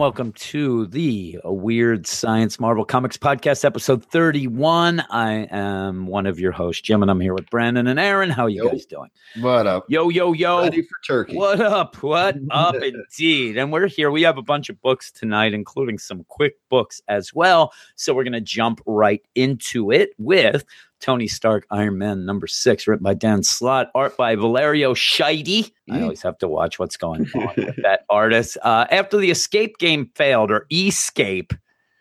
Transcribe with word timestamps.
and 0.00 0.04
welcome 0.06 0.32
to 0.32 0.86
the 0.86 1.38
Weird 1.44 2.06
Science 2.06 2.58
Marvel 2.58 2.86
Comics 2.86 3.18
Podcast, 3.18 3.66
episode 3.66 4.02
31. 4.06 5.00
I 5.10 5.46
am 5.50 6.06
one 6.06 6.24
of 6.24 6.40
your 6.40 6.52
hosts, 6.52 6.80
Jim, 6.80 7.02
and 7.02 7.10
I'm 7.10 7.20
here 7.20 7.34
with 7.34 7.50
Brandon 7.50 7.86
and 7.86 8.00
Aaron. 8.00 8.30
How 8.30 8.44
are 8.44 8.48
you 8.48 8.64
Yo. 8.64 8.70
guys 8.70 8.86
doing? 8.86 9.10
What 9.40 9.66
up? 9.66 9.84
Yo, 9.90 10.08
yo, 10.08 10.32
yo. 10.32 10.62
Ready 10.62 10.80
for 10.80 10.96
turkey? 11.06 11.36
What 11.36 11.60
up? 11.60 12.02
What 12.02 12.36
up 12.50 12.76
indeed? 12.76 13.58
And 13.58 13.70
we're 13.70 13.88
here. 13.88 14.10
We 14.10 14.22
have 14.22 14.38
a 14.38 14.42
bunch 14.42 14.70
of 14.70 14.80
books 14.80 15.12
tonight, 15.12 15.52
including 15.52 15.98
some 15.98 16.24
quick 16.30 16.54
books 16.70 17.02
as 17.08 17.34
well. 17.34 17.74
So 17.96 18.14
we're 18.14 18.24
going 18.24 18.32
to 18.32 18.40
jump 18.40 18.80
right 18.86 19.20
into 19.34 19.90
it 19.90 20.12
with 20.16 20.64
Tony 21.00 21.26
Stark 21.26 21.66
Iron 21.70 21.98
Man 21.98 22.24
number 22.26 22.46
six, 22.46 22.86
written 22.86 23.02
by 23.04 23.14
Dan 23.14 23.42
Slott, 23.42 23.90
art 23.94 24.16
by 24.16 24.36
Valerio 24.36 24.94
Schiti. 24.94 25.72
I 25.90 25.98
Mm. 25.98 26.02
always 26.02 26.22
have 26.22 26.38
to 26.38 26.48
watch 26.48 26.78
what's 26.78 26.96
going 26.96 27.22
on 27.34 27.52
with 27.56 27.76
that 27.82 28.04
artist. 28.08 28.56
Uh, 28.62 28.86
after 28.90 29.16
the 29.16 29.30
escape 29.30 29.78
game 29.78 30.10
failed, 30.14 30.50
or 30.50 30.66
escape, 30.72 31.52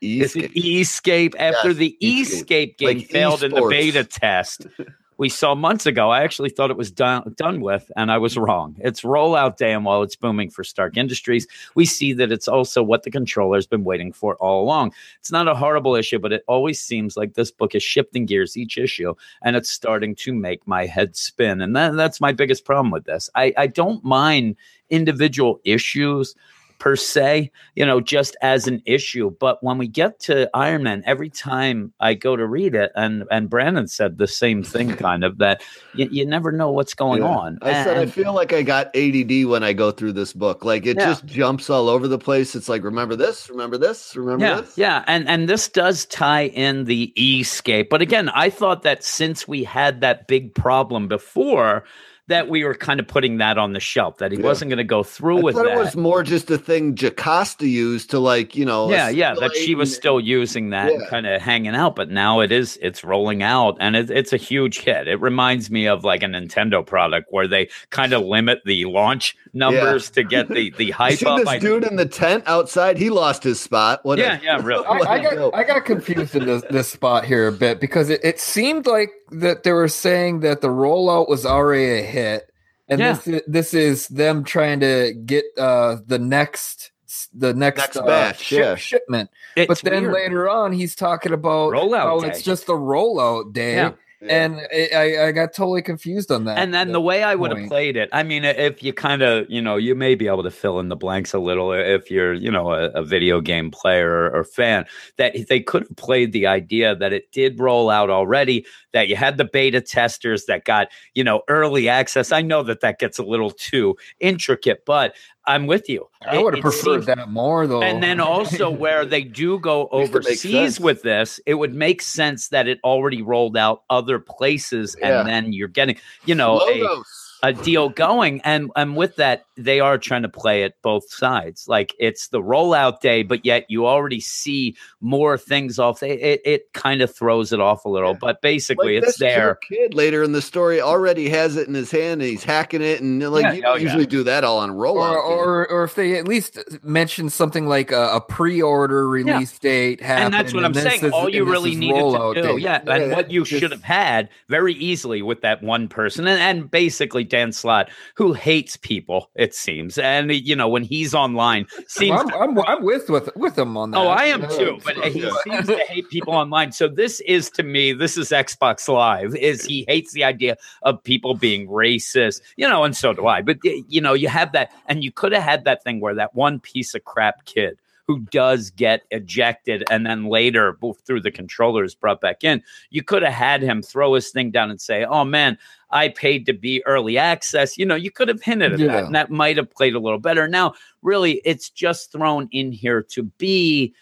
is 0.02 0.36
it 0.36 0.56
escape? 0.56 1.34
After 1.40 1.70
Yes, 1.70 1.78
the 1.78 1.98
Escape. 2.02 2.28
escape 2.34 2.78
game 2.78 2.98
Like 3.00 3.08
failed 3.08 3.44
in 3.44 3.52
the 3.54 3.68
beta 3.70 4.04
test, 4.04 4.66
we 5.20 5.28
saw 5.28 5.54
months 5.54 5.86
ago. 5.86 6.10
I 6.10 6.24
actually 6.24 6.50
thought 6.50 6.72
it 6.72 6.78
was 6.78 6.90
done 6.90 7.36
done 7.36 7.60
with, 7.60 7.92
and 7.98 8.10
I 8.10 8.18
was 8.18 8.38
wrong. 8.38 8.76
It's 8.80 9.02
rollout 9.02 9.58
day, 9.58 9.74
and 9.74 9.84
while 9.84 10.02
it's 10.02 10.16
booming 10.16 10.50
for 10.50 10.64
Stark 10.64 10.96
Industries, 10.96 11.46
we 11.76 11.86
see 11.86 12.14
that 12.14 12.32
it's 12.32 12.48
also 12.48 12.82
what 12.82 13.04
the 13.04 13.12
controller's 13.12 13.68
been 13.68 13.84
waiting 13.84 14.14
for 14.14 14.38
all 14.38 14.64
along. 14.64 14.94
It's 15.20 15.32
not 15.32 15.50
a 15.50 15.54
horrible 15.54 15.96
issue, 15.96 16.20
but 16.20 16.32
it 16.32 16.44
always 16.48 16.80
seems 16.80 17.18
like 17.18 17.34
this 17.34 17.52
book 17.52 17.76
is 17.76 17.84
shifting 17.84 18.26
gears 18.26 18.56
each 18.56 18.78
issue, 18.78 19.14
and 19.44 19.58
it's 19.58 19.70
starting 19.70 20.16
to 20.16 20.34
make 20.34 20.66
my 20.66 20.86
head 20.86 21.18
spin. 21.18 21.60
And 21.60 21.76
that, 21.76 21.96
that's 21.96 22.22
my 22.22 22.32
biggest 22.32 22.64
problem 22.64 22.90
with 22.90 23.04
this. 23.04 23.30
I, 23.36 23.54
I 23.58 23.68
don't 23.68 24.04
mind 24.06 24.56
individual 24.90 25.60
issues 25.66 26.34
per 26.80 26.96
se, 26.96 27.52
you 27.76 27.86
know, 27.86 28.02
just 28.02 28.36
as 28.42 28.68
an 28.68 28.82
issue. 28.86 29.30
But 29.40 29.64
when 29.64 29.78
we 29.78 29.88
get 29.88 30.20
to 30.22 30.50
Iron 30.54 30.84
Man, 30.84 31.04
every 31.06 31.30
time 31.30 31.94
I 32.00 32.14
go 32.16 32.36
to 32.36 32.46
read 32.48 32.74
it, 32.76 32.92
and 32.96 33.26
and 33.30 33.50
Brandon 33.50 33.88
said 33.88 34.18
the 34.18 34.28
same 34.28 34.64
thing, 34.64 34.96
kind 34.96 35.24
of 35.24 35.38
that 35.40 35.62
you, 35.94 36.08
you 36.10 36.26
never 36.26 36.52
know 36.52 36.72
what's 36.72 36.94
going 36.94 37.22
Yeah. 37.22 37.28
on. 37.30 37.60
I 37.62 37.84
said 37.84 37.98
I 37.98 38.06
feel 38.08 38.34
like 38.34 38.54
I 38.54 38.64
got 38.64 38.96
ADD 38.96 39.46
when 39.46 39.64
I 39.64 39.74
go 39.74 39.92
through 39.92 40.14
this 40.14 40.34
book. 40.34 40.64
Like 40.66 40.86
it 40.86 40.98
Yeah. 40.98 41.06
just 41.06 41.26
jumps 41.26 41.70
all 41.70 41.90
over 41.90 42.08
the 42.08 42.20
place. 42.20 42.56
It's 42.56 42.70
like 42.70 42.84
remember 42.84 43.16
this, 43.16 43.50
remember 43.50 43.78
this, 43.78 44.16
remember 44.16 44.46
yeah, 44.46 44.62
this. 44.62 44.78
yeah, 44.78 45.04
and 45.08 45.28
and 45.28 45.48
this 45.50 45.68
does 45.68 46.06
tie 46.06 46.46
in 46.46 46.86
the 46.86 47.14
escape. 47.18 47.90
But 47.90 48.02
again, 48.02 48.30
I 48.30 48.50
thought 48.50 48.84
that 48.84 49.04
since 49.04 49.48
we 49.48 49.64
had 49.64 50.02
that 50.02 50.28
big 50.28 50.56
problem 50.56 51.08
before, 51.08 51.84
that 52.30 52.48
we 52.48 52.64
were 52.64 52.74
kind 52.74 53.00
of 53.00 53.08
putting 53.08 53.38
that 53.38 53.58
on 53.58 53.74
the 53.74 53.80
shelf. 53.80 54.18
That 54.20 54.32
he 54.32 54.38
Yeah. 54.38 54.46
wasn't 54.46 54.70
going 54.70 54.78
to 54.78 54.84
go 54.84 55.04
through 55.04 55.40
I 55.40 55.42
with 55.42 55.56
thought 55.56 55.66
that. 55.66 55.76
it 55.76 55.80
was 55.80 55.96
more 55.96 56.24
just 56.24 56.50
a 56.50 56.58
thing 56.58 56.96
Jocasta 56.96 57.68
used 57.68 58.10
to 58.12 58.20
like, 58.20 58.56
you 58.56 58.66
know. 58.66 58.90
yeah, 58.90 59.10
yeah, 59.10 59.34
that 59.36 59.56
she 59.56 59.76
was 59.76 59.94
still 59.94 60.20
using 60.20 60.70
that 60.70 60.92
Yeah. 60.94 61.06
kind 61.10 61.28
of 61.28 61.42
hanging 61.42 61.76
out, 61.76 61.96
but 61.96 62.10
now 62.10 62.40
it 62.40 62.52
is 62.52 62.80
it's 62.82 63.04
rolling 63.04 63.44
out 63.44 63.76
and 63.80 63.96
it, 63.96 64.10
it's 64.10 64.32
a 64.34 64.38
huge 64.38 64.80
hit. 64.80 65.08
It 65.08 65.20
reminds 65.22 65.70
me 65.70 65.88
of 65.88 66.04
like 66.04 66.24
a 66.24 66.28
Nintendo 66.28 66.86
product 66.86 67.28
where 67.32 67.48
they 67.48 67.70
kind 67.90 68.14
of 68.14 68.24
limit 68.24 68.62
the 68.66 68.86
launch 68.86 69.36
numbers 69.54 70.10
to 70.12 70.24
get 70.24 70.48
the 70.50 70.70
the 70.72 70.86
You 70.88 70.94
hype 70.94 71.20
see 71.20 71.26
up. 71.26 71.40
this 71.40 71.48
I- 71.48 71.60
dude 71.60 71.84
in 71.84 71.96
the 71.96 72.06
tent 72.06 72.44
outside? 72.48 72.98
He 72.98 73.10
lost 73.10 73.44
his 73.44 73.60
spot. 73.60 74.00
What 74.04 74.20
a- 74.20 74.22
yeah, 74.22 74.40
yeah, 74.44 74.60
really. 74.64 74.86
What 74.86 75.08
I, 75.08 75.14
I 75.14 75.18
a 75.18 75.24
got 75.24 75.34
joke. 75.34 75.54
I 75.56 75.64
got 75.64 75.86
confused 75.86 76.36
in 76.36 76.46
this, 76.46 76.64
this 76.70 76.88
spot 76.90 77.26
here 77.26 77.48
a 77.48 77.52
bit 77.52 77.80
because 77.80 78.10
it, 78.10 78.22
it 78.24 78.40
seemed 78.40 78.88
like 78.88 79.10
that 79.32 79.64
they 79.64 79.72
were 79.72 79.88
saying 79.88 80.42
that 80.42 80.62
the 80.62 80.68
rollout 80.70 81.30
was 81.30 81.46
already 81.46 82.00
a 82.00 82.02
hit, 82.04 82.52
and 82.88 83.00
Yeah. 83.00 83.14
this 83.14 83.28
is, 83.28 83.42
this 83.48 83.74
is 83.74 84.08
them 84.08 84.44
trying 84.44 84.80
to 84.82 85.14
get 85.26 85.46
uh, 85.58 85.98
the 86.06 86.20
next 86.20 86.92
the 87.34 87.54
next, 87.54 87.80
Next 87.80 87.98
uh, 87.98 88.06
batch, 88.06 88.40
ship- 88.40 88.60
yeah. 88.60 88.76
shipment. 88.76 89.30
It's 89.56 89.68
but 89.68 89.82
then 89.82 90.04
weird. 90.04 90.14
later 90.14 90.50
on, 90.50 90.72
he's 90.72 90.96
talking 90.96 91.32
about 91.34 91.74
Rollout 91.74 91.98
how 91.98 92.20
day. 92.22 92.30
it's 92.30 92.42
just 92.44 92.66
the 92.68 92.74
rollout 92.74 93.52
day, 93.54 93.76
Yeah. 93.76 93.92
Yeah. 94.22 94.46
and 94.46 94.60
I, 94.74 94.90
I, 94.94 95.28
I 95.28 95.32
got 95.32 95.54
totally 95.54 95.82
confused 95.82 96.30
on 96.30 96.44
that. 96.44 96.58
and 96.58 96.74
then 96.74 96.92
the 96.92 97.00
way 97.00 97.24
I 97.24 97.36
would 97.36 97.56
have 97.56 97.70
played 97.70 97.96
it, 97.96 98.10
I 98.12 98.24
mean, 98.24 98.44
if 98.44 98.84
you 98.84 98.92
kind 98.92 99.22
of, 99.22 99.50
you 99.50 99.62
know, 99.62 99.78
you 99.78 99.96
may 99.96 100.16
be 100.16 100.28
able 100.28 100.44
to 100.44 100.52
fill 100.52 100.80
in 100.80 100.90
the 100.90 100.98
blanks 100.98 101.34
a 101.34 101.40
little 101.40 101.72
if 101.72 102.12
you're, 102.12 102.34
you 102.34 102.52
know, 102.52 102.74
a, 102.74 102.90
a 102.90 103.04
video 103.04 103.40
game 103.40 103.72
player 103.72 104.10
or, 104.10 104.32
or 104.32 104.44
fan, 104.44 104.86
that 105.16 105.36
they 105.48 105.62
could 105.62 105.84
have 105.84 105.96
played 105.96 106.34
the 106.34 106.48
idea 106.48 106.96
that 106.96 107.14
it 107.14 107.32
did 107.32 107.60
roll 107.60 107.90
out 107.90 108.10
already, 108.10 108.66
that 108.94 109.08
you 109.08 109.16
had 109.16 109.38
the 109.38 109.46
beta 109.46 109.82
testers 109.82 110.46
that 110.46 110.66
got, 110.66 110.88
you 111.14 111.24
know, 111.24 111.42
early 111.48 111.88
access. 111.90 112.32
I 112.32 112.42
know 112.42 112.64
that 112.64 112.82
that 112.82 113.00
gets 113.00 113.20
a 113.20 113.24
little 113.24 113.52
too 113.52 113.96
intricate, 114.20 114.84
but 114.86 115.16
I'm 115.46 115.68
with 115.68 115.90
you. 115.90 116.08
I 116.28 116.38
would 116.38 116.56
have 116.56 116.62
preferred 116.62 117.04
seems- 117.04 117.06
that 117.08 117.30
more 117.30 117.66
though. 117.68 117.82
and 117.82 118.04
then 118.04 118.20
also 118.20 118.70
where 118.86 119.06
they 119.06 119.24
do 119.24 119.60
go 119.60 119.90
Used 119.94 120.12
to 120.14 120.20
make 120.20 120.26
overseas 120.28 120.80
with 120.80 121.02
this, 121.02 121.40
it 121.46 121.56
would 121.56 121.74
make 121.74 122.02
sense 122.02 122.50
that 122.50 122.68
it 122.68 122.80
already 122.84 123.22
rolled 123.22 123.58
out 123.58 123.84
other 123.90 124.20
places, 124.20 124.96
Yeah. 125.00 125.20
and 125.22 125.30
then 125.30 125.54
you're 125.54 125.68
getting, 125.68 125.98
you 126.26 126.36
know, 126.36 126.60
a, 126.62 127.50
a 127.50 127.54
deal 127.54 127.90
going. 127.90 128.42
And 128.42 128.70
and 128.76 128.96
with 128.98 129.16
that, 129.16 129.46
they 129.64 129.80
are 129.80 129.98
trying 129.98 130.24
to 130.24 130.30
play 130.30 130.64
it 130.64 130.76
both 130.82 131.10
sides. 131.12 131.66
Like 131.68 131.94
it's 132.00 132.30
the 132.30 132.42
rollout 132.42 133.00
day, 133.02 133.24
but 133.24 133.46
yet 133.46 133.66
you 133.70 133.86
already 133.88 134.20
see 134.20 134.76
more 135.02 135.38
things 135.38 135.80
off. 135.80 136.02
It 136.04 136.20
it, 136.22 136.42
it 136.46 136.74
kind 136.74 137.02
of 137.02 137.14
throws 137.14 137.52
it 137.54 137.60
off 137.60 137.86
a 137.86 137.90
little, 137.90 138.12
Yeah. 138.12 138.18
but 138.22 138.42
basically 138.42 138.96
Like 138.96 139.04
it's 139.04 139.18
this 139.18 139.18
there. 139.18 139.60
poor 139.70 139.78
Kid 139.80 139.94
later 139.94 140.24
in 140.24 140.32
the 140.32 140.42
story 140.42 140.82
already 140.82 141.30
has 141.30 141.56
it 141.56 141.68
in 141.68 141.74
his 141.74 141.92
hand 141.92 142.22
and 142.22 142.30
he's 142.30 142.44
hacking 142.44 142.82
it 142.82 143.02
and 143.02 143.20
like 143.32 143.44
Yeah, 143.44 143.54
you 143.54 143.60
oh, 143.60 143.74
don't 143.74 143.78
yeah. 143.82 143.84
usually 143.84 144.06
do 144.06 144.24
that 144.24 144.44
all 144.44 144.60
on 144.60 144.72
rollout. 144.72 145.16
or, 145.16 145.68
or 145.68 145.68
or 145.72 145.84
if 145.84 145.96
they 145.96 146.18
at 146.18 146.28
least 146.28 146.58
mention 146.84 147.30
something 147.30 147.68
like 147.68 147.92
a, 147.92 148.16
a 148.16 148.22
pre-order 148.22 149.08
release 149.08 149.58
date 149.60 150.02
happening, 150.02 150.26
and 150.26 150.34
that's 150.34 150.54
what 150.54 150.66
I'm 150.66 150.74
saying. 150.74 151.04
is- 151.06 151.12
All 151.12 151.30
you 151.30 151.46
really 151.46 151.72
is 151.72 151.78
needed 151.78 152.00
to 152.02 152.32
do, 152.36 152.42
date. 152.42 152.60
yeah, 152.62 152.82
and 152.88 153.12
what 153.12 153.30
you 153.32 153.46
should 153.46 153.72
have 153.72 153.84
had 153.84 154.30
very 154.48 154.74
easily 154.74 155.22
with 155.22 155.42
that 155.42 155.62
one 155.62 155.88
person, 155.88 156.28
and, 156.28 156.40
and 156.40 156.72
basically 156.72 157.24
Dan 157.24 157.52
Slott, 157.52 157.90
who 158.16 158.34
hates 158.34 158.78
people, 158.78 159.30
it 159.50 159.56
seems, 159.56 159.98
and 159.98 160.32
you 160.32 160.56
know 160.56 160.70
when 160.70 160.84
he's 160.84 161.16
online, 161.16 161.66
seems. 161.88 162.24
Well, 162.24 162.44
I'm, 162.44 162.58
I'm 162.58 162.66
I'm 162.68 162.84
with 162.84 163.10
with 163.10 163.36
with 163.36 163.58
him 163.58 163.76
on 163.76 163.92
that. 163.92 163.98
Oh, 163.98 164.08
I 164.08 164.26
am 164.26 164.48
too, 164.48 164.80
but 164.86 164.96
he 165.06 165.22
seems 165.44 165.66
to 165.66 165.78
hate 165.88 166.08
people 166.10 166.34
online. 166.34 166.72
So 166.72 166.88
this 166.88 167.20
is 167.22 167.50
to 167.52 167.64
me, 167.64 167.94
this 167.94 168.16
is 168.16 168.30
Xbox 168.30 168.88
Live. 168.88 169.36
Is 169.36 169.66
he 169.66 169.86
hates 169.88 170.14
the 170.14 170.24
idea 170.24 170.56
of 170.84 171.04
people 171.04 171.34
being 171.34 171.68
racist, 171.68 172.42
you 172.58 172.68
know, 172.68 172.84
and 172.84 172.96
so 172.96 173.14
do 173.14 173.26
I. 173.26 173.42
But 173.42 173.58
you 173.64 174.02
know, 174.02 174.14
you 174.14 174.28
have 174.28 174.52
that, 174.52 174.72
and 174.86 175.04
you 175.04 175.12
could 175.12 175.32
have 175.32 175.44
had 175.44 175.66
that 175.66 175.84
thing 175.84 176.00
where 176.00 176.14
that 176.14 176.36
one 176.36 176.60
piece 176.60 176.94
of 176.94 177.04
crap 177.04 177.46
kid 177.46 177.80
who 178.10 178.20
does 178.32 178.72
get 178.72 179.04
ejected 179.12 179.84
and 179.92 180.04
then 180.04 180.26
later 180.26 180.76
through 181.06 181.22
the 181.22 181.30
controllers 181.30 181.94
brought 181.94 182.20
back 182.20 182.44
in 182.44 182.64
you 182.90 183.04
could 183.04 183.22
have 183.22 183.34
had 183.34 183.62
him 183.62 183.84
throw 183.84 184.16
his 184.16 184.32
thing 184.32 184.50
down 184.50 184.72
and 184.72 184.82
say 184.82 185.06
oh 185.06 185.24
man 185.24 185.56
i 185.92 186.10
paid 186.10 186.48
to 186.48 186.54
be 186.54 186.84
early 186.88 187.20
access. 187.20 187.78
You 187.78 187.86
know 187.86 187.94
you 187.94 188.10
could 188.10 188.28
have 188.28 188.42
hinted 188.42 188.74
at 188.74 188.80
that 188.80 189.04
and 189.06 189.14
that 189.14 189.30
might 189.30 189.58
have 189.58 189.70
played 189.70 189.94
a 189.94 190.00
little 190.00 190.20
better. 190.20 190.48
Now 190.48 190.74
really 191.04 191.42
it's 191.46 191.70
just 191.70 192.12
thrown 192.12 192.50
in 192.52 192.72
here 192.72 193.04
to 193.12 193.24
be 193.24 193.94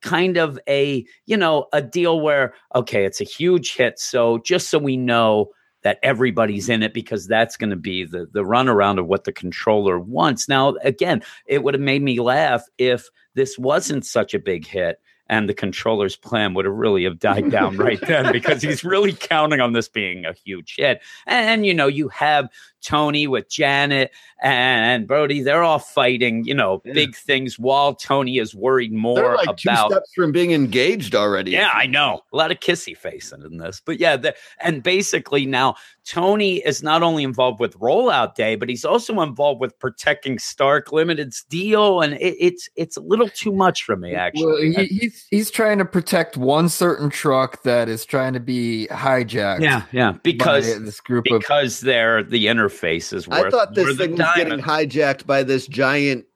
kind 0.00 0.38
of 0.38 0.58
a 0.66 1.04
you 1.26 1.36
know 1.36 1.66
a 1.74 1.82
deal 1.82 2.20
where 2.20 2.54
okay 2.74 3.04
it's 3.04 3.20
a 3.20 3.24
huge 3.24 3.76
hit 3.76 3.98
so 3.98 4.38
just 4.38 4.70
so 4.70 4.78
we 4.78 4.96
know 4.96 5.50
that 5.82 5.98
everybody's 6.02 6.68
in 6.68 6.82
it 6.82 6.92
because 6.94 7.26
that's 7.26 7.56
going 7.56 7.70
to 7.70 7.76
be 7.76 8.04
the 8.04 8.26
the 8.32 8.42
runaround 8.42 8.98
of 8.98 9.06
what 9.06 9.24
the 9.24 9.32
controller 9.32 9.98
wants. 9.98 10.48
Now 10.48 10.74
again 10.82 11.22
it 11.46 11.62
would 11.62 11.74
have 11.74 11.80
made 11.80 12.02
me 12.02 12.20
laugh 12.20 12.64
if 12.78 13.08
this 13.34 13.58
wasn't 13.58 14.04
such 14.04 14.34
a 14.34 14.38
big 14.38 14.66
hit 14.66 15.00
and 15.30 15.48
the 15.48 15.54
controller's 15.54 16.16
plan 16.16 16.54
would 16.54 16.64
have 16.64 16.74
really 16.74 17.04
have 17.04 17.20
died 17.20 17.50
down 17.50 17.76
right 17.76 18.00
then 18.02 18.32
because 18.32 18.60
he's 18.60 18.82
really 18.84 19.12
counting 19.12 19.60
on 19.60 19.72
this 19.72 19.88
being 19.88 20.26
a 20.26 20.32
huge 20.32 20.74
hit. 20.76 21.00
And, 21.26 21.48
and 21.48 21.66
you 21.66 21.72
know 21.72 21.86
you 21.86 22.08
have 22.08 22.48
Tony 22.82 23.26
with 23.26 23.48
Janet 23.48 24.10
and 24.42 25.06
Brody. 25.06 25.42
They're 25.42 25.62
all 25.62 25.78
fighting, 25.78 26.44
you 26.44 26.54
know, 26.54 26.80
Yeah. 26.84 26.92
big 26.94 27.14
things 27.14 27.58
while 27.58 27.94
Tony 27.94 28.38
is 28.38 28.54
worried 28.54 28.92
more 28.92 29.36
like 29.36 29.48
about 29.64 29.90
steps 29.90 30.12
from 30.14 30.32
being 30.32 30.52
engaged 30.52 31.14
already. 31.14 31.50
yeah, 31.52 31.70
I 31.74 31.86
know. 31.86 32.22
A 32.32 32.36
lot 32.36 32.50
of 32.50 32.60
kissy 32.60 32.96
facing 32.96 33.42
in 33.42 33.58
this. 33.58 33.82
But 33.84 34.00
yeah, 34.00 34.16
the, 34.16 34.34
and 34.60 34.82
basically 34.82 35.46
now 35.46 35.74
Tony 36.06 36.56
is 36.58 36.82
not 36.82 37.02
only 37.02 37.22
involved 37.22 37.60
with 37.60 37.78
rollout 37.78 38.34
day, 38.34 38.56
but 38.56 38.68
he's 38.68 38.84
also 38.84 39.20
involved 39.20 39.60
with 39.60 39.78
protecting 39.78 40.38
Stark 40.38 40.90
Limited's 40.92 41.44
deal. 41.44 42.00
And 42.00 42.14
it, 42.14 42.36
it's 42.40 42.68
it's 42.76 42.96
a 42.96 43.00
little 43.00 43.28
too 43.28 43.52
much 43.52 43.84
for 43.84 43.96
me, 43.96 44.12
Well, 44.12 44.20
actually. 44.20 44.72
he, 44.72 44.84
he's 44.86 45.26
he's 45.30 45.50
trying 45.50 45.78
to 45.78 45.84
protect 45.84 46.36
one 46.36 46.68
certain 46.68 47.10
truck 47.10 47.62
that 47.62 47.88
is 47.88 48.04
trying 48.06 48.32
to 48.32 48.40
be 48.40 48.88
hijacked. 48.90 49.60
yeah, 49.60 49.82
yeah. 49.92 50.12
Because 50.22 50.82
this 50.82 51.00
group 51.00 51.26
of 51.30 51.40
because 51.40 51.80
they're 51.80 52.22
the 52.22 52.48
interface 52.70 53.12
is 53.12 53.28
worth 53.28 53.46
I 53.46 53.50
thought 53.50 53.74
this 53.74 53.96
thing 53.96 54.12
was 54.12 54.26
getting 54.36 54.60
hijacked 54.60 55.26
by 55.26 55.42
this 55.42 55.66
giant 55.66 56.26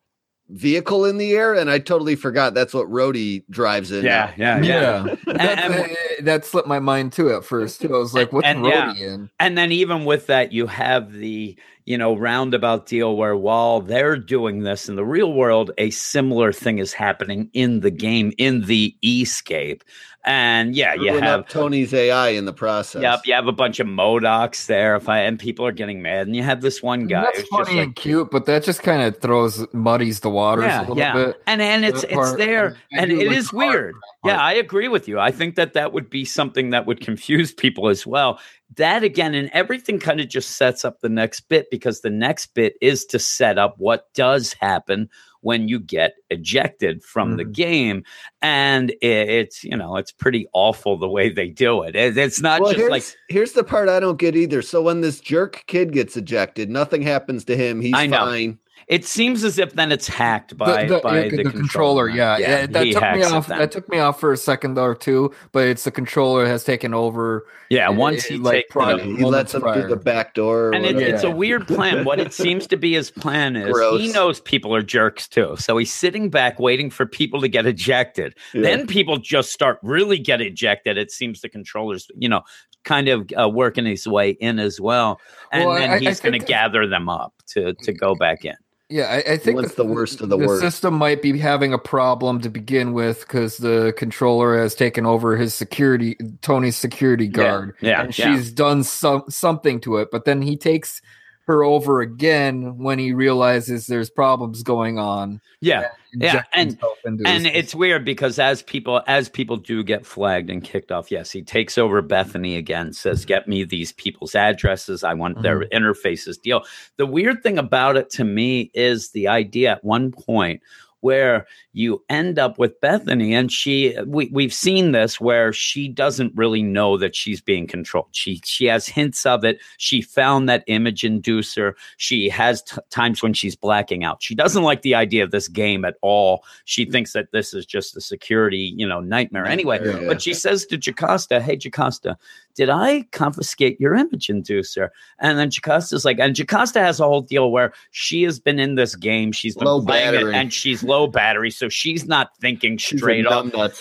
vehicle 0.50 1.06
in 1.06 1.16
the 1.16 1.32
air, 1.32 1.54
and 1.54 1.70
I 1.70 1.78
totally 1.78 2.16
forgot 2.16 2.52
that's 2.54 2.74
what 2.74 2.86
Rhodey 2.88 3.44
drives 3.48 3.90
in. 3.90 4.04
Yeah, 4.04 4.32
yeah, 4.36 4.60
yeah. 4.60 4.62
yeah, 4.62 5.14
And- 5.26 5.38
that, 5.38 5.58
and- 5.58 5.74
uh, 5.74 5.94
that 6.22 6.44
slipped 6.44 6.68
my 6.68 6.78
mind 6.80 7.12
too 7.12 7.32
at 7.32 7.44
first 7.44 7.80
too. 7.80 7.94
I 7.94 7.98
was 7.98 8.14
like, 8.14 8.32
"What's 8.32 8.46
And- 8.46 8.64
yeah. 8.66 8.94
In?" 8.94 9.30
And 9.40 9.56
then 9.56 9.72
even 9.72 10.04
with 10.04 10.26
that, 10.26 10.52
you 10.52 10.66
have 10.66 11.12
the 11.12 11.56
you 11.86 11.98
know 11.98 12.16
roundabout 12.16 12.86
deal 12.86 13.16
where 13.16 13.36
while 13.36 13.80
they're 13.80 14.16
doing 14.16 14.60
this 14.60 14.88
in 14.88 14.96
the 14.96 15.04
real 15.04 15.32
world, 15.32 15.70
a 15.78 15.90
similar 15.90 16.52
thing 16.52 16.78
is 16.78 16.92
happening 16.92 17.48
in 17.54 17.80
the 17.80 17.90
game 17.90 18.32
in 18.38 18.62
the 18.62 18.94
escape. 19.02 19.82
And 20.26 20.74
yeah, 20.74 20.94
you 20.94 21.18
have 21.18 21.48
Tony's 21.48 21.92
AI 21.92 22.28
in 22.28 22.46
the 22.46 22.52
process. 22.52 23.02
Yep, 23.02 23.20
you 23.26 23.34
have 23.34 23.46
a 23.46 23.52
bunch 23.52 23.78
of 23.78 23.86
MODOKs 23.86 24.66
there. 24.66 24.96
If 24.96 25.06
I 25.06 25.20
and 25.20 25.38
people 25.38 25.66
are 25.66 25.72
getting 25.72 26.00
mad, 26.00 26.26
and 26.26 26.34
you 26.34 26.42
have 26.42 26.62
this 26.62 26.82
one 26.82 27.06
guy. 27.06 27.24
That's 27.24 27.40
who's 27.40 27.48
just 27.50 27.66
funny 27.66 27.78
like, 27.78 27.86
and 27.86 27.96
cute, 27.96 28.30
but 28.30 28.46
that 28.46 28.64
just 28.64 28.82
kind 28.82 29.02
of 29.02 29.20
throws 29.20 29.66
muddies 29.74 30.20
the 30.20 30.30
waters 30.30 30.64
a 30.64 30.68
yeah, 30.68 30.80
little 30.80 30.98
yeah, 30.98 31.12
bit. 31.12 31.42
and 31.46 31.60
and 31.60 31.84
it's 31.84 32.04
it's 32.04 32.14
part, 32.14 32.38
there, 32.38 32.76
I 32.94 33.00
and 33.00 33.10
do 33.10 33.20
it 33.20 33.28
like 33.28 33.36
is 33.36 33.50
the 33.50 33.56
weird. 33.56 33.94
of 33.96 34.00
Yeah. 34.24 34.40
I 34.40 34.54
agree 34.54 34.88
with 34.88 35.08
you. 35.08 35.20
I 35.20 35.30
think 35.30 35.56
that 35.56 35.74
that 35.74 35.92
would 35.92 36.08
be 36.08 36.24
something 36.24 36.70
that 36.70 36.86
would 36.86 37.02
confuse 37.02 37.52
people 37.52 37.88
as 37.88 38.06
well. 38.06 38.40
That 38.76 39.04
again, 39.04 39.34
and 39.34 39.50
everything 39.52 39.98
kind 39.98 40.20
of 40.20 40.28
just 40.28 40.52
sets 40.52 40.86
up 40.86 41.00
the 41.00 41.10
next 41.10 41.40
bit 41.50 41.70
because 41.70 42.00
the 42.00 42.08
next 42.08 42.54
bit 42.54 42.76
is 42.80 43.04
to 43.06 43.18
set 43.18 43.58
up 43.58 43.74
what 43.76 44.12
does 44.14 44.54
happen 44.54 45.10
when 45.44 45.68
you 45.68 45.78
get 45.78 46.14
ejected 46.30 47.04
from 47.04 47.36
the 47.36 47.44
Mhm. 47.44 47.52
game, 47.52 48.04
and 48.42 48.90
it, 48.90 49.28
it's 49.28 49.62
you 49.62 49.76
know 49.76 49.96
it's 49.96 50.10
pretty 50.10 50.46
awful 50.54 50.96
the 50.96 51.08
way 51.08 51.28
they 51.28 51.48
do 51.48 51.82
it. 51.82 51.94
It- 51.94 52.16
it's 52.16 52.40
not 52.40 52.60
well, 52.60 52.70
just 52.70 52.78
here's, 52.80 52.90
like 52.90 53.04
here's 53.28 53.52
the 53.52 53.62
part 53.62 53.88
I 53.88 54.00
don't 54.00 54.18
get 54.18 54.34
either. 54.34 54.62
So 54.62 54.80
when 54.82 55.02
this 55.02 55.20
jerk 55.20 55.64
kid 55.66 55.92
gets 55.92 56.16
ejected, 56.16 56.70
nothing 56.70 57.02
happens 57.02 57.44
to 57.44 57.56
him. 57.56 57.80
He's 57.80 57.92
fine. 57.94 58.58
It 58.86 59.04
seems 59.06 59.44
as 59.44 59.58
if 59.58 59.72
then 59.74 59.90
it's 59.92 60.06
hacked 60.06 60.56
by 60.58 60.84
the, 60.84 60.96
the- 60.96 61.00
by 61.00 61.28
the, 61.28 61.42
the 61.42 61.50
controller, 61.50 62.08
yeah, 62.08 62.36
yeah, 62.36 62.66
that 62.66 62.84
took 62.92 63.02
me 63.14 63.22
off. 63.22 63.46
That 63.46 63.72
took 63.72 63.88
me 63.88 63.98
off 63.98 64.20
for 64.20 64.32
a 64.32 64.36
second 64.36 64.78
or 64.78 64.94
two, 64.94 65.32
but 65.52 65.66
it's 65.66 65.84
the 65.84 65.90
controller 65.90 66.46
has 66.46 66.64
taken 66.64 66.92
over. 66.92 67.46
yeah. 67.70 67.90
it- 67.90 67.96
Once 67.96 68.26
it, 68.26 68.32
he 68.32 68.38
like, 68.38 68.54
takes 68.54 68.72
prior- 68.72 68.98
it 68.98 69.04
He 69.04 69.24
lets 69.24 69.54
him 69.54 69.62
prior. 69.62 69.80
through 69.80 69.88
the 69.90 69.96
back 69.96 70.34
door. 70.34 70.68
or 70.68 70.74
and 70.74 70.84
it, 70.84 70.94
whatever. 70.96 71.14
it's 71.14 71.24
a 71.24 71.30
weird 71.30 71.66
plan. 71.66 72.04
What 72.04 72.20
it 72.20 72.32
seems 72.34 72.66
to 72.66 72.76
be 72.76 72.92
his 72.92 73.10
plan 73.10 73.56
is 73.56 73.74
he 74.00 74.12
knows 74.12 74.40
people 74.40 74.74
are 74.74 74.82
jerks 74.82 75.28
too. 75.28 75.56
So 75.58 75.78
he's 75.78 75.92
sitting 75.92 76.28
back 76.28 76.58
waiting 76.58 76.90
for 76.90 77.06
people 77.06 77.40
to 77.40 77.48
get 77.48 77.64
ejected. 77.66 78.34
Yeah. 78.52 78.62
Then 78.62 78.86
people 78.86 79.16
just 79.16 79.50
start 79.52 79.78
really 79.82 80.18
get 80.18 80.40
ejected. 80.42 80.98
It 80.98 81.10
seems 81.10 81.40
the 81.40 81.48
controllers, 81.48 82.06
you 82.18 82.28
know, 82.28 82.42
kind 82.84 83.08
of 83.08 83.26
uh, 83.40 83.48
working 83.48 83.86
his 83.86 84.06
way 84.06 84.30
in 84.32 84.58
as 84.58 84.78
well. 84.78 85.18
And 85.52 85.64
Well, 85.64 85.78
then 85.78 85.90
I 85.90 85.98
he's 86.00 86.20
going 86.20 86.38
to 86.38 86.44
gather 86.44 86.86
them 86.86 87.08
up 87.08 87.32
to 87.46 87.72
to 87.72 87.92
go 87.94 88.14
back 88.14 88.44
in. 88.44 88.54
Yeah, 88.94 89.06
I, 89.10 89.32
I 89.32 89.36
think 89.38 89.56
wants 89.56 89.74
the 89.74 89.84
worst 89.84 90.20
of 90.20 90.28
the 90.28 90.38
worst. 90.38 90.62
system 90.62 90.94
might 90.94 91.20
be 91.20 91.36
having 91.36 91.72
a 91.72 91.78
problem 91.78 92.40
to 92.42 92.48
begin 92.48 92.92
with 92.92 93.22
because 93.22 93.56
the 93.56 93.92
controller 93.96 94.56
has 94.56 94.76
taken 94.76 95.04
over 95.04 95.36
his 95.36 95.52
security, 95.52 96.16
Tony's 96.42 96.76
security 96.76 97.26
guard, 97.26 97.74
yeah, 97.80 98.02
and 98.02 98.16
yeah. 98.16 98.36
she's 98.36 98.52
done 98.52 98.84
some 98.84 99.24
something 99.28 99.80
to 99.80 99.96
it. 99.96 100.12
But 100.12 100.26
then 100.26 100.42
he 100.42 100.56
takes 100.56 101.02
her 101.46 101.62
over 101.62 102.00
again 102.00 102.78
when 102.78 102.98
he 102.98 103.12
realizes 103.12 103.86
there's 103.86 104.10
problems 104.10 104.62
going 104.62 104.98
on. 104.98 105.40
Yeah. 105.60 105.88
Yeah, 106.16 106.44
and- 106.54 106.78
and 107.04 107.46
it's 107.46 107.74
weird 107.74 108.04
because 108.04 108.38
as 108.38 108.62
people 108.62 109.02
as 109.08 109.28
people 109.28 109.56
do 109.56 109.82
get 109.82 110.06
flagged 110.06 110.48
and 110.48 110.62
kicked 110.62 110.92
off 110.92 111.10
yes 111.10 111.32
he 111.32 111.42
takes 111.42 111.76
over 111.76 112.00
bethany 112.02 112.56
again 112.56 112.92
says 112.92 113.24
get 113.24 113.48
me 113.48 113.64
these 113.64 113.90
people's 113.92 114.36
addresses 114.36 115.02
i 115.02 115.12
want 115.12 115.42
their 115.42 115.60
mm-hmm. 115.60 115.76
interfaces 115.76 116.40
deal 116.40 116.62
the 116.98 117.06
weird 117.06 117.42
thing 117.42 117.58
about 117.58 117.96
it 117.96 118.10
to 118.10 118.22
me 118.22 118.70
is 118.74 119.10
the 119.10 119.26
idea 119.26 119.72
at 119.72 119.84
one 119.84 120.12
point 120.12 120.62
where 121.04 121.46
you 121.74 122.02
end 122.08 122.38
up 122.38 122.58
with 122.58 122.80
bethany. 122.80 123.34
And 123.34 123.52
she 123.52 123.94
we, 124.06 124.30
we've 124.32 124.54
seen 124.54 124.92
this 124.92 125.20
where 125.20 125.52
she 125.52 125.86
doesn't 125.86 126.32
really 126.34 126.62
know 126.62 126.96
that 126.96 127.14
she's 127.14 127.42
being 127.42 127.66
controlled. 127.66 128.08
She 128.12 128.40
she 128.44 128.64
has 128.64 128.86
hints 128.86 129.26
of 129.26 129.44
it. 129.44 129.58
She 129.76 130.00
found 130.00 130.48
that 130.48 130.64
image 130.66 131.02
inducer. 131.02 131.74
She 131.98 132.30
has 132.30 132.62
t- 132.62 132.78
times 132.88 133.22
when 133.22 133.34
she's 133.34 133.54
blacking 133.54 134.02
out. 134.02 134.22
She 134.22 134.34
doesn't 134.34 134.62
like 134.62 134.80
the 134.80 134.94
idea 134.94 135.22
of 135.22 135.30
this 135.30 135.46
game 135.46 135.84
at 135.84 135.96
all. 136.00 136.42
She 136.64 136.86
thinks 136.86 137.12
that 137.12 137.32
this 137.32 137.52
is 137.52 137.66
just 137.66 137.96
a 137.96 138.00
security 138.00 138.72
you 138.74 138.88
know 138.88 139.00
nightmare. 139.00 139.46
Anyway 139.46 139.80
Yeah. 139.84 140.08
but 140.08 140.22
she 140.22 140.32
says 140.32 140.64
to 140.66 140.78
Jocasta, 140.78 141.40
hey 141.42 141.56
Jocasta, 141.56 142.16
did 142.54 142.70
I 142.70 143.02
confiscate 143.12 143.78
your 143.80 143.94
image 143.94 144.28
inducer? 144.28 144.88
And 145.18 145.38
then 145.38 145.50
Jocasta's 145.50 146.04
like, 146.04 146.18
and 146.18 146.34
Jocasta 146.34 146.80
has 146.80 147.00
a 147.00 147.04
whole 147.04 147.20
deal 147.20 147.50
where 147.50 147.74
she 147.90 148.22
has 148.22 148.38
been 148.40 148.58
in 148.58 148.76
this 148.76 148.94
game, 148.96 149.32
she's 149.32 149.56
been 149.56 149.66
Low 149.66 149.84
playing 149.84 150.14
it, 150.14 150.34
and 150.34 150.52
she's 150.52 150.82
low 150.94 151.06
battery, 151.06 151.50
so 151.50 151.68
she's 151.68 152.06
not 152.06 152.36
thinking 152.40 152.78
straight 152.78 153.26
up. 153.26 153.32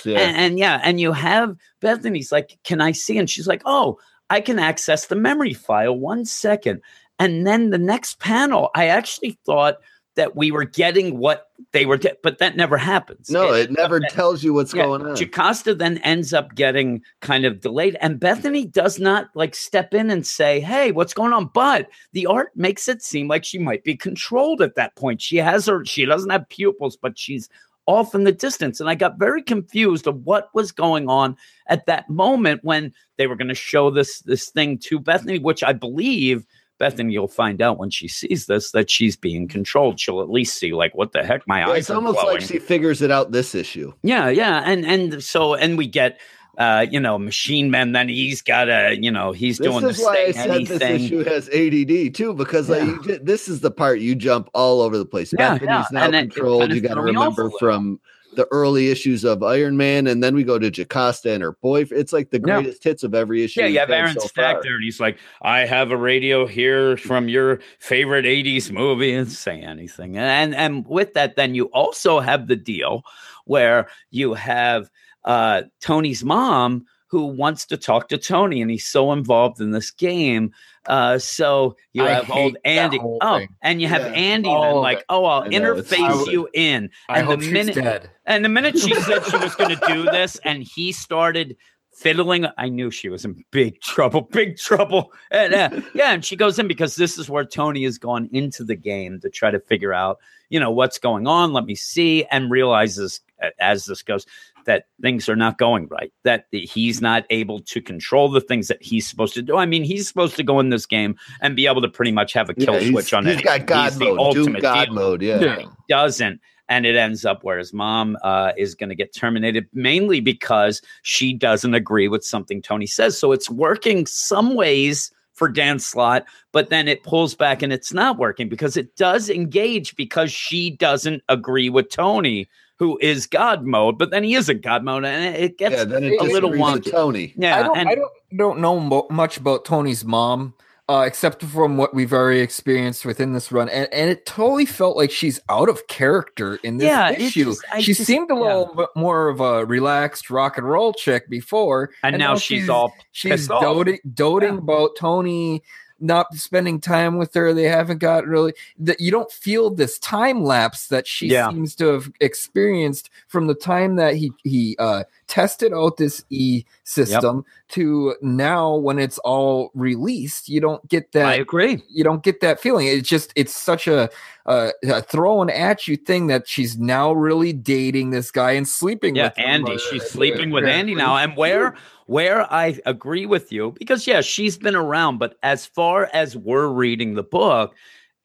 yeah. 0.05 0.19
And, 0.19 0.37
and 0.37 0.59
yeah, 0.59 0.81
and 0.83 0.99
you 0.99 1.11
have 1.13 1.55
Bethany's 1.79 2.31
like, 2.31 2.57
Can 2.63 2.81
I 2.81 2.91
see? 2.91 3.17
And 3.17 3.29
she's 3.29 3.47
like, 3.47 3.61
Oh, 3.65 3.99
I 4.29 4.41
can 4.41 4.59
access 4.59 5.07
the 5.07 5.15
memory 5.15 5.53
file 5.53 5.97
one 5.97 6.25
second. 6.25 6.81
And 7.19 7.45
then 7.45 7.69
the 7.69 7.77
next 7.77 8.19
panel, 8.19 8.69
I 8.75 8.87
actually 8.87 9.37
thought 9.45 9.77
that 10.15 10.35
we 10.35 10.51
were 10.51 10.65
getting 10.65 11.17
what 11.17 11.47
they 11.71 11.85
were, 11.85 11.99
but 12.21 12.37
that 12.37 12.55
never 12.55 12.77
happens. 12.77 13.29
no, 13.29 13.51
it 13.53 13.71
never 13.71 13.99
tells 13.99 14.43
you 14.43 14.53
what's 14.53 14.73
Yeah, 14.73 14.83
going 14.83 15.05
on. 15.05 15.15
Jocasta 15.15 15.73
then 15.73 15.97
ends 15.99 16.33
up 16.33 16.53
getting 16.55 17.01
kind 17.21 17.45
of 17.45 17.61
delayed, 17.61 17.97
and 17.99 18.19
Bethany 18.19 18.65
does 18.65 18.99
not 18.99 19.29
like 19.33 19.55
step 19.55 19.93
in 19.93 20.09
and 20.11 20.25
say, 20.25 20.59
"Hey, 20.59 20.91
what's 20.91 21.13
going 21.13 21.33
on?" 21.33 21.49
But 21.53 21.89
the 22.11 22.25
art 22.27 22.51
makes 22.55 22.87
it 22.87 23.01
seem 23.01 23.27
like 23.27 23.43
she 23.43 23.57
might 23.57 23.83
be 23.83 23.95
controlled 23.95 24.61
at 24.61 24.75
that 24.75 24.95
point. 24.95 25.21
She 25.21 25.37
has 25.37 25.65
her, 25.65 25.83
she 25.85 26.05
doesn't 26.05 26.29
have 26.29 26.47
pupils, 26.49 26.95
but 26.95 27.17
she's 27.17 27.49
off 27.85 28.15
in 28.15 28.23
the 28.23 28.31
distance, 28.31 28.79
and 28.79 28.89
I 28.89 28.95
got 28.95 29.19
very 29.19 29.41
confused 29.41 30.07
of 30.07 30.25
what 30.25 30.49
was 30.53 30.71
going 30.71 31.09
on 31.09 31.35
at 31.67 31.85
that 31.87 32.09
moment 32.09 32.63
when 32.63 32.93
they 33.17 33.27
were 33.27 33.35
going 33.35 33.49
to 33.49 33.55
show 33.55 33.89
this 33.89 34.19
this 34.21 34.49
thing 34.49 34.77
to 34.79 34.99
Bethany, 34.99 35.39
which 35.39 35.63
I 35.63 35.73
believe. 35.73 36.45
Bethany, 36.83 37.13
you'll 37.13 37.27
find 37.29 37.61
out 37.61 37.77
when 37.77 37.89
she 37.89 38.07
sees 38.09 38.45
this 38.45 38.71
that 38.71 38.89
she's 38.91 39.15
being 39.15 39.47
controlled. 39.47 39.99
She'll 40.01 40.21
at 40.21 40.29
least 40.29 40.57
see, 40.57 40.73
like, 40.73 40.93
what 40.95 41.13
the 41.13 41.23
heck, 41.23 41.47
my 41.47 41.59
Yeah, 41.59 41.69
eyes 41.69 41.77
it's 41.77 41.89
almost 41.89 42.19
glowing. 42.19 42.39
like 42.39 42.45
she 42.47 42.59
figures 42.59 43.01
it 43.01 43.09
out 43.09 43.31
this 43.31 43.55
issue. 43.55 43.93
Yeah, 44.03 44.27
yeah, 44.27 44.63
and 44.65 44.85
and 44.85 45.23
so 45.23 45.55
and 45.55 45.77
we 45.77 45.87
get 45.87 46.19
uh, 46.57 46.85
you 46.91 46.99
know, 46.99 47.17
Machine 47.17 47.71
Man. 47.71 47.93
Then 47.93 48.09
he's 48.09 48.41
got 48.41 48.69
a, 48.69 48.95
you 48.99 49.09
know, 49.09 49.31
he's 49.31 49.57
This 49.57 49.67
doing 49.67 49.89
is 49.89 49.97
the 49.97 50.03
why 50.03 50.25
I 50.27 50.31
said 50.31 50.51
anything. 50.51 50.79
this 50.79 51.01
issue 51.05 51.23
has 51.23 51.49
ADD 51.49 52.13
too, 52.13 52.33
because 52.33 52.69
like 52.69 52.81
Yeah. 52.81 52.97
ju- 53.01 53.19
this 53.23 53.47
is 53.47 53.61
the 53.61 53.71
part 53.71 53.99
you 53.99 54.13
jump 54.13 54.49
all 54.53 54.81
over 54.81 54.97
the 54.97 55.05
place. 55.05 55.33
Yeah, 55.33 55.53
Bethany's 55.53 55.67
yeah, 55.67 55.85
now 55.91 56.03
and 56.05 56.15
it 56.15 56.19
controlled. 56.31 56.71
You 56.73 56.81
got 56.81 56.89
to 56.89 57.01
threw 57.01 57.05
me 57.05 57.15
off 57.15 57.37
a 57.39 57.43
remember 57.43 57.57
from 57.57 57.99
the 58.35 58.47
early 58.51 58.89
issues 58.89 59.23
of 59.23 59.43
Iron 59.43 59.77
Man, 59.77 60.07
and 60.07 60.23
then 60.23 60.35
we 60.35 60.43
go 60.43 60.57
to 60.59 60.71
Jocasta 60.71 61.31
and 61.33 61.43
her 61.43 61.53
boyfriend. 61.61 62.01
It's 62.01 62.13
like 62.13 62.29
the 62.29 62.37
Yeah. 62.45 62.61
greatest 62.61 62.83
hits 62.83 63.03
of 63.03 63.13
every 63.13 63.43
issue. 63.43 63.61
Yeah, 63.61 63.67
you 63.67 63.79
we've 63.79 63.89
Aaron 63.91 64.13
so 64.19 64.27
Stack 64.27 64.55
far. 64.55 64.63
there, 64.63 64.75
and 64.75 64.83
he's 64.83 64.99
like, 64.99 65.17
"I 65.41 65.61
have 65.65 65.91
a 65.91 65.97
radio 65.97 66.45
here 66.45 66.97
from 66.97 67.29
your 67.29 67.59
favorite 67.79 68.25
'80s 68.25 68.71
movie," 68.71 69.13
and 69.13 69.31
say 69.31 69.59
anything. 69.61 70.17
And 70.17 70.55
and 70.55 70.85
with 70.87 71.13
that, 71.13 71.35
then 71.35 71.55
you 71.55 71.65
also 71.65 72.19
have 72.19 72.47
the 72.47 72.55
deal 72.55 73.03
where 73.45 73.87
you 74.11 74.33
have 74.33 74.89
uh, 75.25 75.63
Tony's 75.81 76.23
mom 76.23 76.85
who 77.07 77.27
wants 77.27 77.65
to 77.67 77.77
talk 77.77 78.09
to 78.09 78.17
Tony, 78.17 78.61
and 78.61 78.71
he's 78.71 78.87
so 78.87 79.11
involved 79.11 79.61
in 79.61 79.71
this 79.71 79.91
game. 79.91 80.51
Uh, 80.85 81.17
so 81.17 81.75
you 81.93 82.03
I 82.05 82.11
have 82.11 82.29
old 82.29 82.57
Andy. 82.65 82.99
Oh, 83.01 83.39
thing. 83.39 83.49
and 83.61 83.81
you 83.81 83.87
have 83.87 84.01
Yeah, 84.01 84.13
Andy 84.13 84.49
then 84.49 84.75
like, 84.75 84.99
it. 84.99 85.05
"Oh, 85.09 85.25
I'll 85.25 85.43
interface 85.49 86.31
you 86.31 86.49
in." 86.53 86.89
And 87.09 87.29
the 87.29 87.37
minute 87.37 87.75
dead. 87.75 88.09
and 88.25 88.43
the 88.43 88.49
minute 88.49 88.77
she 88.77 88.93
said 88.93 89.23
she 89.25 89.37
was 89.37 89.55
going 89.55 89.77
to 89.77 89.81
do 89.87 90.03
this, 90.11 90.37
and 90.43 90.63
he 90.63 90.91
started 90.91 91.55
fiddling, 91.93 92.47
I 92.57 92.69
knew 92.69 92.89
she 92.91 93.07
was 93.09 93.23
in 93.23 93.43
big 93.51 93.79
trouble, 93.81 94.21
big 94.21 94.57
trouble. 94.57 95.13
And 95.31 95.53
uh, 95.53 95.81
yeah, 95.93 96.11
and 96.11 96.25
she 96.25 96.35
goes 96.35 96.59
in 96.59 96.67
because 96.67 96.95
this 96.95 97.17
is 97.17 97.29
where 97.29 97.45
Tony 97.45 97.83
has 97.83 97.97
gone 97.97 98.29
into 98.33 98.63
the 98.63 98.75
game 98.75 99.19
to 99.21 99.29
try 99.29 99.51
to 99.51 99.59
figure 99.59 99.93
out, 99.93 100.19
you 100.49 100.59
know, 100.59 100.71
what's 100.71 100.97
going 100.99 101.27
on. 101.27 101.53
Let 101.53 101.65
me 101.65 101.75
see, 101.75 102.25
and 102.25 102.51
realizes 102.51 103.21
as 103.59 103.85
this 103.85 104.01
goes, 104.01 104.25
that 104.65 104.85
things 105.01 105.27
are 105.29 105.35
not 105.35 105.57
going 105.57 105.87
right, 105.87 106.11
that 106.23 106.45
he's 106.51 107.01
not 107.01 107.25
able 107.29 107.59
to 107.61 107.81
control 107.81 108.29
the 108.29 108.41
things 108.41 108.67
that 108.67 108.81
he's 108.81 109.07
supposed 109.07 109.33
to 109.35 109.41
do. 109.41 109.57
I 109.57 109.65
mean, 109.65 109.83
he's 109.83 110.07
supposed 110.07 110.35
to 110.37 110.43
go 110.43 110.59
in 110.59 110.69
this 110.69 110.85
game 110.85 111.15
and 111.41 111.55
be 111.55 111.67
able 111.67 111.81
to 111.81 111.87
pretty 111.89 112.11
much 112.11 112.33
have 112.33 112.49
a 112.49 112.53
kill 112.53 112.79
Yeah, 112.81 112.91
switch 112.91 113.13
on 113.13 113.25
he's 113.25 113.37
it. 113.37 113.43
got 113.43 113.65
God 113.65 113.83
he's 113.91 113.99
the 113.99 114.05
mode, 114.05 114.17
Doom 114.17 114.19
ultimate 114.19 114.61
God 114.61 114.85
deal. 114.85 114.93
mode. 114.93 115.21
Yeah. 115.21 115.39
Yeah. 115.41 115.59
He 115.59 115.67
doesn't. 115.89 116.39
And 116.69 116.85
it 116.85 116.95
ends 116.95 117.25
up 117.25 117.43
where 117.43 117.57
his 117.57 117.73
mom 117.73 118.17
uh, 118.23 118.53
is 118.57 118.73
going 118.73 118.89
to 118.89 118.95
get 118.95 119.13
terminated, 119.13 119.67
mainly 119.73 120.21
because 120.21 120.81
she 121.01 121.33
doesn't 121.33 121.73
agree 121.73 122.07
with 122.07 122.23
something 122.23 122.61
Tony 122.61 122.87
says. 122.87 123.17
So 123.17 123.31
it's 123.33 123.49
working 123.49 124.05
some 124.05 124.55
ways 124.55 125.11
for 125.33 125.49
Dan 125.49 125.79
Slott, 125.79 126.25
but 126.51 126.69
then 126.69 126.87
it 126.87 127.03
pulls 127.03 127.35
back 127.35 127.61
and 127.61 127.73
it's 127.73 127.91
not 127.91 128.17
working 128.17 128.47
because 128.47 128.77
it 128.77 128.95
does 128.95 129.29
engage 129.29 129.95
because 129.95 130.31
she 130.31 130.69
doesn't 130.69 131.21
agree 131.27 131.69
with 131.69 131.89
Tony, 131.89 132.47
who 132.79 132.97
is 133.01 133.27
God 133.27 133.65
mode, 133.65 133.97
but 133.97 134.09
then 134.11 134.23
he 134.23 134.35
isn't 134.35 134.61
God 134.61 134.83
mode, 134.83 135.05
and 135.05 135.35
it 135.35 135.57
gets 135.57 135.75
Yeah, 135.75 135.83
then 135.85 136.03
it 136.03 136.19
a 136.19 136.23
little 136.23 136.49
disagrees 136.49 136.73
with 136.73 136.83
wonky. 136.85 136.91
Tony. 136.91 137.33
yeah. 137.37 137.59
I 137.59 137.63
don't, 137.63 137.77
and 137.77 137.89
I 137.89 137.95
don't 137.95 138.11
don't 138.35 138.59
know 138.59 138.79
mo- 138.79 139.07
much 139.11 139.37
about 139.37 139.63
Tony's 139.63 140.03
mom, 140.03 140.55
uh, 140.89 141.03
except 141.05 141.43
from 141.43 141.77
what 141.77 141.93
we've 141.93 142.11
already 142.11 142.39
experienced 142.41 143.05
within 143.05 143.33
this 143.33 143.51
run, 143.51 143.69
and, 143.69 143.87
and 143.93 144.09
it 144.09 144.25
totally 144.25 144.65
felt 144.65 144.97
like 144.97 145.11
she's 145.11 145.39
out 145.49 145.69
of 145.69 145.85
character 145.87 146.55
in 146.63 146.77
this 146.77 146.87
Yeah, 146.87 147.11
issue. 147.11 147.45
just- 147.45 147.63
she 147.77 147.93
just- 147.93 148.05
seemed 148.05 148.31
a 148.31 148.33
yeah. 148.33 148.39
little 148.41 148.73
bit 148.75 148.89
more 148.95 149.29
of 149.29 149.39
a 149.39 149.65
relaxed 149.65 150.29
rock 150.31 150.57
and 150.57 150.67
roll 150.67 150.91
chick 150.93 151.29
before, 151.29 151.91
and, 152.03 152.17
now, 152.17 152.35
she's, 152.35 152.67
all 152.69 152.91
she's 153.11 153.49
off. 153.51 153.61
doting, 153.61 153.99
doting 154.13 154.53
Yeah. 154.55 154.59
about 154.59 154.95
Tony 154.97 155.61
not 155.99 156.33
spending 156.35 156.79
time 156.81 157.17
with 157.17 157.33
her. 157.33 157.53
They 157.53 157.63
haven't 157.63 157.99
got 157.99 158.25
really 158.27 158.53
that 158.79 158.99
you 158.99 159.11
don't 159.11 159.31
feel 159.31 159.69
this 159.69 159.97
time 159.99 160.43
lapse 160.43 160.87
that 160.87 161.07
she 161.07 161.27
Yeah. 161.27 161.49
seems 161.49 161.75
to 161.75 161.85
have 161.87 162.11
experienced 162.19 163.09
from 163.27 163.47
the 163.47 163.55
time 163.55 163.95
that 163.95 164.15
he 164.15 164.31
he 164.43 164.75
uh 164.79 165.03
tested 165.27 165.73
out 165.73 165.97
this 165.97 166.23
e 166.29 166.63
system 166.83 167.43
to 167.69 168.15
now 168.21 168.75
when 168.75 168.99
it's 168.99 169.17
all 169.19 169.71
released 169.73 170.49
you 170.49 170.59
don't 170.61 170.87
get 170.89 171.11
that. 171.13 171.25
I 171.25 171.35
agree. 171.35 171.81
you 171.89 172.03
don't 172.03 172.21
get 172.23 172.41
that 172.41 172.59
feeling 172.59 172.85
it's 172.87 173.07
just 173.07 173.31
it's 173.35 173.55
such 173.55 173.87
a, 173.87 174.09
a, 174.45 174.71
a 174.83 175.01
thrown 175.01 175.49
at 175.49 175.87
you 175.87 175.95
thing 175.95 176.27
that 176.27 176.47
she's 176.47 176.77
now 176.77 177.11
really 177.13 177.53
dating 177.53 178.09
this 178.11 178.29
guy 178.29 178.51
and 178.51 178.67
sleeping 178.67 179.15
Yeah, 179.15 179.29
with. 179.29 179.39
Andy. 179.39 179.77
She's 179.89 180.03
sleeping 180.03 180.51
with. 180.51 180.65
Andy 180.65 180.93
now. 180.95 181.15
And 181.15 181.35
where 181.37 181.75
where 182.05 182.51
I 182.53 182.79
agree 182.85 183.25
with 183.25 183.51
you, 183.51 183.73
because 183.79 184.05
yeah, 184.07 184.21
she's 184.21 184.57
been 184.57 184.75
around, 184.75 185.17
but 185.19 185.35
as 185.43 185.65
far 185.65 186.09
as 186.13 186.35
we're 186.35 186.67
reading 186.67 187.13
the 187.15 187.23
book, 187.23 187.75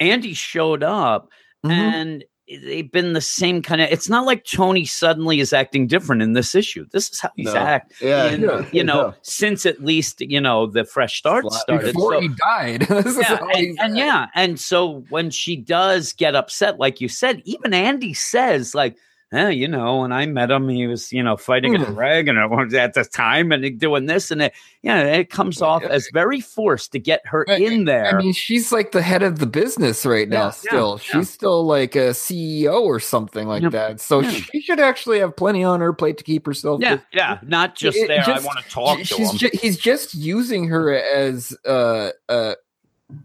Andy 0.00 0.34
showed 0.34 0.82
up 0.82 1.30
Mhm. 1.64 1.70
and 1.72 2.24
they've 2.64 2.90
been 2.90 3.12
the 3.12 3.20
same 3.20 3.60
kind 3.60 3.82
of 3.82 3.90
it's 3.90 4.08
not 4.08 4.24
like 4.24 4.42
Tony 4.44 4.86
suddenly 4.86 5.38
is 5.38 5.52
acting 5.52 5.86
different 5.86 6.22
in 6.22 6.32
this 6.32 6.54
issue. 6.54 6.86
This 6.92 7.10
is 7.10 7.20
how 7.20 7.28
he's 7.36 7.46
No. 7.52 7.56
act. 7.56 7.92
Yeah. 8.00 8.24
And, 8.24 8.42
Yeah. 8.44 8.64
you 8.72 8.82
know, 8.84 9.08
Yeah. 9.08 9.12
since 9.22 9.66
at 9.66 9.84
least, 9.84 10.20
you 10.22 10.40
know, 10.40 10.66
the 10.66 10.84
fresh 10.84 11.18
start 11.18 11.42
Flat 11.42 11.60
started. 11.60 11.86
before 11.92 12.14
So- 12.14 12.20
he 12.20 12.28
died 12.28 12.86
yeah, 12.90 13.38
and, 13.54 13.78
and 13.80 13.96
yeah, 13.98 14.26
and 14.34 14.58
so 14.58 15.04
when 15.10 15.28
she 15.30 15.56
does 15.56 16.12
get 16.14 16.34
upset, 16.34 16.78
like 16.78 17.00
you 17.02 17.08
said, 17.08 17.42
even 17.44 17.74
Andy 17.74 18.14
says, 18.14 18.74
like, 18.74 18.96
eh, 19.32 19.48
you 19.50 19.68
know, 19.68 19.98
when 19.98 20.12
I 20.12 20.24
met 20.26 20.50
him, 20.50 20.68
he 20.68 20.86
was, 20.86 21.12
you 21.12 21.22
know, 21.22 21.36
fighting 21.36 21.74
a 21.76 21.84
Hmm. 21.84 21.94
dragon 21.94 22.38
at 22.38 22.74
at 22.74 22.94
the 22.94 23.04
time 23.04 23.52
and 23.52 23.78
doing 23.78 24.06
this 24.06 24.30
and 24.30 24.42
it, 24.42 24.52
yeah, 24.82 25.02
it 25.02 25.28
comes 25.30 25.60
off 25.60 25.82
as 25.82 26.08
very 26.12 26.40
forced 26.40 26.92
to 26.92 26.98
get 26.98 27.20
her 27.26 27.44
I- 27.48 27.56
in 27.56 27.84
there. 27.84 28.06
I 28.14 28.18
mean, 28.18 28.32
she's 28.32 28.72
like 28.72 28.92
the 28.92 29.02
head 29.02 29.22
of 29.22 29.38
the 29.38 29.46
business 29.46 30.06
right 30.06 30.28
now. 30.28 30.44
Yeah, 30.46 30.50
Still, 30.50 31.00
yeah, 31.02 31.18
she's 31.20 31.30
still 31.30 31.64
like 31.66 31.94
a 31.96 32.10
CEO 32.14 32.80
or 32.82 33.00
something 33.00 33.46
like 33.46 33.70
that. 33.70 34.00
So 34.00 34.20
Yeah. 34.20 34.30
she 34.30 34.60
should 34.60 34.80
actually 34.80 35.18
have 35.18 35.36
plenty 35.36 35.62
on 35.64 35.80
her 35.80 35.92
plate 35.92 36.18
to 36.18 36.24
keep 36.24 36.46
herself. 36.46 36.80
yeah, 36.80 36.96
busy. 36.96 37.06
yeah, 37.12 37.38
not 37.42 37.74
just 37.76 37.98
It 37.98 38.08
there. 38.08 38.22
just- 38.22 38.44
I 38.44 38.46
want 38.46 38.64
to 38.64 38.70
talk 38.70 38.98
to 39.00 39.14
him. 39.16 39.36
ju- 39.36 39.50
he's 39.52 39.76
just 39.76 40.14
using 40.14 40.68
her 40.68 40.92
as 40.94 41.56
uh 41.66 42.10
uh 42.28 42.54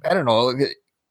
I 0.05 0.13
don't 0.13 0.25
know. 0.25 0.53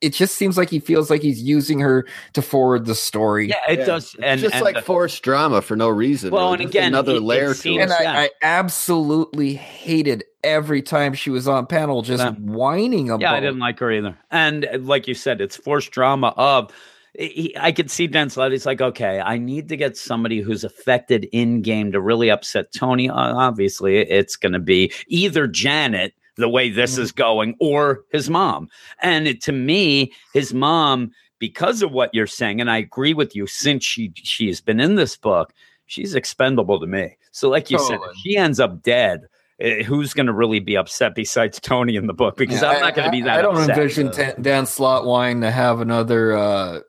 It 0.03 0.13
just 0.13 0.35
seems 0.35 0.59
like 0.59 0.69
he 0.69 0.81
feels 0.81 1.09
like 1.11 1.23
he's 1.23 1.41
using 1.41 1.79
her 1.81 2.07
to 2.35 2.43
forward 2.43 2.85
the 2.87 2.95
story. 2.95 3.49
yeah, 3.49 3.57
it 3.69 3.79
Yeah. 3.79 3.85
does. 3.87 4.15
It's 4.15 4.23
And 4.23 4.41
just 4.41 4.55
and 4.57 4.65
like 4.65 4.75
the- 4.75 4.83
forced 4.83 5.23
drama 5.23 5.63
for 5.63 5.77
no 5.77 5.89
reason. 5.89 6.31
Well, 6.33 6.53
really. 6.53 6.65
and 6.65 6.73
Just 6.73 6.75
again, 6.75 6.89
another 6.89 7.13
it- 7.13 7.17
it 7.19 7.23
layer 7.23 7.55
to 7.55 7.71
it. 7.73 7.79
And 7.81 7.91
Yeah. 7.91 8.13
I, 8.13 8.23
I 8.25 8.31
absolutely 8.43 9.55
hated 9.55 10.25
every 10.43 10.83
time 10.83 11.15
she 11.15 11.31
was 11.31 11.47
on 11.47 11.67
panel 11.67 12.03
just 12.03 12.23
Yeah. 12.25 12.33
whining 12.33 13.11
about 13.11 13.21
Yeah, 13.21 13.33
I 13.33 13.41
didn't 13.41 13.61
like 13.61 13.79
her 13.79 13.93
either. 13.93 14.17
And 14.31 14.65
uh, 14.67 14.79
like 14.81 15.07
you 15.07 15.15
said, 15.15 15.41
it's 15.41 15.57
forced 15.57 15.91
drama 15.93 16.35
of. 16.37 16.71
he- 17.19 17.55
I 17.61 17.73
could 17.73 17.91
see 17.91 18.07
Dan 18.07 18.31
Slott. 18.31 18.53
He's 18.53 18.65
like, 18.65 18.81
okay, 18.81 19.21
I 19.21 19.37
need 19.37 19.69
to 19.69 19.77
get 19.77 19.99
somebody 19.99 20.41
who's 20.41 20.65
affected 20.65 21.29
in 21.31 21.61
game 21.61 21.93
to 21.93 22.01
really 22.01 22.31
upset 22.31 22.73
Tony. 22.75 23.11
Uh, 23.11 23.15
obviously, 23.37 23.99
it's 23.99 24.35
going 24.35 24.55
to 24.55 24.59
be 24.59 24.91
either 25.09 25.47
Janet, 25.47 26.15
the 26.37 26.49
way 26.49 26.71
this 26.71 26.97
is 26.99 27.13
going, 27.13 27.55
or 27.61 28.05
his 28.11 28.31
mom. 28.31 28.69
And 29.03 29.27
it, 29.29 29.43
to 29.43 29.53
me, 29.53 30.13
his 30.33 30.55
mom, 30.55 31.13
because 31.39 31.83
of 31.83 31.93
what 31.93 32.15
you're 32.15 32.27
saying, 32.27 32.61
and 32.61 32.71
I 32.71 32.79
agree 32.79 33.15
with 33.15 33.35
you, 33.37 33.47
since 33.47 33.85
she 33.85 34.13
she 34.17 34.47
has 34.49 34.61
been 34.61 34.81
in 34.81 34.95
this 34.95 35.17
book, 35.17 35.53
she's 35.87 36.15
expendable 36.15 36.81
to 36.81 36.87
me. 36.87 37.17
So, 37.33 37.49
like 37.51 37.71
you 37.71 37.79
said, 37.79 37.97
Totally. 37.97 38.11
if 38.11 38.17
she 38.19 38.37
ends 38.37 38.61
up 38.61 38.83
dead. 38.83 39.23
eh, 39.61 39.83
Who's 39.83 40.15
going 40.15 40.27
to 40.27 40.33
really 40.33 40.61
be 40.61 40.77
upset 40.77 41.15
besides 41.15 41.61
Tony 41.61 41.97
in 41.97 42.07
the 42.07 42.15
book? 42.15 42.37
Because 42.37 42.63
Yeah, 42.63 42.71
I'm 42.71 42.81
not 42.81 42.95
going 42.95 43.07
to 43.07 43.11
be 43.13 43.21
that. 43.23 43.39
I, 43.39 43.43
don't 43.43 43.57
upset. 43.57 43.77
envision 43.79 44.11
Ta- 44.11 44.35
Dan 44.41 44.67
Slott 44.67 45.05
wanting 45.05 45.41
to 45.43 45.51
have 45.51 45.81
another 45.81 46.37
uh, 46.37 46.81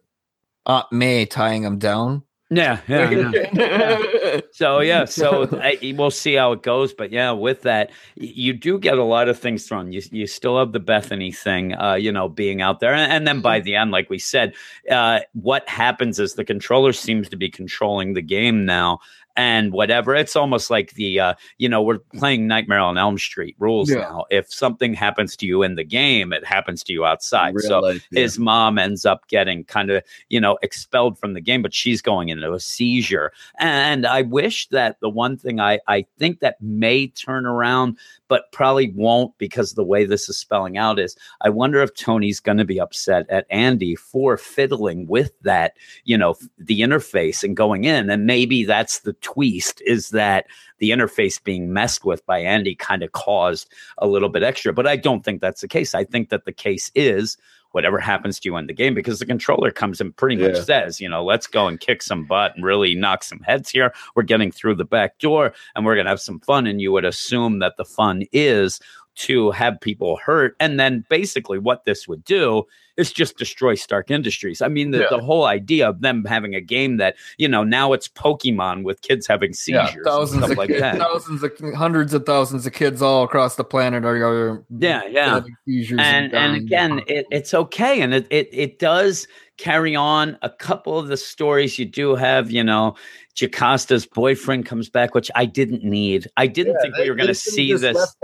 Aunt 0.65 0.91
May 0.91 1.25
tying 1.25 1.63
him 1.63 1.77
down. 1.79 2.23
Yeah, 2.55 2.79
yeah. 2.87 3.31
yeah. 3.53 4.39
So 4.51 4.81
yeah, 4.81 5.05
so 5.19 5.49
I, 5.61 5.77
we'll 5.97 6.11
see 6.11 6.35
how 6.35 6.51
it 6.51 6.61
goes. 6.61 6.93
But 6.93 7.11
yeah, 7.11 7.31
with 7.31 7.63
that, 7.63 7.91
you 8.15 8.53
do 8.53 8.77
get 8.77 8.97
a 8.97 9.03
lot 9.03 9.27
of 9.27 9.37
things 9.39 9.67
thrown. 9.67 9.91
You 9.91 10.01
you 10.11 10.27
still 10.27 10.59
have 10.59 10.71
the 10.71 10.79
Bethany 10.79 11.31
thing, 11.31 11.73
uh, 11.73 11.95
you 11.95 12.11
know, 12.11 12.29
being 12.29 12.61
out 12.61 12.79
there, 12.79 12.93
and, 12.93 13.11
and 13.11 13.27
then 13.27 13.41
by 13.41 13.59
the 13.59 13.75
end, 13.75 13.91
like 13.91 14.09
we 14.09 14.19
said, 14.19 14.53
uh, 14.91 15.21
what 15.33 15.67
happens 15.67 16.19
is 16.19 16.35
the 16.35 16.45
controller 16.45 16.93
seems 16.93 17.29
to 17.29 17.35
be 17.35 17.49
controlling 17.49 18.13
the 18.13 18.21
game 18.21 18.65
now. 18.65 18.99
And 19.35 19.73
whatever, 19.73 20.13
it's 20.15 20.35
almost 20.35 20.69
like 20.69 20.91
the, 20.91 21.19
uh, 21.19 21.33
you 21.57 21.67
know, 21.67 21.81
we're 21.81 21.99
playing 22.15 22.47
Nightmare 22.47 22.79
on 22.79 22.97
Elm 22.97 23.17
Street 23.17 23.55
rules 23.59 23.89
Yeah. 23.89 24.01
now. 24.01 24.25
If 24.29 24.53
something 24.53 24.93
happens 24.93 25.35
to 25.37 25.45
you 25.47 25.63
in 25.63 25.75
the 25.75 25.83
game, 25.83 26.31
it 26.33 26.45
happens 26.45 26.83
to 26.83 26.93
you 26.93 27.05
outside. 27.05 27.55
Real 27.55 27.67
so 27.67 27.79
life, 27.79 28.07
yeah. 28.11 28.21
his 28.21 28.37
mom 28.37 28.77
ends 28.77 29.05
up 29.05 29.27
getting 29.27 29.63
kind 29.63 29.89
of 29.89 30.03
you 30.29 30.39
know 30.39 30.57
expelled 30.61 31.17
from 31.17 31.33
the 31.33 31.41
game 31.41 31.61
but 31.61 31.73
she's 31.73 32.01
going 32.01 32.29
into 32.29 32.51
a 32.53 32.59
seizure 32.59 33.31
and 33.59 34.05
i 34.05 34.21
wish 34.21 34.67
that 34.69 34.99
the 34.99 35.09
one 35.09 35.37
thing 35.37 35.59
i 35.59 35.79
i 35.87 36.05
think 36.19 36.39
that 36.39 36.61
may 36.61 37.07
turn 37.07 37.45
around 37.45 37.97
but 38.27 38.51
probably 38.51 38.91
won't 38.95 39.35
because 39.37 39.73
the 39.73 39.83
way 39.83 40.05
this 40.05 40.29
is 40.29 40.37
spelling 40.37 40.77
out 40.77 40.99
is 40.99 41.15
i 41.41 41.49
wonder 41.49 41.81
if 41.81 41.93
tony's 41.95 42.39
going 42.39 42.57
to 42.57 42.65
be 42.65 42.79
upset 42.79 43.29
at 43.29 43.45
andy 43.49 43.95
for 43.95 44.37
fiddling 44.37 45.07
with 45.07 45.31
that 45.41 45.73
you 46.03 46.17
know 46.17 46.35
the 46.57 46.81
interface 46.81 47.43
and 47.43 47.55
going 47.57 47.83
in 47.83 48.09
and 48.09 48.25
maybe 48.25 48.63
that's 48.63 48.99
the 48.99 49.13
twist 49.23 49.81
is 49.85 50.09
that 50.09 50.45
the 50.77 50.91
interface 50.91 51.43
being 51.43 51.73
messed 51.73 52.05
with 52.05 52.25
by 52.25 52.39
andy 52.39 52.75
kind 52.75 53.01
of 53.01 53.11
caused 53.13 53.69
a 53.97 54.07
little 54.07 54.29
bit 54.29 54.43
extra 54.43 54.71
but 54.71 54.85
i 54.85 54.95
don't 54.95 55.25
think 55.25 55.41
that's 55.41 55.61
the 55.61 55.67
case 55.67 55.95
i 55.95 56.03
think 56.03 56.29
that 56.29 56.45
the 56.45 56.51
case 56.51 56.91
is 56.93 57.37
whatever 57.73 57.99
happens 57.99 58.39
to 58.39 58.49
you 58.49 58.55
in 58.55 58.67
the 58.67 58.73
game 58.73 58.93
because 58.93 59.19
the 59.19 59.25
controller 59.25 59.71
comes 59.71 59.99
and 59.99 60.15
pretty 60.15 60.35
much 60.35 60.57
says, 60.63 61.01
you 61.01 61.09
know, 61.09 61.23
let's 61.23 61.47
go 61.47 61.67
and 61.67 61.79
kick 61.79 62.03
some 62.03 62.23
butt 62.23 62.55
and 62.55 62.63
really 62.63 62.93
knock 62.95 63.23
some 63.23 63.39
heads 63.39 63.69
here. 63.69 63.91
We're 64.15 64.23
getting 64.23 64.51
through 64.51 64.75
the 64.75 64.85
back 64.85 65.17
door 65.17 65.53
and 65.75 65.83
we're 65.83 65.95
going 65.95 66.05
to 66.05 66.11
have 66.11 66.21
some 66.21 66.39
fun. 66.39 66.67
And 66.67 66.79
you 66.79 66.91
would 66.91 67.03
assume 67.03 67.59
that 67.59 67.77
the 67.77 67.85
fun 67.85 68.23
is 68.31 68.79
to 69.15 69.51
have 69.51 69.81
people 69.81 70.17
hurt. 70.17 70.55
And 70.59 70.79
then 70.79 71.03
basically 71.09 71.57
what 71.57 71.83
this 71.85 72.07
would 72.07 72.23
do 72.23 72.65
is 72.97 73.11
just 73.11 73.37
destroy 73.37 73.75
Stark 73.75 74.11
Industries. 74.11 74.61
I 74.61 74.67
mean, 74.67 74.91
the, 74.91 74.99
Yeah. 74.99 75.07
the 75.09 75.19
whole 75.19 75.45
idea 75.45 75.89
of 75.89 76.01
them 76.01 76.23
having 76.25 76.53
a 76.55 76.61
game 76.61 76.97
that, 76.97 77.15
you 77.37 77.47
know, 77.47 77.63
now 77.63 77.93
it's 77.93 78.07
Pokemon 78.07 78.83
with 78.83 79.01
kids 79.01 79.25
having 79.27 79.53
Yeah, 79.67 79.85
seizures 79.87 79.95
and 79.95 80.05
thousands 80.05 80.43
stuff 80.43 80.51
of 80.51 80.57
like 80.57 80.67
kids, 80.69 80.79
that. 80.81 80.99
thousands 80.99 81.43
of 81.43 81.51
hundreds 81.75 82.13
of 82.13 82.25
thousands 82.25 82.65
of 82.65 82.73
kids 82.73 83.01
all 83.01 83.23
across 83.23 83.55
the 83.55 83.63
planet 83.63 84.05
are, 84.05 84.15
are 84.23 84.63
Yeah, 84.69 85.03
yeah. 85.05 85.33
having 85.35 85.55
seizures 85.65 85.99
and 85.99 86.25
and 86.25 86.31
dying. 86.31 86.55
again 86.55 87.01
it, 87.07 87.25
it's 87.31 87.53
okay 87.53 88.01
and 88.01 88.13
it, 88.13 88.27
it 88.31 88.49
it 88.51 88.79
does 88.79 89.27
carry 89.57 89.95
on 89.95 90.37
a 90.41 90.49
couple 90.49 90.97
of 90.97 91.07
the 91.07 91.17
stories 91.17 91.77
you 91.77 91.85
do 91.85 92.15
have 92.15 92.49
you 92.49 92.63
know 92.63 92.95
jocasta's 93.35 94.05
boyfriend 94.05 94.65
comes 94.65 94.89
back 94.89 95.13
which 95.13 95.29
i 95.35 95.45
didn't 95.45 95.83
need 95.83 96.27
i 96.37 96.47
didn't 96.47 96.75
think 96.81 96.97
we 96.97 97.07
were 97.09 97.15
going 97.15 97.27
to 97.27 97.35
see 97.35 97.73
this 97.73 98.15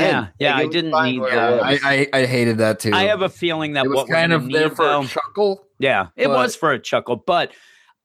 Yeah, 0.00 0.26
yeah, 0.38 0.56
I 0.56 0.66
didn't 0.66 0.90
need 1.04 1.22
that. 1.22 1.62
I, 1.62 1.78
I 1.84 2.06
I 2.12 2.26
hated 2.26 2.58
that 2.58 2.80
too. 2.80 2.92
i 2.92 3.04
have 3.04 3.22
a 3.22 3.28
feeling 3.28 3.72
that 3.74 3.84
it 3.86 3.88
was 3.88 3.96
what 3.96 4.08
we're 4.08 4.14
kind 4.14 4.32
of 4.32 4.50
there 4.50 4.68
need, 4.68 4.76
for 4.76 4.84
though- 4.84 5.02
a 5.02 5.06
chuckle. 5.06 5.66
yeah 5.78 6.08
it 6.16 6.26
but- 6.26 6.36
was 6.36 6.56
for 6.56 6.72
a 6.72 6.78
chuckle 6.78 7.16
but 7.16 7.52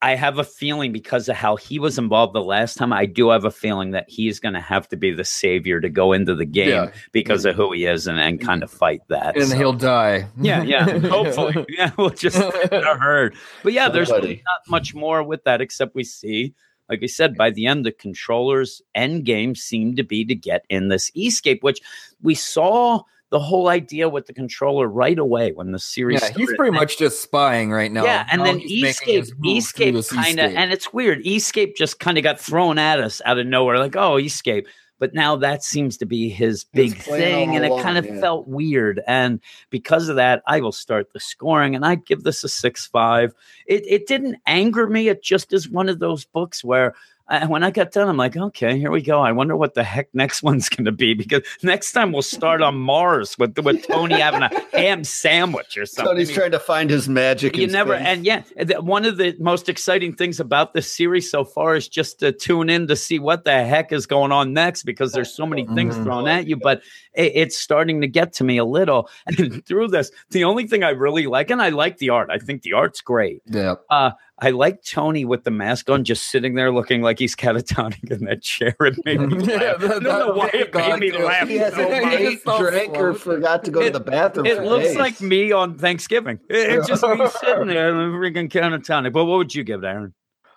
i 0.02 0.14
have 0.16 0.38
a 0.38 0.44
feeling 0.44 0.92
because 0.92 1.28
of 1.30 1.36
how 1.36 1.56
he 1.56 1.78
was 1.78 1.96
involved 1.98 2.34
the 2.34 2.42
last 2.42 2.76
time 2.76 2.92
i 2.92 3.06
do 3.06 3.30
have 3.30 3.44
a 3.44 3.50
feeling 3.50 3.92
that 3.92 4.04
he's 4.08 4.38
going 4.40 4.52
to 4.54 4.60
have 4.60 4.86
to 4.88 4.96
be 4.96 5.12
the 5.12 5.24
savior 5.24 5.80
to 5.80 5.88
go 5.88 6.12
into 6.12 6.34
the 6.34 6.44
game 6.44 6.68
Yeah. 6.68 6.90
because 7.12 7.44
of 7.46 7.54
who 7.54 7.72
he 7.72 7.86
is 7.86 8.06
and, 8.06 8.18
and 8.20 8.40
kind 8.40 8.62
of 8.62 8.70
fight 8.70 9.00
that 9.08 9.36
and 9.36 9.46
so. 9.48 9.56
he'll 9.56 9.72
die. 9.72 10.26
Yeah, 10.38 10.62
yeah. 10.62 10.98
Hopefully, 11.08 11.64
yeah. 11.78 11.92
We'll 11.96 12.10
just 12.10 12.36
get 12.70 12.72
hurt. 12.84 13.34
But 13.62 13.72
yeah, 13.72 13.88
there's 13.88 14.08
Somebody. 14.08 14.42
not 14.44 14.60
much 14.68 14.94
more 14.94 15.22
with 15.22 15.44
that 15.44 15.60
except 15.62 15.94
we 15.94 16.04
see 16.04 16.54
like 16.88 17.00
I 17.02 17.06
said, 17.06 17.36
by 17.36 17.50
the 17.50 17.66
end, 17.66 17.84
the 17.84 17.92
controllers 17.92 18.82
end 18.94 19.24
game 19.24 19.54
seemed 19.54 19.96
to 19.96 20.02
be 20.02 20.24
to 20.24 20.34
get 20.34 20.64
in 20.68 20.88
this 20.88 21.10
escape, 21.16 21.62
which 21.62 21.80
we 22.22 22.34
saw 22.34 23.02
the 23.30 23.40
whole 23.40 23.68
idea 23.68 24.08
with 24.08 24.26
the 24.26 24.32
controller 24.32 24.86
right 24.86 25.18
away 25.18 25.52
when 25.52 25.72
the 25.72 25.78
series. 25.78 26.20
Yeah, 26.22 26.28
he's 26.28 26.34
started. 26.34 26.56
pretty 26.56 26.72
much 26.76 26.98
just 26.98 27.20
spying 27.20 27.72
right 27.72 27.90
now. 27.90 28.04
Yeah, 28.04 28.26
and 28.30 28.40
Now 28.40 28.44
then 28.44 28.58
he's 28.60 28.90
Escape, 28.90 29.20
his 29.20 29.32
move 29.32 29.64
through 29.74 29.98
Escape 29.98 30.24
kind 30.24 30.38
of, 30.38 30.52
and 30.54 30.72
it's 30.72 30.92
weird. 30.92 31.26
Escape 31.26 31.74
just 31.76 31.98
kind 31.98 32.16
of 32.16 32.22
got 32.22 32.38
thrown 32.38 32.78
at 32.78 33.00
us 33.00 33.20
out 33.24 33.38
of 33.38 33.46
nowhere, 33.46 33.78
like, 33.78 33.96
oh, 33.96 34.18
Escape. 34.18 34.68
But 35.04 35.12
now 35.12 35.36
that 35.36 35.62
seems 35.62 35.98
to 35.98 36.06
be 36.06 36.30
his 36.30 36.64
big 36.64 36.96
thing, 36.96 37.54
and 37.54 37.62
it 37.62 37.82
kind 37.82 37.98
of 37.98 38.06
yeah. 38.06 38.20
felt 38.22 38.48
weird. 38.48 39.02
And 39.06 39.38
because 39.68 40.08
of 40.08 40.16
that, 40.16 40.42
I 40.46 40.62
will 40.62 40.72
start 40.72 41.12
the 41.12 41.20
scoring, 41.20 41.76
and 41.76 41.84
I 41.84 41.96
give 41.96 42.22
this 42.22 42.42
a 42.42 42.48
six 42.48 42.86
five. 42.86 43.34
It 43.66 43.84
it 43.86 44.06
didn't 44.06 44.38
anger 44.46 44.86
me. 44.86 45.08
It 45.08 45.22
just 45.22 45.52
is 45.52 45.68
one 45.68 45.90
of 45.90 45.98
those 45.98 46.24
books 46.24 46.64
where. 46.64 46.94
Uh, 47.28 47.46
when 47.46 47.62
I 47.64 47.70
got 47.70 47.90
done, 47.92 48.08
I'm 48.08 48.16
like, 48.16 48.36
okay, 48.36 48.78
here 48.78 48.90
we 48.90 49.00
go. 49.02 49.20
I 49.20 49.32
wonder 49.32 49.56
what 49.56 49.74
the 49.74 49.82
heck 49.84 50.08
next 50.14 50.42
one's 50.42 50.68
going 50.68 50.84
to 50.84 50.92
be 50.92 51.14
because 51.14 51.42
next 51.62 51.92
time 51.92 52.12
we'll 52.12 52.22
start 52.22 52.60
on 52.62 52.76
Mars 52.76 53.38
with 53.38 53.58
with 53.58 53.86
Tony 53.86 54.20
having 54.20 54.42
a 54.42 54.50
ham 54.76 55.04
sandwich 55.04 55.78
or 55.78 55.86
something. 55.86 56.12
Tony's 56.14 56.30
trying 56.32 56.50
to 56.50 56.58
find 56.58 56.90
his 56.90 57.08
magic. 57.08 57.56
You 57.56 57.66
never, 57.66 57.94
space. 57.94 58.06
and 58.06 58.24
yeah, 58.26 58.42
one 58.80 59.04
of 59.04 59.16
the 59.16 59.34
most 59.40 59.68
exciting 59.68 60.14
things 60.14 60.38
about 60.40 60.74
this 60.74 60.92
series 60.92 61.30
so 61.30 61.44
far 61.44 61.76
is 61.76 61.88
just 61.88 62.18
to 62.20 62.32
tune 62.32 62.68
in 62.68 62.86
to 62.88 62.96
see 62.96 63.18
what 63.18 63.44
the 63.44 63.64
heck 63.64 63.90
is 63.92 64.06
going 64.06 64.32
on 64.32 64.52
next 64.52 64.82
because 64.82 65.12
there's 65.12 65.32
so 65.34 65.46
many 65.46 65.66
things 65.74 65.94
Mhm. 65.96 66.04
thrown 66.04 66.28
at 66.28 66.46
you. 66.46 66.56
But 66.56 66.82
it, 67.14 67.32
it's 67.34 67.56
starting 67.56 68.00
to 68.02 68.06
get 68.06 68.32
to 68.34 68.44
me 68.44 68.58
a 68.58 68.64
little. 68.64 69.08
And 69.26 69.64
through 69.66 69.88
this, 69.88 70.10
the 70.30 70.44
only 70.44 70.66
thing 70.66 70.82
I 70.84 70.90
really 70.90 71.26
like, 71.26 71.50
and 71.50 71.62
I 71.62 71.70
like 71.70 71.98
the 71.98 72.10
art, 72.10 72.28
I 72.30 72.38
think 72.38 72.62
the 72.62 72.74
art's 72.74 73.00
great. 73.00 73.40
yeah. 73.46 73.74
Uh, 73.90 74.10
I 74.38 74.50
like 74.50 74.82
Tony 74.82 75.24
with 75.24 75.44
the 75.44 75.52
mask 75.52 75.88
on, 75.88 76.02
just 76.02 76.26
sitting 76.26 76.54
there 76.54 76.72
looking 76.72 77.02
like 77.02 77.20
he's 77.20 77.36
catatonic 77.36 78.10
in 78.10 78.24
that 78.24 78.42
chair. 78.42 78.74
It 78.80 78.98
made 79.04 79.20
me 79.20 79.38
laugh. 79.38 79.48
Yeah, 79.48 79.74
I 79.76 79.88
don't 79.88 80.02
know 80.02 80.34
why 80.34 80.50
it 80.52 80.74
made 80.74 80.98
me 80.98 81.12
laugh. 81.12 81.48
he 81.48 81.56
hasn't 81.56 81.88
so 81.88 82.00
much. 82.00 82.18
He 82.18 82.26
ate, 82.26 82.44
just 82.44 82.60
drank, 82.60 82.96
or 82.96 83.14
forgot 83.14 83.64
to 83.64 83.70
go 83.70 83.82
to 83.82 83.90
the 83.90 84.00
bathroom. 84.00 84.46
It 84.46 84.64
looks 84.64 84.86
days. 84.86 84.96
like 84.96 85.20
me 85.20 85.52
on 85.52 85.78
Thanksgiving. 85.78 86.40
It, 86.50 86.70
it's 86.70 86.88
just 86.88 87.02
me 87.04 87.28
sitting 87.40 87.68
there 87.68 87.90
and 87.90 88.12
freaking 88.14 88.50
catatonic. 88.50 89.12
But 89.12 89.26
what 89.26 89.38
would 89.38 89.54
you 89.54 89.62
give 89.62 89.84
it, 89.84 89.86
Aaron? 89.86 90.14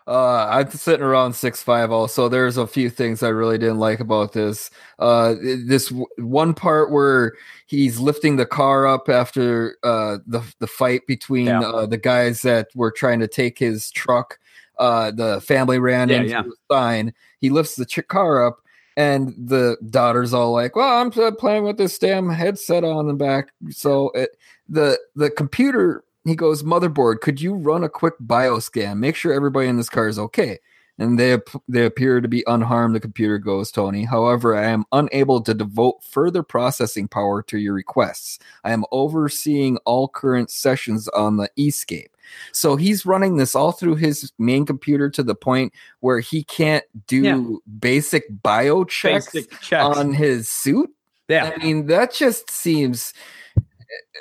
Uh, 0.08 0.48
I'm 0.50 0.72
sitting 0.72 1.04
around 1.06 1.34
six 1.34 1.62
five. 1.62 1.92
Also, 1.92 2.30
there's 2.30 2.56
a 2.56 2.66
few 2.66 2.90
things 2.90 3.22
I 3.24 3.28
really 3.28 3.58
didn't 3.58 3.80
like 3.80 4.00
about 4.00 4.32
this. 4.32 4.72
Uh, 5.00 5.36
this 5.42 5.92
one 6.18 6.54
part 6.54 6.92
where 6.92 7.34
he's 7.66 8.00
lifting 8.00 8.38
the 8.38 8.46
car 8.46 8.88
up 8.88 9.10
after 9.10 9.76
uh 9.84 10.20
the 10.26 10.42
the 10.60 10.68
fight 10.68 11.02
between 11.08 11.48
Yeah. 11.48 11.60
uh, 11.60 11.86
the 11.86 11.98
guys 11.98 12.42
that 12.44 12.70
were 12.74 12.92
trying 12.92 13.20
to 13.20 13.28
take 13.28 13.60
his 13.60 13.92
truck. 13.92 14.40
Uh, 14.80 15.12
the 15.12 15.42
family 15.42 15.80
ran 15.80 16.08
Yeah, 16.08 16.16
into 16.18 16.30
yeah. 16.30 16.44
the 16.44 16.54
sign. 16.72 17.14
He 17.40 17.50
lifts 17.50 17.76
the 17.76 17.86
car 18.04 18.46
up, 18.48 18.60
and 18.96 19.34
the 19.38 19.76
daughter's 19.90 20.34
all 20.34 20.54
like, 20.54 20.76
"Well, 20.76 21.02
I'm 21.02 21.12
uh, 21.20 21.32
playing 21.32 21.64
with 21.66 21.78
this 21.78 21.98
damn 22.00 22.30
headset 22.30 22.84
on 22.86 23.08
the 23.08 23.14
back." 23.14 23.50
So 23.72 24.12
it 24.12 24.38
the 24.70 25.00
the 25.16 25.30
computer 25.32 26.04
he 26.28 26.36
goes 26.36 26.64
motherboard 26.64 27.22
could 27.22 27.40
you 27.42 27.54
run 27.54 27.84
a 27.84 27.90
quick 27.90 28.14
bioscan 28.26 28.98
make 28.98 29.16
sure 29.16 29.34
everybody 29.34 29.68
in 29.68 29.78
this 29.78 29.90
car 29.90 30.08
is 30.08 30.20
okay 30.20 30.58
and 31.00 31.20
they 31.20 31.34
ap- 31.34 31.62
they 31.68 31.86
appear 31.86 32.20
to 32.22 32.28
be 32.28 32.44
unharmed 32.48 32.96
the 32.96 33.00
computer 33.00 33.38
goes 33.38 33.72
tony 33.72 34.04
however 34.04 34.56
i 34.56 34.66
am 34.66 34.84
unable 34.92 35.42
to 35.42 35.54
devote 35.54 36.04
further 36.04 36.42
processing 36.44 37.08
power 37.08 37.42
to 37.44 37.58
your 37.58 37.74
requests 37.74 38.40
i 38.64 38.72
am 38.72 38.84
overseeing 38.92 39.78
all 39.86 40.08
current 40.08 40.50
sessions 40.50 41.08
on 41.10 41.38
the 41.38 41.50
escape 41.58 42.12
so 42.52 42.76
he's 42.76 43.06
running 43.06 43.38
this 43.38 43.56
all 43.56 43.72
through 43.72 43.96
his 43.96 44.34
main 44.38 44.66
computer 44.66 45.10
to 45.10 45.24
the 45.24 45.36
point 45.36 45.72
where 46.02 46.20
he 46.20 46.44
can't 46.44 46.84
do 47.08 47.22
Yeah. 47.24 47.42
basic 47.80 48.24
bio 48.44 48.84
checks 48.84 49.32
Basic 49.32 49.52
checks. 49.62 49.98
on 49.98 50.14
his 50.14 50.50
suit 50.50 50.90
yeah. 51.30 51.52
i 51.56 51.64
mean 51.64 51.86
that 51.88 52.12
just 52.14 52.50
seems 52.50 53.14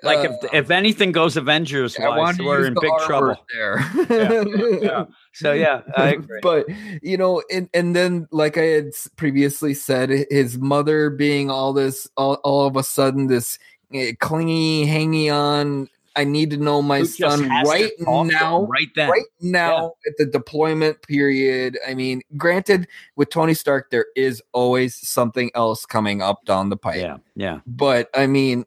Like 0.02 0.18
uh, 0.18 0.32
if 0.42 0.54
if 0.54 0.70
anything 0.70 1.12
goes 1.12 1.36
Avengers 1.36 1.96
wise, 1.98 2.38
we're 2.38 2.66
in 2.66 2.74
big 2.74 2.90
R 2.90 3.06
trouble. 3.06 3.46
there. 3.52 3.78
yeah. 4.82 5.04
So 5.32 5.52
yeah, 5.52 5.82
I 5.96 6.08
agree. 6.14 6.40
but 6.42 6.66
you 7.02 7.16
know, 7.16 7.42
and 7.50 7.68
and 7.74 7.96
then 7.96 8.28
like 8.30 8.56
I 8.58 8.64
had 8.64 8.90
previously 9.16 9.74
said, 9.74 10.10
his 10.30 10.58
mother 10.58 11.10
being 11.10 11.50
all 11.50 11.72
this, 11.72 12.08
all, 12.16 12.34
all 12.44 12.66
of 12.66 12.76
a 12.76 12.82
sudden 12.82 13.26
this 13.26 13.58
eh, 13.92 14.12
clingy, 14.20 14.86
hangy 14.86 15.32
on. 15.32 15.88
I 16.18 16.24
need 16.24 16.48
to 16.50 16.56
know 16.56 16.80
my 16.80 17.02
son 17.02 17.46
right 17.66 17.92
now. 18.00 18.62
right 18.62 18.88
then. 18.94 19.10
Right 19.10 19.26
now, 19.42 19.92
at 20.06 20.14
the 20.16 20.24
deployment 20.24 21.02
period. 21.02 21.78
I 21.86 21.92
mean, 21.92 22.22
granted, 22.38 22.88
with 23.16 23.28
Tony 23.28 23.52
Stark, 23.52 23.90
there 23.90 24.06
is 24.16 24.42
always 24.54 24.94
something 24.94 25.50
else 25.54 25.84
coming 25.84 26.22
up 26.22 26.42
down 26.46 26.70
the 26.70 26.76
pipe 26.78 26.96
Yeah, 27.02 27.18
yeah. 27.34 27.60
but 27.66 28.08
I 28.14 28.26
mean, 28.26 28.64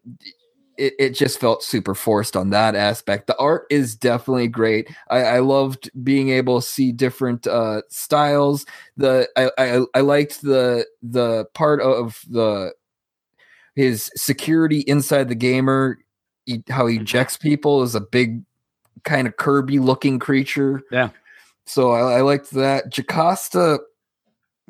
it, 0.80 0.94
it 0.98 1.10
just 1.12 1.40
felt 1.40 1.64
super 1.64 1.94
forced 1.94 2.36
on 2.36 2.50
that 2.52 2.76
aspect. 2.76 3.28
The 3.28 3.38
art 3.38 3.66
is 3.70 3.96
definitely 3.96 4.48
great. 4.48 4.90
I, 5.10 5.24
I 5.24 5.40
loved 5.40 5.92
being 6.04 6.30
able 6.30 6.62
to 6.62 6.66
see 6.68 6.92
different 6.92 7.46
uh, 7.46 7.82
styles. 7.90 8.66
The 8.98 9.30
I, 9.36 9.52
I 9.58 9.86
I 9.94 10.00
liked 10.02 10.42
the 10.42 10.86
the 11.04 11.46
part 11.54 11.82
of 11.82 12.22
the 12.30 12.74
his 13.76 14.10
security 14.16 14.80
inside 14.80 15.30
the 15.30 15.36
gamer. 15.36 16.00
He, 16.46 16.64
how 16.70 16.88
he 16.88 16.98
ejects 16.98 17.38
people 17.38 17.84
is 17.84 17.94
a 17.96 18.02
big 18.02 18.42
kind 19.04 19.28
of 19.28 19.38
Kirby 19.38 19.80
looking 19.80 20.20
creature. 20.20 20.82
Yeah. 20.92 21.10
So 21.66 21.92
I, 21.92 22.18
I 22.18 22.22
liked 22.22 22.52
that. 22.52 22.90
Jocasta, 22.90 23.80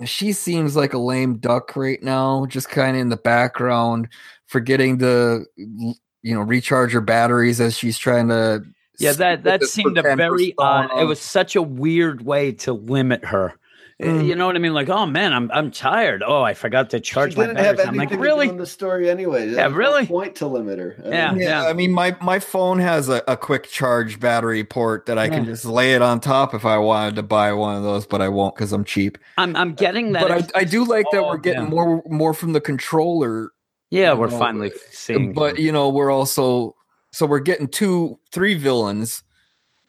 she 0.05 0.33
seems 0.33 0.75
like 0.75 0.93
a 0.93 0.97
lame 0.97 1.37
duck 1.37 1.75
right 1.75 2.01
now, 2.03 2.45
just 2.45 2.69
kind 2.69 2.97
of 2.97 3.01
in 3.01 3.09
the 3.09 3.17
background, 3.17 4.09
forgetting 4.49 4.99
to 4.99 5.45
you 5.55 5.95
know 6.35 6.41
recharge 6.41 6.91
her 6.91 7.01
batteries 7.01 7.61
as 7.61 7.77
she's 7.77 7.97
trying 7.97 8.27
to. 8.27 8.63
Yeah, 8.99 9.13
that 9.13 9.43
that 9.43 9.63
seemed 9.63 9.97
a 9.97 10.01
very 10.01 10.53
odd. 10.57 10.89
It 10.99 11.05
was 11.05 11.21
such 11.21 11.55
a 11.55 11.61
weird 11.61 12.25
way 12.25 12.51
to 12.51 12.73
limit 12.73 13.23
her. 13.25 13.51
Uh, 13.51 13.55
Mm. 14.01 14.25
You 14.27 14.35
know 14.35 14.45
what 14.45 14.55
I 14.55 14.59
mean? 14.59 14.73
Like, 14.73 14.87
oh 14.87 15.05
man, 15.05 15.33
I'm 15.33 15.51
I'm 15.51 15.71
tired. 15.71 16.23
Oh, 16.25 16.41
I 16.41 16.53
forgot 16.53 16.89
to 16.91 17.01
charge 17.01 17.33
She 17.33 17.37
my 17.37 17.47
didn't 17.47 17.57
have 17.57 17.75
batteries. 17.75 17.89
I'm 17.89 17.95
like, 17.95 18.07
anything 18.07 18.21
really? 18.21 18.47
in 18.47 18.55
the 18.55 18.65
story 18.65 19.09
anyway. 19.09 19.43
There's 19.45 19.57
Yeah, 19.57 19.67
no 19.67 19.75
really? 19.75 20.05
Point 20.05 20.35
to 20.35 20.47
limit 20.47 20.79
her. 20.79 20.95
I 21.03 21.09
Yeah. 21.09 21.31
mean, 21.33 21.41
Yeah, 21.41 21.65
I 21.65 21.73
mean 21.73 21.91
my 21.91 22.15
my 22.21 22.39
phone 22.39 22.79
has 22.79 23.09
a, 23.09 23.21
a 23.27 23.35
quick 23.35 23.67
charge 23.69 24.17
battery 24.21 24.63
port 24.63 25.05
that 25.07 25.17
I 25.17 25.27
can 25.27 25.43
just 25.43 25.65
lay 25.65 25.95
it 25.95 26.01
on 26.01 26.21
top 26.21 26.53
if 26.53 26.63
I 26.63 26.77
wanted 26.77 27.17
to 27.17 27.23
buy 27.23 27.51
one 27.51 27.75
of 27.75 27.83
those, 27.83 28.05
but 28.05 28.21
I 28.21 28.29
won't 28.29 28.55
because 28.55 28.71
I'm 28.71 28.85
cheap. 28.85 29.17
I'm 29.37 29.53
I'm 29.57 29.73
getting 29.73 30.13
that. 30.13 30.21
But 30.29 30.55
I, 30.55 30.59
I 30.61 30.63
do 30.63 30.85
like 30.85 31.05
that 31.11 31.19
Oh, 31.19 31.27
we're 31.27 31.37
getting 31.37 31.63
yeah. 31.63 31.69
more 31.69 32.01
more 32.07 32.33
from 32.33 32.53
the 32.53 32.61
controller 32.61 33.51
yeah, 33.89 34.13
we're 34.13 34.27
know, 34.27 34.37
finally 34.39 34.71
seeing. 34.91 35.33
but 35.33 35.59
you 35.59 35.71
know 35.71 35.89
we're 35.89 36.11
also 36.11 36.75
so 37.11 37.25
we're 37.25 37.39
getting 37.39 37.67
two 37.67 38.19
three 38.31 38.53
villains 38.55 39.23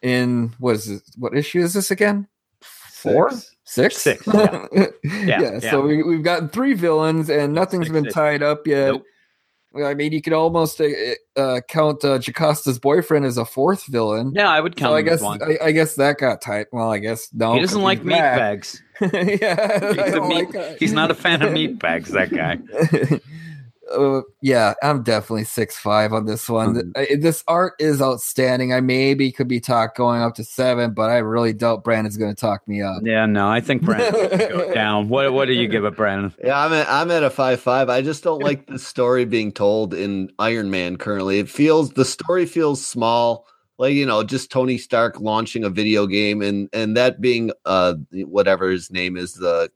in 0.03 0.53
what 0.59 0.77
is 0.77 0.87
this 0.87 1.03
what 1.19 1.37
issue 1.37 1.61
is 1.61 1.75
this 1.75 1.91
again 1.91 2.27
four 2.61 3.31
six. 3.31 3.55
six 3.65 3.97
Six, 3.99 4.27
yeah. 4.35 4.67
yeah, 5.05 5.41
Yeah, 5.41 5.59
so 5.61 5.81
we, 5.83 6.03
we've 6.03 6.23
gotten 6.23 6.49
three 6.49 6.73
villains 6.75 7.29
and 7.31 7.53
nothing's 7.55 7.87
Six 7.87 7.93
been 7.93 8.05
issues. 8.07 8.15
tied 8.15 8.43
up 8.43 8.67
yet 8.67 8.93
Nope. 8.93 9.05
i 9.85 9.95
mean 9.95 10.13
you 10.13 10.21
could 10.23 10.33
almost 10.33 10.81
uh, 10.81 10.87
uh, 11.37 11.61
count 11.69 12.03
uh, 12.05 12.19
jocasta's 12.19 12.79
boyfriend 12.79 13.25
as 13.27 13.37
a 13.39 13.45
fourth 13.45 13.85
villain 13.87 14.33
yeah, 14.35 14.49
I 14.51 14.61
would 14.61 14.75
count 14.77 14.93
so 14.93 14.97
i 14.97 15.03
guess 15.03 15.21
one. 15.21 15.43
I, 15.43 15.59
I 15.67 15.73
guess 15.73 15.95
that 15.97 16.19
got 16.19 16.41
tight 16.41 16.67
well 16.73 16.91
i 16.91 16.99
guess 16.99 17.29
no 17.33 17.53
he 17.55 17.61
doesn't 17.61 17.83
like 17.83 18.03
meat 18.05 18.15
back. 18.15 18.39
bags. 18.39 18.83
yeah 19.01 19.91
He's, 19.91 19.99
I 19.99 20.07
a 20.07 20.11
don't 20.13 20.29
meat- 20.29 20.55
like 20.55 20.79
he's 20.79 20.93
not 20.93 21.11
a 21.11 21.15
fan 21.15 21.43
of 21.43 21.53
meat 21.53 21.79
bags. 21.79 22.11
That 22.11 22.31
guy. 22.31 22.59
uh, 23.91 24.23
yeah, 24.41 24.75
I'm 24.83 25.03
definitely 25.03 25.45
six 25.45 25.77
five 25.79 26.13
on 26.13 26.27
this 26.27 26.49
one. 26.49 26.75
Mhm. 26.75 26.93
Uh, 26.97 27.17
This 27.21 27.43
art 27.49 27.75
is 27.79 28.01
outstanding. 28.01 28.73
I 28.73 28.81
maybe 28.81 29.33
could 29.33 29.49
be 29.49 29.61
talked 29.61 29.97
going 29.97 30.23
up 30.23 30.35
to 30.37 30.45
seven, 30.45 30.93
but 30.95 31.11
I 31.11 31.19
really 31.19 31.53
doubt 31.53 31.85
Brandon's 31.85 32.17
going 32.17 32.35
to 32.35 32.41
talk 32.41 32.67
me 32.69 32.83
up. 32.83 33.03
Yeah, 33.03 33.27
no, 33.27 33.49
I 33.49 33.61
think 33.61 33.83
Brandon 33.83 34.49
go 34.51 34.73
down. 34.75 35.09
What 35.09 35.33
what 35.33 35.47
do 35.47 35.53
you 35.55 35.67
give 35.69 35.85
it, 35.85 35.97
Brandon? 35.97 36.33
Yeah, 36.43 36.59
I'm 36.59 36.73
at, 36.73 36.89
I'm 36.89 37.11
at 37.11 37.23
a 37.23 37.31
five 37.31 37.61
five. 37.61 37.89
I 37.89 38.03
just 38.03 38.23
don't 38.23 38.43
like 38.43 38.67
the 38.67 38.79
story 38.79 39.25
being 39.25 39.53
told 39.53 39.93
in 39.95 40.31
Iron 40.39 40.71
Man 40.71 40.97
currently. 40.97 41.39
It 41.39 41.49
feels 41.49 41.91
the 41.91 42.05
story 42.05 42.47
feels 42.47 42.87
small, 42.87 43.47
like 43.79 43.95
you 43.95 44.07
know, 44.07 44.23
just 44.23 44.51
Tony 44.53 44.79
Stark 44.79 45.19
launching 45.21 45.65
a 45.65 45.71
video 45.71 46.07
game 46.07 46.43
and 46.43 46.69
and 46.73 46.97
that 46.97 47.21
being 47.21 47.51
uh 47.65 47.95
whatever 48.13 48.71
his 48.71 48.91
name 48.91 49.17
is 49.17 49.35
the 49.35 49.71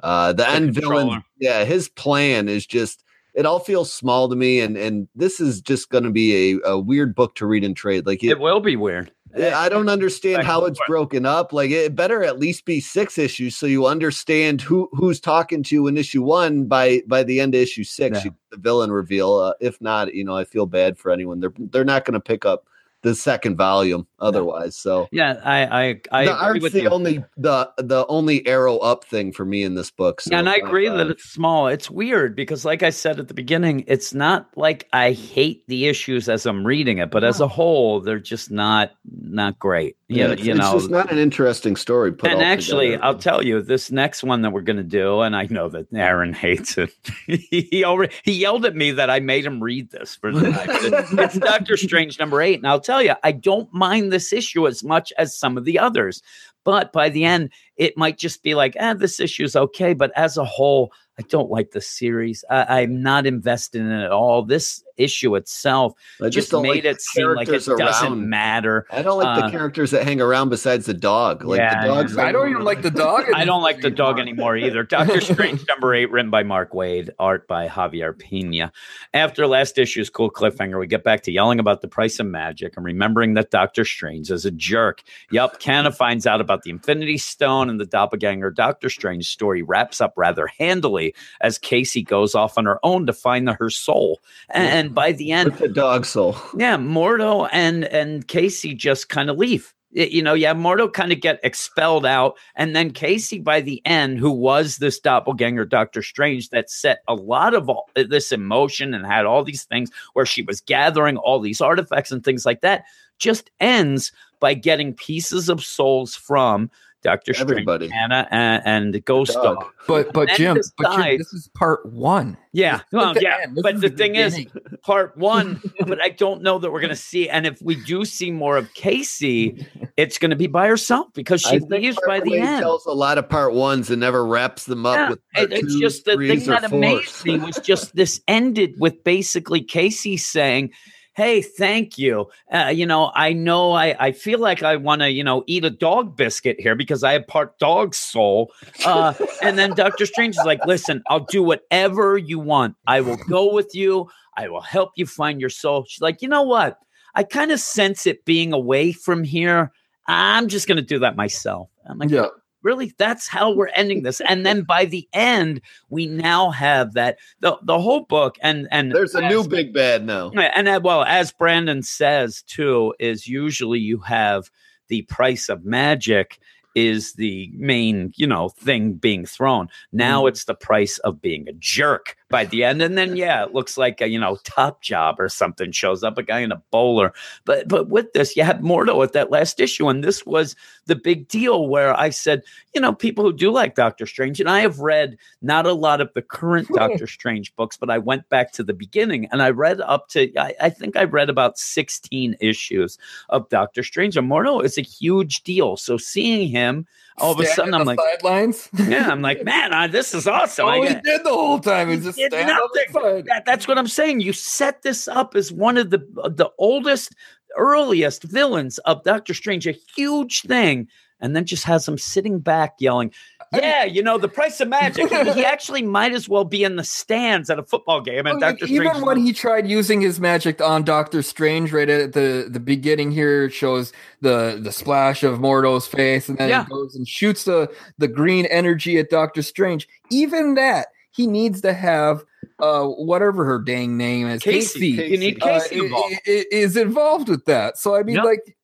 uh 0.00 0.32
the, 0.34 0.46
end 0.48 0.74
villain. 0.74 1.24
Yeah, 1.40 1.64
his 1.64 1.88
plan 1.88 2.48
is 2.50 2.66
just 2.66 3.02
it 3.36 3.44
all 3.44 3.60
feels 3.60 3.92
small 3.92 4.28
to 4.28 4.34
me, 4.34 4.60
and 4.60 4.76
and 4.76 5.06
this 5.14 5.40
is 5.40 5.60
just 5.60 5.90
going 5.90 6.04
to 6.04 6.10
be 6.10 6.54
a, 6.54 6.70
a 6.70 6.78
weird 6.78 7.14
book 7.14 7.34
to 7.36 7.46
read 7.46 7.64
and 7.64 7.76
trade. 7.76 8.06
Like 8.06 8.24
It 8.24 8.40
will 8.40 8.60
be 8.60 8.76
weird. 8.76 9.12
I 9.36 9.68
don't 9.68 9.90
understand 9.90 10.44
how 10.44 10.64
it's 10.64 10.80
broken 10.86 11.26
up. 11.26 11.52
Like 11.52 11.70
it 11.70 11.94
better 11.94 12.24
at 12.24 12.38
least 12.38 12.64
be 12.64 12.80
six 12.80 13.18
issues 13.18 13.54
so 13.54 13.66
you 13.66 13.86
understand 13.86 14.62
who 14.62 14.88
who's 14.92 15.20
talking 15.20 15.62
to 15.64 15.74
you 15.74 15.86
in 15.86 15.98
issue 15.98 16.22
one 16.22 16.64
by 16.64 17.02
by 17.06 17.22
the 17.22 17.40
end 17.40 17.54
of 17.54 17.60
issue 17.60 17.84
six. 17.84 18.18
Yeah. 18.18 18.24
You, 18.24 18.34
the 18.52 18.56
villain 18.56 18.90
reveal. 18.90 19.34
Uh, 19.34 19.52
if 19.60 19.78
not, 19.82 20.14
you 20.14 20.24
know, 20.24 20.34
I 20.34 20.44
feel 20.44 20.64
bad 20.64 20.96
for 20.96 21.10
anyone. 21.10 21.40
They're 21.40 21.52
they're 21.58 21.84
not 21.84 22.06
going 22.06 22.14
to 22.14 22.20
pick 22.20 22.46
up 22.46 22.66
the 23.02 23.14
second 23.14 23.56
volume 23.56 24.06
otherwise. 24.18 24.76
So 24.76 25.08
Yeah, 25.12 25.40
I 25.44 25.64
I, 25.64 26.00
I 26.10 26.24
the 26.26 26.34
agree 26.46 26.60
art's 26.60 26.72
the 26.72 26.82
you. 26.82 26.88
only 26.90 27.24
the 27.36 27.70
the 27.78 28.06
only 28.08 28.46
arrow 28.46 28.78
up 28.78 29.04
thing 29.04 29.32
for 29.32 29.44
me 29.44 29.62
in 29.62 29.74
this 29.74 29.90
book. 29.90 30.20
So 30.20 30.30
Yeah, 30.32 30.40
and 30.40 30.48
I 30.48 30.56
agree 30.56 30.88
five. 30.88 30.98
that 30.98 31.06
it's 31.10 31.24
small. 31.24 31.68
It's 31.68 31.90
weird 31.90 32.34
because, 32.34 32.64
like 32.64 32.82
I 32.82 32.90
said 32.90 33.20
at 33.20 33.28
the 33.28 33.34
beginning, 33.34 33.84
it's 33.86 34.12
not 34.14 34.48
like 34.56 34.88
I 34.92 35.12
hate 35.12 35.64
the 35.68 35.86
issues 35.86 36.28
as 36.28 36.46
I'm 36.46 36.66
reading 36.66 36.98
it, 36.98 37.10
but 37.10 37.22
as 37.24 37.40
a 37.40 37.48
whole, 37.48 38.00
they're 38.00 38.18
just 38.18 38.50
not 38.50 38.92
not 39.04 39.58
great. 39.58 39.96
Yeah, 40.08 40.28
it's, 40.28 40.44
you 40.44 40.52
it's 40.52 40.60
know, 40.60 40.72
just 40.74 40.88
not 40.88 41.10
an 41.10 41.18
interesting 41.18 41.74
story. 41.74 42.12
Put 42.12 42.30
and 42.30 42.40
actually, 42.40 42.90
together. 42.90 43.04
I'll 43.04 43.18
tell 43.18 43.44
you, 43.44 43.60
this 43.60 43.90
next 43.90 44.22
one 44.22 44.42
that 44.42 44.52
we're 44.52 44.60
going 44.60 44.76
to 44.76 44.84
do, 44.84 45.20
and 45.20 45.34
I 45.34 45.46
know 45.50 45.68
that 45.70 45.92
Aaron 45.92 46.32
hates 46.32 46.78
it. 46.78 46.90
he 47.26 47.84
already 47.84 48.14
he 48.22 48.32
yelled 48.32 48.64
at 48.64 48.76
me 48.76 48.92
that 48.92 49.10
I 49.10 49.18
made 49.18 49.44
him 49.44 49.60
read 49.60 49.90
this 49.90 50.14
for 50.14 50.32
the 50.32 50.50
night. 50.50 50.68
it's 50.70 51.38
Doctor 51.38 51.76
Strange 51.76 52.20
number 52.20 52.40
eight, 52.40 52.58
and 52.58 52.68
I'll 52.68 52.80
tell 52.80 53.02
you, 53.02 53.14
I 53.24 53.32
don't 53.32 53.72
mind 53.74 54.12
this 54.12 54.32
issue 54.32 54.68
as 54.68 54.84
much 54.84 55.12
as 55.18 55.36
some 55.36 55.58
of 55.58 55.64
the 55.64 55.78
others. 55.78 56.22
But 56.62 56.92
by 56.92 57.08
the 57.08 57.24
end, 57.24 57.50
it 57.76 57.96
might 57.96 58.18
just 58.18 58.42
be 58.42 58.54
like, 58.54 58.76
ah, 58.78 58.94
this 58.94 59.18
issue 59.18 59.44
is 59.44 59.56
okay. 59.56 59.92
But 59.92 60.12
as 60.16 60.36
a 60.36 60.44
whole, 60.44 60.92
I 61.18 61.22
don't 61.22 61.50
like 61.50 61.70
the 61.70 61.80
series. 61.80 62.44
I, 62.50 62.82
I'm 62.82 63.02
not 63.02 63.26
invested 63.26 63.80
in 63.80 63.90
it 63.90 64.04
at 64.04 64.12
all. 64.12 64.42
This 64.42 64.82
issue 64.96 65.36
itself 65.36 65.94
I 66.22 66.28
just, 66.28 66.50
don't 66.50 66.62
made 66.62 66.84
like 66.84 66.96
it 66.96 67.00
seem 67.02 67.34
like 67.34 67.48
it 67.48 67.62
characters 67.62 67.78
doesn't 67.78 68.28
matter. 68.28 68.86
I 68.90 69.02
don't 69.02 69.18
like 69.18 69.38
uh, 69.38 69.46
the 69.46 69.50
characters 69.50 69.90
that 69.90 70.04
hang 70.04 70.20
around 70.20 70.48
besides 70.48 70.86
the 70.86 70.94
dog. 70.94 71.44
Like 71.44 71.58
Yeah, 71.58 71.82
the 71.82 71.88
dogs. 71.88 72.16
yeah. 72.16 72.24
I 72.24 72.32
don't 72.32 72.50
even 72.50 72.64
like 72.64 72.82
the 72.82 72.90
dog. 72.90 73.24
I 73.34 73.44
don't 73.44 73.62
like 73.62 73.80
the 73.80 73.90
dog 73.90 74.18
anymore 74.18 74.56
either. 74.56 74.82
Doctor 74.96 75.20
Strange 75.20 75.66
number 75.68 75.94
eight, 75.94 76.10
written 76.10 76.30
by 76.30 76.42
Mark 76.42 76.72
Waid, 76.72 77.10
art 77.18 77.46
by 77.46 77.68
Javier 77.68 78.18
Pina. 78.18 78.72
After 79.14 79.46
last 79.46 79.78
issue's 79.78 80.10
cool 80.10 80.30
cliffhanger, 80.30 80.78
we 80.78 80.86
get 80.86 81.04
back 81.04 81.22
to 81.24 81.32
yelling 81.32 81.60
about 81.60 81.80
the 81.80 81.88
price 81.88 82.18
of 82.18 82.26
magic 82.26 82.76
and 82.76 82.84
remembering 82.84 83.34
that 83.34 83.50
Doctor 83.50 83.84
Strange 83.84 84.30
is 84.30 84.44
a 84.44 84.50
jerk. 84.50 85.02
Yup, 85.30 85.60
Kanna 85.60 85.92
finds 85.92 86.26
out 86.26 86.40
about 86.40 86.62
the 86.62 86.70
Infinity 86.70 87.18
Stone 87.18 87.70
and 87.70 87.80
the 87.80 87.86
doppelganger 87.86 88.50
Doctor 88.50 88.88
Strange 88.90 89.28
story 89.28 89.62
wraps 89.62 90.00
up 90.00 90.14
rather 90.16 90.46
handily 90.58 91.05
as 91.40 91.58
Casey 91.58 92.02
goes 92.02 92.34
off 92.34 92.58
on 92.58 92.64
her 92.64 92.78
own 92.82 93.06
to 93.06 93.12
find 93.12 93.46
the, 93.46 93.52
her 93.54 93.70
soul. 93.70 94.20
And, 94.50 94.94
by 94.94 95.12
the 95.12 95.32
end, 95.32 95.50
With 95.50 95.58
the 95.58 95.68
dog 95.68 96.06
soul. 96.06 96.36
yeah, 96.56 96.76
Mordo 96.76 97.48
and 97.52 97.84
and 97.84 98.26
Casey 98.26 98.74
just 98.74 99.08
kind 99.08 99.30
of 99.30 99.36
leave. 99.36 99.72
You 99.92 100.20
know, 100.20 100.34
yeah, 100.34 100.52
Mordo 100.52 100.92
kind 100.92 101.10
of 101.10 101.20
get 101.20 101.40
expelled 101.42 102.04
out, 102.04 102.36
and 102.54 102.76
then 102.76 102.90
Casey 102.90 103.38
by 103.38 103.62
the 103.62 103.80
end, 103.86 104.18
who 104.18 104.30
was 104.30 104.76
this 104.76 104.98
doppelganger 104.98 105.64
Doctor 105.64 106.02
Strange 106.02 106.50
that 106.50 106.68
set 106.68 107.02
a 107.08 107.14
lot 107.14 107.54
of 107.54 107.70
all, 107.70 107.88
uh, 107.96 108.04
this 108.06 108.30
emotion 108.30 108.92
and 108.92 109.06
had 109.06 109.24
all 109.24 109.42
these 109.42 109.64
things 109.64 109.90
where 110.12 110.26
she 110.26 110.42
was 110.42 110.60
gathering 110.60 111.16
all 111.16 111.40
these 111.40 111.62
artifacts 111.62 112.12
and 112.12 112.22
things 112.22 112.44
like 112.44 112.60
that, 112.60 112.84
just 113.18 113.50
ends 113.58 114.12
by 114.38 114.52
getting 114.52 114.92
pieces 114.92 115.48
of 115.48 115.64
souls 115.64 116.14
from 116.14 116.70
Doctor 117.06 117.34
Strange, 117.34 117.50
Everybody. 117.52 117.90
Anna, 117.92 118.26
and, 118.32 118.92
and 118.94 119.04
Ghost 119.04 119.34
Dog. 119.34 119.60
Dog. 119.60 119.72
But 119.86 120.12
but 120.12 120.28
And 120.30 120.36
Jim, 120.36 120.60
but 120.76 120.96
Jim, 120.96 121.18
this 121.18 121.32
is 121.32 121.48
part 121.54 121.86
one. 121.86 122.36
Yeah, 122.52 122.80
well, 122.90 123.14
the 123.14 123.22
yeah, 123.22 123.36
end. 123.42 123.58
But 123.62 123.80
the 123.80 123.88
the 123.88 123.96
thing 123.96 124.16
is, 124.16 124.44
part 124.82 125.16
one, 125.16 125.60
but 125.86 126.00
I 126.02 126.08
don't 126.08 126.42
know 126.42 126.58
that 126.58 126.72
we're 126.72 126.80
going 126.80 126.90
to 126.90 126.96
see. 126.96 127.28
And 127.28 127.46
if 127.46 127.62
we 127.62 127.76
do 127.84 128.04
see 128.04 128.32
more 128.32 128.56
of 128.56 128.74
Casey, 128.74 129.66
it's 129.96 130.18
going 130.18 130.30
to 130.30 130.36
be 130.36 130.48
by 130.48 130.66
herself 130.66 131.06
because 131.14 131.42
she 131.42 131.60
leaves 131.60 131.96
by 132.06 132.18
the 132.20 132.38
end. 132.38 132.62
tells 132.62 132.84
a 132.86 132.92
lot 132.92 133.18
of 133.18 133.28
part 133.28 133.52
ones 133.54 133.88
and 133.90 134.00
never 134.00 134.26
wraps 134.26 134.64
them 134.64 134.84
up 134.84 134.96
Yeah, 134.96 135.08
with 135.10 135.18
it- 135.18 135.34
part 135.36 135.52
it's 135.52 135.60
twos, 135.74 135.80
just 135.80 136.04
the 136.06 136.10
thing 136.16 136.18
threes, 136.18 136.48
or 136.48 136.52
that 136.52 136.64
amazed 136.72 137.24
me 137.24 137.38
was 137.38 137.56
just 137.62 137.94
this 137.94 138.20
ended 138.26 138.74
with 138.80 139.04
basically 139.04 139.62
Casey 139.62 140.16
saying, 140.16 140.72
Hey, 141.16 141.40
thank 141.40 141.96
you. 141.96 142.28
Uh, 142.52 142.70
you 142.74 142.84
know, 142.84 143.10
I 143.14 143.32
know 143.32 143.72
I, 143.72 143.96
I 143.98 144.12
feel 144.12 144.38
like 144.38 144.62
I 144.62 144.76
want 144.76 145.00
to, 145.00 145.10
you 145.10 145.24
know, 145.24 145.44
eat 145.46 145.64
a 145.64 145.70
dog 145.70 146.14
biscuit 146.14 146.60
here 146.60 146.74
because 146.74 147.02
I 147.02 147.14
have 147.14 147.26
part 147.26 147.58
dog 147.58 147.94
soul. 147.94 148.52
Uh, 148.84 149.14
and 149.42 149.58
then 149.58 149.70
Doctor 149.70 150.04
Strange 150.04 150.36
is 150.36 150.44
like, 150.44 150.60
listen, 150.66 151.02
I'll 151.08 151.24
do 151.24 151.42
whatever 151.42 152.18
you 152.18 152.38
want. 152.38 152.76
I 152.86 153.00
will 153.00 153.16
go 153.16 153.50
with 153.50 153.74
you. 153.74 154.10
I 154.36 154.48
will 154.48 154.60
help 154.60 154.90
you 154.96 155.06
find 155.06 155.40
your 155.40 155.48
soul. 155.48 155.86
She's 155.88 156.02
like, 156.02 156.20
you 156.20 156.28
know 156.28 156.42
what? 156.42 156.78
I 157.14 157.22
kind 157.22 157.50
of 157.50 157.60
sense 157.60 158.06
it 158.06 158.26
being 158.26 158.52
away 158.52 158.92
from 158.92 159.24
here. 159.24 159.72
I'm 160.06 160.48
just 160.48 160.68
going 160.68 160.76
to 160.76 160.82
do 160.82 160.98
that 160.98 161.16
myself. 161.16 161.70
I'm 161.88 161.98
like, 161.98 162.10
Yeah. 162.10 162.26
Really 162.66 162.92
that's 162.98 163.28
how 163.28 163.52
we're 163.52 163.68
ending 163.68 164.02
this. 164.02 164.20
And 164.28 164.44
then 164.44 164.62
by 164.62 164.84
the 164.84 165.08
end 165.12 165.60
we 165.88 166.06
now 166.06 166.50
have 166.50 166.92
that 166.94 167.18
the 167.40 167.56
the 167.62 167.78
whole 167.78 168.00
book 168.00 168.36
and 168.42 168.66
and 168.72 168.92
There's 168.92 169.14
a 169.14 169.28
new 169.28 169.46
big 169.46 169.72
bad 169.72 170.04
now. 170.04 170.30
and 170.30 170.68
uh, 170.68 170.80
well 170.82 171.04
as 171.04 171.32
brandon 171.32 171.82
says 171.82 172.42
too 172.42 172.92
is 172.98 173.28
usually 173.28 173.78
you 173.78 173.98
have 173.98 174.50
the 174.88 175.02
price 175.02 175.48
of 175.48 175.64
magic 175.64 176.38
is 176.74 177.14
the 177.14 177.50
main 177.54 178.12
you 178.16 178.26
know 178.26 178.50
thing 178.50 178.92
being 178.92 179.24
thrown. 179.24 179.68
Now 179.92 180.26
it's 180.26 180.44
the 180.44 180.54
price 180.54 180.98
of 180.98 181.20
being 181.22 181.48
a 181.48 181.52
jerk 181.54 182.16
by 182.28 182.44
the 182.44 182.64
end 182.64 182.82
and 182.82 182.98
then 182.98 183.16
yeah 183.16 183.44
it 183.44 183.54
looks 183.54 183.78
like 183.78 184.00
a 184.00 184.08
you 184.08 184.18
know 184.18 184.36
top 184.44 184.82
job 184.82 185.20
or 185.20 185.28
something 185.28 185.70
shows 185.70 186.02
up 186.02 186.18
a 186.18 186.22
guy 186.22 186.40
in 186.40 186.52
a 186.52 186.62
bowler. 186.70 187.12
But 187.44 187.68
but 187.68 187.88
with 187.88 188.12
this 188.12 188.36
you 188.36 188.42
had 188.42 188.62
mordo 188.62 189.02
at 189.04 189.12
that 189.12 189.30
last 189.30 189.60
issue 189.60 189.88
and 189.88 190.02
this 190.02 190.26
was 190.26 190.56
the 190.86 190.96
big 190.96 191.28
deal 191.28 191.68
where 191.68 191.98
i 191.98 192.10
said 192.10 192.42
you 192.74 192.80
know 192.80 192.92
people 192.92 193.24
who 193.24 193.32
do 193.32 193.50
like 193.50 193.74
doctor 193.74 194.06
strange 194.06 194.40
and 194.40 194.48
i 194.48 194.60
have 194.60 194.78
read 194.78 195.16
not 195.42 195.66
a 195.66 195.72
lot 195.72 196.00
of 196.00 196.12
the 196.14 196.22
current 196.22 196.68
hmm. 196.68 196.74
doctor 196.74 197.06
strange 197.06 197.54
books 197.56 197.76
but 197.76 197.90
i 197.90 197.98
went 197.98 198.28
back 198.28 198.52
to 198.52 198.62
the 198.62 198.72
beginning 198.72 199.26
and 199.32 199.42
i 199.42 199.50
read 199.50 199.80
up 199.80 200.08
to 200.08 200.30
i, 200.38 200.54
I 200.60 200.70
think 200.70 200.96
i 200.96 201.04
read 201.04 201.28
about 201.28 201.58
16 201.58 202.36
issues 202.40 202.98
of 203.28 203.48
doctor 203.48 203.82
strange 203.82 204.16
and 204.16 204.30
mordo 204.30 204.64
is 204.64 204.78
a 204.78 204.82
huge 204.82 205.42
deal. 205.42 205.76
So 205.76 205.96
seeing 205.96 206.48
him 206.48 206.86
all 207.18 207.32
of 207.32 207.40
a 207.40 207.46
sudden 207.46 207.74
i'm 207.74 207.84
like 207.84 207.98
sidelines. 207.98 208.68
yeah 208.86 209.10
i'm 209.10 209.22
like 209.22 209.44
man 209.44 209.72
I, 209.72 209.86
this 209.86 210.14
is 210.14 210.26
awesome 210.26 210.66
all 210.66 210.82
I 210.82 210.88
he 210.88 210.94
did 210.94 211.24
the 211.24 211.30
whole 211.30 211.60
time 211.60 211.90
is 211.90 212.04
just 212.04 212.18
stand 212.18 212.34
on 212.50 212.68
the 212.72 212.86
nothing. 212.92 213.24
that, 213.26 213.44
that's 213.44 213.68
what 213.68 213.78
I'm 213.78 213.88
saying. 213.88 214.20
You 214.20 214.32
set 214.32 214.82
this 214.82 215.08
up 215.08 215.34
as 215.34 215.52
one 215.52 215.76
of 215.76 215.90
the 215.90 215.98
the 215.98 216.50
oldest, 216.58 217.14
earliest 217.56 218.22
villains 218.24 218.78
of 218.78 219.02
Doctor 219.04 219.34
Strange, 219.34 219.66
a 219.66 219.72
huge 219.72 220.42
thing, 220.42 220.88
and 221.20 221.34
then 221.34 221.44
just 221.44 221.64
has 221.64 221.86
him 221.88 221.98
sitting 221.98 222.38
back 222.38 222.74
yelling, 222.78 223.10
"Yeah, 223.52 223.84
you 223.84 224.02
know 224.02 224.18
the 224.18 224.28
price 224.28 224.60
of 224.60 224.68
magic." 224.80 225.08
he, 225.10 225.44
actually 225.44 225.82
might 225.82 226.12
as 226.12 226.28
well 226.28 226.44
be 226.44 226.64
in 226.64 226.76
the 226.76 226.84
stands 226.84 227.48
at 227.50 227.58
a 227.58 227.62
football 227.62 228.00
game, 228.00 228.26
and 228.26 228.40
Doctor 228.40 228.66
even 228.66 228.88
Strange. 228.88 229.04
when 229.06 229.18
he 229.18 229.32
tried 229.32 229.66
using 229.68 230.00
his 230.00 230.20
magic 230.20 230.60
on 230.60 230.82
Doctor 230.84 231.22
Strange, 231.22 231.72
right 231.72 231.88
at 231.88 232.12
the 232.12 232.48
the 232.50 232.60
beginning 232.60 233.10
here, 233.10 233.44
it 233.44 233.52
shows 233.52 233.92
the 234.20 234.58
the 234.62 234.72
splash 234.72 235.22
of 235.22 235.38
Mordo's 235.38 235.86
face, 235.86 236.28
and 236.28 236.38
then 236.38 236.48
Yeah. 236.48 236.64
he 236.64 236.70
goes 236.70 236.94
and 236.94 237.08
shoots 237.08 237.44
the 237.44 237.70
the 237.98 238.08
green 238.08 238.46
energy 238.46 238.98
at 238.98 239.10
Doctor 239.10 239.42
Strange. 239.42 239.88
Even 240.10 240.54
that, 240.54 240.88
he 241.10 241.26
needs 241.26 241.60
to 241.62 241.72
have 241.72 242.24
uh 242.58 242.84
whatever 242.84 243.44
her 243.44 243.58
dang 243.58 243.96
name 243.96 244.26
is, 244.26 244.42
Casey, 244.42 244.96
Casey, 244.96 245.12
you 245.12 245.18
need 245.18 245.42
uh, 245.42 245.60
Casey 245.60 245.78
involved. 245.84 246.14
is 246.26 246.76
involved 246.76 247.28
with 247.28 247.44
that. 247.46 247.76
So 247.78 247.94
I 247.94 248.02
mean, 248.02 248.16
Yep. 248.16 248.24
like. 248.24 248.56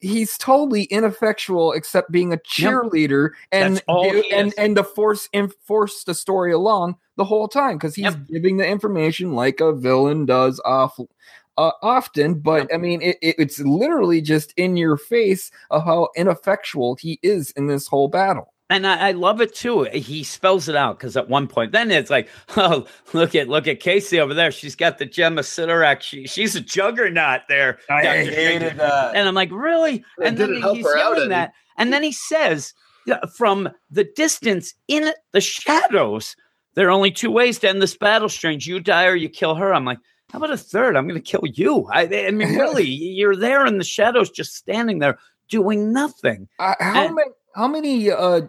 He's 0.00 0.38
totally 0.38 0.84
ineffectual, 0.84 1.74
except 1.74 2.10
being 2.10 2.32
a 2.32 2.38
cheerleader 2.38 3.32
and 3.52 3.76
That's 3.76 3.84
all 3.86 4.10
do- 4.10 4.24
and 4.32 4.54
and 4.56 4.74
to 4.76 4.82
force 4.82 5.28
enforce 5.34 6.04
the 6.04 6.14
story 6.14 6.52
along 6.52 6.96
the 7.16 7.24
whole 7.24 7.48
time 7.48 7.76
because 7.76 7.94
he's 7.94 8.04
Yep. 8.06 8.28
giving 8.32 8.56
the 8.56 8.66
information 8.66 9.34
like 9.34 9.60
a 9.60 9.74
villain 9.74 10.24
does 10.24 10.58
off 10.64 10.98
uh, 11.58 11.72
often. 11.82 12.36
But 12.40 12.60
Yep. 12.62 12.68
I 12.72 12.76
mean, 12.78 13.02
it, 13.02 13.18
it, 13.20 13.34
it's 13.38 13.58
literally 13.60 14.22
just 14.22 14.54
in 14.56 14.78
your 14.78 14.96
face 14.96 15.50
of 15.70 15.84
how 15.84 16.08
ineffectual 16.16 16.94
he 16.94 17.18
is 17.22 17.50
in 17.50 17.66
this 17.66 17.86
whole 17.88 18.08
battle. 18.08 18.54
And 18.70 18.86
I, 18.86 19.08
I 19.08 19.12
love 19.12 19.40
it 19.40 19.54
too. 19.54 19.84
He 19.84 20.22
spells 20.22 20.68
it 20.68 20.76
out 20.76 20.98
because 20.98 21.16
at 21.16 21.28
one 21.28 21.48
point, 21.48 21.72
then 21.72 21.90
it's 21.90 22.10
like, 22.10 22.28
oh, 22.56 22.86
look 23.14 23.34
at 23.34 23.48
look 23.48 23.66
at 23.66 23.80
Casey 23.80 24.20
over 24.20 24.34
there. 24.34 24.50
She's 24.52 24.76
got 24.76 24.98
the 24.98 25.06
gem 25.06 25.38
of 25.38 25.46
Cyttorak. 25.46 26.02
She, 26.02 26.26
she's 26.26 26.54
a 26.54 26.60
juggernaut 26.60 27.42
there. 27.48 27.78
Dr. 27.88 28.24
Strange. 28.30 28.76
that. 28.76 29.14
And 29.16 29.26
I'm 29.26 29.34
like, 29.34 29.50
really? 29.50 30.04
It 30.18 30.26
And 30.26 30.36
then 30.36 30.54
he's 30.54 30.86
yelling 30.96 31.30
that. 31.30 31.52
And 31.78 31.92
then 31.92 32.02
he 32.02 32.12
says, 32.12 32.74
from 33.34 33.70
the 33.90 34.04
distance 34.04 34.74
in 34.86 35.12
the 35.32 35.40
shadows, 35.40 36.36
there 36.74 36.88
are 36.88 36.92
only 36.92 37.10
two 37.10 37.30
ways 37.30 37.58
to 37.60 37.68
end 37.68 37.80
this 37.80 37.96
battle, 37.96 38.28
Strange. 38.28 38.66
You 38.66 38.80
die 38.80 39.06
or 39.06 39.14
you 39.16 39.28
kill 39.28 39.54
her. 39.54 39.72
I'm 39.72 39.84
like, 39.84 39.98
how 40.30 40.38
about 40.38 40.50
a 40.50 40.58
third? 40.58 40.94
I'm 40.96 41.08
going 41.08 41.20
to 41.20 41.26
kill 41.26 41.44
you. 41.46 41.86
I, 41.90 42.02
I 42.02 42.30
mean, 42.32 42.48
really, 42.58 42.84
you're 42.84 43.34
there 43.36 43.64
in 43.64 43.78
the 43.78 43.84
shadows, 43.84 44.30
just 44.30 44.54
standing 44.56 44.98
there 44.98 45.18
doing 45.48 45.92
nothing. 45.92 46.48
Uh, 46.58 46.74
how 46.78 47.06
And- 47.06 47.14
many 47.14 47.30
how 47.58 47.68
many 47.68 48.10
uh, 48.10 48.42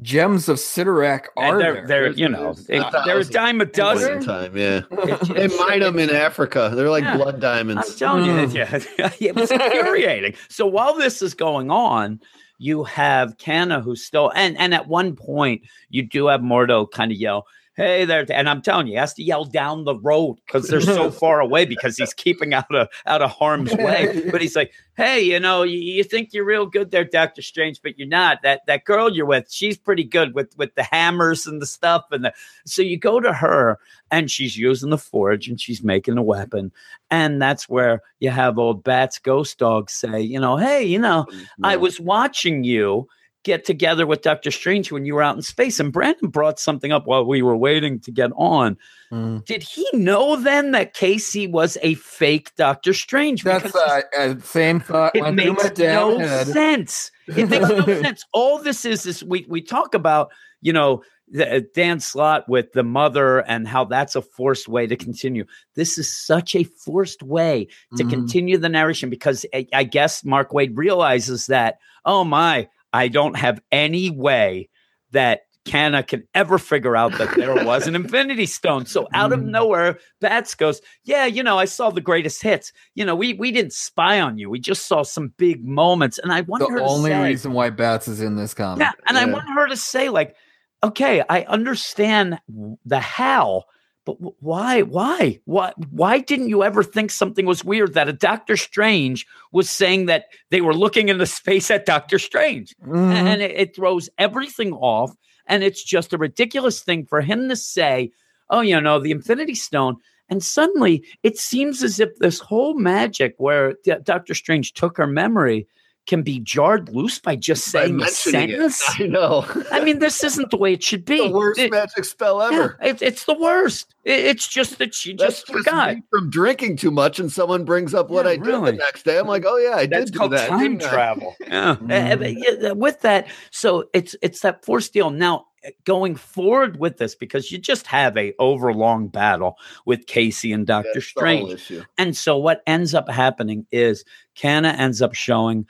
gems 0.00 0.48
of 0.48 0.56
Cyttorak 0.56 1.26
are 1.36 1.58
they're, 1.58 1.74
there? 1.74 1.86
they're, 1.86 2.12
you 2.12 2.28
know, 2.28 2.54
there's 2.54 2.66
they, 2.66 2.78
a 2.78 3.16
a 3.18 3.24
dime 3.24 3.60
a 3.60 3.64
dozen. 3.64 4.16
One 4.18 4.24
time, 4.24 4.56
yeah. 4.56 4.80
They 4.90 5.12
it's- 5.44 5.58
mine 5.58 5.80
them 5.80 5.98
in 5.98 6.10
Africa. 6.10 6.70
They're 6.74 6.90
like 6.90 7.04
Yeah. 7.04 7.16
blood 7.16 7.34
I'm 7.34 7.40
diamonds. 7.40 7.96
telling 7.96 8.24
you, 8.26 8.32
Mm. 8.32 8.54
yeah, 8.54 9.08
it 9.20 9.34
was 9.34 9.50
infuriating. 9.50 10.34
So 10.48 10.66
while 10.66 10.94
this 10.94 11.20
is 11.22 11.34
going 11.34 11.70
on, 11.70 12.20
you 12.58 12.84
have 12.84 13.36
Kanna 13.38 13.80
who's 13.80 14.04
still 14.04 14.30
and 14.34 14.56
and 14.58 14.72
at 14.74 14.86
one 14.86 15.16
point 15.16 15.62
you 15.90 16.02
do 16.06 16.28
have 16.28 16.40
Mordo 16.40 16.88
kind 16.90 17.10
of 17.10 17.18
yell, 17.18 17.46
"Hey 17.76 18.04
there!" 18.04 18.24
And 18.30 18.48
I'm 18.48 18.62
telling 18.62 18.86
you, 18.86 18.94
he 18.94 18.98
has 18.98 19.14
to 19.14 19.22
yell 19.22 19.44
down 19.44 19.84
the 19.84 19.96
road 19.96 20.36
because 20.46 20.68
they're 20.68 20.80
so 20.80 21.10
far 21.22 21.40
away 21.40 21.64
because 21.64 21.96
he's 21.96 22.14
keeping 22.14 22.54
out 22.54 22.74
of 22.74 22.88
out 23.06 23.22
of 23.22 23.30
harm's 23.30 23.72
way. 23.74 24.28
But 24.30 24.40
he's 24.40 24.56
like, 24.56 24.72
"Hey, 24.96 25.20
you 25.20 25.40
know, 25.40 25.62
you, 25.62 25.78
you 25.78 26.04
think 26.04 26.32
you're 26.32 26.44
real 26.44 26.66
good 26.66 26.90
there, 26.90 27.04
Doctor 27.04 27.42
Strange, 27.42 27.80
but 27.82 27.98
you're 27.98 28.08
not. 28.08 28.42
That 28.42 28.62
that 28.66 28.84
girl 28.84 29.14
you're 29.14 29.26
with, 29.26 29.50
she's 29.50 29.76
pretty 29.76 30.04
good 30.04 30.34
with 30.34 30.56
with 30.56 30.74
the 30.74 30.82
hammers 30.84 31.46
and 31.46 31.60
the 31.60 31.66
stuff 31.66 32.04
and 32.10 32.24
the." 32.24 32.32
So 32.66 32.82
you 32.82 32.98
go 32.98 33.20
to 33.20 33.32
her, 33.32 33.78
and 34.10 34.30
she's 34.30 34.56
using 34.56 34.90
the 34.90 34.98
forge 34.98 35.48
and 35.48 35.60
she's 35.60 35.82
making 35.82 36.18
a 36.18 36.22
weapon, 36.22 36.72
and 37.10 37.40
that's 37.40 37.68
where 37.68 38.02
you 38.20 38.30
have 38.30 38.58
old 38.58 38.84
Bats 38.84 39.18
Ghost 39.18 39.58
Dog 39.58 39.90
say, 39.90 40.20
"You 40.20 40.40
know, 40.40 40.56
hey, 40.56 40.84
you 40.84 40.98
know." 40.98 41.26
I 41.62 41.76
was 41.76 42.00
watching 42.00 42.64
you 42.64 43.08
get 43.44 43.64
together 43.64 44.06
with 44.06 44.22
Doctor 44.22 44.50
Strange 44.50 44.90
when 44.90 45.04
you 45.04 45.14
were 45.14 45.22
out 45.22 45.36
in 45.36 45.42
space, 45.42 45.78
and 45.78 45.92
Brandon 45.92 46.28
brought 46.28 46.58
something 46.58 46.90
up 46.92 47.06
while 47.06 47.24
we 47.24 47.42
were 47.42 47.56
waiting 47.56 48.00
to 48.00 48.10
get 48.10 48.30
on. 48.36 48.76
Mm. 49.12 49.44
Did 49.44 49.62
he 49.62 49.86
know 49.92 50.36
then 50.36 50.72
that 50.72 50.94
Casey 50.94 51.46
was 51.46 51.78
a 51.82 51.94
fake 51.94 52.52
Doctor 52.56 52.92
Strange? 52.92 53.44
That's 53.44 53.74
uh, 53.74 54.00
uh, 54.18 54.34
same 54.40 54.80
thought. 54.80 55.14
it 55.14 55.30
makes 55.32 55.78
no 55.78 56.18
head. 56.18 56.46
sense. 56.48 57.10
It 57.28 57.48
makes 57.48 57.68
no 57.68 57.84
sense. 58.02 58.24
All 58.32 58.58
this 58.58 58.84
is 58.84 59.06
is 59.06 59.22
we 59.22 59.46
we 59.48 59.62
talk 59.62 59.94
about 59.94 60.32
you 60.60 60.72
know 60.72 61.02
the, 61.28 61.56
uh, 61.56 61.60
Dan 61.74 62.00
Slott 62.00 62.48
with 62.48 62.72
the 62.72 62.82
mother 62.82 63.38
and 63.40 63.66
how 63.68 63.84
that's 63.84 64.14
a 64.16 64.20
forced 64.22 64.68
way 64.68 64.86
to 64.86 64.96
continue. 64.96 65.44
This 65.74 65.96
is 65.96 66.12
such 66.12 66.54
a 66.54 66.64
forced 66.64 67.22
way 67.22 67.68
to 67.96 68.04
Mhm. 68.04 68.10
continue 68.10 68.58
the 68.58 68.68
narration 68.68 69.08
because 69.10 69.46
I, 69.54 69.66
I 69.72 69.84
guess 69.84 70.24
Mark 70.24 70.50
Waid 70.50 70.72
realizes 70.74 71.46
that 71.46 71.78
oh 72.06 72.24
my, 72.24 72.68
I 72.94 73.08
don't 73.08 73.36
have 73.36 73.60
any 73.70 74.08
way 74.08 74.70
that. 75.10 75.42
Kanna 75.66 76.02
can 76.02 76.24
ever 76.34 76.58
figure 76.58 76.94
out 76.94 77.12
that 77.16 77.34
there 77.36 77.64
was 77.64 77.86
an 77.86 77.94
Infinity 77.96 78.44
Stone. 78.44 78.84
So 78.84 79.08
out 79.14 79.32
of 79.32 79.40
Mm. 79.40 79.46
nowhere, 79.46 79.98
Bats 80.20 80.54
goes, 80.54 80.82
"Yeah, 81.04 81.24
you 81.24 81.42
know, 81.42 81.58
I 81.58 81.64
saw 81.64 81.88
the 81.88 82.02
greatest 82.02 82.42
hits. 82.42 82.70
You 82.94 83.06
know, 83.06 83.14
we 83.14 83.32
we 83.32 83.50
didn't 83.50 83.72
spy 83.72 84.20
on 84.20 84.36
you. 84.36 84.50
We 84.50 84.58
just 84.60 84.86
saw 84.86 85.02
some 85.04 85.32
big 85.38 85.64
moments." 85.64 86.18
And 86.18 86.30
I 86.30 86.42
want 86.42 86.60
The 86.60 86.68
her 86.68 86.78
to 86.80 86.84
only 86.84 87.12
say, 87.12 87.22
reason 87.22 87.54
why 87.54 87.70
Bats 87.70 88.08
is 88.08 88.20
in 88.20 88.36
this 88.36 88.52
comic. 88.52 88.80
yeah, 88.80 88.92
and 89.06 89.16
I 89.16 89.24
want 89.24 89.48
her 89.48 89.66
to 89.68 89.76
say, 89.78 90.10
like, 90.10 90.36
okay, 90.82 91.22
I 91.30 91.44
understand 91.44 92.38
the 92.84 93.00
how, 93.00 93.64
but 94.04 94.16
why, 94.42 94.82
why, 94.82 95.40
why, 95.44 95.72
why 95.90 96.18
didn't 96.18 96.48
you 96.48 96.62
ever 96.62 96.82
think 96.82 97.10
something 97.10 97.46
was 97.46 97.64
weird 97.64 97.94
that 97.94 98.08
a 98.08 98.12
Doctor 98.12 98.56
Strange 98.56 99.26
was 99.52 99.70
saying 99.70 100.06
that 100.06 100.26
they 100.50 100.60
were 100.60 100.74
looking 100.74 101.08
into 101.08 101.26
space 101.26 101.70
at 101.70 101.86
Doctor 101.86 102.18
Strange? 102.18 102.74
Mhm. 102.84 103.12
and 103.12 103.42
it, 103.42 103.52
it 103.52 103.76
throws 103.76 104.10
everything 104.18 104.72
off. 104.74 105.14
And 105.46 105.62
it's 105.62 105.82
just 105.82 106.12
a 106.12 106.18
ridiculous 106.18 106.80
thing 106.80 107.04
for 107.06 107.20
him 107.20 107.48
to 107.48 107.56
say, 107.56 108.10
oh, 108.50 108.60
you 108.60 108.80
know, 108.80 108.98
the 108.98 109.10
Infinity 109.10 109.54
Stone. 109.54 109.96
And 110.30 110.42
suddenly 110.42 111.04
it 111.22 111.38
seems 111.38 111.82
as 111.82 112.00
if 112.00 112.16
this 112.18 112.38
whole 112.38 112.74
magic 112.74 113.34
where 113.38 113.74
D- 113.84 113.94
Doctor 114.02 114.34
Strange 114.34 114.72
took 114.72 114.96
her 114.96 115.06
memory 115.06 115.66
can 116.06 116.22
be 116.22 116.38
jarred 116.38 116.90
loose 116.94 117.18
by 117.18 117.34
just 117.34 117.72
By 117.72 117.80
saying 117.84 117.94
a 117.94 117.98
mentioning 117.98 118.50
it. 118.50 118.72
sentence. 118.72 118.82
I 119.00 119.06
know. 119.06 119.46
I 119.72 119.82
mean, 119.82 120.00
this 120.00 120.22
isn't 120.22 120.50
the 120.50 120.56
way 120.58 120.74
it 120.74 120.82
should 120.82 121.04
be. 121.06 121.16
the 121.28 121.32
worst 121.34 121.58
It- 121.58 121.70
magic 121.70 122.04
spell 122.04 122.40
yeah, 122.40 122.58
ever. 122.58 122.78
it- 122.82 123.00
it's 123.02 123.24
the 123.24 123.32
worst. 123.34 123.94
It- 124.04 124.24
it's 124.26 124.46
just 124.46 124.78
that 124.78 124.94
she 124.94 125.14
That's 125.14 125.36
just 125.42 125.46
just 125.46 125.58
forgot. 125.64 125.94
me 125.96 126.02
from 126.10 126.28
drinking 126.28 126.76
too 126.76 126.90
much, 126.90 127.18
and 127.18 127.32
someone 127.32 127.64
brings 127.64 127.94
up 127.94 128.10
what 128.10 128.26
Yeah, 128.26 128.32
I 128.32 128.36
did 128.36 128.54
the 128.54 128.72
next 128.72 129.04
day. 129.04 129.18
I'm 129.18 129.26
like, 129.26 129.44
oh 129.46 129.56
yeah, 129.56 129.76
I 129.76 129.86
That's 129.86 130.10
did 130.10 130.20
do 130.20 130.28
that. 130.28 130.48
time 130.50 130.78
travel. 130.78 131.34
Yeah. 131.46 131.76
But 132.16 132.34
yeah, 132.36 132.72
with 132.72 133.00
that, 133.00 133.26
so 133.50 133.88
it's 133.94 134.14
it's 134.20 134.40
that 134.40 134.64
force 134.64 134.88
deal. 134.90 135.08
Now 135.10 135.46
uh, 135.66 135.70
going 135.84 136.16
forward 136.16 136.78
with 136.78 136.98
this, 136.98 137.14
because 137.14 137.50
you 137.50 137.56
just 137.56 137.86
have 137.86 138.14
a 138.18 138.34
overlong 138.38 139.08
battle 139.08 139.56
with 139.86 140.06
Casey 140.06 140.52
and 140.52 140.66
Doctor 140.66 140.90
That's 140.92 141.14
the 141.14 141.20
whole 141.38 141.56
Strange, 141.56 141.86
and 141.96 142.14
so 142.16 142.36
what 142.36 142.62
ends 142.66 142.94
up 142.94 143.08
happening 143.08 143.66
is 143.72 144.04
Kanna 144.34 144.68
ends 144.68 145.00
up 145.00 145.14
showing. 145.14 145.64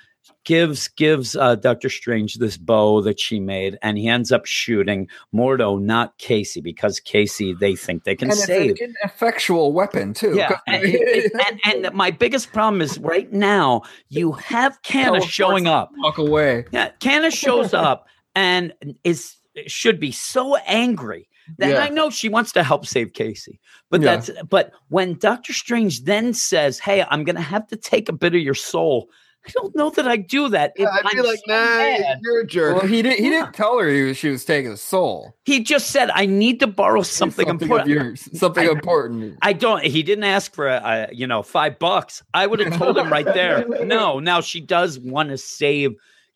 Gives 0.45 0.89
gives 0.89 1.37
uh, 1.37 1.55
Doctor 1.55 1.89
Strange 1.89 2.35
this 2.35 2.57
bow 2.59 3.01
that 3.03 3.19
she 3.19 3.41
made, 3.41 3.79
and 3.83 3.97
he 3.97 4.09
ends 4.09 4.31
up 4.31 4.45
shooting 4.45 5.09
Mordo, 5.35 5.81
not 5.81 6.17
Casey, 6.19 6.61
because 6.61 7.01
Casey 7.01 7.55
they 7.55 7.75
think 7.75 8.05
they 8.05 8.15
can 8.15 8.29
and 8.31 8.39
save. 8.39 8.73
it's 8.73 8.81
an 8.83 8.95
ineffectual 9.03 9.73
weapon 9.73 10.13
too. 10.13 10.35
Yeah, 10.37 10.59
and, 10.67 10.83
it- 10.85 11.33
and, 11.65 11.85
and 11.87 11.95
my 11.95 12.11
biggest 12.11 12.53
problem 12.53 12.83
is 12.83 12.99
right 12.99 13.33
now 13.33 13.83
you 14.09 14.33
have 14.33 14.81
Kanna 14.83 15.23
showing 15.23 15.67
up. 15.67 15.91
Walk 15.99 16.19
away. 16.19 16.67
Yeah, 16.73 16.91
Kanna 17.01 17.31
shows 17.31 17.73
up 17.75 18.07
and 18.35 18.73
is 19.03 19.37
should 19.67 19.99
be 19.99 20.13
so 20.13 20.57
angry 20.67 21.27
that 21.59 21.71
Yeah. 21.71 21.79
I 21.85 21.89
know 21.89 22.11
she 22.11 22.29
wants 22.29 22.53
to 22.53 22.63
help 22.63 22.87
save 22.87 23.13
Casey. 23.15 23.61
But 23.91 24.03
Yeah. 24.03 24.17
that's 24.17 24.31
but 24.51 24.73
when 24.89 25.15
Doctor 25.19 25.53
Strange 25.55 26.05
then 26.05 26.35
says, 26.35 26.79
"Hey, 26.79 27.05
I'm 27.11 27.25
going 27.25 27.37
to 27.37 27.43
have 27.43 27.67
to 27.69 27.77
take 27.77 28.09
a 28.11 28.13
bit 28.15 28.35
of 28.35 28.41
your 28.43 28.55
soul," 28.55 29.09
I 29.47 29.51
don't 29.53 29.77
know 29.77 29.91
that 29.91 30.09
I 30.09 30.17
do 30.17 30.49
that. 30.51 30.73
If 30.77 30.89
I'd 30.89 31.03
be 31.13 31.19
I'm 31.19 31.25
like, 31.27 31.39
so 31.39 31.43
nah, 31.53 31.55
mad. 31.55 32.19
you're 32.23 32.41
a 32.41 32.47
jerk. 32.47 32.77
Well, 32.79 32.87
he 32.87 33.03
didn't. 33.03 33.19
He 33.19 33.25
Yeah. 33.31 33.43
didn't 33.43 33.55
tell 33.55 33.79
her 33.79 33.89
he 33.89 34.03
was, 34.03 34.17
she 34.17 34.31
was 34.31 34.45
taking 34.45 34.73
a 34.73 34.77
soul. 34.77 35.37
He 35.45 35.63
just 35.63 35.91
said, 35.91 36.11
"I 36.15 36.25
need 36.27 36.61
to 36.61 36.67
borrow 36.67 37.03
something, 37.03 37.49
of 37.49 37.61
important." 37.61 37.89
yours, 37.91 38.29
something 38.39 38.67
I- 38.67 38.73
important. 38.73 39.37
I 39.43 39.53
don't. 39.53 39.85
He 39.85 40.03
didn't 40.03 40.25
ask 40.25 40.55
for 40.55 40.69
a, 40.69 41.09
a 41.11 41.15
you 41.15 41.27
know 41.27 41.43
five 41.43 41.79
bucks. 41.79 42.23
I 42.33 42.47
would 42.47 42.61
have 42.61 42.77
told 42.79 42.97
him 42.97 43.11
right 43.11 43.25
there. 43.35 43.67
No. 43.85 44.19
Now 44.19 44.41
she 44.41 44.61
does 44.61 44.99
want 44.99 45.29
to 45.29 45.37
save 45.39 45.95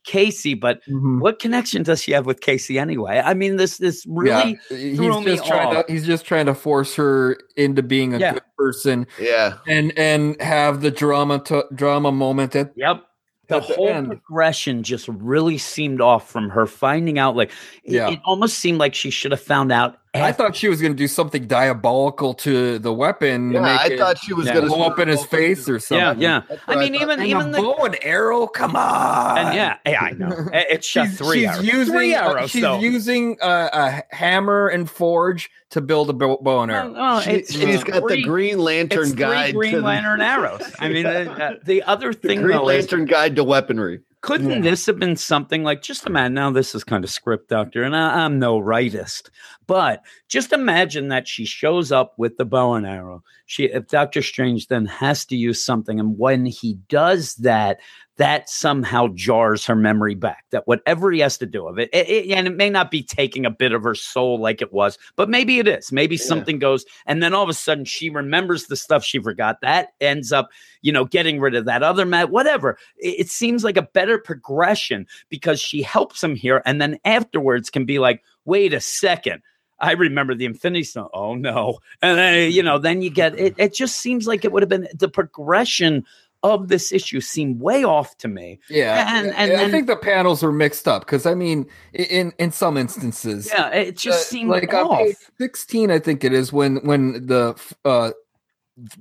Casey, 0.09 0.55
but 0.55 0.81
Mhm. 0.88 1.21
what 1.21 1.38
connection 1.38 1.83
does 1.83 2.03
she 2.03 2.12
have 2.12 2.25
with 2.25 2.40
Casey 2.40 2.79
anyway? 2.79 3.21
I 3.23 3.35
mean, 3.35 3.57
this 3.57 3.77
this 3.77 4.07
really 4.09 4.59
yeah, 4.71 4.77
he's 4.77 4.97
threw 4.97 5.21
me 5.21 5.37
just 5.37 5.47
trying 5.47 5.77
off. 5.77 5.87
to. 5.87 5.92
He's 5.92 6.07
just 6.07 6.25
trying 6.25 6.47
to 6.47 6.55
force 6.55 6.94
her 6.97 7.37
into 7.57 7.83
being 7.83 8.14
a 8.14 8.18
Yeah. 8.18 8.33
good 8.33 8.42
person 8.57 9.07
yeah, 9.21 9.59
and 9.68 9.92
and 9.99 10.40
have 10.40 10.81
the 10.81 10.90
drama 10.90 11.40
to, 11.40 11.66
drama 11.75 12.11
moment 12.11 12.57
at 12.57 12.73
Yep. 12.75 13.05
The 13.49 13.57
At 13.57 13.66
the 13.68 13.75
whole 13.77 13.88
end. 13.88 14.07
progression 14.09 14.83
just 14.83 15.09
really 15.09 15.57
seemed 15.57 16.01
off 16.03 16.31
from 16.31 16.51
her 16.51 16.66
finding 16.66 17.18
out. 17.18 17.35
Like, 17.35 17.51
it, 17.83 17.97
it 17.97 18.18
almost 18.27 18.59
seemed 18.59 18.77
like 18.79 18.94
she 18.94 19.09
should 19.11 19.31
have 19.33 19.40
found 19.40 19.73
out. 19.73 19.97
I 20.14 20.33
thought 20.33 20.57
she 20.57 20.68
was 20.68 20.81
going 20.81 20.92
to 20.92 20.97
do 20.97 21.07
something 21.09 21.47
diabolical 21.47 22.35
to 22.35 22.79
the 22.79 22.92
weapon. 22.92 23.49
to 23.51 23.55
yeah. 23.55 23.61
make 23.61 23.81
I 23.81 23.87
it 23.88 23.99
thought 23.99 24.18
she 24.18 24.33
was 24.33 24.47
yeah. 24.47 24.55
going 24.55 24.64
to 24.66 24.71
blow 24.75 24.85
up 24.85 24.99
in 24.99 25.09
his 25.09 25.25
face 25.27 25.68
or 25.68 25.79
something. 25.79 26.21
yeah. 26.23 26.42
That's 26.49 26.62
I 26.66 26.75
what 26.75 26.79
I 26.79 26.81
mean, 26.90 26.94
even 26.97 27.11
And 27.21 27.29
even 27.29 27.53
the 27.53 27.59
bow 27.59 27.85
and 27.85 27.97
arrow. 28.03 28.47
Come 28.47 28.75
on. 28.77 29.38
and 29.38 29.55
yeah, 29.55 29.77
yeah, 29.87 30.01
I 30.03 30.11
know. 30.12 30.29
It's 30.53 30.71
it 30.73 30.85
shot 30.85 31.09
she's, 31.09 31.18
three 31.18 31.38
she's 31.40 31.47
arrows. 31.49 31.64
using 31.66 31.94
three 31.94 32.14
uh, 32.14 32.31
arrows. 32.31 32.51
she's 32.51 32.62
though. 32.62 32.79
using 32.79 33.37
uh, 33.42 33.68
a 34.11 34.14
hammer 34.16 34.68
and 34.68 34.90
forge 34.90 35.51
to 35.71 35.81
build 35.81 36.09
a 36.11 36.12
bow, 36.14 36.38
bow 36.40 36.62
and 36.62 36.73
arrow. 36.73 36.92
Well, 36.92 37.01
well, 37.03 37.21
She, 37.21 37.31
it's, 37.33 37.53
she's 37.53 37.62
it's 37.62 37.85
got 37.85 38.03
three- 38.03 38.16
the 38.16 38.23
Green 38.23 38.59
Lantern 38.59 39.01
it's 39.03 39.11
three 39.11 39.18
guide. 39.18 39.55
Green 39.55 39.75
to 39.75 39.81
Lantern 39.83 40.21
arrows. 40.21 40.62
I 40.79 40.88
mean, 40.88 41.07
uh, 41.07 41.11
uh, 41.11 41.53
the 41.64 41.83
other 41.83 42.12
thing 42.12 42.21
The 42.23 42.29
thing 42.29 42.42
Green 42.42 42.57
though 42.57 42.68
is 42.71 42.85
Lantern 42.90 43.05
guide 43.07 43.37
to 43.37 43.44
weaponry. 43.44 44.01
Couldn't 44.20 44.50
Yeah. 44.50 44.61
this 44.61 44.87
have 44.87 44.98
been 44.98 45.16
something 45.16 45.62
like 45.62 45.81
just 45.83 46.07
imagine 46.07 46.35
now 46.35 46.50
this 46.50 46.74
is 46.74 46.83
kind 46.83 47.04
of 47.04 47.11
script 47.11 47.48
doctor 47.48 47.85
and 47.85 47.94
I, 47.96 48.24
i'm 48.24 48.38
no 48.38 48.61
rightist 48.61 49.31
but 49.66 50.02
just 50.28 50.52
imagine 50.52 51.09
that 51.09 51.28
she 51.28 51.44
shows 51.44 51.92
up 51.92 52.14
with 52.16 52.37
the 52.37 52.44
bow 52.44 52.74
and 52.74 52.87
arrow 52.87 53.22
she 53.46 53.64
if 53.66 53.87
dr 53.87 54.20
strange 54.22 54.66
then 54.66 54.87
has 54.87 55.24
to 55.26 55.37
use 55.37 55.64
something 55.64 56.00
and 56.00 56.18
when 56.18 56.46
he 56.46 56.74
does 56.88 57.35
that 57.37 57.78
that 58.18 58.48
somehow 58.50 59.09
jars 59.14 59.64
her 59.64 59.74
memory 59.74 60.14
back 60.14 60.44
that 60.50 60.66
whatever 60.66 61.11
he 61.11 61.20
has 61.20 61.38
to 61.38 61.46
do 61.46 61.66
of 61.66 61.78
it, 61.78 61.88
it- 61.92 62.09
it- 62.09 62.31
and 62.31 62.46
it 62.46 62.57
may 62.57 62.68
not 62.68 62.90
be 62.90 63.02
taking 63.02 63.46
a 63.46 63.50
bit 63.50 63.72
of 63.72 63.83
her 63.83 63.94
soul 63.94 64.38
like 64.38 64.61
it 64.61 64.72
was 64.72 64.98
but 65.16 65.31
maybe 65.31 65.59
it 65.59 65.66
is 65.66 65.90
maybe 65.92 66.16
Yeah. 66.16 66.22
something 66.22 66.59
goes 66.59 66.85
and 67.07 67.22
then 67.22 67.33
all 67.33 67.42
of 67.42 67.48
a 67.48 67.54
sudden 67.54 67.85
she 67.85 68.11
remembers 68.11 68.66
the 68.66 68.76
stuff 68.76 69.04
she 69.04 69.18
forgot 69.18 69.61
that 69.62 69.88
ends 70.00 70.33
up 70.33 70.50
you 70.83 70.92
know 70.92 71.04
getting 71.04 71.40
rid 71.40 71.54
of 71.54 71.64
that 71.64 71.83
other 71.83 72.04
man 72.04 72.31
whatever 72.31 72.76
it, 72.98 73.20
it 73.20 73.28
seems 73.31 73.64
like 73.64 73.76
a 73.76 73.83
better 73.83 74.18
progression 74.18 75.07
because 75.28 75.61
she 75.61 75.83
helps 75.83 76.22
him 76.22 76.35
here 76.37 76.62
and 76.66 76.81
then 76.83 76.98
afterwards 77.04 77.70
can 77.70 77.85
be 77.85 77.98
like 77.98 78.22
wait 78.44 78.74
a 78.74 78.81
second 78.81 79.40
I 79.81 79.92
remember 79.92 80.35
the 80.35 80.44
Infinity 80.44 80.83
Stone. 80.83 81.09
Oh 81.14 81.37
no! 81.37 81.78
And 82.02 82.18
then 82.18 82.50
you 82.50 82.64
know, 82.64 82.78
then 82.81 83.00
you 83.00 83.11
get 83.11 83.38
it. 83.38 83.54
It 83.59 83.72
just 83.74 83.98
seems 83.98 84.26
like 84.26 84.44
it 84.44 84.50
would 84.50 84.61
have 84.64 84.68
been 84.68 84.88
the 84.92 85.09
progression 85.09 86.04
of 86.42 86.68
this 86.68 86.92
issue 86.92 87.20
seem 87.20 87.59
way 87.59 87.83
off 87.85 88.16
to 88.18 88.29
me. 88.29 88.61
Yeah, 88.70 89.18
And- 89.18 89.35
and 89.35 89.53
I 89.61 89.70
think 89.70 89.87
the 89.88 89.96
panels 89.96 90.44
are 90.44 90.53
mixed 90.53 90.87
up 90.87 91.05
because 91.05 91.27
I 91.27 91.35
mean, 91.35 91.66
in 91.92 92.33
in 92.38 92.53
some 92.53 92.77
instances, 92.77 93.51
Yeah, 93.53 93.68
it 93.70 93.96
just 93.96 94.20
uh, 94.29 94.31
seemed 94.31 94.51
like 94.51 94.72
on 94.72 94.87
off. 94.87 94.98
page 94.98 95.16
sixteen, 95.38 95.90
I 95.90 95.98
think 95.98 96.22
it 96.24 96.33
is 96.33 96.53
when 96.53 96.77
when 96.77 97.27
the 97.27 97.55
uh, 97.85 98.12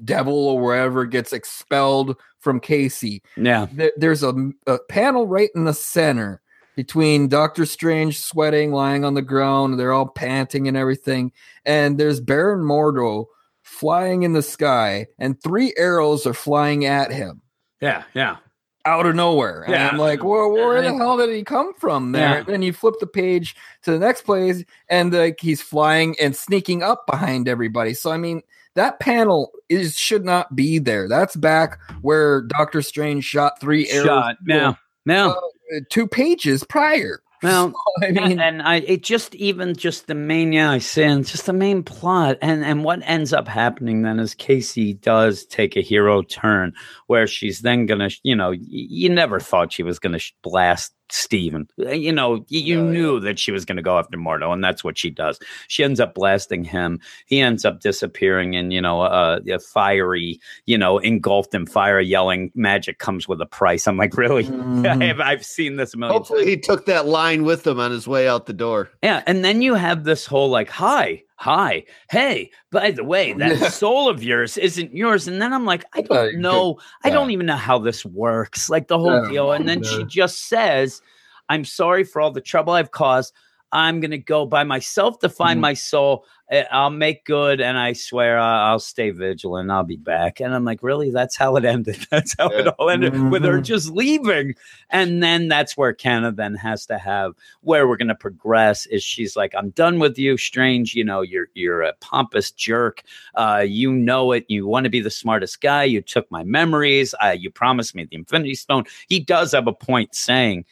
devil 0.04 0.34
or 0.34 0.60
wherever 0.60 1.06
gets 1.06 1.34
expelled 1.34 2.15
from 2.39 2.60
Casey. 2.60 3.21
Yeah, 3.36 3.67
There, 3.71 3.91
there's 3.97 4.23
a, 4.23 4.34
a 4.65 4.80
panel 4.89 5.28
right 5.28 5.50
in 5.56 5.65
the 5.65 5.73
center 5.73 6.41
between 6.76 7.28
Doctor 7.28 7.65
Strange 7.65 8.19
sweating, 8.19 8.71
lying 8.71 9.04
on 9.06 9.13
the 9.13 9.21
ground. 9.21 9.80
They're 9.80 9.93
all 9.93 10.08
panting 10.08 10.67
and 10.67 10.76
everything, 10.78 11.32
and 11.65 12.00
there's 12.00 12.19
Baron 12.19 12.62
Mordo 12.63 13.26
flying 13.67 14.23
in 14.23 14.34
the 14.34 14.41
sky, 14.41 15.08
and 15.19 15.41
three 15.43 15.73
arrows 15.77 16.25
are 16.25 16.34
flying 16.34 16.86
at 16.86 17.12
him. 17.12 17.41
yeah, 17.82 18.03
yeah. 18.13 18.38
out 18.86 19.06
of 19.06 19.13
nowhere. 19.15 19.63
And 19.63 19.73
Yeah. 19.73 19.89
I'm 19.89 19.97
like, 19.97 20.23
well, 20.23 20.49
where 20.49 20.82
the 20.82 20.95
hell 20.95 21.17
did 21.17 21.30
he 21.30 21.43
come 21.43 21.73
from 21.73 22.13
there? 22.13 22.38
Yeah. 22.38 22.43
Then 22.43 22.62
you 22.62 22.71
flip 22.71 22.95
the 23.01 23.06
page 23.08 23.56
to 23.84 23.91
the 23.91 23.99
next 23.99 24.21
place, 24.21 24.63
and 24.89 25.12
like 25.13 25.39
he's 25.41 25.62
flying 25.62 26.15
and 26.21 26.36
sneaking 26.36 26.82
up 26.84 27.06
behind 27.06 27.47
everybody. 27.49 27.93
So 27.93 28.12
I 28.12 28.17
mean, 28.17 28.41
that 28.75 28.99
panel 29.01 29.51
is 29.69 29.95
should 29.97 30.23
not 30.23 30.56
be 30.56 30.80
there. 30.80 31.10
That's 31.10 31.36
back 31.36 31.80
where 32.01 32.41
Doctor 32.43 32.82
Strange 32.82 33.25
shot 33.25 33.60
three 33.60 33.89
arrows. 33.89 34.06
Shot. 34.08 34.38
Now, 34.45 34.77
now, 35.06 35.32
uh, 35.32 35.80
two 35.89 36.08
pages 36.08 36.63
prior. 36.63 37.21
Well, 37.43 37.73
I 38.04 38.12
mean, 38.12 38.39
and 38.39 38.62
I 38.63 38.78
it 38.78 39.04
just 39.04 39.36
even 39.36 39.76
just 39.76 40.08
the 40.08 40.15
main 40.15 40.54
yeah 40.54 40.71
I 40.71 40.80
said 40.80 41.26
just 41.26 41.45
the 41.45 41.54
main 41.54 41.84
plot 41.84 42.38
and 42.41 42.65
and 42.65 42.84
what 42.84 43.02
ends 43.04 43.34
up 43.34 43.47
happening 43.47 44.02
then 44.04 44.19
is 44.19 44.36
Casey 44.36 44.93
does 44.93 45.45
take 45.45 45.78
a 45.78 45.82
hero 45.82 46.23
turn 46.23 46.73
where 47.08 47.28
she's 47.28 47.62
then 47.62 47.86
gonna 47.86 48.10
you 48.23 48.36
know 48.36 48.50
y- 48.52 48.58
you 48.62 49.10
never 49.10 49.39
thought 49.39 49.73
she 49.73 49.84
was 49.84 50.00
gonna 50.00 50.19
sh- 50.19 50.34
blast 50.43 50.93
Steven. 51.10 51.67
Uh, 51.80 51.91
You 51.91 52.12
know, 52.12 52.46
you 52.50 52.80
Oh, 52.80 52.86
yeah. 52.86 52.91
knew 52.91 53.20
that 53.22 53.39
she 53.39 53.52
was 53.52 53.65
going 53.65 53.76
to 53.78 53.82
go 53.82 53.98
after 53.98 54.17
Mordo, 54.17 54.52
and 54.54 54.63
that's 54.63 54.84
what 54.84 54.98
she 54.98 55.10
does. 55.10 55.39
She 55.67 55.84
ends 55.84 56.00
up 56.00 56.13
blasting 56.13 56.63
him. 56.63 57.00
He 57.26 57.39
ends 57.41 57.65
up 57.65 57.80
disappearing 57.80 58.54
in, 58.54 58.72
you 58.72 58.82
know, 58.82 59.02
uh, 59.02 59.39
a 59.50 59.60
fiery, 59.60 60.39
you 60.65 60.78
know, 60.78 60.98
engulfed 61.00 61.54
in 61.56 61.65
fire, 61.65 62.00
yelling, 62.00 62.52
"Magic 62.56 63.00
comes 63.00 63.28
with 63.28 63.41
a 63.41 63.46
price." 63.46 63.88
I'm 63.88 63.98
like, 63.98 64.17
really? 64.17 64.43
Mhm. 64.58 65.02
I've, 65.10 65.20
I've 65.20 65.46
seen 65.46 65.76
this 65.78 65.93
a 65.93 65.98
million 65.98 66.13
Hopefully, 66.17 66.46
he 66.46 66.58
took 66.58 66.86
that 66.88 67.06
line 67.08 67.43
with 67.43 67.65
him 67.65 67.80
on 67.80 67.91
his 67.91 68.08
way 68.08 68.28
out 68.28 68.46
the 68.46 68.54
door. 68.54 68.89
yeah, 69.02 69.24
and 69.26 69.43
then 69.46 69.62
you 69.62 69.74
have 69.76 70.04
this 70.04 70.26
whole 70.26 70.50
like, 70.50 70.70
hi, 70.70 71.24
hi, 71.38 71.86
hey, 72.10 72.52
by 72.71 72.91
the 72.91 73.04
way, 73.04 73.34
that 73.34 73.58
soul 73.73 74.10
of 74.10 74.21
yours 74.23 74.58
isn't 74.58 74.93
yours. 74.93 75.28
And 75.28 75.41
then 75.41 75.54
I'm 75.54 75.65
like, 75.65 75.86
I 75.93 76.00
Uh, 76.02 76.04
don't 76.04 76.38
know. 76.39 76.80
I 77.04 77.10
don't 77.10 77.32
even 77.32 77.45
know 77.45 77.56
how 77.56 77.80
this 77.80 78.06
works. 78.06 78.69
Like 78.69 78.88
the 78.88 79.00
whole 79.00 79.12
Yeah. 79.23 79.30
deal. 79.30 79.52
And 79.54 79.67
then 79.67 79.82
she 79.84 80.04
just 80.04 80.47
says, 80.47 81.02
I'm 81.50 81.63
sorry 81.63 82.04
for 82.04 82.21
all 82.21 82.32
the 82.32 82.41
trouble 82.41 82.73
I've 82.73 82.91
caused. 82.91 83.34
I'm 83.71 83.99
going 83.99 84.12
to 84.12 84.17
go 84.17 84.45
by 84.45 84.63
myself 84.63 85.19
to 85.19 85.30
find 85.30 85.58
Mhm. 85.58 85.62
my 85.62 85.73
soul. 85.73 86.25
Uh, 86.49 86.63
I'll 86.71 86.89
make 86.89 87.25
good. 87.25 87.60
And 87.60 87.77
I 87.77 87.91
swear 87.91 88.39
I- 88.39 88.69
I'll 88.69 88.80
stay 88.80 89.10
vigilant. 89.10 89.69
I'll 89.69 89.84
be 89.84 89.97
back. 89.97 90.39
And 90.39 90.56
I'm 90.56 90.63
like, 90.63 90.82
really? 90.82 91.12
That's 91.12 91.36
how 91.36 91.58
it 91.58 91.65
ended. 91.65 91.97
That's 92.10 92.34
how 92.39 92.47
it 92.47 92.67
all 92.67 92.89
ended 92.89 93.13
with 93.30 93.43
her 93.43 93.60
Mhm. 93.60 93.63
just 93.65 93.89
leaving. 93.91 94.56
And 94.89 95.21
then 95.21 95.49
that's 95.49 95.75
where 95.75 95.91
Kanna 95.93 96.32
then 96.32 96.56
has 96.56 96.86
to 96.86 96.97
have 96.97 97.34
where 97.62 97.88
we're 97.89 97.97
going 97.97 98.08
to 98.08 98.15
progress 98.15 98.86
is 98.86 99.03
she's 99.03 99.36
like 99.36 99.53
i'm 99.58 99.71
done 99.71 99.99
with 99.99 100.17
you 100.17 100.38
strange 100.38 100.93
you 100.95 101.03
know 101.03 101.21
you're 101.21 101.47
you're 101.53 101.82
a 101.82 101.93
pompous 101.99 102.51
jerk 102.51 103.01
uh 103.36 103.63
you 103.67 103.91
know 103.91 104.32
it 104.32 104.45
you 104.47 104.65
want 104.65 104.86
to 104.86 104.89
be 104.89 105.01
the 105.01 105.10
smartest 105.10 105.60
guy 105.62 105.84
you 105.84 106.01
took 106.01 106.30
my 106.32 106.43
memories 106.43 107.13
uh, 107.21 107.36
you 107.38 107.49
promised 107.51 107.93
me 107.95 108.06
the 108.06 108.15
infinity 108.15 108.56
stone 108.56 108.84
he 109.10 109.19
does 109.19 109.51
have 109.51 109.67
a 109.67 109.73
point 109.73 110.15
saying 110.15 110.63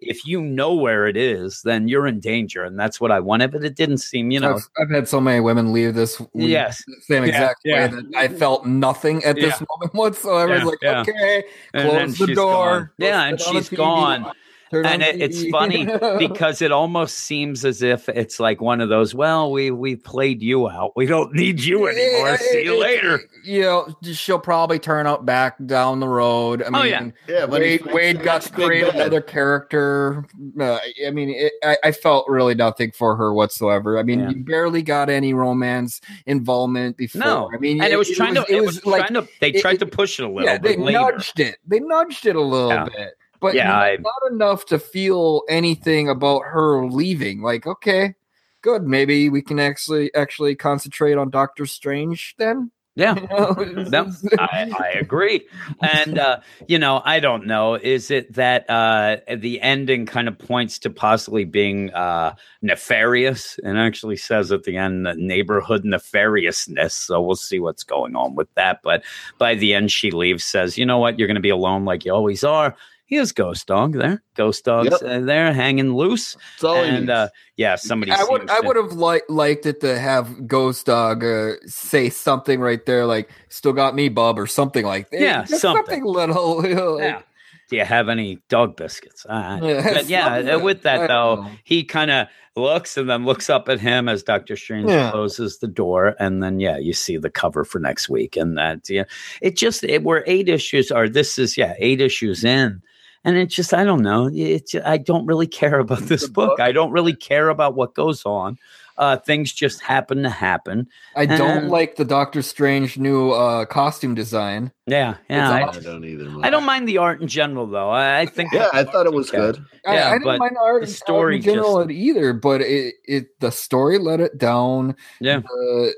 if 0.00 0.26
you 0.26 0.40
know 0.40 0.74
where 0.74 1.06
it 1.06 1.16
is 1.16 1.62
then 1.62 1.88
you're 1.88 2.06
in 2.06 2.20
danger 2.20 2.62
and 2.64 2.78
that's 2.78 3.00
what 3.00 3.10
i 3.10 3.18
wanted 3.20 3.50
but 3.52 3.64
it 3.64 3.74
didn't 3.76 3.98
seem 3.98 4.30
you 4.30 4.40
know 4.40 4.54
I've, 4.54 4.68
I've 4.82 4.90
had 4.90 5.08
so 5.08 5.20
many 5.20 5.40
women 5.40 5.72
leave 5.72 5.94
this 5.94 6.20
Yes. 6.34 6.82
same 7.02 7.22
Yeah, 7.24 7.28
exact 7.28 7.60
yeah. 7.64 7.74
way 7.86 7.86
that 8.02 8.04
I 8.16 8.28
felt 8.28 8.66
nothing 8.66 9.24
at 9.24 9.36
this 9.36 9.60
Yeah. 9.60 9.66
moment 9.78 9.94
whatsoever. 9.94 10.64
Like, 10.64 10.82
okay, 10.82 11.44
close 11.74 12.18
the 12.18 12.34
door. 12.34 12.92
Yeah, 12.98 13.24
and 13.24 13.40
she's 13.40 13.68
gone. 13.68 14.30
Turn 14.74 14.86
and 14.86 15.02
it, 15.02 15.20
it's 15.22 15.48
funny 15.50 15.84
because 16.18 16.60
it 16.60 16.72
almost 16.72 17.18
seems 17.18 17.64
as 17.64 17.80
if 17.82 18.08
it's 18.08 18.38
like 18.40 18.60
one 18.60 18.80
of 18.80 18.88
those 18.88 19.14
well 19.14 19.50
we 19.52 19.70
we 19.70 19.96
played 19.96 20.42
you 20.42 20.68
out 20.68 20.92
we 20.96 21.06
don't 21.06 21.32
need 21.34 21.60
you 21.62 21.86
anymore 21.86 22.36
see 22.38 22.64
you 22.64 22.78
later 22.80 23.20
You 23.44 23.60
know, 23.62 23.94
she'll 24.02 24.38
probably 24.38 24.78
turn 24.78 25.06
up 25.06 25.26
back 25.26 25.56
down 25.66 26.00
the 26.00 26.08
road. 26.08 26.62
I 26.62 26.70
mean, 26.70 26.74
Oh, 26.80 26.82
yeah. 26.84 27.10
Yeah, 27.28 27.46
Waid, 27.46 27.80
Waid 27.80 28.22
got 28.24 28.40
to 28.42 28.52
create 28.52 28.88
another 28.94 29.20
character. 29.20 30.24
Uh, 30.58 30.78
I 31.06 31.10
mean, 31.10 31.28
it, 31.28 31.52
I, 31.62 31.76
I 31.84 31.92
felt 31.92 32.26
really 32.28 32.54
nothing 32.54 32.90
for 32.92 33.16
her 33.16 33.34
whatsoever. 33.34 33.98
I 33.98 34.02
mean, 34.02 34.20
Yeah. 34.20 34.30
you 34.30 34.44
barely 34.44 34.80
got 34.82 35.10
any 35.10 35.34
romance 35.34 36.00
involvement 36.24 36.96
before. 36.96 37.20
No, 37.20 37.50
I 37.54 37.58
mean, 37.58 37.82
and 37.82 37.92
it 37.92 37.96
was 37.96 38.10
trying 38.10 38.34
to. 38.34 38.46
It 38.48 38.64
was, 38.64 38.84
like 38.86 39.08
trying 39.08 39.22
to. 39.22 39.28
They 39.40 39.50
it- 39.50 39.60
tried 39.60 39.74
it- 39.74 39.80
to 39.80 39.86
push 39.86 40.18
it 40.18 40.24
a 40.24 40.28
little 40.28 40.44
yeah, 40.44 40.56
they 40.58 40.76
later. 40.76 40.98
nudged 40.98 41.38
it. 41.40 41.56
They 41.66 41.80
nudged 41.80 42.26
it 42.26 42.36
a 42.36 42.40
little 42.40 42.70
Yeah. 42.70 42.84
bit, 42.84 43.14
but 43.44 43.54
Yeah, 43.54 43.66
not, 43.68 43.82
I- 43.82 43.96
not 43.96 44.32
enough 44.32 44.64
to 44.66 44.78
feel 44.78 45.42
anything 45.50 46.08
about 46.08 46.44
her 46.46 46.86
leaving. 46.86 47.42
Like, 47.42 47.66
okay, 47.66 48.14
good, 48.62 48.84
maybe 48.84 49.28
we 49.28 49.42
can 49.42 49.60
actually 49.60 50.12
actually 50.14 50.54
concentrate 50.54 51.18
on 51.18 51.28
Doctor 51.28 51.66
Strange 51.66 52.34
then. 52.38 52.70
Yeah, 52.96 53.16
You 53.20 53.26
know? 53.28 53.84
no, 53.90 54.12
I, 54.38 54.72
I 54.78 54.98
agree. 54.98 55.46
And 55.82 56.16
uh, 56.18 56.40
you 56.68 56.78
know, 56.78 57.02
I 57.04 57.20
don't 57.20 57.46
know. 57.46 57.74
Is 57.74 58.10
it 58.10 58.32
that 58.32 58.64
uh, 58.70 59.16
the 59.36 59.60
ending 59.60 60.06
kind 60.06 60.26
of 60.26 60.38
points 60.38 60.78
to 60.78 60.90
possibly 60.90 61.44
being 61.44 61.92
uh, 61.92 62.34
nefarious, 62.62 63.58
and 63.62 63.78
actually 63.78 64.16
says 64.16 64.52
at 64.52 64.62
the 64.62 64.78
end 64.78 65.04
that 65.04 65.18
neighborhood 65.18 65.84
nefariousness. 65.84 66.92
So 66.92 67.20
we'll 67.20 67.36
see 67.36 67.58
what's 67.58 67.82
going 67.82 68.16
on 68.16 68.36
with 68.36 68.48
that. 68.54 68.80
But 68.82 69.02
by 69.36 69.54
the 69.54 69.74
end, 69.74 69.92
she 69.92 70.10
leaves. 70.10 70.44
Says, 70.44 70.78
"You 70.78 70.86
know 70.86 70.98
what? 70.98 71.18
You're 71.18 71.28
going 71.28 71.34
to 71.34 71.42
be 71.42 71.50
alone 71.50 71.84
like 71.84 72.06
you 72.06 72.14
always 72.14 72.42
are." 72.42 72.74
Here's 73.06 73.32
Ghost 73.32 73.66
Dog 73.66 73.92
there. 73.92 74.22
Ghost 74.34 74.64
Dog's 74.64 74.90
Yep. 74.90 75.02
uh, 75.02 75.20
there 75.20 75.52
hanging 75.52 75.92
loose. 75.94 76.36
That's 76.54 76.64
all 76.64 76.76
and 76.76 77.10
uh, 77.10 77.28
yeah, 77.56 77.76
somebody. 77.76 78.12
I 78.12 78.24
would 78.24 78.50
I 78.50 78.60
to- 78.60 78.66
would 78.66 78.76
have 78.76 78.92
liked 78.94 79.28
liked 79.28 79.66
it 79.66 79.80
to 79.82 79.98
have 79.98 80.46
Ghost 80.48 80.86
Dog 80.86 81.22
uh, 81.22 81.52
say 81.66 82.08
something 82.08 82.60
right 82.60 82.84
there, 82.86 83.04
like 83.04 83.28
"Still 83.50 83.74
got 83.74 83.94
me, 83.94 84.08
bub" 84.08 84.38
or 84.38 84.46
something 84.46 84.86
like 84.86 85.10
that. 85.10 85.20
Yeah, 85.20 85.44
Just 85.44 85.60
something. 85.60 86.02
little. 86.04 86.66
you 86.66 86.74
know, 86.74 86.92
like- 86.94 87.02
Yeah. 87.04 87.22
Do 87.70 87.76
you 87.76 87.84
have 87.86 88.10
any 88.10 88.40
dog 88.50 88.76
biscuits? 88.76 89.24
Uh, 89.26 89.58
Yeah, 89.62 89.82
but 89.94 90.06
yeah, 90.06 90.26
uh, 90.56 90.58
with 90.58 90.82
that 90.82 91.08
though, 91.08 91.46
he 91.64 91.82
kind 91.82 92.10
of 92.10 92.28
looks 92.56 92.98
and 92.98 93.08
then 93.08 93.24
looks 93.24 93.48
up 93.48 93.70
at 93.70 93.80
him 93.80 94.06
as 94.06 94.22
Doctor 94.22 94.54
Strange 94.54 94.90
Yeah. 94.90 95.10
closes 95.10 95.58
the 95.58 95.66
door, 95.66 96.14
and 96.20 96.42
then 96.42 96.60
yeah, 96.60 96.76
you 96.76 96.92
see 96.92 97.16
the 97.16 97.30
cover 97.30 97.64
for 97.64 97.78
next 97.78 98.08
week, 98.10 98.36
and 98.36 98.58
that 98.58 98.88
yeah, 98.90 99.04
it 99.40 99.56
just 99.56 99.82
it, 99.82 100.02
we're 100.02 100.24
eight 100.26 100.48
issues, 100.50 100.90
or 100.90 101.08
this 101.08 101.38
is 101.38 101.56
yeah 101.56 101.74
eight 101.78 102.00
issues 102.02 102.44
in. 102.44 102.82
And 103.24 103.36
it's 103.36 103.54
just, 103.54 103.72
I 103.72 103.84
don't 103.84 104.02
know. 104.02 104.30
It's, 104.32 104.74
I 104.84 104.98
don't 104.98 105.26
really 105.26 105.46
care 105.46 105.78
about 105.78 106.00
this 106.00 106.28
book. 106.28 106.50
book. 106.50 106.60
I 106.60 106.72
don't 106.72 106.90
really 106.92 107.14
care 107.14 107.48
about 107.48 107.74
what 107.74 107.94
goes 107.94 108.24
on. 108.26 108.58
Uh, 108.96 109.16
things 109.16 109.52
just 109.52 109.80
happen 109.80 110.22
to 110.22 110.30
happen. 110.30 110.86
I 111.16 111.26
don't 111.26 111.66
like 111.66 111.96
the 111.96 112.04
Doctor 112.04 112.42
Strange 112.42 112.96
new 112.96 113.32
uh, 113.32 113.64
costume 113.64 114.14
design. 114.14 114.70
Yeah, 114.86 115.16
yeah. 115.28 115.66
It's 115.66 115.76
I, 115.78 115.80
I 115.80 115.82
don't 115.82 116.04
either. 116.04 116.32
I 116.42 116.50
don't 116.50 116.62
mind 116.62 116.86
the 116.86 116.98
art 116.98 117.20
in 117.20 117.26
general, 117.26 117.66
though. 117.66 117.90
I, 117.90 118.20
I 118.20 118.26
think. 118.26 118.52
Yeah, 118.52 118.68
I 118.72 118.84
thought 118.84 119.06
it 119.06 119.12
was 119.12 119.30
Okay. 119.30 119.38
good. 119.38 119.64
I, 119.84 119.94
Yeah, 119.96 120.10
I 120.10 120.18
didn't 120.18 120.38
mind 120.38 120.54
the 120.54 120.60
art 120.60 120.82
the 120.82 120.86
in- 120.88 120.94
story 120.94 121.36
in 121.36 121.42
general 121.42 121.90
either, 121.90 122.32
but 122.34 122.60
it, 122.60 122.94
it 123.04 123.40
the 123.40 123.50
story 123.50 123.98
let 123.98 124.20
it 124.20 124.38
down. 124.38 124.94
Yeah. 125.20 125.40
The, 125.40 125.94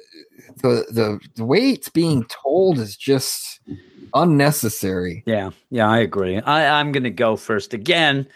the 0.62 0.86
the 0.90 1.20
the 1.34 1.44
way 1.44 1.72
it's 1.72 1.90
being 1.90 2.24
told 2.24 2.78
is 2.78 2.96
just 2.96 3.60
unnecessary. 4.22 5.22
Yeah, 5.26 5.50
yeah, 5.70 5.88
I 5.88 5.98
agree. 5.98 6.38
I, 6.38 6.80
I'm 6.80 6.92
going 6.92 7.04
to 7.04 7.10
go 7.10 7.36
first 7.36 7.74
again 7.74 8.26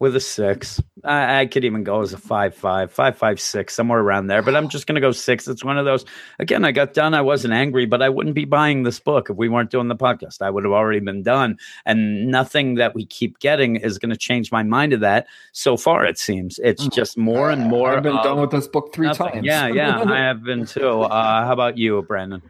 with 0.00 0.16
a 0.16 0.20
six. 0.20 0.82
I, 1.04 1.40
I 1.40 1.46
could 1.46 1.64
even 1.64 1.84
go 1.84 2.00
as 2.00 2.12
a 2.14 2.18
five, 2.18 2.54
five, 2.54 2.90
five, 2.90 3.16
five, 3.16 3.38
six, 3.38 3.74
somewhere 3.74 4.00
around 4.00 4.26
there. 4.26 4.42
But 4.42 4.56
I'm 4.56 4.68
just 4.68 4.86
going 4.86 4.94
to 4.94 5.00
go 5.00 5.12
six. 5.12 5.46
It's 5.46 5.62
one 5.62 5.78
of 5.78 5.84
those. 5.84 6.06
Again, 6.38 6.64
I 6.64 6.72
got 6.72 6.94
done. 6.94 7.12
I 7.14 7.20
wasn't 7.20 7.52
angry, 7.52 7.84
but 7.84 8.02
I 8.02 8.08
wouldn't 8.08 8.34
be 8.34 8.46
buying 8.46 8.82
this 8.82 8.98
book 8.98 9.28
if 9.30 9.36
we 9.36 9.48
weren't 9.48 9.70
doing 9.70 9.88
the 9.88 9.94
podcast. 9.94 10.40
I 10.40 10.50
would 10.50 10.64
have 10.64 10.72
already 10.72 11.00
been 11.00 11.22
done, 11.22 11.58
and 11.84 12.28
nothing 12.28 12.76
that 12.76 12.94
we 12.94 13.04
keep 13.04 13.38
getting 13.38 13.76
is 13.76 13.98
going 13.98 14.10
to 14.10 14.16
change 14.16 14.50
my 14.50 14.62
mind 14.62 14.94
of 14.94 15.00
that. 15.00 15.26
So 15.52 15.76
far, 15.76 16.04
it 16.06 16.18
seems 16.18 16.58
it's 16.64 16.86
just 16.88 17.18
more 17.18 17.50
and 17.50 17.68
more. 17.68 17.94
I've 17.94 18.02
been 18.02 18.16
done 18.16 18.40
with 18.40 18.50
this 18.50 18.66
book 18.66 18.94
three 18.94 19.06
nothing. 19.06 19.32
times. 19.32 19.46
Yeah, 19.46 19.68
yeah, 19.68 20.02
I 20.02 20.16
have 20.28 20.42
been 20.42 20.64
too. 20.64 21.02
Uh, 21.02 21.44
how 21.44 21.52
about 21.52 21.76
you, 21.76 22.00
Brandon? 22.02 22.42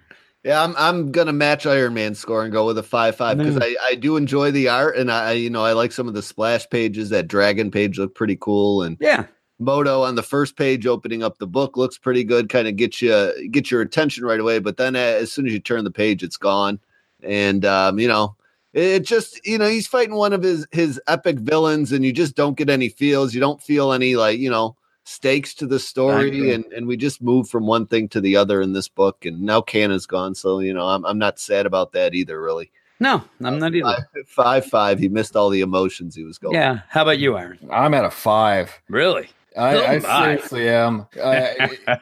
Yeah, 0.43 0.63
I'm 0.65 0.75
I'm 0.79 1.13
gonna 1.13 1.35
match 1.35 1.67
Iron 1.67 1.93
Man 1.95 2.15
score 2.15 2.45
and 2.45 2.53
go 2.53 2.65
with 2.67 2.79
a 2.79 2.83
five 2.83 3.15
five 3.17 3.37
because 3.37 3.57
Mm. 3.57 3.63
I, 3.63 3.77
I 3.91 3.95
do 3.95 4.17
enjoy 4.17 4.51
the 4.51 4.69
art 4.69 4.97
and 4.97 5.11
I 5.13 5.33
you 5.33 5.51
know 5.51 5.63
I 5.65 5.73
like 5.73 5.93
some 5.93 6.09
of 6.09 6.15
the 6.15 6.23
splash 6.23 6.69
pages. 6.71 7.11
That 7.11 7.29
dragon 7.29 7.71
page 7.71 7.99
looked 7.99 8.15
pretty 8.15 8.37
cool 8.41 8.83
and 8.83 8.97
Yeah, 9.01 9.27
Mordo 9.61 10.03
on 10.03 10.15
the 10.15 10.23
first 10.23 10.57
page 10.57 10.87
opening 10.87 11.23
up 11.23 11.37
the 11.39 11.47
book 11.47 11.77
looks 11.77 11.99
pretty 11.99 12.25
good. 12.25 12.49
Kind 12.49 12.69
of 12.69 12.77
get 12.77 13.03
you 13.03 13.49
get 13.51 13.71
your 13.71 13.83
attention 13.83 14.25
right 14.25 14.41
away, 14.41 14.61
but 14.61 14.79
then 14.79 14.97
uh, 14.97 14.99
as 14.99 15.31
soon 15.31 15.47
as 15.47 15.53
you 15.53 15.61
turn 15.61 15.85
the 15.85 15.91
page, 15.91 16.23
it's 16.23 16.39
gone. 16.39 16.81
And 17.23 17.67
um, 17.67 17.99
you 17.99 18.09
know, 18.09 18.35
it 18.73 19.01
just 19.01 19.47
you 19.47 19.59
know 19.59 19.69
he's 19.69 19.87
fighting 19.87 20.15
one 20.15 20.33
of 20.33 20.43
his 20.43 20.67
his 20.73 20.99
epic 21.07 21.39
villains, 21.39 21.93
and 21.93 22.03
you 22.03 22.15
just 22.15 22.35
don't 22.35 22.57
get 22.57 22.71
any 22.71 22.89
feels. 22.89 23.35
You 23.35 23.41
don't 23.41 23.63
feel 23.63 23.93
any 23.93 24.17
like 24.17 24.39
you 24.39 24.49
know 24.49 24.75
stakes 25.05 25.55
to 25.55 25.67
the 25.67 25.79
story, 25.79 26.53
and 26.53 26.65
and 26.67 26.87
we 26.87 26.97
just 26.97 27.23
move 27.23 27.49
from 27.49 27.67
one 27.67 27.87
thing 27.87 28.09
to 28.11 28.21
the 28.21 28.37
other 28.37 28.61
in 28.61 28.73
this 28.73 28.89
book. 28.89 29.25
And 29.25 29.41
now 29.43 29.61
Kanna's 29.61 30.07
gone, 30.07 30.35
so 30.35 30.61
you 30.61 30.75
know 30.75 30.87
I'm 30.87 31.05
I'm 31.05 31.19
not 31.19 31.39
sad 31.39 31.67
about 31.67 31.93
that 31.93 32.15
either. 32.15 32.41
Really, 32.41 32.71
no, 32.99 33.23
I'm 33.43 33.59
not 33.59 33.75
either. 33.75 34.09
five 34.15 34.29
five, 34.29 34.67
five 34.67 34.99
he 34.99 35.09
missed 35.09 35.37
all 35.37 35.51
the 35.51 35.61
emotions 35.61 36.15
he 36.15 36.25
was 36.25 36.39
going. 36.39 36.55
Yeah, 36.55 36.81
how 36.89 37.03
about 37.03 37.19
you, 37.19 37.37
Aaron? 37.37 37.59
I'm 37.73 37.95
at 37.95 38.05
a 38.05 38.11
five. 38.11 38.81
Really? 38.89 39.31
I, 39.57 39.75
Oh 39.75 39.85
I 39.85 39.99
seriously 39.99 40.69
am. 40.69 41.09
I, 41.23 41.77
I, 41.89 42.01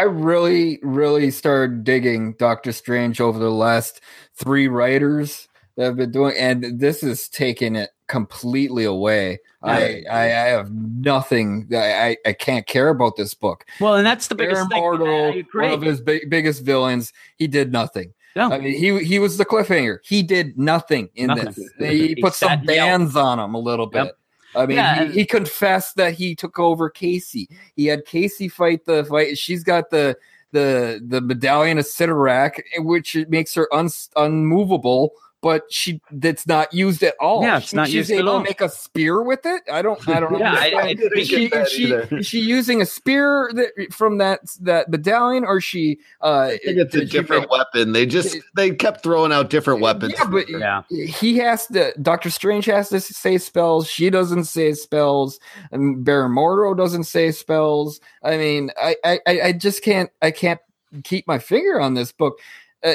I 0.00 0.02
really, 0.02 0.78
really 0.82 1.30
started 1.30 1.82
digging 1.82 2.34
Doctor 2.34 2.72
Strange 2.72 3.20
over 3.20 3.38
the 3.38 3.50
last 3.50 4.00
three 4.34 4.68
writers. 4.68 5.46
That 5.76 5.84
have 5.84 5.96
been 5.96 6.10
doing, 6.10 6.34
and 6.36 6.78
this 6.78 7.02
is 7.02 7.28
taking 7.28 7.74
it 7.74 7.90
completely 8.10 8.84
away. 8.84 9.38
I, 9.62 10.02
I 10.10 10.20
I 10.22 10.46
have 10.56 10.70
nothing. 10.72 11.68
I 11.72 11.76
I- 12.08 12.16
I 12.26 12.32
can't 12.32 12.66
care 12.66 12.88
about 12.88 13.16
this 13.16 13.32
book. 13.34 13.64
Well, 13.80 13.94
and 13.94 14.04
that's 14.06 14.26
the 14.26 14.34
Baron 14.34 14.54
biggest 14.68 14.70
thing. 14.70 14.82
I 14.82 15.44
one 15.62 15.72
of 15.72 15.82
his 15.82 16.00
big, 16.00 16.28
biggest 16.28 16.62
villains, 16.64 17.12
he 17.36 17.46
did 17.46 17.72
nothing. 17.72 18.12
No. 18.36 18.50
I 18.52 18.58
mean, 18.58 18.74
he 18.78 19.02
he 19.04 19.18
was 19.18 19.38
the 19.38 19.44
cliffhanger. 19.46 19.98
He 20.02 20.22
did 20.22 20.58
nothing 20.58 21.08
in 21.14 21.28
Nothing. 21.28 21.68
this. 21.78 21.90
He 21.90 22.08
He 22.14 22.22
put 22.22 22.34
some 22.34 22.64
bands 22.64 23.16
on 23.16 23.38
him 23.38 23.54
a 23.54 23.58
little 23.58 23.86
bit. 23.86 24.04
Yep. 24.04 24.16
I 24.56 24.66
mean, 24.66 24.76
Yeah, 24.78 25.04
he, 25.04 25.12
he 25.20 25.24
confessed 25.26 25.96
that 25.96 26.14
he 26.14 26.34
took 26.34 26.58
over 26.58 26.90
Casey. 26.90 27.48
He 27.76 27.86
had 27.86 28.04
Casey 28.04 28.48
fight 28.48 28.84
the 28.84 29.04
fight. 29.04 29.36
She's 29.38 29.62
got 29.64 29.90
the 29.90 30.16
the 30.52 31.00
the 31.06 31.20
medallion 31.20 31.78
of 31.78 31.84
Cyttorak, 31.84 32.60
which 32.78 33.16
makes 33.28 33.54
her 33.54 33.68
un, 33.72 33.88
unmovable. 34.16 35.12
But 35.42 35.62
she 35.72 36.02
that's 36.10 36.46
not 36.46 36.74
used 36.74 37.02
at 37.02 37.14
all. 37.18 37.42
Yeah, 37.42 37.56
it's 37.56 37.68
She- 37.68 37.76
not 37.76 37.86
she's 37.86 37.94
used 37.94 38.10
at 38.10 38.18
able 38.18 38.28
all. 38.28 38.38
to 38.40 38.44
make 38.44 38.60
a 38.60 38.68
spear 38.68 39.22
with 39.22 39.46
it. 39.46 39.62
I 39.72 39.80
don't. 39.80 39.98
I 40.06 40.20
don't 40.20 40.38
Yeah, 40.38 40.50
I- 40.52 40.56
understand. 40.56 40.86
I 40.86 40.92
didn't 40.94 41.18
Is 41.18 41.28
she, 41.28 41.48
get 41.48 41.52
that 41.52 41.62
is 41.66 41.72
she, 41.72 41.84
either. 41.84 42.08
is 42.12 42.26
she 42.26 42.40
using 42.40 42.82
a 42.82 42.84
spear 42.86 43.50
that, 43.54 43.90
from 43.90 44.18
that 44.18 44.40
that 44.60 44.90
medallion, 44.90 45.46
or 45.46 45.58
she? 45.62 45.98
Uh, 46.20 46.50
I 46.52 46.58
think 46.62 46.76
it's 46.76 46.94
a 46.94 47.06
different 47.06 47.44
make- 47.44 47.50
weapon. 47.50 47.92
They 47.92 48.04
just 48.04 48.36
they 48.54 48.70
kept 48.74 49.02
throwing 49.02 49.32
out 49.32 49.48
different 49.48 49.80
weapons. 49.80 50.12
Yeah, 50.18 50.26
but 50.26 50.46
Yeah. 50.50 50.82
he 50.90 51.38
has 51.38 51.66
to. 51.68 51.94
Doctor 52.02 52.28
Strange 52.28 52.66
has 52.66 52.90
to 52.90 53.00
say 53.00 53.38
spells. 53.38 53.86
She 53.88 54.10
doesn't 54.10 54.44
say 54.44 54.74
spells, 54.74 55.40
and 55.72 56.04
Baron 56.04 56.32
Mordo 56.32 56.76
doesn't 56.76 57.04
say 57.04 57.30
spells. 57.32 57.98
I 58.22 58.36
mean, 58.36 58.72
I, 58.76 58.94
I, 59.02 59.20
I 59.26 59.40
I 59.40 59.52
just 59.52 59.82
can't. 59.82 60.10
I 60.20 60.32
can't 60.32 60.60
keep 61.02 61.26
my 61.26 61.38
finger 61.38 61.80
on 61.80 61.94
this 61.94 62.12
book. 62.12 62.38
Uh, 62.84 62.92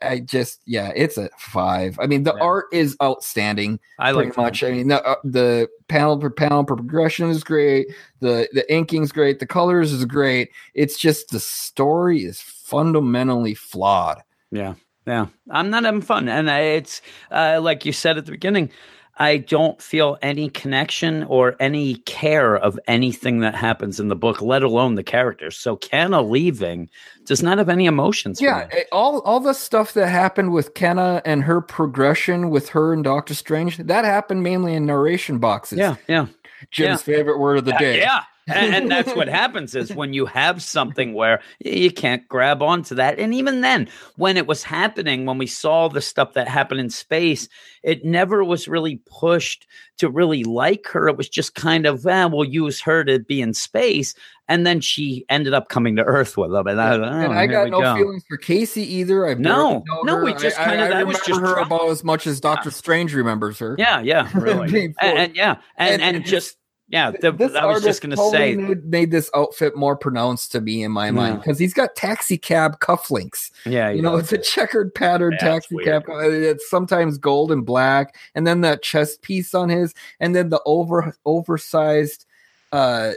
I 0.00 0.20
just, 0.20 0.60
yeah, 0.66 0.92
it's 0.94 1.16
a 1.16 1.30
five. 1.38 1.98
I 2.00 2.06
mean, 2.06 2.24
the 2.24 2.34
Yeah. 2.34 2.42
art 2.42 2.66
is 2.72 2.96
outstanding 3.02 3.78
I 3.98 4.10
like 4.10 4.36
much. 4.36 4.64
I 4.64 4.72
mean, 4.72 4.88
the, 4.88 5.04
uh, 5.04 5.16
the 5.24 5.68
panel 5.88 6.18
per 6.18 6.30
panel 6.30 6.64
per 6.64 6.76
progression 6.76 7.30
is 7.30 7.44
great. 7.44 7.88
The 8.20 8.48
the 8.52 8.70
inking's 8.72 9.12
great. 9.12 9.38
The 9.38 9.46
colors 9.46 9.92
is 9.92 10.04
great. 10.04 10.50
It's 10.74 10.98
just 10.98 11.30
the 11.30 11.40
story 11.40 12.24
is 12.24 12.40
fundamentally 12.40 13.54
flawed. 13.54 14.22
Yeah, 14.50 14.74
yeah. 15.06 15.26
I'm 15.50 15.70
not 15.70 15.84
having 15.84 16.02
fun, 16.02 16.28
and 16.28 16.50
I, 16.50 16.60
it's 16.60 17.00
uh, 17.30 17.60
like 17.62 17.84
you 17.86 17.92
said 17.92 18.18
at 18.18 18.26
the 18.26 18.32
beginning. 18.32 18.70
I 19.18 19.36
don't 19.36 19.80
feel 19.80 20.16
any 20.22 20.48
connection 20.48 21.24
or 21.24 21.54
any 21.60 21.96
care 21.96 22.56
of 22.56 22.78
anything 22.86 23.40
that 23.40 23.54
happens 23.54 24.00
in 24.00 24.08
the 24.08 24.16
book, 24.16 24.40
let 24.40 24.62
alone 24.62 24.94
the 24.94 25.02
characters. 25.02 25.56
So 25.56 25.76
Kanna 25.76 26.22
leaving 26.22 26.88
does 27.26 27.42
not 27.42 27.58
have 27.58 27.68
any 27.68 27.86
emotions. 27.86 28.40
Yeah, 28.40 28.68
eh, 28.72 28.84
all 28.90 29.20
all 29.20 29.40
the 29.40 29.52
stuff 29.52 29.92
that 29.94 30.08
happened 30.08 30.52
with 30.52 30.74
Kanna 30.74 31.20
and 31.24 31.42
her 31.44 31.60
progression 31.60 32.50
with 32.50 32.70
her 32.70 32.92
and 32.92 33.04
Doctor 33.04 33.34
Strange 33.34 33.76
that 33.76 34.04
happened 34.04 34.42
mainly 34.42 34.74
in 34.74 34.86
narration 34.86 35.38
boxes. 35.38 35.78
yeah, 35.78 35.96
yeah. 36.08 36.26
Jim's 36.70 37.02
favorite 37.02 37.38
word 37.38 37.58
of 37.58 37.64
the 37.64 37.72
day. 37.72 37.98
Yeah. 37.98 38.22
And, 38.48 38.74
and 38.74 38.90
that's 38.90 39.14
what 39.14 39.28
happens 39.42 39.74
is 39.74 39.94
when 39.94 40.12
you 40.12 40.26
have 40.26 40.62
something 40.62 41.14
where 41.14 41.40
you 41.60 41.90
can't 41.90 42.26
grab 42.28 42.62
onto 42.62 42.94
that. 42.96 43.18
And 43.18 43.32
even 43.34 43.60
then, 43.60 43.88
when 44.16 44.36
it 44.36 44.46
was 44.46 44.62
happening, 44.62 45.26
when 45.26 45.38
we 45.38 45.46
saw 45.46 45.88
the 45.88 46.00
stuff 46.00 46.32
that 46.34 46.48
happened 46.48 46.80
in 46.80 46.90
space, 46.90 47.48
it 47.82 48.04
never 48.04 48.42
was 48.44 48.68
really 48.68 49.00
pushed 49.06 49.66
to 49.98 50.08
really 50.10 50.44
like 50.44 50.86
her. 50.88 51.08
It 51.08 51.16
was 51.16 51.28
just 51.28 51.54
kind 51.54 51.86
of, 51.86 52.04
well, 52.04 52.30
we'll 52.30 52.44
use 52.48 52.80
her 52.82 53.04
to 53.04 53.18
be 53.18 53.40
in 53.40 53.54
space. 53.54 54.14
And 54.48 54.66
then 54.66 54.80
she 54.80 55.24
ended 55.30 55.54
up 55.54 55.68
coming 55.68 55.96
to 55.96 56.04
Earth 56.04 56.36
with 56.36 56.50
them. 56.50 56.66
And 56.66 56.80
I, 56.80 56.90
oh, 56.96 57.02
and 57.02 57.32
I 57.32 57.46
got 57.46 57.70
no 57.70 57.80
go. 57.80 57.94
feelings 57.96 58.24
for 58.28 58.36
Casey 58.36 58.82
either. 58.96 59.26
I've 59.26 59.38
No, 59.38 59.82
no, 60.04 60.16
her. 60.16 60.24
we 60.24 60.34
just 60.34 60.58
I- 60.58 60.64
kinda- 60.64 60.84
I 60.84 60.88
that 60.88 61.06
was 61.06 61.20
remember 61.28 61.46
just 61.46 61.56
her 61.56 61.62
about 61.62 61.88
as 61.88 62.04
much 62.04 62.26
as 62.26 62.40
Doctor 62.40 62.70
Strange 62.70 63.14
remembers 63.14 63.58
her. 63.60 63.76
Yeah, 63.78 64.00
yeah, 64.00 64.28
really. 64.38 64.94
And, 65.00 65.18
and 65.18 65.36
yeah, 65.36 65.56
and, 65.76 66.02
And- 66.02 66.16
and, 66.16 66.26
just, 66.26 66.56
yeah, 66.88 67.10
the, 67.10 67.32
This 67.32 67.54
I 67.54 67.64
was 67.64 67.82
just 67.82 68.02
going 68.02 68.10
to 68.10 68.16
totally 68.16 68.36
say, 68.36 68.56
made, 68.56 68.84
made 68.84 69.10
this 69.10 69.30
outfit 69.34 69.74
more 69.76 69.96
pronounced 69.96 70.52
to 70.52 70.60
me 70.60 70.82
in 70.82 70.92
my 70.92 71.10
mind 71.10 71.38
because 71.40 71.58
he's 71.58 71.72
got 71.72 71.96
taxi 71.96 72.36
cab 72.36 72.80
cufflinks. 72.80 73.50
yeah, 73.64 73.88
You 73.90 74.02
know, 74.02 74.16
it's 74.16 74.32
a 74.32 74.38
checkered 74.38 74.94
pattern 74.94 75.32
Yeah, 75.40 75.54
it's 75.56 75.68
taxi 75.68 75.84
cab. 75.84 76.02
It's 76.08 76.68
sometimes 76.68 77.16
gold 77.18 77.50
and 77.50 77.64
black, 77.64 78.14
and 78.34 78.46
then 78.46 78.60
that 78.62 78.82
chest 78.82 79.22
piece 79.22 79.54
on 79.54 79.68
his, 79.70 79.94
and 80.20 80.36
then 80.36 80.50
the 80.50 80.60
over 80.66 81.16
oversized 81.24 82.26
uh 82.72 83.12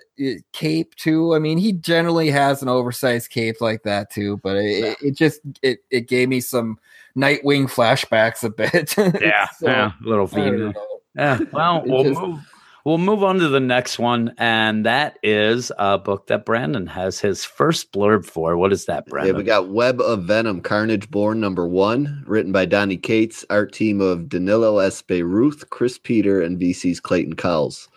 cape 0.51 0.95
too. 0.95 1.33
I 1.33 1.39
mean, 1.39 1.57
he 1.57 1.71
generally 1.73 2.29
has 2.29 2.61
an 2.61 2.67
oversized 2.69 3.29
cape 3.29 3.61
like 3.61 3.83
that 3.83 4.09
too, 4.11 4.37
but 4.43 4.57
it, 4.57 4.83
it, 4.83 4.97
it 5.01 5.11
just 5.15 5.39
it 5.61 5.79
it 5.89 6.07
gave 6.07 6.29
me 6.29 6.39
some 6.41 6.77
Nightwing 7.17 7.69
flashbacks 7.71 8.43
a 8.43 8.49
bit. 8.49 8.93
yeah, 9.21 9.47
So, 9.57 9.67
yeah, 9.67 9.91
little 10.01 10.27
don't 10.27 10.35
female. 10.51 10.73
know. 10.73 10.99
Yeah. 11.15 11.39
Well, 11.53 11.83
we'll 11.85 12.03
just- 12.03 12.19
move. 12.19 12.39
We'll 12.85 12.99
move 12.99 13.23
on 13.23 13.39
to 13.39 13.47
the 13.47 13.59
next 13.59 13.97
one, 13.97 14.35
and 14.37 14.85
that 14.85 15.17
is 15.23 15.71
a 15.79 15.97
book 15.97 16.27
that 16.27 16.45
Brandon 16.45 16.85
has 16.85 17.19
his 17.19 17.43
first 17.43 17.91
blurb 17.91 18.25
for. 18.25 18.55
What 18.57 18.71
is 18.71 18.85
that, 18.85 19.07
Brandon? 19.07 19.33
Yeah, 19.33 19.37
we 19.39 19.43
got 19.43 19.69
Web 19.69 19.99
of 19.99 20.25
Venom, 20.25 20.61
Carnage 20.61 21.09
Born 21.09 21.39
number 21.39 21.67
one, 21.67 22.23
written 22.27 22.51
by 22.51 22.65
Donny 22.65 22.97
Cates, 22.97 23.43
art 23.49 23.73
team 23.73 24.01
of 24.01 24.29
Danilo 24.29 24.77
S. 24.77 25.01
Beyruth, 25.01 25.67
Cris 25.71 25.97
Peter, 25.97 26.39
and 26.39 26.59
VC's 26.59 26.99
Clayton 26.99 27.37
Cowles. 27.37 27.89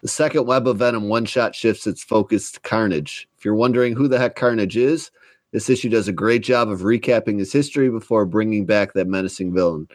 The 0.00 0.08
second 0.08 0.44
Web 0.46 0.66
of 0.66 0.78
Venom 0.78 1.08
one 1.08 1.24
shot 1.24 1.54
shifts 1.54 1.86
its 1.86 2.02
focus 2.02 2.50
to 2.50 2.60
Carnage. 2.62 3.28
If 3.38 3.44
you're 3.44 3.54
wondering 3.54 3.94
who 3.94 4.08
the 4.08 4.18
heck 4.18 4.34
Carnage 4.34 4.76
is, 4.76 5.12
this 5.52 5.70
issue 5.70 5.88
does 5.88 6.08
a 6.08 6.12
great 6.12 6.42
job 6.42 6.68
of 6.68 6.80
recapping 6.80 7.38
his 7.38 7.52
history 7.52 7.90
before 7.90 8.26
bringing 8.26 8.66
back 8.66 8.94
that 8.94 9.06
menacing 9.06 9.54
villain. 9.54 9.86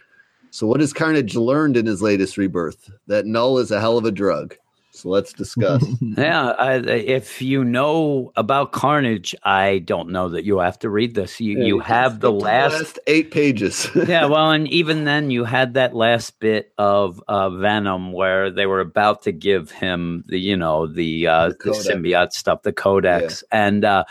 So, 0.51 0.67
what 0.67 0.79
has 0.79 0.93
Carnage 0.93 1.35
learned 1.35 1.77
in 1.77 1.85
his 1.85 2.01
latest 2.01 2.37
rebirth? 2.37 2.89
That 3.07 3.25
Null 3.25 3.57
is 3.59 3.71
a 3.71 3.79
hell 3.79 3.97
of 3.97 4.05
a 4.05 4.11
drug. 4.11 4.55
So, 4.91 5.09
let's 5.09 5.31
discuss. 5.31 5.85
yeah, 6.01 6.49
I, 6.51 6.75
if 6.77 7.41
you 7.41 7.63
know 7.63 8.31
about 8.35 8.71
Carnage, 8.71 9.35
I 9.43 9.79
don't 9.79 10.09
know 10.09 10.29
that 10.29 10.43
you 10.43 10.57
have 10.59 10.79
to 10.79 10.89
read 10.89 11.13
this. 11.13 11.39
You 11.39 11.63
you 11.63 11.79
have 11.79 12.19
the 12.19 12.31
last 12.31 12.97
eight 13.05 13.29
pages. 13.29 13.87
yeah, 14.07 14.25
well, 14.25 14.51
and 14.51 14.67
even 14.69 15.03
then, 15.03 15.29
you 15.29 15.43
had 15.43 15.75
that 15.75 15.95
last 15.95 16.39
bit 16.39 16.73
of 16.77 17.21
uh, 17.27 17.49
Venom 17.51 18.11
where 18.11 18.49
they 18.49 18.65
were 18.65 18.79
about 18.79 19.23
to 19.23 19.31
give 19.31 19.69
him 19.69 20.23
the, 20.27 20.39
you 20.39 20.57
know, 20.57 20.87
the 20.87 21.27
uh, 21.27 21.49
The 21.49 21.55
the, 21.65 21.71
symbiote 21.71 22.31
stuff, 22.31 22.63
the 22.63 22.73
codex, 22.73 23.43
and 23.51 23.85
uh, 23.85 24.05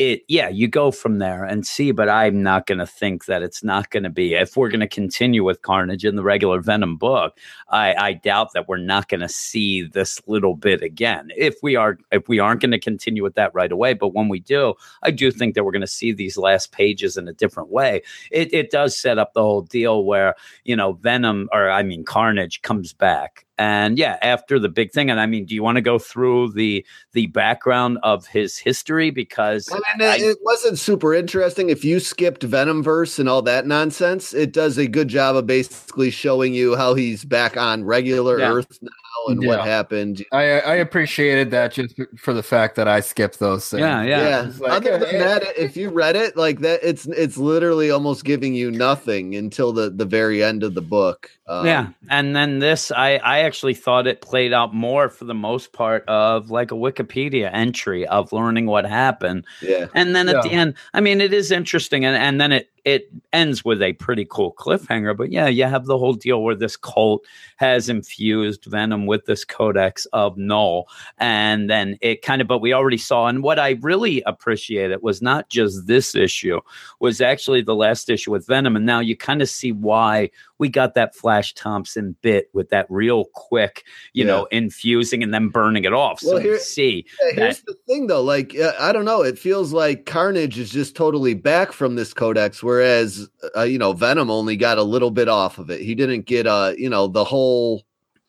it, 0.00 0.22
yeah, 0.28 0.48
you 0.48 0.66
go 0.68 0.90
from 0.90 1.18
there 1.18 1.44
and 1.44 1.66
see. 1.66 1.92
But 1.92 2.08
I'm 2.08 2.42
not 2.42 2.66
going 2.66 2.78
to 2.78 2.86
think 2.86 3.26
that 3.26 3.42
it's 3.42 3.62
not 3.62 3.90
going 3.90 4.02
to 4.02 4.10
be. 4.10 4.34
If 4.34 4.56
we're 4.56 4.70
going 4.70 4.80
to 4.80 4.88
continue 4.88 5.44
with 5.44 5.62
Carnage 5.62 6.04
in 6.04 6.16
the 6.16 6.22
regular 6.22 6.60
Venom 6.60 6.96
book, 6.96 7.38
I, 7.68 7.94
I 7.94 8.12
doubt 8.14 8.52
that 8.54 8.68
we're 8.68 8.78
not 8.78 9.08
going 9.08 9.20
to 9.20 9.28
see 9.28 9.82
this 9.82 10.20
little 10.26 10.56
bit 10.56 10.82
again. 10.82 11.30
If 11.36 11.56
we 11.62 11.76
are, 11.76 11.98
if 12.10 12.28
we 12.28 12.38
aren't 12.38 12.60
going 12.60 12.70
to 12.72 12.80
continue 12.80 13.22
with 13.22 13.34
that 13.34 13.54
right 13.54 13.70
away, 13.70 13.94
but 13.94 14.14
when 14.14 14.28
we 14.28 14.40
do, 14.40 14.74
I 15.02 15.10
do 15.10 15.30
think 15.30 15.54
that 15.54 15.64
we're 15.64 15.72
going 15.72 15.80
to 15.82 15.86
see 15.86 16.12
these 16.12 16.36
last 16.36 16.72
pages 16.72 17.16
in 17.16 17.28
a 17.28 17.32
different 17.32 17.70
way 17.70 18.02
it, 18.30 18.52
it 18.52 18.70
does 18.70 18.96
set 18.96 19.18
up 19.18 19.32
the 19.34 19.42
whole 19.42 19.62
deal 19.62 20.04
where 20.04 20.34
you 20.64 20.76
know 20.76 20.92
venom 20.92 21.48
or 21.52 21.70
i 21.70 21.82
mean 21.82 22.04
carnage 22.04 22.62
comes 22.62 22.92
back 22.92 23.46
and 23.60 23.98
yeah 23.98 24.16
after 24.22 24.58
the 24.58 24.68
big 24.70 24.90
thing 24.90 25.10
and 25.10 25.20
i 25.20 25.26
mean 25.26 25.44
do 25.44 25.54
you 25.54 25.62
want 25.62 25.76
to 25.76 25.82
go 25.82 25.98
through 25.98 26.50
the 26.52 26.84
the 27.12 27.26
background 27.26 27.98
of 28.02 28.26
his 28.26 28.56
history 28.56 29.10
because 29.10 29.68
I 29.70 29.74
mean, 29.74 30.08
it, 30.08 30.22
I- 30.22 30.30
it 30.30 30.38
wasn't 30.42 30.78
super 30.78 31.12
interesting. 31.14 31.68
If 31.68 31.84
you 31.84 32.00
skipped 32.00 32.42
Venomverse 32.48 33.18
and 33.18 33.28
all 33.28 33.42
that 33.42 33.66
nonsense, 33.66 34.32
it 34.32 34.52
does 34.52 34.78
a 34.78 34.86
good 34.86 35.08
job 35.08 35.36
of 35.36 35.46
basically 35.46 36.10
showing 36.10 36.54
you 36.54 36.74
how 36.76 36.94
he's 36.94 37.24
back 37.24 37.56
on 37.56 37.84
regular 37.84 38.38
Yeah. 38.38 38.52
Earth 38.52 38.78
now 38.80 38.90
and 39.28 39.44
what 39.46 39.60
happened. 39.64 40.24
I 40.32 40.60
I 40.60 40.74
appreciated 40.76 41.50
that 41.50 41.72
just 41.72 41.98
for 42.16 42.32
the 42.32 42.42
fact 42.42 42.76
that 42.76 42.88
I 42.88 43.00
skipped 43.00 43.38
those 43.38 43.68
things. 43.68 43.80
yeah 43.80 44.02
yeah 44.02 44.28
Yeah. 44.28 44.52
Like, 44.58 44.72
Other 44.72 44.98
than 44.98 45.14
eh, 45.16 45.18
that, 45.18 45.42
if 45.58 45.76
you 45.76 45.90
read 45.90 46.16
it 46.16 46.36
like 46.36 46.60
that, 46.60 46.80
it's 46.82 47.06
it's 47.06 47.36
literally 47.36 47.90
almost 47.90 48.24
giving 48.24 48.54
you 48.54 48.70
nothing 48.70 49.34
until 49.34 49.72
the 49.72 49.90
the 49.90 50.04
very 50.04 50.42
end 50.42 50.62
of 50.62 50.74
the 50.74 50.82
book. 50.82 51.30
Um, 51.46 51.66
yeah 51.66 51.88
and 52.10 52.36
then 52.36 52.60
this 52.60 52.92
i 52.92 53.16
i 53.24 53.40
actually 53.40 53.74
thought 53.74 54.06
it 54.06 54.20
played 54.20 54.52
out 54.52 54.72
more 54.72 55.08
for 55.08 55.24
the 55.24 55.34
most 55.34 55.72
part 55.72 56.04
of 56.06 56.48
like 56.48 56.70
a 56.70 56.76
wikipedia 56.76 57.50
entry 57.52 58.06
of 58.06 58.32
learning 58.32 58.66
what 58.66 58.84
happened 58.84 59.44
yeah. 59.60 59.86
And 59.94 60.14
then 60.14 60.28
at 60.28 60.36
Yeah. 60.36 60.42
the 60.42 60.52
end, 60.52 60.74
I 60.94 61.00
mean, 61.00 61.20
it 61.20 61.32
is 61.32 61.50
interesting, 61.50 62.04
and, 62.04 62.16
and 62.16 62.40
then 62.40 62.52
it 62.52 62.70
it 62.84 63.10
ends 63.32 63.64
with 63.64 63.82
a 63.82 63.92
pretty 63.94 64.24
cool 64.30 64.54
cliffhanger. 64.54 65.16
But 65.16 65.30
yeah, 65.32 65.48
you 65.48 65.64
have 65.64 65.84
the 65.86 65.98
whole 65.98 66.14
deal 66.14 66.42
where 66.42 66.54
this 66.54 66.76
cult 66.76 67.24
has 67.56 67.88
infused 67.88 68.64
venom 68.66 68.99
Venom 69.00 69.06
with 69.06 69.26
this 69.26 69.44
codex 69.44 70.06
of 70.12 70.36
Null. 70.36 70.88
And 71.18 71.68
then 71.70 71.96
it 72.00 72.22
kind 72.22 72.40
of, 72.42 72.48
but 72.48 72.58
we 72.60 72.72
already 72.72 72.98
saw. 72.98 73.26
And 73.26 73.42
what 73.42 73.58
I 73.58 73.78
really 73.80 74.22
appreciated 74.26 75.02
was 75.02 75.22
not 75.22 75.48
just 75.48 75.86
this 75.86 76.14
issue, 76.14 76.60
was 77.00 77.20
actually 77.20 77.62
the 77.62 77.74
last 77.74 78.08
issue 78.10 78.30
with 78.32 78.46
Venom. 78.46 78.76
And 78.76 78.86
now 78.86 79.00
you 79.00 79.16
kind 79.16 79.42
of 79.42 79.48
see 79.48 79.72
why 79.72 80.30
we 80.58 80.68
got 80.68 80.94
that 80.94 81.14
Flash 81.14 81.54
Thompson 81.54 82.14
bit 82.22 82.50
with 82.52 82.68
that 82.70 82.86
real 82.90 83.24
quick, 83.34 83.84
you 84.12 84.24
Yeah. 84.24 84.32
know, 84.32 84.44
infusing 84.50 85.22
and 85.22 85.32
then 85.32 85.48
burning 85.48 85.84
it 85.84 85.92
off. 85.94 86.20
So 86.20 86.32
Well, 86.34 86.38
here- 86.42 86.52
you 86.54 86.58
see 86.58 87.06
Yeah, 87.22 87.44
here's 87.44 87.62
the 87.62 87.74
thing 87.86 88.06
though 88.08 88.22
like 88.22 88.54
uh, 88.58 88.72
i 88.78 88.92
don't 88.92 89.04
know 89.04 89.22
it 89.22 89.38
feels 89.38 89.72
like 89.72 90.04
carnage 90.06 90.58
is 90.58 90.70
just 90.70 90.94
totally 90.94 91.34
back 91.34 91.72
from 91.72 91.94
this 91.94 92.12
codex 92.12 92.62
whereas 92.62 93.28
uh, 93.56 93.62
you 93.62 93.78
know 93.78 93.92
venom 93.92 94.30
only 94.30 94.56
got 94.56 94.78
a 94.78 94.82
little 94.82 95.10
bit 95.10 95.28
off 95.28 95.58
of 95.58 95.70
it 95.70 95.80
he 95.80 95.94
didn't 95.94 96.26
get 96.26 96.46
uh 96.46 96.72
you 96.76 96.88
know 96.88 97.06
the 97.06 97.24
whole 97.24 97.82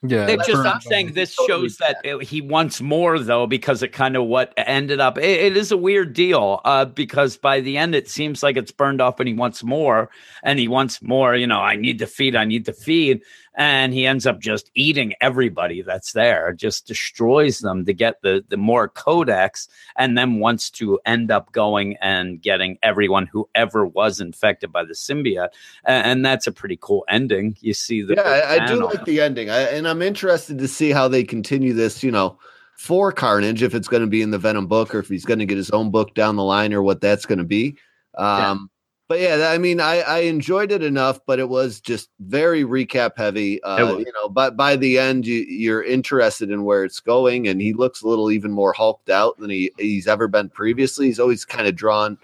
Yeah, 0.03 0.27
It 0.27 0.37
just, 0.37 0.53
burn 0.53 0.65
I'm 0.65 0.81
saying 0.81 1.13
this 1.13 1.35
Totally 1.35 1.67
shows 1.67 1.77
that 1.77 1.97
it- 2.03 2.23
he 2.23 2.41
wants 2.41 2.81
more, 2.81 3.19
though, 3.19 3.45
because 3.45 3.83
it 3.83 3.89
kind 3.89 4.15
of 4.17 4.25
what 4.25 4.51
ended 4.57 4.99
up. 4.99 5.19
It, 5.19 5.23
it 5.25 5.57
is 5.57 5.71
a 5.71 5.77
weird 5.77 6.13
deal, 6.13 6.59
uh, 6.65 6.85
because 6.85 7.37
by 7.37 7.61
the 7.61 7.77
end 7.77 7.93
it 7.93 8.09
seems 8.09 8.41
like 8.41 8.57
it's 8.57 8.71
burned 8.71 8.99
off, 8.99 9.19
and 9.19 9.27
he 9.27 9.35
wants 9.35 9.63
more, 9.63 10.09
and 10.43 10.57
he 10.57 10.67
wants 10.67 11.03
more. 11.03 11.35
You 11.35 11.45
know, 11.45 11.59
I 11.59 11.75
need 11.75 11.99
to 11.99 12.07
feed, 12.07 12.35
I 12.35 12.45
need 12.45 12.65
to 12.65 12.73
feed, 12.73 13.21
and 13.55 13.93
he 13.93 14.05
ends 14.05 14.25
up 14.25 14.39
just 14.39 14.71
eating 14.75 15.13
everybody 15.21 15.81
that's 15.81 16.13
there, 16.13 16.53
just 16.53 16.87
destroys 16.87 17.59
them 17.59 17.85
to 17.85 17.93
get 17.93 18.21
the 18.21 18.43
the 18.49 18.57
more 18.57 18.87
codex, 18.87 19.67
and 19.97 20.17
then 20.17 20.39
wants 20.39 20.69
to 20.71 20.99
end 21.05 21.31
up 21.31 21.51
going 21.51 21.97
and 22.01 22.41
getting 22.41 22.77
everyone 22.81 23.27
who 23.27 23.49
ever 23.55 23.85
was 23.85 24.21
infected 24.21 24.71
by 24.71 24.83
the 24.83 24.93
symbiote, 24.93 25.49
and, 25.83 26.05
and 26.07 26.25
that's 26.25 26.47
a 26.47 26.51
pretty 26.51 26.77
cool 26.81 27.05
ending. 27.09 27.57
You 27.61 27.73
see 27.73 28.01
the 28.01 28.15
yeah 28.15 28.21
I, 28.21 28.63
I 28.63 28.67
do 28.67 28.85
like 28.85 29.05
the 29.05 29.21
ending. 29.21 29.49
I, 29.49 29.61
and 29.61 29.87
i'm 29.87 30.01
interested 30.01 30.57
to 30.59 30.67
see 30.67 30.91
how 30.91 31.07
they 31.07 31.23
continue 31.23 31.73
this 31.73 32.03
you 32.03 32.11
know 32.11 32.37
for 32.75 33.11
carnage 33.11 33.63
if 33.63 33.75
it's 33.75 33.87
going 33.87 34.01
to 34.01 34.07
be 34.07 34.21
in 34.21 34.31
the 34.31 34.37
venom 34.37 34.67
book 34.67 34.95
or 34.95 34.99
if 34.99 35.07
he's 35.07 35.25
going 35.25 35.39
to 35.39 35.45
get 35.45 35.57
his 35.57 35.69
own 35.71 35.91
book 35.91 36.13
down 36.15 36.35
the 36.35 36.43
line 36.43 36.73
or 36.73 36.81
what 36.81 37.01
that's 37.01 37.25
going 37.25 37.37
to 37.37 37.45
be 37.45 37.77
um 38.17 38.69
but 39.11 39.19
yeah 39.19 39.49
i 39.49 39.57
mean 39.57 39.81
i 39.81 39.99
i 40.03 40.19
enjoyed 40.19 40.71
it 40.71 40.81
enough 40.81 41.19
but 41.25 41.37
it 41.37 41.49
was 41.49 41.81
just 41.81 42.09
very 42.21 42.63
recap 42.63 43.11
heavy 43.17 43.61
uh 43.63 43.97
you 43.97 44.09
know 44.13 44.29
but 44.29 44.55
by 44.55 44.77
the 44.77 44.97
end 44.97 45.27
you, 45.27 45.39
you're 45.49 45.83
interested 45.83 46.49
in 46.49 46.63
where 46.63 46.85
it's 46.85 47.01
going 47.01 47.45
and 47.45 47.59
he 47.59 47.73
looks 47.73 48.01
a 48.01 48.07
little 48.07 48.31
even 48.31 48.51
more 48.53 48.71
hulked 48.71 49.09
out 49.09 49.37
than 49.37 49.49
he 49.49 49.69
he's 49.77 50.07
ever 50.07 50.29
been 50.29 50.47
previously 50.47 51.07
he's 51.07 51.19
always 51.19 51.43
kind 51.43 51.67
of 51.67 51.75
drawn 51.75 52.17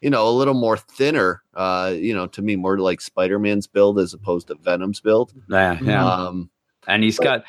you 0.00 0.08
know 0.08 0.28
a 0.28 0.30
little 0.30 0.54
more 0.54 0.76
thinner 0.76 1.42
uh 1.54 1.92
you 1.92 2.14
know 2.14 2.28
to 2.28 2.40
me 2.40 2.54
more 2.54 2.78
like 2.78 3.00
spider-man's 3.00 3.66
build 3.66 3.98
as 3.98 4.14
opposed 4.14 4.46
to 4.46 4.54
venom's 4.54 5.00
build 5.00 5.32
Yeah, 5.48 5.76
yeah. 5.82 6.06
um 6.06 6.50
and 6.86 7.02
he's 7.02 7.18
got 7.18 7.42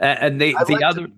and 0.00 0.40
the 0.40 0.56
I 0.56 0.64
the 0.64 0.82
other 0.82 1.04
it. 1.04 1.12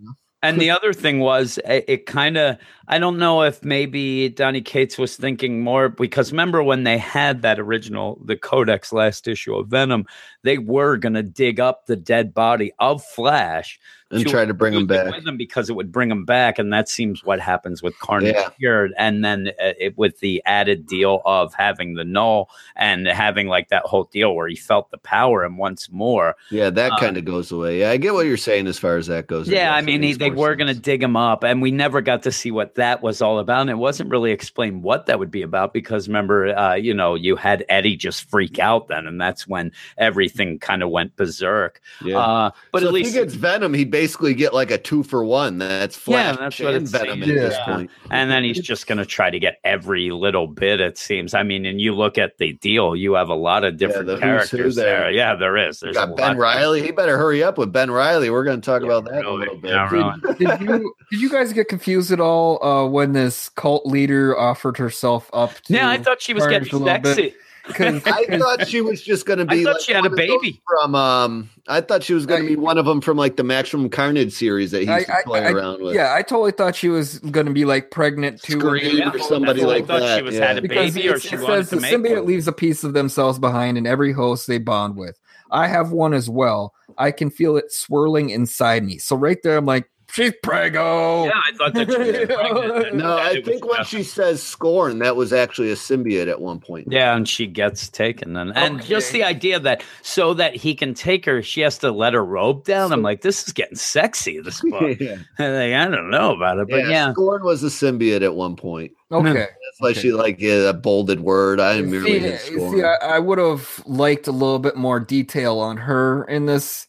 And 0.44 0.60
the 0.60 0.70
other 0.70 0.92
thing 0.92 1.20
was 1.20 1.58
it, 1.64 1.84
it 1.88 2.06
kind 2.06 2.36
of 2.36 2.58
I 2.86 2.98
don't 2.98 3.18
know 3.18 3.42
if 3.42 3.64
maybe 3.64 4.28
Donny 4.28 4.60
Cates 4.60 4.98
was 4.98 5.16
thinking 5.16 5.62
more 5.62 5.88
because 5.88 6.30
remember 6.30 6.62
when 6.62 6.84
they 6.84 6.98
had 6.98 7.42
that 7.42 7.58
original 7.58 8.20
the 8.24 8.36
Codex 8.36 8.92
last 8.92 9.26
issue 9.26 9.56
of 9.56 9.68
Venom 9.68 10.04
they 10.42 10.58
were 10.58 10.96
going 10.96 11.14
to 11.14 11.22
dig 11.22 11.60
up 11.60 11.86
the 11.86 11.96
dead 11.96 12.34
body 12.34 12.72
of 12.78 13.02
Flash 13.02 13.80
and 14.10 14.26
try 14.26 14.44
to 14.44 14.54
bring 14.54 14.74
him 14.74 14.86
back 14.86 15.12
with 15.14 15.24
them 15.24 15.36
because 15.36 15.68
it 15.70 15.74
would 15.74 15.90
bring 15.90 16.10
him 16.10 16.24
back, 16.24 16.58
and 16.58 16.72
that 16.72 16.88
seems 16.88 17.24
what 17.24 17.40
happens 17.40 17.82
with 17.82 17.98
Carnage 17.98 18.34
Yeah. 18.34 18.50
here. 18.58 18.90
And 18.98 19.24
then 19.24 19.48
uh, 19.60 19.72
it, 19.78 19.98
with 19.98 20.20
the 20.20 20.42
added 20.46 20.86
deal 20.86 21.22
of 21.24 21.52
having 21.54 21.94
the 21.94 22.04
null 22.04 22.48
and 22.76 23.06
having 23.06 23.48
like 23.48 23.68
that 23.70 23.82
whole 23.84 24.04
deal 24.04 24.34
where 24.34 24.46
he 24.48 24.56
felt 24.56 24.90
the 24.90 24.98
power 24.98 25.42
and 25.44 25.58
once 25.58 25.90
more. 25.90 26.36
Yeah, 26.50 26.70
that 26.70 26.92
Uh, 26.92 26.98
kind 26.98 27.16
of 27.16 27.24
goes 27.24 27.50
away. 27.50 27.80
Yeah, 27.80 27.90
I 27.90 27.96
get 27.96 28.14
what 28.14 28.26
you're 28.26 28.36
saying 28.36 28.66
as 28.66 28.78
far 28.78 28.96
as 28.96 29.06
that 29.08 29.26
goes. 29.26 29.48
Yeah, 29.48 29.74
I 29.74 29.80
mean, 29.80 30.02
he, 30.02 30.12
they 30.12 30.30
were 30.30 30.54
going 30.54 30.72
to 30.72 30.80
dig 30.80 31.02
him 31.02 31.16
up, 31.16 31.42
and 31.44 31.60
we 31.62 31.70
never 31.70 32.00
got 32.00 32.22
to 32.24 32.32
see 32.32 32.50
what 32.50 32.76
that 32.76 33.02
was 33.02 33.20
all 33.22 33.38
about. 33.38 33.62
And 33.62 33.70
it 33.70 33.78
wasn't 33.78 34.10
really 34.10 34.30
explained 34.32 34.82
what 34.82 35.06
that 35.06 35.18
would 35.18 35.30
be 35.30 35.42
about 35.42 35.72
because 35.72 36.08
remember, 36.08 36.56
uh, 36.56 36.74
you 36.74 36.94
know, 36.94 37.14
you 37.14 37.36
had 37.36 37.64
Eddie 37.68 37.96
just 37.96 38.28
freak 38.30 38.58
out 38.58 38.88
then, 38.88 39.06
and 39.06 39.20
that's 39.20 39.46
when 39.48 39.72
everything 39.98 40.58
kind 40.58 40.82
of 40.82 40.90
went 40.90 41.16
berserk. 41.16 41.80
Yeah. 42.04 42.18
Uh, 42.18 42.50
but 42.72 42.82
so 42.82 42.86
at 42.86 42.88
if 42.90 42.94
least 42.94 43.14
he 43.14 43.20
gets 43.20 43.34
Venom, 43.34 43.74
he'd 43.74 43.90
basically 43.94 44.34
get 44.34 44.52
like 44.52 44.72
a 44.72 44.76
two 44.78 45.04
for 45.04 45.24
one. 45.24 45.58
That's 45.58 45.96
Flash 45.96 46.36
that's 46.36 46.58
what 46.58 46.74
and 46.74 46.84
it 46.84 46.90
Venom 46.90 47.22
at 47.22 47.28
seems. 47.28 47.40
this 47.40 47.54
Yeah. 47.54 47.64
point. 47.64 47.90
And 48.10 48.28
then 48.28 48.42
he's 48.42 48.60
just 48.60 48.88
going 48.88 48.98
to 48.98 49.06
try 49.06 49.30
to 49.30 49.38
get 49.38 49.60
every 49.62 50.10
little 50.10 50.48
bit, 50.48 50.80
it 50.80 50.98
seems. 50.98 51.32
I 51.32 51.44
mean, 51.44 51.64
and 51.64 51.80
you 51.80 51.94
look 51.94 52.18
at 52.18 52.38
the 52.38 52.54
deal, 52.54 52.96
you 52.96 53.12
have 53.14 53.28
a 53.28 53.34
lot 53.36 53.62
of 53.62 53.76
different 53.76 54.06
the 54.06 54.14
who's 54.14 54.20
who 54.22 54.26
characters 54.26 54.74
there. 54.74 55.00
there. 55.02 55.10
Yeah, 55.12 55.36
there 55.36 55.56
is. 55.56 55.80
You 55.80 55.86
There's 55.92 55.96
got 55.96 56.16
Ben 56.16 56.36
lot. 56.36 56.38
Riley. 56.38 56.82
He 56.82 56.90
better 56.90 57.16
hurry 57.16 57.44
up 57.44 57.56
with 57.56 57.72
Ben 57.72 57.88
Riley. 57.92 58.30
We're 58.30 58.42
going 58.42 58.60
to 58.60 58.66
talk 58.66 58.82
Yeah, 58.82 58.88
about 58.98 59.04
that 59.12 59.20
in 59.20 59.24
a 59.26 59.30
little 59.30 59.56
bit. 59.58 59.70
Yeah, 59.70 59.88
really. 59.90 60.34
did 60.38 60.60
you 60.60 60.94
did 61.12 61.20
you 61.20 61.30
guys 61.30 61.52
get 61.52 61.68
confused 61.68 62.10
at 62.10 62.18
all 62.18 62.64
uh, 62.64 62.88
when 62.88 63.12
this 63.12 63.48
cult 63.50 63.86
leader 63.86 64.36
offered 64.36 64.76
herself 64.76 65.30
up 65.32 65.54
to 65.66 65.72
Yeah, 65.72 65.88
I 65.88 65.98
thought 65.98 66.20
she 66.20 66.34
was 66.34 66.44
getting 66.48 66.68
sexy. 66.84 67.22
bit? 67.22 67.34
Sexy. 67.66 68.00
'Cause- 68.00 68.02
I 68.06 68.38
thought 68.38 68.68
she 68.68 68.80
was 68.80 69.02
just 69.02 69.26
going 69.26 69.38
to 69.38 69.46
I 69.48 69.54
be. 69.56 69.64
thought 69.64 69.74
like 69.74 69.82
she 69.82 69.92
had 69.92 70.00
a 70.04 70.08
one 70.10 70.12
of 70.12 70.18
those 70.18 70.40
baby. 70.40 70.60
from. 70.66 70.94
Um, 70.94 71.50
I 71.68 71.80
thought 71.80 72.02
she 72.02 72.12
was 72.14 72.26
going 72.26 72.42
to 72.42 72.48
be 72.48 72.56
one 72.56 72.76
of 72.78 72.84
them 72.84 73.00
from 73.00 73.16
like 73.16 73.36
the 73.36 73.44
Maximum 73.44 73.88
Carnage 73.88 74.32
series 74.32 74.70
that 74.72 74.82
he 74.82 74.92
used 74.92 75.06
to 75.06 75.14
I- 75.14 75.18
I- 75.18 75.22
play 75.22 75.40
I- 75.46 75.50
around 75.52 75.82
with. 75.82 75.94
yeah, 75.94 76.14
I 76.14 76.22
totally 76.22 76.52
thought 76.52 76.76
she 76.76 76.88
was 76.88 77.18
going 77.20 77.46
to 77.46 77.52
be 77.52 77.64
like 77.64 77.90
pregnant 77.90 78.42
too. 78.42 78.58
Scream 78.60 78.98
Yeah, 78.98 79.10
or 79.12 79.18
somebody 79.20 79.60
that's 79.60 79.72
I 79.72 79.74
like 79.76 79.86
thought 79.86 80.00
that. 80.00 80.18
She 80.18 80.22
was 80.22 80.34
yeah. 80.34 80.46
had 80.48 80.58
a 80.58 80.62
because 80.62 80.94
baby, 80.94 81.08
or 81.08 81.18
she 81.18 81.36
it 81.36 81.40
wanted 81.40 81.56
says 81.56 81.68
to 81.70 81.74
the 81.76 81.80
make 81.82 81.92
symbiote 81.94 82.16
one. 82.16 82.26
leaves 82.26 82.48
a 82.48 82.52
piece 82.52 82.84
of 82.84 82.92
themselves 82.92 83.38
behind 83.38 83.78
in 83.78 83.86
every 83.86 84.12
host 84.12 84.46
they 84.46 84.58
bond 84.58 84.96
with. 84.96 85.18
I 85.50 85.68
have 85.68 85.92
one 85.92 86.14
as 86.14 86.28
well. 86.28 86.74
I 86.98 87.10
can 87.12 87.30
feel 87.30 87.56
it 87.56 87.72
swirling 87.72 88.30
inside 88.30 88.84
me. 88.84 88.98
So 88.98 89.16
right 89.16 89.38
there, 89.42 89.56
I'm 89.56 89.66
like, 89.66 89.88
she's 90.14 90.32
prego. 90.42 91.24
Yeah, 91.26 91.32
I 91.34 91.52
thought 91.56 91.74
that 91.74 91.90
she 91.90 91.98
was. 91.98 92.94
No, 92.94 93.18
And 93.18 93.38
I 93.38 93.42
think 93.42 93.64
when 93.66 93.76
just- 93.78 93.90
she 93.90 94.02
says 94.02 94.42
scorn, 94.42 94.98
that 95.00 95.16
was 95.16 95.32
actually 95.32 95.70
a 95.70 95.74
symbiote 95.74 96.28
at 96.28 96.40
one 96.40 96.60
point. 96.60 96.88
Yeah, 96.90 97.14
and 97.16 97.28
she 97.28 97.46
gets 97.46 97.88
taken, 97.88 98.36
and 98.36 98.56
and 98.56 98.82
just 98.84 99.12
the 99.12 99.24
idea 99.24 99.58
that 99.60 99.82
so 100.02 100.34
that 100.34 100.54
he 100.56 100.74
can 100.74 100.94
take 100.94 101.24
her, 101.26 101.42
she 101.42 101.60
has 101.62 101.78
to 101.78 101.90
let 101.90 102.14
her 102.14 102.24
robe 102.24 102.64
down. 102.64 102.92
I'm 102.92 103.02
like, 103.02 103.20
this 103.22 103.46
is 103.46 103.52
getting 103.52 103.76
sexy. 103.76 104.40
This 104.40 104.60
book. 104.70 104.98
yeah. 105.00 105.16
Like, 105.38 105.72
I 105.74 105.88
don't 105.90 106.10
know 106.10 106.34
about 106.34 106.58
it, 106.58 106.68
but 106.68 106.88
yeah, 106.88 107.12
Scorn 107.12 107.42
was 107.44 107.62
a 107.62 107.66
symbiote 107.68 108.22
at 108.22 108.34
one 108.34 108.56
point. 108.56 108.92
Okay. 109.12 109.28
Hmm. 109.30 109.34
That's 109.34 109.80
why 109.80 109.90
Okay. 109.90 110.00
she 110.00 110.12
like 110.12 110.40
yeah, 110.40 110.68
a 110.68 110.72
bolded 110.72 111.20
word. 111.20 111.60
I 111.60 111.80
merely 111.82 112.36
See, 112.38 112.58
see, 112.58 112.82
I, 112.82 112.94
I 113.02 113.18
would 113.18 113.38
have 113.38 113.82
liked 113.86 114.26
a 114.28 114.32
little 114.32 114.58
bit 114.58 114.76
more 114.76 115.00
detail 115.00 115.58
on 115.58 115.76
her 115.76 116.24
in 116.24 116.46
this, 116.46 116.86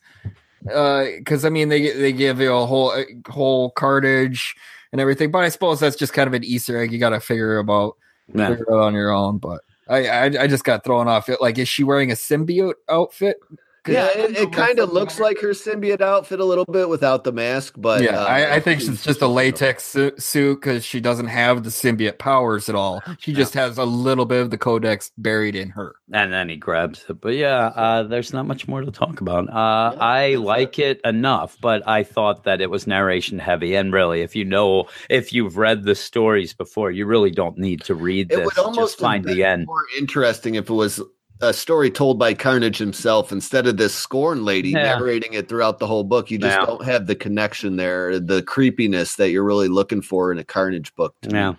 Uh, 0.74 1.06
because 1.18 1.46
I 1.46 1.50
mean 1.50 1.70
they 1.70 1.92
they 1.92 2.12
give 2.12 2.40
you 2.40 2.54
a 2.54 2.66
whole 2.66 2.92
a 2.94 3.06
whole 3.30 3.72
cartage 3.72 4.56
and 4.92 5.02
everything, 5.02 5.32
but 5.32 5.44
I 5.44 5.50
suppose 5.50 5.80
that's 5.80 5.96
just 5.96 6.14
kind 6.14 6.28
of 6.28 6.34
an 6.34 6.44
Easter 6.44 6.78
egg. 6.78 6.92
You 6.92 7.00
got 7.00 7.10
to 7.10 7.20
figure 7.20 7.58
about 7.60 7.98
Yeah. 8.34 8.50
figure 8.50 8.74
out 8.74 8.80
on 8.82 8.94
your 8.94 9.12
own. 9.12 9.38
But 9.38 9.62
I, 9.88 10.08
I 10.08 10.24
I 10.44 10.48
just 10.48 10.64
got 10.64 10.84
thrown 10.84 11.08
off. 11.08 11.30
It 11.30 11.42
like 11.42 11.58
is 11.58 11.68
she 11.68 11.84
wearing 11.84 12.12
a 12.12 12.16
symbiote 12.16 12.76
outfit? 12.90 13.38
'Cause 13.86 13.94
yeah, 13.94 14.08
it, 14.18 14.36
it 14.38 14.52
kind 14.52 14.80
of 14.80 14.92
looks 14.92 15.20
like 15.20 15.40
her 15.42 15.50
symbiote 15.50 16.02
outfit 16.02 16.40
a 16.40 16.46
little 16.46 16.66
bit 16.66 16.90
without 16.90 17.24
the 17.24 17.32
mask, 17.32 17.76
but 17.78 18.02
yeah, 18.02 18.20
uh, 18.20 18.26
I, 18.26 18.56
I 18.56 18.60
think 18.60 18.82
it's 18.82 19.04
just 19.04 19.22
a 19.22 19.28
latex 19.28 19.96
suit 20.18 20.56
because 20.60 20.84
she 20.84 21.00
doesn't 21.00 21.28
have 21.28 21.64
the 21.64 21.70
symbiote 21.70 22.18
powers 22.18 22.68
at 22.68 22.76
all. 22.76 23.04
She 23.20 23.32
just 23.32 23.54
has 23.54 23.78
a 23.78 23.86
little 23.86 24.26
bit 24.26 24.42
of 24.42 24.50
the 24.50 24.58
codex 24.58 25.12
buried 25.18 25.56
in 25.56 25.70
her. 25.70 25.96
and 26.12 26.34
then 26.34 26.50
he 26.50 26.56
grabs 26.58 27.06
it. 27.10 27.22
But 27.22 27.36
yeah, 27.36 27.68
uh, 27.76 28.04
there's 28.04 28.34
not 28.34 28.48
much 28.48 28.68
more 28.68 28.82
to 28.82 28.92
talk 28.92 29.22
about. 29.22 29.50
Uh, 29.50 29.96
I 30.00 30.36
like 30.36 30.80
it 30.80 31.00
enough, 31.06 31.58
but 31.62 31.88
I 31.88 32.04
thought 32.04 32.44
that 32.46 32.62
it 32.62 32.70
was 32.72 32.88
narration 32.88 33.38
heavy. 33.40 33.76
And 33.76 33.94
really, 33.94 34.22
if 34.22 34.36
you 34.36 34.46
know, 34.46 34.86
if 35.10 35.32
you've 35.32 35.58
read 35.58 35.84
the 35.84 35.96
stories 35.96 36.54
before, 36.54 36.90
you 36.92 37.06
really 37.06 37.32
don't 37.32 37.58
need 37.58 37.82
to 37.84 37.94
read 37.96 38.32
It 38.32 38.38
this. 38.38 38.46
would 38.46 38.58
almost 38.58 38.94
Just 38.94 39.00
find 39.00 39.24
the 39.26 39.44
end. 39.44 39.68
more 39.68 39.84
interesting 40.00 40.56
if 40.56 40.70
it 40.70 40.74
was 40.74 41.00
a 41.42 41.54
story 41.54 41.92
told 41.92 42.18
by 42.18 42.34
Carnage 42.34 42.78
himself 42.78 43.32
instead 43.32 43.68
of 43.68 43.78
this 43.78 43.94
scorn 43.94 44.46
lady 44.46 44.70
Yeah. 44.70 44.98
narrating 44.98 45.34
it 45.34 45.50
throughout 45.50 45.80
the 45.80 45.88
whole 45.88 46.04
book. 46.04 46.32
You 46.32 46.38
just 46.38 46.58
Yeah. 46.60 46.66
don't 46.66 46.86
have 46.86 47.08
the 47.08 47.16
connection 47.16 47.76
there, 47.76 48.20
the 48.20 48.42
creepiness 48.44 49.16
that 49.16 49.32
you're 49.32 49.44
really 49.44 49.68
looking 49.68 50.02
for 50.02 50.32
in 50.32 50.38
a 50.38 50.44
Carnage 50.44 50.94
book. 50.96 51.14
to 51.24 51.30
me. 51.30 51.58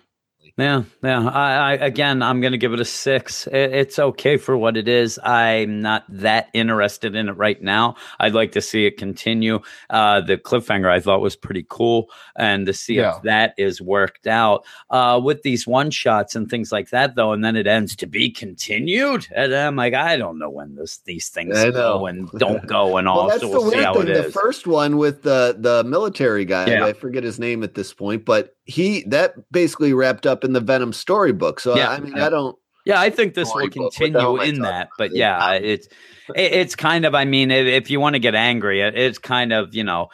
Yeah. 0.57 0.83
Yeah. 1.03 1.27
I, 1.29 1.51
I 1.53 1.73
again, 1.73 2.23
I'm 2.23 2.41
going 2.41 2.51
to 2.53 2.57
give 2.57 2.73
it 2.73 2.79
a 2.79 2.85
six. 2.85 3.45
It, 3.45 3.53
it's 3.73 3.99
okay 3.99 4.37
for 4.37 4.57
what 4.57 4.75
it 4.75 4.87
is. 4.87 5.19
I'm 5.23 5.81
not 5.81 6.03
that 6.09 6.49
interested 6.53 7.15
in 7.15 7.29
it 7.29 7.33
right 7.33 7.61
now. 7.61 7.95
I'd 8.19 8.33
like 8.33 8.53
to 8.53 8.61
see 8.61 8.87
it 8.87 8.97
continue. 8.97 9.59
Uh, 9.91 10.21
the 10.21 10.35
cliffhanger 10.35 10.89
I 10.89 10.99
thought 10.99 11.21
was 11.21 11.35
pretty 11.35 11.63
cool, 11.69 12.09
and 12.35 12.65
to 12.65 12.73
see 12.73 12.95
Yeah. 12.95 13.17
if 13.17 13.21
that 13.21 13.53
is 13.59 13.79
worked 13.83 14.25
out 14.25 14.65
uh, 14.89 15.21
with 15.23 15.43
these 15.43 15.67
one 15.67 15.91
shots 15.91 16.35
and 16.35 16.49
things 16.49 16.71
like 16.71 16.89
that, 16.89 17.15
though. 17.15 17.33
And 17.33 17.45
then 17.45 17.55
it 17.55 17.67
ends 17.67 17.95
to 17.97 18.07
be 18.07 18.31
continued, 18.31 19.27
and 19.35 19.53
I'm 19.53 19.75
like, 19.75 19.93
I 19.93 20.17
don't 20.17 20.39
know 20.39 20.49
when 20.49 20.73
this 20.73 20.97
these 21.05 21.29
things 21.29 21.53
go 21.53 22.07
and 22.07 22.31
don't 22.31 22.65
go 22.65 22.97
and 22.97 23.07
all. 23.07 23.27
Well, 23.27 23.27
that's 23.27 23.41
so 23.41 23.49
the 23.51 23.59
we'll 23.59 23.69
see 23.69 23.77
weird 23.77 23.93
thing. 23.95 24.05
The 24.07 24.25
is. 24.25 24.33
first 24.33 24.65
one 24.65 24.97
with 24.97 25.21
the 25.21 25.55
the 25.59 25.83
military 25.83 26.45
guy, 26.45 26.65
Yeah. 26.71 26.85
I 26.85 26.93
forget 26.93 27.23
his 27.23 27.37
name 27.39 27.61
at 27.63 27.75
this 27.75 27.93
point, 27.93 28.25
but 28.25 28.55
he 28.67 29.03
that 29.07 29.33
basically 29.51 29.93
wrapped 29.93 30.27
up 30.27 30.43
in 30.43 30.53
the 30.53 30.59
Venom 30.59 30.93
storybook. 30.93 31.59
So 31.59 31.75
Yeah. 31.75 31.89
I 31.89 31.99
mean, 31.99 32.19
I 32.19 32.29
don't. 32.29 32.55
Yeah, 32.85 33.01
I 33.01 33.09
think 33.09 33.33
this 33.33 33.47
will 33.47 33.69
Storybook. 33.69 33.75
What 33.83 33.93
the 33.99 34.11
hell 34.11 34.37
continue 34.37 34.49
in 34.49 34.61
that, 34.61 34.89
but 34.97 35.13
yeah, 35.13 35.53
it's 35.53 35.89
it's 36.35 36.75
kind 36.75 37.05
of. 37.05 37.15
I 37.15 37.25
mean, 37.25 37.51
if, 37.51 37.65
if 37.65 37.91
you 37.91 37.99
want 37.99 38.13
to 38.13 38.19
get 38.19 38.33
angry, 38.33 38.79
it, 38.79 38.97
it's 38.97 39.17
kind 39.17 39.51
of 39.51 39.75
you 39.75 39.83
know 39.83 40.07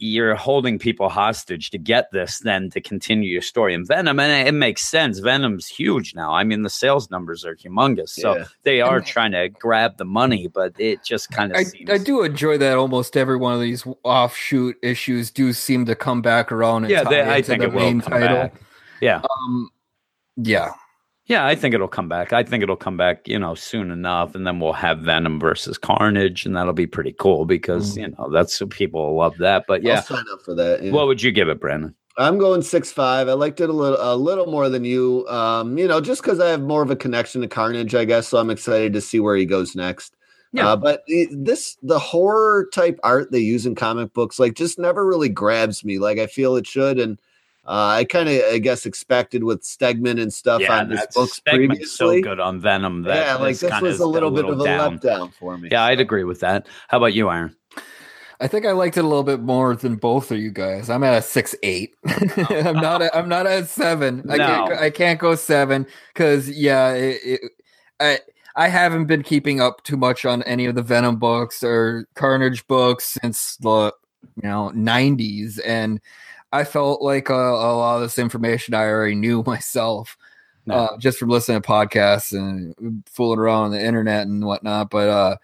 you're 0.00 0.34
holding 0.34 0.78
people 0.78 1.08
hostage 1.08 1.70
to 1.70 1.78
get 1.78 2.10
this, 2.12 2.40
then 2.40 2.68
to 2.70 2.80
continue 2.80 3.30
your 3.30 3.40
story. 3.42 3.74
And 3.74 3.86
Venom, 3.86 4.20
and 4.20 4.30
it, 4.30 4.48
it 4.50 4.56
makes 4.56 4.86
sense. 4.86 5.18
Venom's 5.18 5.66
huge 5.66 6.14
now. 6.14 6.32
I 6.34 6.44
mean, 6.44 6.62
the 6.62 6.68
sales 6.70 7.10
numbers 7.10 7.44
are 7.44 7.56
humongous, 7.56 8.10
so 8.10 8.36
Yeah. 8.36 8.44
they 8.64 8.80
are 8.82 8.98
And- 8.98 9.06
trying 9.06 9.32
to 9.32 9.48
grab 9.48 9.96
the 9.96 10.04
money, 10.04 10.46
but 10.48 10.72
it 10.78 11.02
just 11.04 11.30
kind 11.30 11.52
of 11.52 11.58
I, 11.58 11.62
seems. 11.64 11.88
I 11.90 11.96
do 11.98 12.22
enjoy 12.22 12.58
that 12.58 12.76
almost 12.76 13.16
every 13.16 13.36
one 13.36 13.54
of 13.54 13.60
these 13.60 13.86
offshoot 14.04 14.76
issues 14.82 15.30
do 15.30 15.52
seem 15.54 15.86
to 15.86 15.94
come 15.94 16.20
back 16.22 16.52
around 16.52 16.84
and 16.84 16.90
Yeah, 16.90 17.04
tie 17.04 17.10
they, 17.10 17.20
I 17.22 17.36
into 17.36 17.46
think 17.48 17.60
the 17.62 17.68
it 17.68 17.72
will 17.72 17.80
main 17.80 18.00
come 18.02 18.12
title. 18.20 18.36
back. 18.36 18.54
Yeah, 19.00 19.22
Um, 19.22 19.70
yeah, 20.36 20.72
Yeah, 21.28 21.46
I 21.46 21.54
think 21.54 21.74
it'll 21.74 21.88
come 21.88 22.08
back. 22.08 22.32
I 22.32 22.42
think 22.42 22.62
it'll 22.62 22.74
come 22.76 22.96
back, 22.96 23.28
you 23.28 23.38
know, 23.38 23.54
soon 23.54 23.90
enough, 23.90 24.34
and 24.34 24.46
then 24.46 24.60
we'll 24.60 24.72
have 24.72 25.00
Venom 25.00 25.38
versus 25.38 25.76
Carnage, 25.76 26.46
and 26.46 26.56
that'll 26.56 26.72
be 26.72 26.86
pretty 26.86 27.12
cool 27.12 27.44
because 27.44 27.96
Mm. 27.96 28.00
you 28.00 28.08
know 28.08 28.30
that's 28.30 28.60
people 28.70 29.14
love 29.14 29.36
that. 29.38 29.64
But 29.68 29.82
yeah, 29.82 29.96
I'll 29.96 30.02
sign 30.02 30.24
up 30.32 30.40
for 30.42 30.54
that. 30.54 30.82
yeah. 30.82 30.90
what 30.90 31.06
would 31.06 31.22
you 31.22 31.30
give 31.30 31.48
it, 31.48 31.60
Brandon? 31.60 31.94
I'm 32.16 32.38
going 32.38 32.62
six 32.62 32.90
five. 32.90 33.28
I 33.28 33.34
liked 33.34 33.60
it 33.60 33.68
a 33.68 33.72
little 33.72 33.98
a 34.00 34.16
little 34.16 34.46
more 34.46 34.68
than 34.70 34.84
you. 34.84 35.24
Um, 35.28 35.76
you 35.78 35.86
know, 35.86 36.00
just 36.00 36.22
because 36.22 36.40
I 36.40 36.48
have 36.48 36.62
more 36.62 36.82
of 36.82 36.90
a 36.90 36.96
connection 36.96 37.42
to 37.42 37.46
Carnage, 37.48 37.94
I 37.94 38.04
guess. 38.06 38.26
So 38.28 38.38
I'm 38.38 38.50
excited 38.50 38.92
to 38.94 39.00
see 39.00 39.20
where 39.20 39.36
he 39.36 39.44
goes 39.44 39.76
next. 39.76 40.16
Yeah. 40.52 40.68
Uh, 40.70 40.76
but 40.76 41.04
this 41.30 41.76
the 41.82 41.98
horror 41.98 42.68
type 42.72 42.98
art 43.04 43.30
they 43.30 43.38
use 43.38 43.66
in 43.66 43.74
comic 43.74 44.14
books, 44.14 44.38
like, 44.38 44.54
just 44.54 44.78
never 44.78 45.06
really 45.06 45.28
grabs 45.28 45.84
me 45.84 45.98
like 45.98 46.18
I 46.18 46.26
feel 46.26 46.56
it 46.56 46.66
should. 46.66 46.98
And 46.98 47.20
uh, 47.68 47.96
I 47.98 48.04
kind 48.04 48.30
of, 48.30 48.40
I 48.50 48.58
guess, 48.58 48.86
expected 48.86 49.44
with 49.44 49.62
Stegman 49.62 50.20
and 50.20 50.32
stuff 50.32 50.62
on 50.70 50.88
his 50.88 51.00
that's- 51.00 51.14
books 51.14 51.40
Stegman's 51.46 51.92
so 51.92 52.18
good 52.22 52.40
on 52.40 52.60
Venom. 52.60 53.02
That 53.02 53.26
yeah, 53.26 53.34
like 53.34 53.58
this 53.58 53.70
kinda 53.70 53.82
was 53.84 54.00
a 54.00 54.06
little 54.06 54.30
bit 54.30 54.46
of 54.46 54.58
a 54.58 54.64
down. 54.64 54.98
letdown 54.98 55.34
for 55.34 55.58
me. 55.58 55.68
Yeah, 55.70 55.84
I'd 55.84 56.00
agree 56.00 56.24
with 56.24 56.40
that. 56.40 56.66
How 56.88 56.96
about 56.96 57.12
you, 57.12 57.30
Aaron? 57.30 57.54
I 58.40 58.46
think 58.46 58.64
I 58.64 58.72
liked 58.72 58.96
it 58.96 59.04
a 59.04 59.06
little 59.08 59.24
bit 59.24 59.40
more 59.40 59.74
than 59.76 59.96
both 59.96 60.30
of 60.30 60.38
you 60.38 60.50
guys. 60.50 60.88
I'm 60.88 61.04
at 61.04 61.18
a 61.18 61.20
six 61.20 61.54
eight. 61.62 61.94
I'm 62.48 62.76
not. 62.76 63.02
At, 63.02 63.14
I'm 63.14 63.28
not 63.28 63.46
at 63.46 63.68
seven. 63.68 64.24
I 64.30 64.38
can't. 64.38 64.68
Go- 64.68 64.76
I 64.78 64.90
can't 64.90 65.20
go 65.20 65.34
seven 65.34 65.86
because 66.14 66.48
yeah, 66.48 66.92
it, 66.92 67.20
it, 67.22 67.40
I 68.00 68.20
I 68.56 68.68
haven't 68.68 69.06
been 69.06 69.22
keeping 69.22 69.60
up 69.60 69.82
too 69.82 69.96
much 69.96 70.24
on 70.24 70.42
any 70.44 70.66
of 70.66 70.74
the 70.74 70.82
Venom 70.82 71.16
books 71.16 71.62
or 71.62 72.06
Carnage 72.14 72.66
books 72.66 73.18
since 73.20 73.56
the 73.56 73.92
you 74.42 74.48
know 74.48 74.70
90s, 74.74 75.58
and 75.66 76.00
I 76.52 76.64
felt 76.64 77.02
like 77.02 77.28
a, 77.28 77.34
a 77.34 77.76
lot 77.76 77.96
of 77.96 78.02
this 78.02 78.18
information 78.18 78.74
I 78.74 78.84
already 78.84 79.14
knew 79.14 79.42
myself. 79.46 80.16
No. 80.66 80.74
Uh, 80.74 80.98
just 80.98 81.18
from 81.18 81.30
listening 81.30 81.62
to 81.62 81.66
podcasts 81.66 82.32
and 82.32 83.02
fooling 83.06 83.38
around 83.38 83.64
on 83.64 83.70
the 83.70 83.82
internet 83.82 84.26
and 84.26 84.44
whatnot, 84.44 84.90
but 84.90 85.08
uh, 85.08 85.36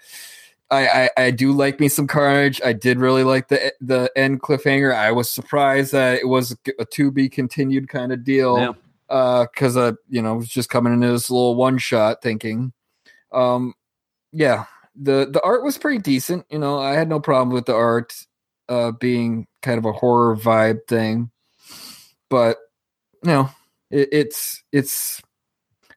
I, 0.70 0.86
I 0.86 1.10
I 1.24 1.30
do 1.30 1.52
like 1.52 1.80
me 1.80 1.88
some 1.88 2.06
Carnage. 2.06 2.60
I 2.64 2.72
did 2.72 2.98
really 2.98 3.24
like 3.24 3.48
the 3.48 3.72
the 3.80 4.10
end 4.16 4.42
cliffhanger. 4.42 4.94
I 4.94 5.12
was 5.12 5.30
surprised 5.30 5.92
that 5.92 6.18
it 6.20 6.28
was 6.28 6.56
a 6.78 6.84
to 6.84 7.10
be 7.10 7.28
continued 7.28 7.88
kind 7.88 8.12
of 8.12 8.24
deal. 8.24 8.58
Yeah. 8.58 8.72
Uh, 9.08 9.46
because 9.52 9.76
I 9.76 9.92
you 10.08 10.22
know 10.22 10.36
was 10.36 10.48
just 10.48 10.70
coming 10.70 10.92
into 10.92 11.08
this 11.08 11.30
little 11.30 11.54
one 11.54 11.78
shot 11.78 12.22
thinking, 12.22 12.72
um, 13.32 13.74
yeah, 14.32 14.64
the 14.96 15.28
the 15.30 15.42
art 15.42 15.62
was 15.62 15.78
pretty 15.78 15.98
decent. 15.98 16.46
You 16.50 16.58
know, 16.58 16.78
I 16.78 16.92
had 16.92 17.08
no 17.08 17.20
problem 17.20 17.54
with 17.54 17.66
the 17.66 17.74
art, 17.74 18.14
uh, 18.68 18.92
being 18.92 19.46
kind 19.62 19.78
of 19.78 19.84
a 19.84 19.92
horror 19.92 20.36
vibe 20.36 20.86
thing, 20.88 21.30
but 22.30 22.58
you 23.22 23.30
know, 23.30 23.50
it, 23.90 24.08
it's 24.12 24.62
it's 24.72 25.20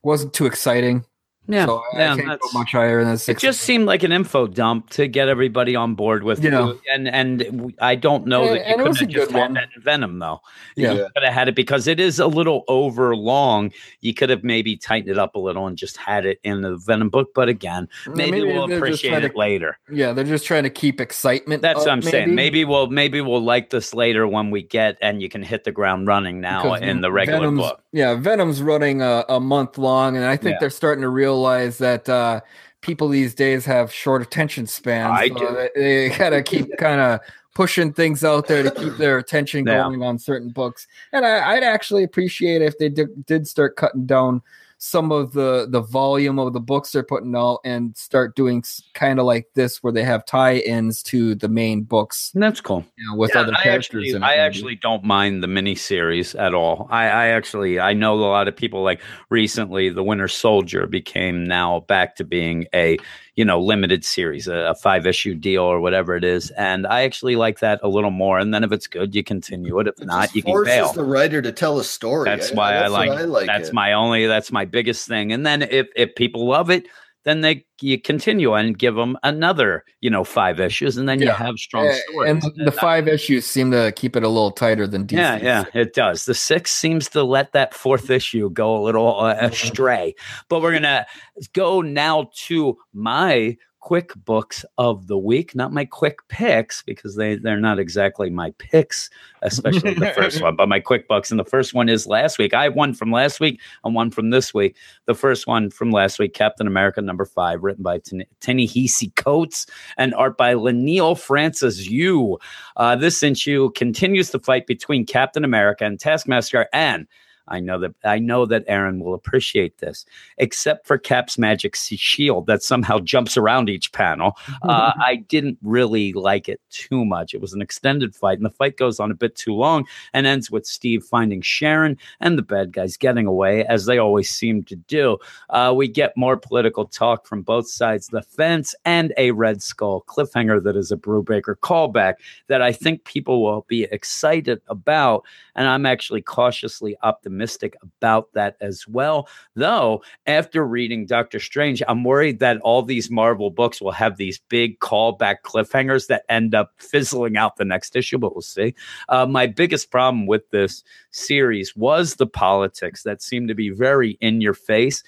wasn't 0.03 0.34
too 0.34 0.45
exciting. 0.45 1.05
Yeah, 1.47 1.65
so 1.65 1.83
I, 1.93 1.97
yeah, 1.99 2.13
I 2.13 2.17
can't 2.17 2.41
go 2.41 2.47
much 2.53 2.71
higher 2.73 3.03
than 3.03 3.13
It 3.27 3.37
just 3.39 3.61
seemed 3.61 3.85
like 3.85 4.03
an 4.03 4.11
info 4.11 4.47
dump 4.47 4.89
to 4.91 5.07
get 5.07 5.29
everybody 5.29 5.75
on 5.75 5.95
board 5.95 6.23
with. 6.23 6.43
Yeah. 6.43 6.73
and 6.93 7.07
and 7.07 7.39
w- 7.39 7.71
I 7.79 7.95
don't 7.95 8.27
know 8.27 8.43
And- 8.43 8.57
that 8.57 8.67
you 8.67 8.75
couldn't 8.75 8.87
was 8.89 8.99
have 8.99 9.09
just 9.09 9.27
good 9.27 9.35
had 9.35 9.41
one. 9.41 9.53
that 9.53 9.69
in 9.75 9.81
Venom 9.81 10.19
though. 10.19 10.41
Yeah. 10.75 10.91
you 10.93 11.07
could 11.15 11.23
have 11.23 11.33
had 11.33 11.47
it 11.47 11.55
because 11.55 11.87
it 11.87 11.99
is 11.99 12.19
a 12.19 12.27
little 12.27 12.63
over 12.67 13.15
long. 13.15 13.71
You 14.01 14.13
could 14.13 14.29
have 14.29 14.43
maybe 14.43 14.75
tightened 14.75 15.09
it 15.09 15.17
up 15.17 15.35
a 15.35 15.39
little 15.39 15.67
and 15.67 15.77
just 15.77 15.95
had 15.97 16.25
it 16.25 16.39
in 16.43 16.61
the 16.61 16.75
Venom 16.77 17.09
book. 17.09 17.29
But 17.33 17.47
again, 17.49 17.87
mm, 18.05 18.15
maybe, 18.15 18.43
we'll 18.43 18.71
appreciate 18.71 19.23
it 19.23 19.29
to- 19.31 19.37
later. 19.37 19.77
Yeah, 19.89 20.11
they're 20.11 20.25
just 20.25 20.45
trying 20.45 20.63
to 20.63 20.69
keep 20.69 20.99
excitement. 20.99 21.61
That's 21.61 21.79
up, 21.79 21.85
what 21.85 21.91
I'm 21.93 22.01
saying. 22.01 22.35
Maybe 22.35 22.65
we'll 22.65 22.87
maybe 22.87 23.21
we'll 23.21 23.41
like 23.43 23.69
this 23.69 23.93
later 23.93 24.27
when 24.27 24.51
we 24.51 24.63
get 24.63 24.97
and 25.01 25.21
you 25.21 25.29
can 25.29 25.43
hit 25.43 25.63
the 25.63 25.71
ground 25.71 26.07
running 26.07 26.41
now 26.41 26.63
Because 26.63 26.81
in 26.81 26.99
the 27.01 27.11
regular 27.11 27.39
Venom's, 27.39 27.59
book. 27.61 27.83
Yeah, 27.93 28.15
Venom's 28.15 28.61
running 28.61 29.01
a, 29.01 29.23
a 29.29 29.39
month 29.39 29.77
long, 29.77 30.17
and 30.17 30.25
I 30.25 30.35
think 30.35 30.53
Yeah. 30.55 30.57
they're 30.59 30.69
starting 30.69 31.03
to 31.03 31.09
realize 31.09 31.36
that 31.79 32.07
uh, 32.09 32.41
people 32.81 33.09
these 33.09 33.33
days 33.33 33.65
have 33.65 33.91
short 33.91 34.21
attention 34.21 34.67
spans. 34.67 35.11
I 35.17 35.29
so 35.29 35.35
do. 35.35 35.69
They, 35.75 36.09
they 36.09 36.17
gotta 36.17 36.41
keep 36.43 36.69
kind 36.77 37.01
of 37.01 37.19
pushing 37.55 37.91
things 37.91 38.23
out 38.23 38.47
there 38.47 38.61
to 38.61 38.71
keep 38.71 38.97
their 38.97 39.17
attention 39.17 39.65
Yeah. 39.65 39.83
going 39.83 40.03
on 40.03 40.19
certain 40.19 40.49
books. 40.49 40.88
And 41.11 41.25
I, 41.25 41.53
I'd 41.55 41.63
actually 41.63 42.03
appreciate 42.03 42.61
if 42.61 42.77
they 42.77 42.88
did, 42.88 43.25
did 43.25 43.47
start 43.47 43.75
cutting 43.75 44.05
down 44.05 44.43
some 44.80 45.11
of 45.11 45.34
the 45.34 45.67
the 45.69 45.82
volume 45.82 46.38
of 46.39 46.53
the 46.53 46.59
books 46.59 46.91
they're 46.91 47.03
putting 47.03 47.36
out 47.36 47.59
and 47.65 47.95
start 47.97 48.36
doing 48.36 48.63
kind 48.93 49.19
of 49.19 49.25
like 49.25 49.47
this 49.55 49.82
where 49.84 49.91
they 49.93 50.03
have 50.03 50.25
tie-ins 50.25 51.01
to 51.03 51.34
the 51.36 51.49
main 51.49 51.84
books 51.84 52.32
And 52.34 52.43
that's 52.43 52.61
cool. 52.61 52.86
you 52.97 53.05
know, 53.09 53.15
with 53.17 53.34
Yeah, 53.34 53.41
other 53.41 53.53
I 53.57 53.63
characters 53.63 54.03
actually, 54.03 54.09
in 54.11 54.23
it, 54.23 54.25
I 54.25 54.36
actually 54.36 54.75
don't 54.75 55.03
mind 55.03 55.41
the 55.43 55.47
miniseries 55.47 56.39
at 56.39 56.53
all. 56.53 56.88
I, 56.91 57.03
I 57.05 57.28
actually 57.30 57.80
I 57.80 57.93
know 57.93 58.13
a 58.15 58.21
lot 58.21 58.47
of 58.47 58.55
people 58.55 58.84
like 58.84 59.01
recently 59.30 59.89
the 59.89 60.03
Winter 60.03 60.28
Soldier 60.28 60.86
became 60.88 61.43
now 61.45 61.82
back 61.82 62.15
to 62.17 62.23
being 62.23 62.65
a 62.73 62.97
you 63.38 63.45
know 63.45 63.61
limited 63.61 64.03
series, 64.03 64.47
a, 64.47 64.55
a 64.55 64.75
five 64.75 65.05
issue 65.07 65.35
deal 65.35 65.61
or 65.63 65.79
whatever 65.79 66.15
it 66.17 66.25
is, 66.25 66.49
and 66.51 66.85
I 66.85 67.03
actually 67.03 67.38
like 67.38 67.59
that 67.59 67.79
a 67.83 67.88
little 67.88 68.11
more. 68.11 68.39
And 68.39 68.53
then 68.53 68.63
if 68.65 68.71
it's 68.73 68.88
good, 68.88 69.15
you 69.15 69.23
continue 69.23 69.79
it. 69.79 69.88
If 69.88 70.01
It 70.01 70.07
not, 70.07 70.35
you 70.35 70.43
can 70.43 70.63
bail. 70.65 70.91
the 70.91 71.03
writer 71.03 71.41
to 71.41 71.51
tell 71.51 71.79
a 71.79 71.83
story. 71.83 72.25
That's 72.25 72.51
why 72.51 72.71
I 72.71 72.79
that's 72.81 72.91
what 72.91 73.07
like, 73.07 73.19
I 73.19 73.21
like 73.23 73.47
that's 73.47 73.69
it. 73.69 73.73
my 73.73 73.93
only 73.93 74.25
that's 74.25 74.51
my 74.51 74.65
biggest 74.65 75.07
thing. 75.07 75.31
And 75.31 75.45
then 75.45 75.61
if 75.61 75.88
if 75.95 76.15
people 76.15 76.47
love 76.47 76.69
it, 76.69 76.88
then 77.28 77.41
they 77.41 77.65
you 77.82 77.99
continue 77.99 78.53
and 78.53 78.78
give 78.78 78.95
them 78.95 79.17
another 79.21 79.84
you 79.99 80.09
know 80.09 80.23
five 80.23 80.59
issues, 80.59 80.97
and 80.97 81.07
then 81.09 81.21
you 81.21 81.30
have 81.30 81.55
strong 81.57 81.91
stories. 81.91 82.30
and 82.30 82.65
the 82.65 82.71
five 82.71 83.07
issues 83.07 83.45
seem 83.45 83.71
to 83.71 83.91
keep 83.91 84.15
it 84.15 84.23
a 84.23 84.30
little 84.30 84.51
tighter 84.51 84.88
than 84.88 85.05
DC. 85.05 85.17
Yeah, 85.17 85.38
yeah, 85.38 85.65
it 85.73 85.93
does. 85.93 86.25
The 86.25 86.34
six 86.34 86.71
seems 86.71 87.09
to 87.09 87.23
let 87.23 87.51
that 87.51 87.73
fourth 87.73 88.09
issue 88.09 88.49
go 88.49 88.78
a 88.78 88.82
little 88.82 89.19
uh, 89.19 89.36
astray. 89.39 90.15
But 90.49 90.61
we're 90.61 90.73
gonna 90.73 91.05
go 91.53 91.82
now 91.82 92.30
to 92.47 92.78
my 92.93 93.57
quick 93.88 94.11
books 94.25 94.65
of 94.77 95.07
the 95.07 95.17
week, 95.17 95.55
not 95.55 95.71
my 95.71 95.85
quick 95.85 96.19
picks 96.27 96.83
because 96.83 97.15
they 97.15 97.38
they're 97.38 97.57
not 97.57 97.79
exactly 97.79 98.29
my 98.29 98.51
picks, 98.57 99.09
especially 99.43 99.93
the 99.93 100.11
first 100.15 100.41
one. 100.41 100.57
But 100.57 100.67
my 100.67 100.81
quick 100.81 101.07
books, 101.07 101.31
and 101.31 101.39
the 101.39 101.45
first 101.45 101.73
one 101.73 101.88
is 101.88 102.05
last 102.05 102.38
week. 102.38 102.53
I 102.53 102.65
have 102.65 102.75
one 102.75 102.93
from 102.93 103.13
last 103.13 103.39
week 103.39 103.61
and 103.85 103.95
one 103.95 104.11
from 104.11 104.29
this 104.29 104.53
week. 104.53 104.75
The 105.05 105.15
first 105.15 105.47
one 105.47 105.69
from 105.69 105.91
last 105.91 106.19
week, 106.19 106.33
Captain 106.33 106.67
America 106.67 107.01
number 107.01 107.23
five, 107.23 107.63
written 107.63 107.81
by 107.81 107.99
Ta-Nehisi 107.99 109.15
Coates 109.15 109.65
and 109.97 110.13
art 110.15 110.35
by 110.35 110.53
Leinil 110.53 111.17
Francis 111.17 111.88
Yu. 111.88 112.38
Uh, 112.75 112.97
this 112.97 113.23
issue 113.23 113.71
continues 113.71 114.31
the 114.31 114.39
fight 114.39 114.67
between 114.67 115.05
Captain 115.05 115.45
America 115.45 115.85
and 115.85 115.97
Taskmaster, 115.97 116.67
and 116.73 117.07
I 117.47 117.59
know 117.59 117.79
that 117.79 117.93
I 118.03 118.19
know 118.19 118.45
that 118.45 118.63
Aaron 118.67 118.99
will 118.99 119.13
appreciate 119.13 119.77
this, 119.77 120.05
except 120.37 120.87
for 120.87 120.97
Cap's 120.97 121.37
magic 121.37 121.75
shield 121.75 122.47
that 122.47 122.63
somehow 122.63 122.99
jumps 122.99 123.37
around 123.37 123.69
each 123.69 123.91
panel. 123.91 124.37
Uh, 124.63 124.91
I 124.99 125.17
didn't 125.17 125.57
really 125.61 126.11
like 126.13 126.49
it 126.49 126.59
too 126.71 127.05
much. 127.05 127.33
It 127.33 127.39
was 127.39 127.53
an 127.53 127.61
extended 127.61 128.13
fight, 128.13 128.37
and 128.37 128.45
the 128.45 128.49
fight 128.49 128.75
goes 128.75 128.99
on 128.99 129.11
a 129.11 129.15
bit 129.15 129.35
too 129.35 129.53
long 129.53 129.85
and 130.13 130.27
ends 130.27 130.51
with 130.51 130.65
Steve 130.65 131.03
finding 131.03 131.41
Sharon 131.41 131.97
and 132.19 132.37
the 132.37 132.41
bad 132.41 132.73
guys 132.73 132.97
getting 132.97 133.27
away, 133.27 133.65
as 133.65 133.85
they 133.85 133.97
always 133.97 134.29
seem 134.29 134.63
to 134.65 134.75
do. 134.75 135.19
Uh, 135.51 135.73
we 135.75 135.87
get 135.87 136.17
more 136.17 136.35
political 136.35 136.85
talk 136.85 137.25
from 137.25 137.43
both 137.43 137.69
sides 137.69 138.07
of 138.07 138.11
the 138.11 138.21
fence 138.23 138.75
and 138.83 139.13
a 139.15 139.31
Red 139.31 139.61
Skull 139.61 140.03
cliffhanger 140.07 140.61
that 140.63 140.75
is 140.75 140.91
a 140.91 140.97
Brubaker 140.97 141.55
callback 141.55 142.15
that 142.47 142.61
I 142.61 142.73
think 142.73 143.05
people 143.05 143.43
will 143.43 143.65
be 143.69 143.83
excited 143.83 144.59
about. 144.67 145.23
And 145.55 145.67
I'm 145.67 145.85
actually 145.85 146.21
cautiously 146.21 146.97
optimistic 147.03 147.36
about 147.81 148.33
that 148.33 148.57
as 148.61 148.88
well. 148.88 149.27
Though, 149.55 150.03
after 150.25 150.65
reading 150.65 151.05
Doctor 151.05 151.39
Strange, 151.39 151.81
I'm 151.88 152.03
worried 152.03 152.39
that 152.39 152.59
all 152.61 152.81
these 152.81 153.09
Marvel 153.09 153.49
books 153.49 153.81
will 153.81 153.91
have 153.91 154.17
these 154.17 154.39
big 154.49 154.79
callback 154.79 155.38
cliffhangers 155.43 156.07
that 156.07 156.23
end 156.29 156.55
up 156.55 156.73
fizzling 156.77 157.38
out 157.38 157.57
the 157.57 157.65
next 157.65 157.95
issue, 157.95 158.17
but 158.17 158.35
we'll 158.35 158.41
see. 158.41 158.73
Uh, 159.09 159.25
my 159.25 159.47
biggest 159.47 159.91
problem 159.91 160.25
with 160.25 160.49
this 160.51 160.83
series 161.11 161.75
was 161.75 162.15
the 162.15 162.27
politics 162.27 163.03
that 163.03 163.21
seemed 163.21 163.47
to 163.47 163.55
be 163.55 163.69
very 163.69 164.17
in 164.21 164.41
your 164.41 164.53
face. 164.53 165.03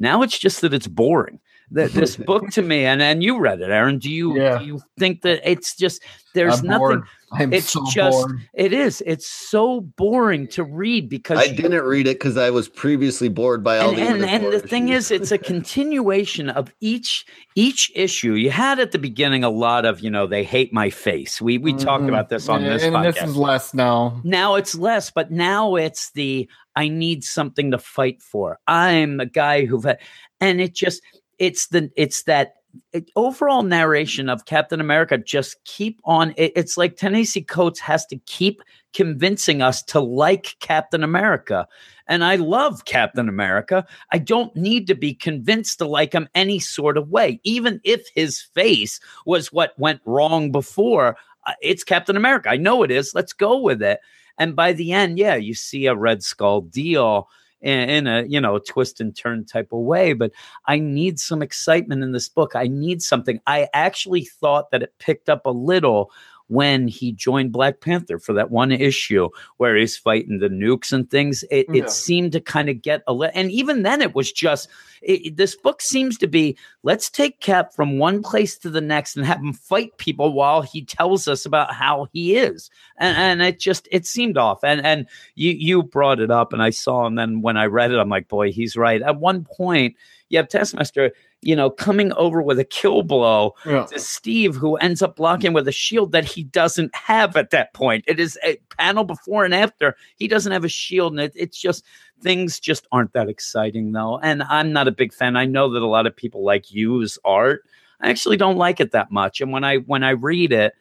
Now 0.00 0.22
it's 0.22 0.38
just 0.38 0.60
that 0.62 0.74
it's 0.74 0.88
boring. 0.88 1.40
That 1.72 1.92
this 1.94 2.16
book 2.16 2.48
to 2.50 2.62
me, 2.62 2.84
and 2.84 3.02
and 3.02 3.22
you 3.22 3.38
read 3.38 3.60
it, 3.60 3.70
Aaron. 3.70 3.98
Do 3.98 4.10
you 4.10 4.36
Yeah. 4.36 4.58
do 4.58 4.64
you 4.64 4.80
think 4.98 5.22
that 5.22 5.40
it's 5.48 5.74
just 5.76 6.02
there's 6.34 6.60
I'm 6.60 6.66
nothing? 6.66 6.78
bored. 6.78 7.02
I'm 7.34 7.50
It's 7.54 7.70
so 7.70 7.82
just 7.90 8.12
bored. 8.26 8.40
it 8.52 8.74
is. 8.74 9.02
It's 9.06 9.26
so 9.26 9.80
boring 9.80 10.46
to 10.48 10.64
read 10.64 11.08
because 11.08 11.38
I 11.38 11.44
you- 11.44 11.56
didn't 11.56 11.82
read 11.84 12.06
it 12.06 12.18
because 12.18 12.36
I 12.36 12.50
was 12.50 12.68
previously 12.68 13.28
bored 13.30 13.64
by 13.64 13.78
all 13.78 13.88
and 13.88 13.96
the 14.22 14.28
and, 14.28 14.44
and 14.44 14.52
the 14.52 14.60
thing 14.60 14.90
is 14.90 15.10
it's 15.10 15.32
a 15.32 15.38
continuation 15.38 16.50
of 16.50 16.70
each 16.82 17.24
each 17.54 17.90
issue 17.94 18.34
you 18.34 18.50
had 18.50 18.78
at 18.78 18.92
the 18.92 18.98
beginning 18.98 19.44
a 19.44 19.48
lot 19.50 19.86
of 19.86 20.00
you 20.00 20.10
know 20.10 20.26
they 20.26 20.44
hate 20.44 20.72
my 20.74 20.90
face 20.90 21.40
we 21.40 21.56
we 21.56 21.72
talked 21.72 22.04
Mhm. 22.04 22.08
about 22.08 22.28
this 22.28 22.48
on 22.50 22.62
Yeah, 22.62 22.74
this 22.74 22.82
and 22.82 22.94
podcast 22.94 23.14
this 23.14 23.30
is 23.30 23.36
less 23.36 23.72
now. 23.74 24.20
now 24.24 24.56
it's 24.56 24.74
less 24.74 25.10
but 25.10 25.30
now 25.30 25.76
it's 25.76 26.10
the 26.12 26.46
i 26.76 26.88
need 26.88 27.24
something 27.24 27.70
to 27.70 27.78
fight 27.78 28.20
for 28.22 28.58
i'm 28.66 29.20
a 29.20 29.26
guy 29.26 29.64
who've 29.64 29.84
had, 29.84 29.98
and 30.40 30.60
it 30.60 30.74
just 30.74 31.00
it's 31.42 31.66
the 31.66 31.90
it's 31.96 32.22
that 32.22 32.54
it- 32.92 33.10
overall 33.16 33.62
narration 33.64 34.28
of 34.28 34.46
captain 34.46 34.80
america 34.80 35.18
just 35.18 35.62
keep 35.64 36.00
on 36.04 36.32
it, 36.36 36.52
it's 36.54 36.76
like 36.76 36.96
Ta-Nehisi 36.96 37.46
Coates 37.46 37.80
has 37.80 38.06
to 38.06 38.16
keep 38.26 38.62
convincing 38.94 39.60
us 39.60 39.82
to 39.82 40.00
like 40.00 40.54
captain 40.60 41.02
america. 41.02 41.66
And 42.06 42.22
i 42.24 42.36
love 42.36 42.84
captain 42.84 43.28
america. 43.28 43.84
I 44.12 44.18
don't 44.18 44.54
need 44.54 44.86
to 44.86 44.94
be 44.94 45.14
convinced 45.14 45.78
to 45.78 45.86
like 45.86 46.12
him 46.12 46.28
any 46.34 46.60
sort 46.60 46.96
of 46.96 47.08
way. 47.08 47.40
Even 47.42 47.80
if 47.84 48.06
his 48.14 48.40
face 48.40 49.00
was 49.26 49.52
what 49.52 49.78
went 49.78 50.00
wrong 50.04 50.52
before 50.52 51.16
uh, 51.46 51.54
it's 51.60 51.82
captain 51.82 52.16
america. 52.16 52.50
I 52.50 52.56
know 52.56 52.84
it 52.84 52.90
is. 52.92 53.14
Let's 53.14 53.32
go 53.32 53.58
with 53.58 53.82
it. 53.82 53.98
And 54.38 54.54
by 54.54 54.72
the 54.72 54.92
end, 54.92 55.18
yeah, 55.18 55.34
you 55.34 55.54
see 55.54 55.86
a 55.86 55.96
Red 55.96 56.22
Skull 56.22 56.60
deal 56.60 57.28
in, 57.62 57.88
in 57.88 58.06
a 58.06 58.24
you 58.24 58.40
know 58.40 58.58
twist 58.58 59.00
and 59.00 59.16
turn 59.16 59.44
type 59.44 59.72
of 59.72 59.80
way. 59.80 60.12
But 60.12 60.32
I 60.66 60.78
need 60.78 61.18
some 61.18 61.42
excitement 61.42 62.02
in 62.02 62.12
this 62.12 62.28
book. 62.28 62.54
I 62.54 62.66
need 62.66 63.02
something. 63.02 63.40
I 63.46 63.68
actually 63.72 64.24
thought 64.24 64.70
that 64.70 64.82
it 64.82 64.94
picked 64.98 65.28
up 65.28 65.46
a 65.46 65.50
little 65.50 66.10
when 66.52 66.86
he 66.86 67.12
joined 67.12 67.50
Black 67.50 67.80
Panther 67.80 68.18
for 68.18 68.34
that 68.34 68.50
one 68.50 68.70
issue 68.72 69.28
where 69.56 69.74
he's 69.74 69.96
fighting 69.96 70.38
the 70.38 70.48
nukes 70.48 70.92
and 70.92 71.10
things. 71.10 71.44
It, 71.50 71.66
Yeah. 71.68 71.84
it 71.84 71.90
seemed 71.90 72.32
to 72.32 72.40
kind 72.40 72.68
of 72.68 72.82
get 72.82 73.02
a 73.06 73.12
little, 73.12 73.32
and 73.34 73.50
even 73.50 73.82
then, 73.82 74.02
it 74.02 74.14
was 74.14 74.30
just 74.30 74.68
it, 75.00 75.36
this 75.36 75.56
book 75.56 75.80
seems 75.80 76.16
to 76.18 76.28
be 76.28 76.56
let's 76.82 77.10
take 77.10 77.40
Cap 77.40 77.72
from 77.74 77.98
one 77.98 78.22
place 78.22 78.56
to 78.58 78.70
the 78.70 78.80
next 78.80 79.16
and 79.16 79.26
have 79.26 79.38
him 79.38 79.52
fight 79.52 79.96
people 79.96 80.32
while 80.32 80.62
he 80.62 80.84
tells 80.84 81.26
us 81.26 81.44
about 81.44 81.74
how 81.74 82.06
he 82.12 82.36
is. 82.36 82.70
And, 82.98 83.16
and 83.16 83.42
it 83.42 83.58
just 83.58 83.88
it 83.90 84.06
seemed 84.06 84.36
off. 84.36 84.62
And 84.62 84.84
and 84.84 85.06
you 85.34 85.52
you 85.52 85.82
brought 85.82 86.20
it 86.20 86.30
up, 86.30 86.52
and 86.52 86.62
I 86.62 86.70
saw, 86.70 87.06
and 87.06 87.18
then 87.18 87.40
when 87.40 87.56
I 87.56 87.66
read 87.66 87.90
it, 87.90 87.98
I'm 87.98 88.08
like, 88.10 88.28
boy, 88.28 88.52
he's 88.52 88.76
right. 88.76 89.02
At 89.02 89.18
one 89.18 89.44
point, 89.44 89.96
you 90.32 90.38
have 90.38 90.48
Taskmaster, 90.48 91.12
you 91.42 91.54
know, 91.54 91.70
coming 91.70 92.12
over 92.14 92.40
with 92.42 92.58
a 92.58 92.64
kill 92.64 93.02
blow 93.02 93.54
Yeah. 93.66 93.84
to 93.86 93.98
Steve, 94.00 94.56
who 94.56 94.76
ends 94.76 95.02
up 95.02 95.14
blocking 95.16 95.52
with 95.52 95.68
a 95.68 95.72
shield 95.72 96.12
that 96.12 96.24
he 96.24 96.42
doesn't 96.42 96.94
have 96.94 97.36
at 97.36 97.50
that 97.50 97.74
point. 97.74 98.02
It 98.08 98.18
is 98.18 98.38
a 98.42 98.56
panel 98.78 99.04
before 99.04 99.44
and 99.44 99.54
after. 99.54 99.94
He 100.16 100.26
doesn't 100.28 100.50
have 100.52 100.64
a 100.64 100.68
shield, 100.68 101.12
and 101.12 101.20
it, 101.20 101.32
it's 101.36 101.60
just 101.60 101.84
things 102.22 102.58
just 102.58 102.88
aren't 102.92 103.12
that 103.12 103.28
exciting, 103.28 103.92
though. 103.92 104.18
And 104.20 104.42
I'm 104.44 104.72
not 104.72 104.88
a 104.88 104.92
big 104.92 105.12
fan. 105.12 105.36
I 105.36 105.44
know 105.44 105.70
that 105.72 105.82
a 105.82 105.86
lot 105.86 106.06
of 106.06 106.16
people 106.16 106.42
like 106.44 106.72
Yu's 106.72 107.18
art. 107.24 107.64
I 108.00 108.08
actually 108.10 108.36
don't 108.38 108.56
like 108.56 108.80
it 108.80 108.92
that 108.92 109.12
much. 109.12 109.40
And 109.40 109.52
when 109.52 109.62
I 109.64 109.76
when 109.78 110.02
I 110.02 110.10
read 110.10 110.52
it, 110.52 110.72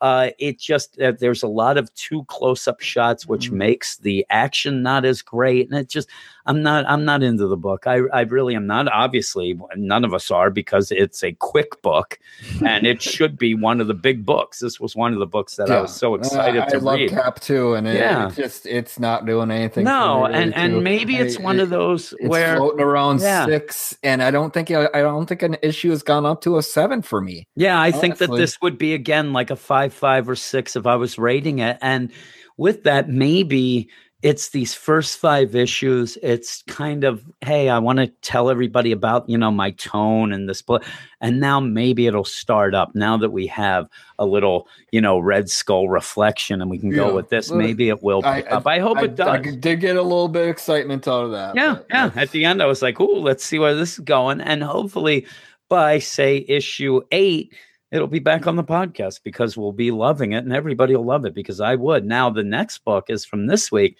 uh, 0.00 0.30
it 0.38 0.60
just 0.60 1.00
uh, 1.00 1.10
there's 1.18 1.42
a 1.42 1.48
lot 1.48 1.76
of 1.76 1.92
too 1.94 2.22
close 2.28 2.68
up 2.68 2.80
shots, 2.80 3.26
which 3.26 3.50
Mhm. 3.50 3.54
makes 3.56 3.96
the 3.96 4.24
action 4.30 4.80
not 4.82 5.04
as 5.04 5.20
great. 5.22 5.68
And 5.68 5.76
it 5.76 5.88
just 5.88 6.08
I'm 6.48 6.62
not 6.62 6.84
I'm 6.88 7.04
not 7.04 7.22
into 7.22 7.46
the 7.46 7.56
book. 7.56 7.86
I 7.86 8.00
I 8.12 8.22
really 8.22 8.56
am 8.56 8.66
not. 8.66 8.88
Obviously, 8.90 9.56
none 9.76 10.04
of 10.04 10.12
us 10.14 10.30
are 10.30 10.50
because 10.50 10.90
it's 10.90 11.22
a 11.22 11.32
quick 11.32 11.80
book, 11.82 12.18
and 12.66 12.86
it 12.86 13.00
should 13.12 13.38
be 13.38 13.54
one 13.54 13.80
of 13.80 13.86
the 13.86 13.94
big 13.94 14.24
books. 14.26 14.58
This 14.58 14.80
was 14.80 14.96
one 14.96 15.12
of 15.12 15.18
the 15.18 15.26
books 15.26 15.56
that 15.56 15.70
I 15.70 15.80
was 15.82 15.94
so 15.94 16.14
excited 16.14 16.60
Uh, 16.62 16.64
I 16.66 16.68
to 16.70 16.78
love 16.80 16.94
read. 16.96 17.10
Cap 17.10 17.38
too, 17.40 17.74
and 17.74 17.86
it, 17.86 17.96
Yeah. 17.96 18.28
it 18.28 18.34
just 18.34 18.66
it's 18.66 18.98
not 18.98 19.26
doing 19.26 19.50
anything. 19.50 19.84
for 19.84 19.90
No, 19.92 20.24
and 20.24 20.54
and 20.54 20.74
too. 20.74 20.80
maybe 20.80 21.16
it's 21.16 21.38
I- 21.38 21.42
one 21.42 21.60
it- 21.60 21.64
of 21.64 21.70
those 21.70 22.14
it's 22.18 22.28
where 22.28 22.56
floating 22.56 22.80
around 22.80 23.20
Yeah. 23.20 23.44
six, 23.46 23.96
and 24.02 24.22
I 24.22 24.30
don't 24.30 24.52
think 24.54 24.70
I, 24.70 24.88
I 24.94 25.02
don't 25.02 25.26
think 25.26 25.42
an 25.42 25.56
issue 25.62 25.90
has 25.90 26.02
gone 26.02 26.24
up 26.26 26.40
to 26.42 26.56
a 26.56 26.62
seven 26.62 27.02
for 27.02 27.20
me. 27.20 27.46
Yeah, 27.56 27.78
I 27.80 27.92
think 27.92 28.16
that 28.18 28.30
this 28.30 28.58
would 28.62 28.78
be 28.78 28.94
again 28.94 29.32
like 29.34 29.50
a 29.50 29.56
five, 29.56 29.92
five, 29.92 30.28
or 30.28 30.34
six 30.36 30.76
if 30.76 30.86
I 30.86 30.96
was 30.96 31.18
rating 31.18 31.58
it. 31.58 31.76
And 31.82 32.10
with 32.56 32.84
that, 32.84 33.08
maybe 33.08 33.88
it's 34.22 34.48
these 34.48 34.74
first 34.74 35.18
five 35.18 35.54
issues. 35.54 36.18
It's 36.24 36.62
kind 36.66 37.04
of, 37.04 37.22
hey, 37.40 37.68
I 37.68 37.78
want 37.78 38.00
to 38.00 38.08
tell 38.20 38.50
everybody 38.50 38.90
about, 38.90 39.28
you 39.28 39.38
know, 39.38 39.52
my 39.52 39.70
tone 39.72 40.32
and 40.32 40.48
this. 40.48 40.60
bl- 40.60 40.78
And 41.20 41.38
now 41.38 41.60
maybe 41.60 42.08
it'll 42.08 42.24
start 42.24 42.74
up 42.74 42.94
now 42.96 43.16
that 43.16 43.30
we 43.30 43.46
have 43.46 43.88
a 44.18 44.26
little, 44.26 44.66
you 44.90 45.00
know, 45.00 45.20
Red 45.20 45.48
Skull 45.48 45.88
reflection 45.88 46.60
and 46.60 46.68
we 46.68 46.78
can 46.78 46.90
go 46.90 47.14
with 47.14 47.28
this. 47.28 47.52
Maybe 47.52 47.90
it 47.90 48.02
will 48.02 48.22
I- 48.24 48.42
pick 48.42 48.50
up. 48.52 48.66
I 48.66 48.80
hope 48.80 48.98
I, 48.98 49.04
it 49.04 49.14
does. 49.14 49.28
I 49.28 49.38
did 49.38 49.80
get 49.80 49.96
a 49.96 50.02
little 50.02 50.28
bit 50.28 50.42
of 50.42 50.48
excitement 50.48 51.06
out 51.06 51.24
of 51.26 51.30
that. 51.30 51.54
Yeah, 51.54 51.78
yeah. 51.88 52.10
At 52.16 52.30
the 52.32 52.44
end, 52.44 52.60
I 52.60 52.66
was 52.66 52.82
like, 52.82 52.98
"Ooh, 53.00 53.20
let's 53.20 53.44
see 53.44 53.60
where 53.60 53.74
this 53.76 53.92
is 53.92 54.00
going," 54.00 54.40
and 54.40 54.64
hopefully, 54.64 55.26
by 55.68 56.00
say 56.00 56.44
issue 56.48 57.02
eight, 57.12 57.54
it'll 57.90 58.06
be 58.06 58.18
back 58.18 58.46
on 58.46 58.56
the 58.56 58.64
mm-hmm. 58.64 58.90
podcast 58.90 59.20
because 59.22 59.56
we'll 59.56 59.72
be 59.72 59.90
loving 59.90 60.32
it, 60.32 60.44
and 60.44 60.52
everybody 60.52 60.94
will 60.96 61.04
love 61.04 61.24
it 61.24 61.34
because 61.34 61.60
I 61.60 61.74
would. 61.74 62.04
Now, 62.04 62.30
the 62.30 62.44
next 62.44 62.78
book 62.84 63.06
is 63.08 63.24
from 63.24 63.46
this 63.46 63.72
week, 63.72 63.96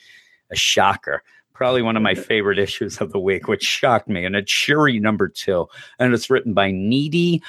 a 0.51 0.57
shocker. 0.57 1.23
Probably 1.53 1.83
one 1.83 1.97
of 1.97 2.03
my 2.03 2.15
favorite 2.15 2.59
issues 2.59 3.01
of 3.01 3.13
the 3.13 3.21
week, 3.21 3.49
which 3.49 3.63
shocked 3.63 4.09
me, 4.09 4.25
and 4.25 4.37
it's 4.37 4.51
Shuri 4.51 4.99
number 4.99 5.29
two, 5.29 5.67
and 5.99 6.15
it's 6.15 6.31
written 6.31 6.55
by 6.55 6.71
Nnedi 6.71 7.41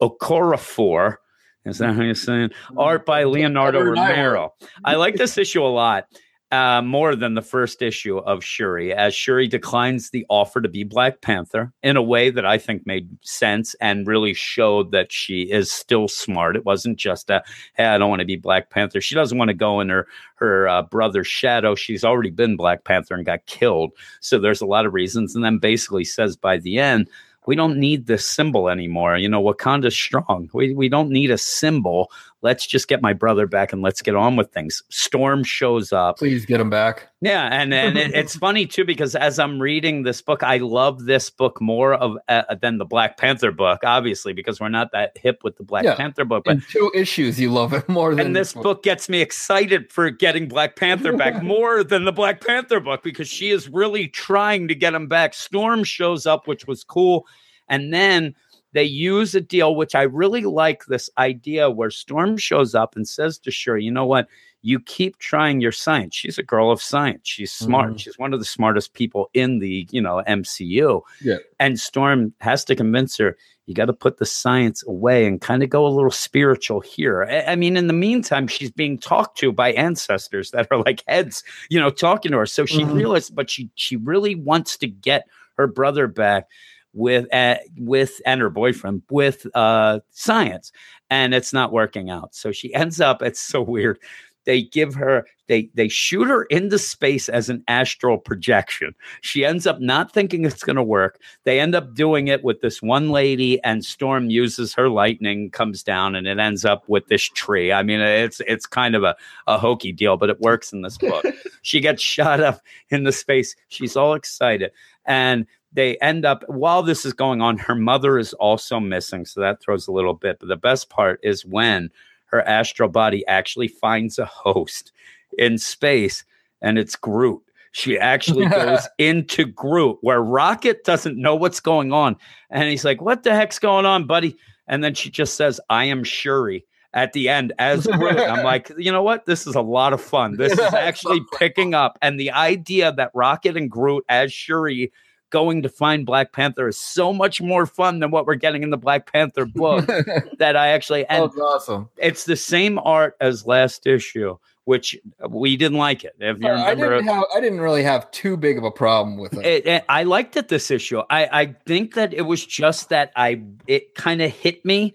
Okorafor. 0.00 1.16
Is 1.64 1.78
that 1.78 1.94
how 1.94 2.02
you're 2.02 2.14
saying? 2.14 2.50
Art 2.76 3.06
by 3.06 3.24
Leonardo 3.24 3.78
Better 3.78 3.94
than 3.94 3.98
I 3.98 4.08
would. 4.08 4.16
Romero. 4.16 4.54
I 4.84 4.96
like 4.96 5.16
this 5.16 5.38
issue 5.38 5.62
a 5.62 5.68
lot, 5.68 6.06
uh, 6.54 6.82
more 6.82 7.16
than 7.16 7.34
the 7.34 7.42
first 7.42 7.82
issue 7.82 8.18
of 8.18 8.44
Shuri, 8.44 8.92
as 8.92 9.14
Shuri 9.14 9.48
declines 9.48 10.10
the 10.10 10.24
offer 10.28 10.60
to 10.60 10.68
be 10.68 10.84
Black 10.84 11.20
Panther 11.20 11.72
in 11.82 11.96
a 11.96 12.02
way 12.02 12.30
that 12.30 12.46
I 12.46 12.58
think 12.58 12.86
made 12.86 13.08
sense 13.22 13.74
and 13.80 14.06
really 14.06 14.34
showed 14.34 14.92
that 14.92 15.10
she 15.10 15.42
is 15.42 15.72
still 15.72 16.06
smart. 16.06 16.56
It 16.56 16.64
wasn't 16.64 16.96
just 16.96 17.28
a, 17.30 17.42
hey, 17.74 17.86
I 17.86 17.98
don't 17.98 18.10
want 18.10 18.20
to 18.20 18.26
be 18.26 18.36
Black 18.36 18.70
Panther. 18.70 19.00
She 19.00 19.16
doesn't 19.16 19.36
want 19.36 19.48
to 19.48 19.54
go 19.54 19.80
in 19.80 19.88
her 19.88 20.06
her 20.36 20.68
uh, 20.68 20.82
brother's 20.82 21.26
shadow. 21.26 21.74
She's 21.74 22.04
already 22.04 22.30
been 22.30 22.56
Black 22.56 22.84
Panther 22.84 23.14
and 23.14 23.26
got 23.26 23.46
killed. 23.46 23.92
So 24.20 24.38
there's 24.38 24.60
a 24.60 24.66
lot 24.66 24.86
of 24.86 24.94
reasons. 24.94 25.34
And 25.34 25.44
then 25.44 25.58
basically 25.58 26.04
says 26.04 26.36
by 26.36 26.58
the 26.58 26.78
end, 26.78 27.08
we 27.46 27.56
don't 27.56 27.78
need 27.78 28.06
this 28.06 28.26
symbol 28.26 28.68
anymore. 28.68 29.16
You 29.16 29.28
know, 29.28 29.42
Wakanda's 29.42 29.94
strong. 29.94 30.48
We 30.52 30.74
we 30.74 30.88
don't 30.88 31.10
need 31.10 31.30
a 31.30 31.38
symbol. 31.38 32.10
Let's 32.44 32.66
just 32.66 32.88
get 32.88 33.00
my 33.00 33.14
brother 33.14 33.46
back 33.46 33.72
and 33.72 33.80
let's 33.80 34.02
get 34.02 34.14
on 34.14 34.36
with 34.36 34.52
things. 34.52 34.82
Storm 34.90 35.44
shows 35.44 35.94
up. 35.94 36.18
Please 36.18 36.44
get 36.44 36.60
him 36.60 36.68
back. 36.68 37.08
Yeah, 37.22 37.48
and 37.50 37.72
and 37.72 37.96
it, 37.96 38.14
it's 38.14 38.36
funny 38.36 38.66
too 38.66 38.84
because 38.84 39.16
as 39.16 39.38
I'm 39.38 39.62
reading 39.62 40.02
this 40.02 40.20
book, 40.20 40.42
I 40.42 40.58
love 40.58 41.06
this 41.06 41.30
book 41.30 41.58
more 41.62 41.94
of 41.94 42.18
uh, 42.28 42.54
than 42.60 42.76
the 42.76 42.84
Black 42.84 43.16
Panther 43.16 43.50
book, 43.50 43.80
obviously 43.82 44.34
because 44.34 44.60
we're 44.60 44.68
not 44.68 44.92
that 44.92 45.16
hip 45.16 45.40
with 45.42 45.56
the 45.56 45.64
Black 45.64 45.84
Yeah. 45.84 45.94
Panther 45.94 46.26
book. 46.26 46.44
But 46.44 46.56
In 46.56 46.64
two 46.70 46.92
issues, 46.94 47.40
you 47.40 47.50
love 47.50 47.72
it 47.72 47.88
more 47.88 48.14
than 48.14 48.26
and 48.26 48.36
this 48.36 48.52
book 48.52 48.82
gets 48.82 49.08
me 49.08 49.22
excited 49.22 49.90
for 49.90 50.10
getting 50.10 50.46
Black 50.46 50.76
Panther 50.76 51.16
back 51.16 51.42
more 51.42 51.82
than 51.82 52.04
the 52.04 52.12
Black 52.12 52.44
Panther 52.44 52.78
book 52.78 53.02
because 53.02 53.26
she 53.26 53.52
is 53.52 53.70
really 53.70 54.06
trying 54.06 54.68
to 54.68 54.74
get 54.74 54.92
him 54.92 55.08
back. 55.08 55.32
Storm 55.32 55.82
shows 55.82 56.26
up, 56.26 56.46
which 56.46 56.66
was 56.66 56.84
cool. 56.84 57.26
And 57.68 57.94
then 57.94 58.34
they 58.74 58.84
use 58.84 59.34
a 59.34 59.40
deal, 59.40 59.74
which 59.74 59.94
I 59.94 60.02
really 60.02 60.42
like 60.42 60.84
this 60.86 61.08
idea 61.16 61.70
where 61.70 61.90
Storm 61.90 62.36
shows 62.36 62.74
up 62.74 62.96
and 62.96 63.08
says 63.08 63.38
to 63.38 63.50
Shuri, 63.50 63.84
you 63.84 63.90
know 63.90 64.04
what? 64.04 64.28
You 64.62 64.80
keep 64.80 65.18
trying 65.18 65.60
your 65.60 65.72
science. 65.72 66.14
She's 66.14 66.38
a 66.38 66.42
girl 66.42 66.70
of 66.70 66.82
science. 66.82 67.20
She's 67.24 67.52
smart. 67.52 67.92
Mhm. 67.92 68.00
She's 68.00 68.18
one 68.18 68.32
of 68.32 68.40
the 68.40 68.46
smartest 68.46 68.94
people 68.94 69.30
in 69.34 69.58
the, 69.60 69.86
you 69.90 70.00
know, 70.00 70.22
MCU. 70.26 71.02
Yeah. 71.22 71.36
And 71.60 71.78
Storm 71.78 72.32
has 72.40 72.64
to 72.66 72.74
convince 72.76 73.16
her 73.18 73.36
you 73.66 73.74
got 73.74 73.86
to 73.86 73.94
put 73.94 74.18
the 74.18 74.26
science 74.26 74.84
away 74.86 75.26
and 75.26 75.40
kind 75.40 75.62
of 75.62 75.70
go 75.70 75.86
a 75.86 75.88
little 75.88 76.10
spiritual 76.10 76.80
here. 76.80 77.24
I, 77.24 77.52
I 77.52 77.56
mean, 77.56 77.78
in 77.78 77.86
the 77.86 77.94
meantime, 77.94 78.46
she's 78.46 78.70
being 78.70 78.98
talked 78.98 79.38
to 79.38 79.52
by 79.52 79.72
ancestors 79.72 80.50
that 80.50 80.68
are 80.70 80.78
like 80.82 81.02
heads, 81.08 81.42
you 81.70 81.80
know, 81.80 81.88
talking 81.88 82.32
to 82.32 82.38
her. 82.38 82.46
So 82.46 82.66
she 82.66 82.82
Mhm. 82.84 82.92
realized, 82.94 83.34
but 83.34 83.48
she 83.48 83.70
she 83.74 83.96
really 83.96 84.34
wants 84.34 84.76
to 84.78 84.86
get 84.86 85.26
her 85.56 85.66
brother 85.66 86.06
back 86.06 86.48
with 86.94 87.32
uh, 87.34 87.56
with 87.76 88.20
and 88.24 88.40
her 88.40 88.50
boyfriend 88.50 89.02
with 89.10 89.46
uh 89.54 90.00
science 90.10 90.72
and 91.10 91.34
it's 91.34 91.52
not 91.52 91.72
working 91.72 92.10
out. 92.10 92.34
So 92.34 92.52
she 92.52 92.72
ends 92.74 93.00
up 93.00 93.22
it's 93.22 93.40
so 93.40 93.60
weird 93.60 93.98
they 94.44 94.62
give 94.62 94.94
her 94.94 95.26
they 95.46 95.68
they 95.74 95.88
shoot 95.88 96.24
her 96.24 96.44
into 96.44 96.78
space 96.78 97.28
as 97.28 97.48
an 97.48 97.62
astral 97.68 98.18
projection. 98.18 98.94
She 99.20 99.44
ends 99.44 99.66
up 99.66 99.80
not 99.80 100.12
thinking 100.12 100.44
it's 100.44 100.62
going 100.62 100.76
to 100.76 100.82
work. 100.82 101.20
They 101.44 101.60
end 101.60 101.74
up 101.74 101.94
doing 101.94 102.28
it 102.28 102.42
with 102.44 102.60
this 102.60 102.80
one 102.80 103.10
lady 103.10 103.62
and 103.62 103.84
storm 103.84 104.30
uses 104.30 104.74
her 104.74 104.88
lightning 104.88 105.50
comes 105.50 105.82
down 105.82 106.14
and 106.14 106.26
it 106.26 106.38
ends 106.38 106.64
up 106.64 106.88
with 106.88 107.06
this 107.08 107.22
tree. 107.22 107.72
I 107.72 107.82
mean 107.82 108.00
it's 108.00 108.40
it's 108.46 108.66
kind 108.66 108.94
of 108.94 109.02
a, 109.02 109.16
a 109.46 109.58
hokey 109.58 109.92
deal 109.92 110.16
but 110.16 110.30
it 110.30 110.40
works 110.40 110.72
in 110.72 110.82
this 110.82 110.98
book. 110.98 111.24
She 111.62 111.80
gets 111.80 112.02
shot 112.02 112.40
up 112.40 112.60
in 112.90 113.04
the 113.04 113.12
space. 113.12 113.56
She's 113.68 113.96
all 113.96 114.12
excited. 114.12 114.70
And 115.06 115.46
they 115.74 115.96
end 115.98 116.24
up 116.24 116.44
while 116.48 116.82
this 116.82 117.04
is 117.04 117.12
going 117.12 117.42
on, 117.42 117.58
her 117.58 117.74
mother 117.74 118.16
is 118.18 118.32
also 118.34 118.80
missing, 118.80 119.26
so 119.26 119.40
that 119.40 119.60
throws 119.60 119.86
a 119.86 119.92
little 119.92 120.14
bit. 120.14 120.38
But 120.38 120.48
the 120.48 120.56
best 120.56 120.88
part 120.88 121.20
is 121.22 121.44
when 121.44 121.90
her 122.26 122.40
astral 122.42 122.88
body 122.88 123.26
actually 123.26 123.68
finds 123.68 124.18
a 124.18 124.24
host 124.24 124.92
in 125.36 125.58
space, 125.58 126.24
and 126.62 126.78
it's 126.78 126.96
Groot. 126.96 127.42
She 127.72 127.98
actually 127.98 128.46
goes 128.46 128.88
into 128.98 129.44
Groot, 129.44 129.98
where 130.00 130.22
Rocket 130.22 130.84
doesn't 130.84 131.18
know 131.18 131.34
what's 131.34 131.60
going 131.60 131.92
on, 131.92 132.16
and 132.50 132.68
he's 132.70 132.84
like, 132.84 133.02
"What 133.02 133.24
the 133.24 133.34
heck's 133.34 133.58
going 133.58 133.84
on, 133.84 134.06
buddy?" 134.06 134.36
And 134.68 134.82
then 134.82 134.94
she 134.94 135.10
just 135.10 135.34
says, 135.34 135.60
"I 135.68 135.84
am 135.86 136.04
Shuri." 136.04 136.64
At 136.92 137.12
the 137.12 137.28
end, 137.28 137.52
as 137.58 137.88
Groot, 137.88 138.20
I'm 138.20 138.44
like, 138.44 138.70
you 138.78 138.92
know 138.92 139.02
what? 139.02 139.26
This 139.26 139.48
is 139.48 139.56
a 139.56 139.60
lot 139.60 139.92
of 139.92 140.00
fun. 140.00 140.36
This 140.36 140.52
is 140.52 140.60
actually 140.60 141.22
picking 141.36 141.74
up, 141.74 141.98
and 142.00 142.20
the 142.20 142.30
idea 142.30 142.92
that 142.92 143.10
Rocket 143.14 143.56
and 143.56 143.68
Groot 143.68 144.04
as 144.08 144.32
Shuri 144.32 144.92
going 145.30 145.62
to 145.62 145.68
find 145.68 146.06
Black 146.06 146.32
Panther 146.32 146.68
is 146.68 146.78
so 146.78 147.12
much 147.12 147.40
more 147.40 147.66
fun 147.66 147.98
than 147.98 148.10
what 148.10 148.26
we're 148.26 148.34
getting 148.36 148.62
in 148.62 148.70
the 148.70 148.76
Black 148.76 149.10
Panther 149.12 149.44
book 149.44 149.86
that 150.38 150.56
I 150.56 150.68
actually 150.68 151.04
oh, 151.04 151.08
and 151.10 151.24
That's 151.24 151.38
awesome. 151.40 151.88
it's 151.96 152.24
the 152.24 152.36
same 152.36 152.78
art 152.78 153.16
as 153.20 153.46
last 153.46 153.86
issue, 153.86 154.36
which 154.64 154.96
we 155.28 155.56
didn't 155.56 155.78
like 155.78 156.04
it. 156.04 156.14
If 156.20 156.38
you 156.38 156.48
oh, 156.48 156.52
I 156.52 156.70
remember, 156.70 156.96
didn't 156.96 157.08
have 157.08 157.24
I 157.34 157.40
didn't 157.40 157.60
really 157.60 157.82
have 157.82 158.10
too 158.12 158.36
big 158.36 158.58
of 158.58 158.64
a 158.64 158.70
problem 158.70 159.16
with 159.16 159.34
it. 159.34 159.44
it, 159.44 159.66
it- 159.66 159.84
I 159.88 160.04
liked 160.04 160.36
it 160.36 160.48
this 160.48 160.70
issue. 160.70 161.00
I, 161.10 161.28
I 161.32 161.56
think 161.66 161.94
that 161.94 162.14
it 162.14 162.22
was 162.22 162.44
just 162.46 162.90
that 162.90 163.10
I 163.16 163.42
it 163.66 163.94
kind 163.94 164.22
of 164.22 164.30
hit 164.30 164.64
me 164.64 164.94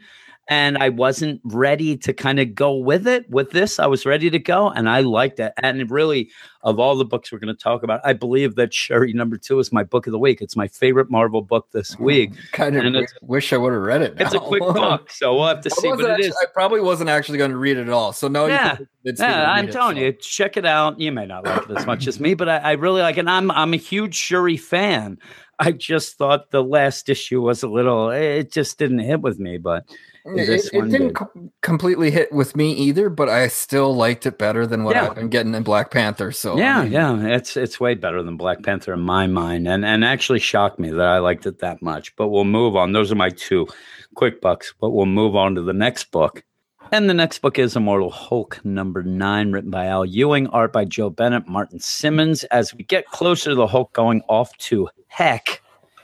and 0.49 0.79
I 0.79 0.89
wasn't 0.89 1.39
ready 1.43 1.95
to 1.97 2.11
kind 2.11 2.39
of 2.39 2.55
go 2.55 2.73
with 2.75 3.07
it. 3.07 3.29
With 3.29 3.51
this, 3.51 3.77
I 3.77 3.85
was 3.85 4.05
ready 4.05 4.29
to 4.31 4.39
go 4.39 4.69
and 4.69 4.89
I 4.89 5.01
liked 5.01 5.39
it. 5.39 5.53
And 5.61 5.89
really, 5.91 6.31
of 6.63 6.79
all 6.79 6.95
the 6.97 7.05
books 7.05 7.31
we're 7.31 7.37
going 7.37 7.55
to 7.55 7.63
talk 7.63 7.83
about, 7.83 8.01
I 8.03 8.13
believe 8.13 8.55
that 8.55 8.73
Shuri 8.73 9.13
number 9.13 9.37
two 9.37 9.59
is 9.59 9.71
my 9.71 9.83
book 9.83 10.07
of 10.07 10.11
the 10.11 10.17
week. 10.19 10.41
It's 10.41 10.55
my 10.55 10.67
favorite 10.67 11.11
Marvel 11.11 11.43
book 11.43 11.67
this 11.71 11.97
week. 11.99 12.31
kind 12.51 12.75
of 12.75 13.05
wish 13.21 13.53
I 13.53 13.57
would 13.57 13.71
have 13.73 13.81
read 13.83 14.01
it. 14.01 14.15
It's 14.17 14.33
a 14.33 14.39
quick 14.39 14.61
book, 14.63 15.11
so 15.11 15.35
we'll 15.35 15.47
have 15.47 15.61
to 15.61 15.69
I, 15.71 15.81
see 15.81 15.87
what 15.89 15.99
it 16.01 16.09
actually- 16.09 16.27
is. 16.29 16.37
I 16.41 16.45
probably 16.51 16.81
wasn't 16.81 17.11
actually 17.11 17.37
going 17.37 17.51
to 17.51 17.57
read 17.57 17.77
it 17.77 17.81
at 17.81 17.89
all. 17.93 18.11
So 18.11 18.27
no, 18.27 18.47
Yeah. 18.47 18.71
you 18.71 18.77
can 18.77 18.87
convince 19.03 19.19
me 19.19 19.25
to 19.27 19.31
Yeah, 19.31 19.51
I'm 19.51 19.69
it, 19.69 19.71
telling 19.71 19.97
so. 19.97 20.01
you, 20.01 20.11
check 20.13 20.57
it 20.57 20.65
out. 20.65 20.99
You 20.99 21.11
may 21.11 21.27
not 21.27 21.45
like 21.45 21.69
it 21.69 21.77
as 21.77 21.85
much 21.85 22.07
as 22.07 22.19
me, 22.19 22.33
but 22.33 22.49
I, 22.49 22.57
I 22.57 22.71
really 22.71 23.01
like 23.03 23.17
it. 23.17 23.21
And 23.21 23.29
I'm 23.29 23.51
I'm 23.51 23.73
a 23.75 23.77
huge 23.77 24.15
Shuri 24.15 24.57
fan. 24.57 25.19
I 25.59 25.73
just 25.73 26.17
thought 26.17 26.51
the 26.51 26.63
last 26.63 27.07
issue 27.07 27.41
was 27.41 27.61
a 27.63 27.67
little. 27.67 28.09
It 28.09 28.51
just 28.51 28.79
didn't 28.79 28.99
hit 28.99 29.21
with 29.21 29.39
me, 29.39 29.57
but 29.57 29.83
Mm, 30.25 30.39
it, 30.39 30.45
this 30.47 30.67
it 30.73 30.77
one 30.77 30.89
didn't 30.89 31.13
co- 31.13 31.31
completely 31.61 32.11
hit 32.11 32.31
with 32.31 32.55
me 32.55 32.73
either, 32.73 33.09
but 33.09 33.29
I 33.29 33.47
still 33.47 33.95
liked 33.95 34.25
it 34.25 34.37
better 34.37 34.67
than 34.67 34.83
what 34.83 34.95
Yeah. 34.95 35.07
I've 35.07 35.15
been 35.15 35.29
getting 35.29 35.55
in 35.55 35.63
Black 35.63 35.91
Panther. 35.91 36.31
So 36.31 36.55
I 36.55 36.59
yeah, 36.59 36.83
mean, 36.83 36.91
yeah, 36.91 37.27
it's 37.35 37.55
it's 37.55 37.79
way 37.79 37.95
better 37.95 38.21
than 38.21 38.37
Black 38.37 38.61
Panther 38.63 38.93
in 38.93 38.99
my 39.01 39.27
mind, 39.27 39.67
and 39.67 39.85
and 39.85 40.03
actually 40.03 40.39
shocked 40.39 40.79
me 40.79 40.91
that 40.91 41.05
I 41.05 41.19
liked 41.19 41.45
it 41.45 41.59
that 41.59 41.81
much. 41.81 42.15
But 42.15 42.29
we'll 42.29 42.43
move 42.45 42.75
on. 42.75 42.91
Those 42.91 43.11
are 43.11 43.15
my 43.15 43.29
two 43.29 43.67
quick 44.15 44.41
bucks. 44.41 44.73
But 44.79 44.89
we'll 44.91 45.05
move 45.05 45.35
on 45.35 45.55
to 45.55 45.61
the 45.61 45.73
next 45.73 46.11
book. 46.11 46.43
And 46.91 47.07
the 47.07 47.13
next 47.13 47.39
book 47.39 47.59
is 47.59 47.75
Immortal 47.75 48.09
Hulk 48.09 48.59
number 48.63 49.03
nine, 49.03 49.51
written 49.51 49.69
by 49.69 49.85
Al 49.85 50.05
Ewing, 50.05 50.47
art 50.47 50.73
by 50.73 50.85
Joe 50.85 51.11
Bennett, 51.11 51.47
Martin 51.47 51.79
Simmonds. 51.79 52.43
As 52.45 52.73
we 52.73 52.83
get 52.83 53.05
closer 53.05 53.51
to 53.51 53.55
the 53.55 53.67
Hulk 53.67 53.93
going 53.93 54.23
off 54.27 54.57
to 54.57 54.89
heck, 55.07 55.61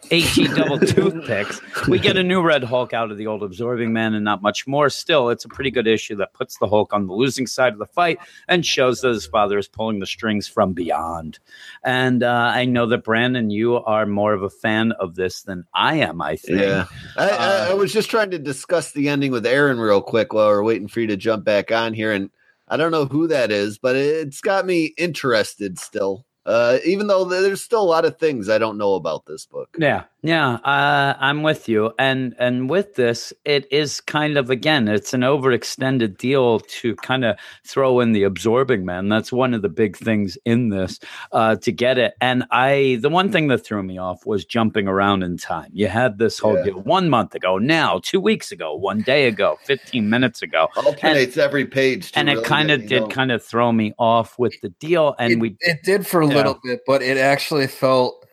HE 0.10 0.48
double 0.56 0.80
toothpicks, 0.80 1.60
we 1.88 2.00
get 2.00 2.18
a 2.18 2.24
new 2.24 2.42
Red 2.42 2.64
Hulk 2.64 2.94
out 2.94 3.12
of 3.12 3.18
the 3.18 3.28
old 3.28 3.44
Absorbing 3.44 3.94
Man 3.94 4.14
and 4.14 4.24
not 4.24 4.42
much 4.42 4.68
more. 4.68 4.90
Still, 4.90 5.30
it's 5.30 5.46
a 5.46 5.50
pretty 5.50 5.72
good 5.72 5.88
issue 5.88 6.16
that 6.18 6.34
puts 6.34 6.58
the 6.58 6.68
Hulk 6.68 6.94
on 6.94 7.08
the 7.08 7.14
losing 7.14 7.48
side 7.48 7.74
of 7.74 7.80
the 7.80 7.86
fight 7.86 8.20
and 8.48 8.66
shows 8.66 9.02
that 9.02 9.10
his 9.10 9.26
father 9.26 9.58
is 9.58 9.68
pulling 9.68 10.00
the 10.00 10.06
strings 10.06 10.48
from 10.48 10.74
beyond. 10.74 11.40
And 11.84 12.24
uh, 12.24 12.52
I 12.54 12.66
know 12.66 12.86
that 12.88 13.04
Brandon, 13.04 13.50
you 13.50 13.76
are 13.76 14.06
more 14.06 14.34
of 14.34 14.44
a 14.44 14.50
fan 14.50 14.92
of 14.94 15.16
this 15.16 15.44
than 15.44 15.66
I 15.74 15.96
am. 15.98 16.22
I 16.22 16.36
think. 16.36 16.60
Yeah, 16.60 16.86
I, 17.18 17.30
I, 17.30 17.36
I 17.68 17.72
Uh, 17.72 17.76
was 17.76 17.94
just 17.94 18.10
trying 18.10 18.32
to 18.32 18.40
discuss 18.40 18.92
the 18.92 19.10
ending 19.10 19.32
with 19.32 19.46
Aaron 19.46 19.80
real 19.80 20.02
quick 20.02 20.34
while 20.34 20.48
we're 20.48 20.64
waiting 20.64 20.88
for 20.88 21.00
you 21.02 21.08
to 21.08 21.18
jump 21.18 21.44
back 21.46 21.72
on 21.72 21.94
here, 21.94 22.12
and 22.12 22.30
I 22.68 22.78
don't 22.78 22.92
know 22.92 23.06
who 23.06 23.28
that 23.28 23.52
is, 23.52 23.78
but 23.78 23.96
it's 23.96 24.42
got 24.42 24.66
me 24.66 24.94
interested 24.98 25.78
still. 25.80 26.26
Uh, 26.46 26.78
even 26.86 27.08
though 27.08 27.26
there's 27.26 27.64
still 27.64 27.82
a 27.82 27.84
lot 27.84 28.06
of 28.06 28.18
things 28.18 28.50
I 28.50 28.58
don't 28.58 28.78
know 28.78 28.94
about 28.94 29.26
this 29.26 29.46
book. 29.46 29.76
Yeah, 29.80 30.04
yeah, 30.26 30.54
uh, 30.56 31.16
I'm 31.20 31.44
with 31.44 31.70
you, 31.70 31.94
and 32.00 32.36
and 32.40 32.70
with 32.70 32.96
this, 32.96 33.32
it 33.46 33.72
is 33.72 34.02
kind 34.02 34.38
of 34.38 34.50
again, 34.50 34.88
it's 34.88 35.14
an 35.14 35.22
overextended 35.22 36.18
deal 36.18 36.60
to 36.60 36.96
kind 36.98 37.24
of 37.24 37.38
throw 37.66 38.00
in 38.00 38.12
the 38.14 38.24
absorbing 38.24 38.86
man. 38.86 39.08
That's 39.10 39.32
one 39.32 39.54
of 39.54 39.62
the 39.62 39.70
big 39.70 39.96
things 39.96 40.38
in 40.46 40.70
this 40.70 41.00
uh, 41.32 41.58
to 41.58 41.72
get 41.72 41.98
it. 41.98 42.14
And 42.22 42.44
I, 42.52 42.98
the 43.02 43.10
one 43.10 43.32
thing 43.32 43.48
that 43.50 43.60
threw 43.60 43.84
me 43.84 43.98
off 43.98 44.26
was 44.26 44.46
jumping 44.46 44.88
around 44.88 45.24
in 45.24 45.38
time. 45.38 45.70
You 45.74 45.88
had 45.88 46.18
this 46.18 46.40
whole 46.40 46.58
Yeah. 46.58 46.64
deal 46.64 46.82
one 46.82 47.10
month 47.10 47.36
ago, 47.36 47.58
now 47.58 48.00
two 48.04 48.20
weeks 48.20 48.52
ago, 48.52 48.76
one 48.76 49.04
day 49.04 49.28
ago, 49.28 49.60
fifteen 49.64 50.10
minutes 50.10 50.42
ago, 50.42 50.70
Alternates 50.76 51.38
every 51.38 51.66
page, 51.66 52.12
too, 52.12 52.20
and 52.20 52.30
it 52.30 52.44
kind 52.44 52.72
of 52.72 52.86
did 52.88 53.10
kind 53.12 53.32
of 53.32 53.44
throw 53.44 53.72
me 53.72 53.94
off 54.00 54.40
with 54.40 54.60
the 54.62 54.70
deal. 54.70 55.16
And 55.20 55.34
it, 55.34 55.40
we 55.40 55.56
it 55.62 55.80
did 55.84 56.08
for 56.08 56.22
a 56.22 56.28
Yeah. 56.28 56.36
little 56.36 56.60
bit, 56.64 56.82
but 56.88 57.02
it 57.02 57.18
actually 57.18 57.68
felt 57.68 58.22
it 58.24 58.25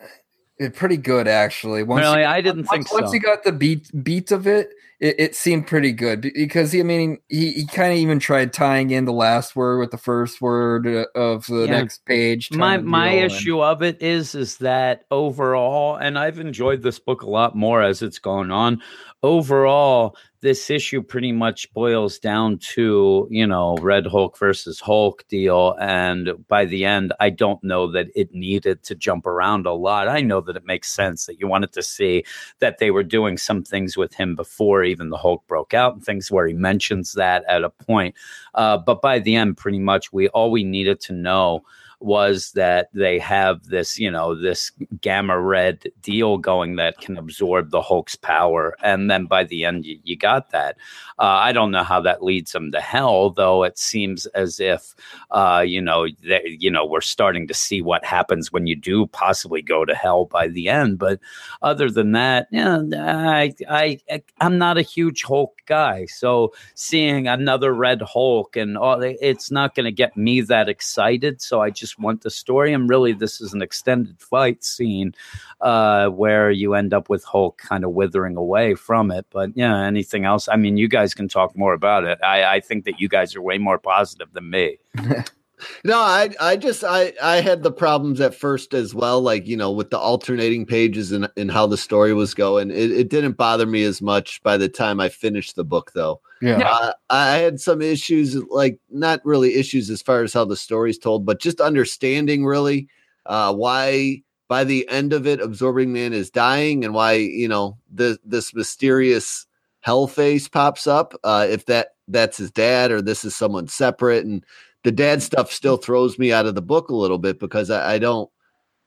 pretty 0.75 0.97
good 0.97 1.27
actually. 1.29 1.83
Once 1.83 2.03
really, 2.03 2.21
you- 2.21 2.27
I 2.27 2.41
didn't 2.41 2.65
think 2.65 2.91
once, 2.91 2.93
once 2.93 3.07
so. 3.09 3.13
he 3.13 3.19
got 3.19 3.45
the 3.45 3.53
beat 3.53 3.91
beat 4.05 4.31
of 4.31 4.47
it, 4.47 4.71
it, 5.01 5.17
it 5.19 5.35
seemed 5.35 5.67
pretty 5.67 5.91
good 5.93 6.21
be- 6.21 6.31
because 6.35 6.75
I 6.75 6.83
mean 6.83 7.19
he, 7.29 7.53
he 7.53 7.67
kind 7.67 7.93
of 7.93 7.99
even 7.99 8.19
tried 8.21 8.53
tying 8.53 8.91
in 8.91 9.05
the 9.05 9.13
last 9.13 9.57
word 9.57 9.79
with 9.81 9.91
the 9.91 9.99
first 9.99 10.41
word 10.41 10.87
uh, 10.87 11.07
of 11.15 11.47
the 11.47 11.65
Yeah. 11.67 11.81
next 11.81 12.05
page. 12.07 12.51
my 12.53 12.79
my 12.79 13.11
issue 13.11 13.61
of 13.63 13.83
it 13.83 14.01
is 14.03 14.35
is 14.35 14.59
that 14.59 15.05
overall 15.11 15.97
and 15.97 16.19
i've 16.19 16.39
enjoyed 16.39 16.83
this 16.83 16.99
book 16.99 17.23
a 17.23 17.31
lot 17.31 17.57
more 17.57 17.83
as 17.83 18.03
it's 18.03 18.19
gone 18.19 18.51
on 18.51 18.81
overall 19.23 20.17
this 20.41 20.71
issue 20.71 21.01
pretty 21.01 21.31
much 21.31 21.73
boils 21.73 22.19
down 22.19 22.59
to 22.59 23.29
you 23.31 23.47
know 23.47 23.77
red 23.77 24.07
hulk 24.07 24.37
versus 24.39 24.81
hulk 24.81 25.25
deal 25.29 25.77
and 25.81 26.31
by 26.49 26.65
the 26.65 26.85
end 26.85 27.13
i 27.21 27.31
don't 27.31 27.63
know 27.63 27.91
that 27.91 28.09
it 28.15 28.35
needed 28.35 28.83
to 28.83 28.95
jump 28.95 29.27
around 29.27 29.67
a 29.67 29.73
lot. 29.73 30.09
I 30.09 30.21
know 30.21 30.41
that 30.43 30.57
it 30.57 30.65
makes 30.65 30.93
sense 30.93 31.27
that 31.27 31.39
you 31.41 31.47
wanted 31.47 31.73
to 31.73 31.83
see 31.83 32.25
that 32.61 32.79
they 32.79 32.91
were 32.91 33.03
doing 33.03 33.37
some 33.37 33.63
things 33.63 33.97
with 33.97 34.15
him 34.15 34.35
before 34.35 34.85
even 34.85 35.11
the 35.11 35.17
hulk 35.17 35.47
broke 35.47 35.75
out 35.75 35.95
and 35.95 36.05
things 36.05 36.31
where 36.31 36.47
he 36.47 36.55
mentions 36.55 37.13
that 37.13 37.45
at 37.49 37.65
a 37.65 37.71
point. 37.71 38.15
Uh, 38.55 38.79
but 38.79 39.03
by 39.03 39.19
the 39.19 39.35
end 39.35 39.57
pretty 39.57 39.79
much 39.79 40.13
we 40.13 40.29
all 40.29 40.51
we 40.51 40.65
needed 40.65 41.01
to 41.01 41.13
know 41.13 41.63
was 42.05 42.53
that 42.53 42.89
they 42.93 43.19
have 43.19 43.65
this, 43.65 43.99
you 43.99 44.11
know, 44.11 44.35
this 44.35 44.73
gamma 45.01 45.39
red 45.39 45.85
deal 46.03 46.39
going 46.39 46.77
that 46.77 46.99
can 46.99 47.17
absorb 47.19 47.71
the 47.71 47.83
Hulk's 47.83 48.17
power. 48.17 48.77
And 48.83 49.11
then 49.11 49.27
by 49.27 49.45
the 49.45 49.65
end, 49.65 49.85
you, 49.85 49.99
you 50.03 50.17
got 50.17 50.51
that. 50.51 50.77
Uh, 51.19 51.39
I 51.43 51.53
don't 51.53 51.71
know 51.71 51.85
how 51.85 52.01
that 52.01 52.23
leads 52.23 52.53
them 52.53 52.73
to 52.73 52.81
hell, 52.81 53.31
though 53.31 53.63
it 53.63 53.79
seems 53.79 54.27
as 54.27 54.61
if, 54.61 54.95
uh, 55.31 55.63
you 55.67 55.81
know, 55.81 56.07
they, 56.25 56.57
you 56.59 56.71
know, 56.71 56.85
we're 56.85 57.01
starting 57.01 57.47
to 57.49 57.55
see 57.55 57.83
what 57.83 58.05
happens 58.05 58.53
when 58.53 58.67
you 58.67 58.75
do 58.75 59.07
possibly 59.07 59.63
go 59.63 59.85
to 59.85 59.95
hell 59.95 60.25
by 60.25 60.49
the 60.49 60.69
end. 60.69 60.99
But 60.99 61.21
other 61.63 61.91
than 61.91 62.13
that, 62.13 62.49
yeah, 62.51 62.83
I, 62.95 63.55
I, 63.69 64.23
I'm 64.41 64.59
not 64.59 64.79
a 64.79 64.83
huge 64.83 65.23
Hulk 65.23 65.55
guy. 65.67 66.07
So 66.07 66.53
seeing 66.75 67.29
another 67.29 67.73
Red 67.73 68.03
Hulk 68.03 68.57
and 68.57 68.77
all, 68.77 69.03
it's 69.03 69.51
not 69.51 69.75
going 69.75 69.85
to 69.85 69.93
get 69.93 70.17
me 70.17 70.41
that 70.43 70.69
excited. 70.69 71.41
So 71.41 71.61
I 71.61 71.71
just 71.71 71.92
want 71.99 72.23
the 72.23 72.31
story. 72.31 72.73
And 72.73 72.89
really, 72.89 73.13
this 73.13 73.41
is 73.41 73.53
an 73.53 73.63
extended 73.63 74.21
fight 74.21 74.65
scene 74.65 75.15
uh, 75.61 76.09
where 76.09 76.51
you 76.51 76.75
end 76.75 76.95
up 76.95 77.09
with 77.09 77.25
Hulk 77.25 77.59
kind 77.59 77.85
of 77.85 77.93
withering 77.93 78.37
away 78.37 78.75
from 78.75 79.11
it. 79.11 79.27
But 79.31 79.51
yeah, 79.55 79.85
anything 79.85 80.25
else? 80.25 80.49
I 80.49 80.57
mean, 80.57 80.77
you 80.77 80.89
guys 80.89 81.15
can 81.15 81.29
talk 81.29 81.57
more 81.57 81.75
about 81.75 82.05
it. 82.05 82.19
I, 82.23 82.57
I 82.57 82.61
think 82.61 82.85
that 82.85 83.01
you 83.01 83.09
guys 83.09 83.35
are 83.37 83.43
way 83.43 83.59
more 83.59 83.79
positive 83.79 84.33
than 84.33 84.51
me. 84.51 84.79
No, 85.85 85.99
I 85.99 86.31
I 86.41 86.57
just 86.57 86.85
I 86.85 87.13
I 87.23 87.41
had 87.41 87.63
the 87.63 87.73
problems 87.73 88.21
at 88.21 88.35
first 88.35 88.75
as 88.75 88.95
well, 88.95 89.21
like 89.21 89.47
you 89.47 89.57
know, 89.57 89.71
with 89.71 89.91
the 89.91 89.99
alternating 89.99 90.67
pages 90.67 91.13
and 91.13 91.29
and 91.37 91.51
how 91.51 91.67
the 91.67 91.77
story 91.77 92.15
was 92.15 92.35
going. 92.35 92.71
It, 92.71 92.91
it 92.91 93.09
didn't 93.09 93.37
bother 93.37 93.67
me 93.67 93.85
as 93.85 94.01
much 94.01 94.43
by 94.43 94.57
the 94.57 94.69
time 94.69 95.01
I 95.01 95.09
finished 95.09 95.57
the 95.57 95.65
book, 95.65 95.93
though. 95.95 96.21
yeah. 96.41 96.69
Uh, 96.69 96.93
I 97.11 97.37
had 97.39 97.61
some 97.61 97.81
issues, 97.83 98.35
like 98.51 98.79
not 98.91 99.21
really 99.25 99.55
issues 99.55 99.91
as 99.91 100.03
far 100.03 100.23
as 100.23 100.33
how 100.33 100.45
the 100.45 100.57
story's 100.57 100.99
told, 100.99 101.25
but 101.25 101.41
just 101.41 101.61
understanding 101.61 102.45
really 102.45 102.89
uh, 103.27 103.55
why 103.55 104.23
by 104.49 104.65
the 104.65 104.87
end 104.89 105.15
of 105.15 105.27
it, 105.27 105.41
Absorbing 105.41 105.95
Man 105.95 106.13
is 106.13 106.31
dying, 106.31 106.85
and 106.85 106.93
why 106.93 107.13
you 107.13 107.49
know 107.49 107.79
the 107.91 108.19
this 108.25 108.55
mysterious 108.55 109.47
hell 109.81 110.07
face 110.07 110.49
pops 110.49 110.87
up. 110.87 111.15
Uh, 111.25 111.47
if 111.49 111.67
that 111.67 111.95
that's 112.09 112.37
his 112.37 112.51
dad 112.51 112.91
or 112.91 113.01
this 113.01 113.25
is 113.25 113.35
someone 113.35 113.69
separate, 113.69 114.25
and 114.27 114.45
the 114.85 114.93
dad 114.93 115.23
stuff 115.23 115.53
still 115.53 115.77
throws 115.77 116.19
me 116.19 116.33
out 116.33 116.47
of 116.47 116.55
the 116.55 116.63
book 116.63 116.89
a 116.91 116.95
little 116.95 117.19
bit 117.19 117.39
because 117.39 117.71
I, 117.71 117.95
I 117.95 117.99
don't 117.99 118.31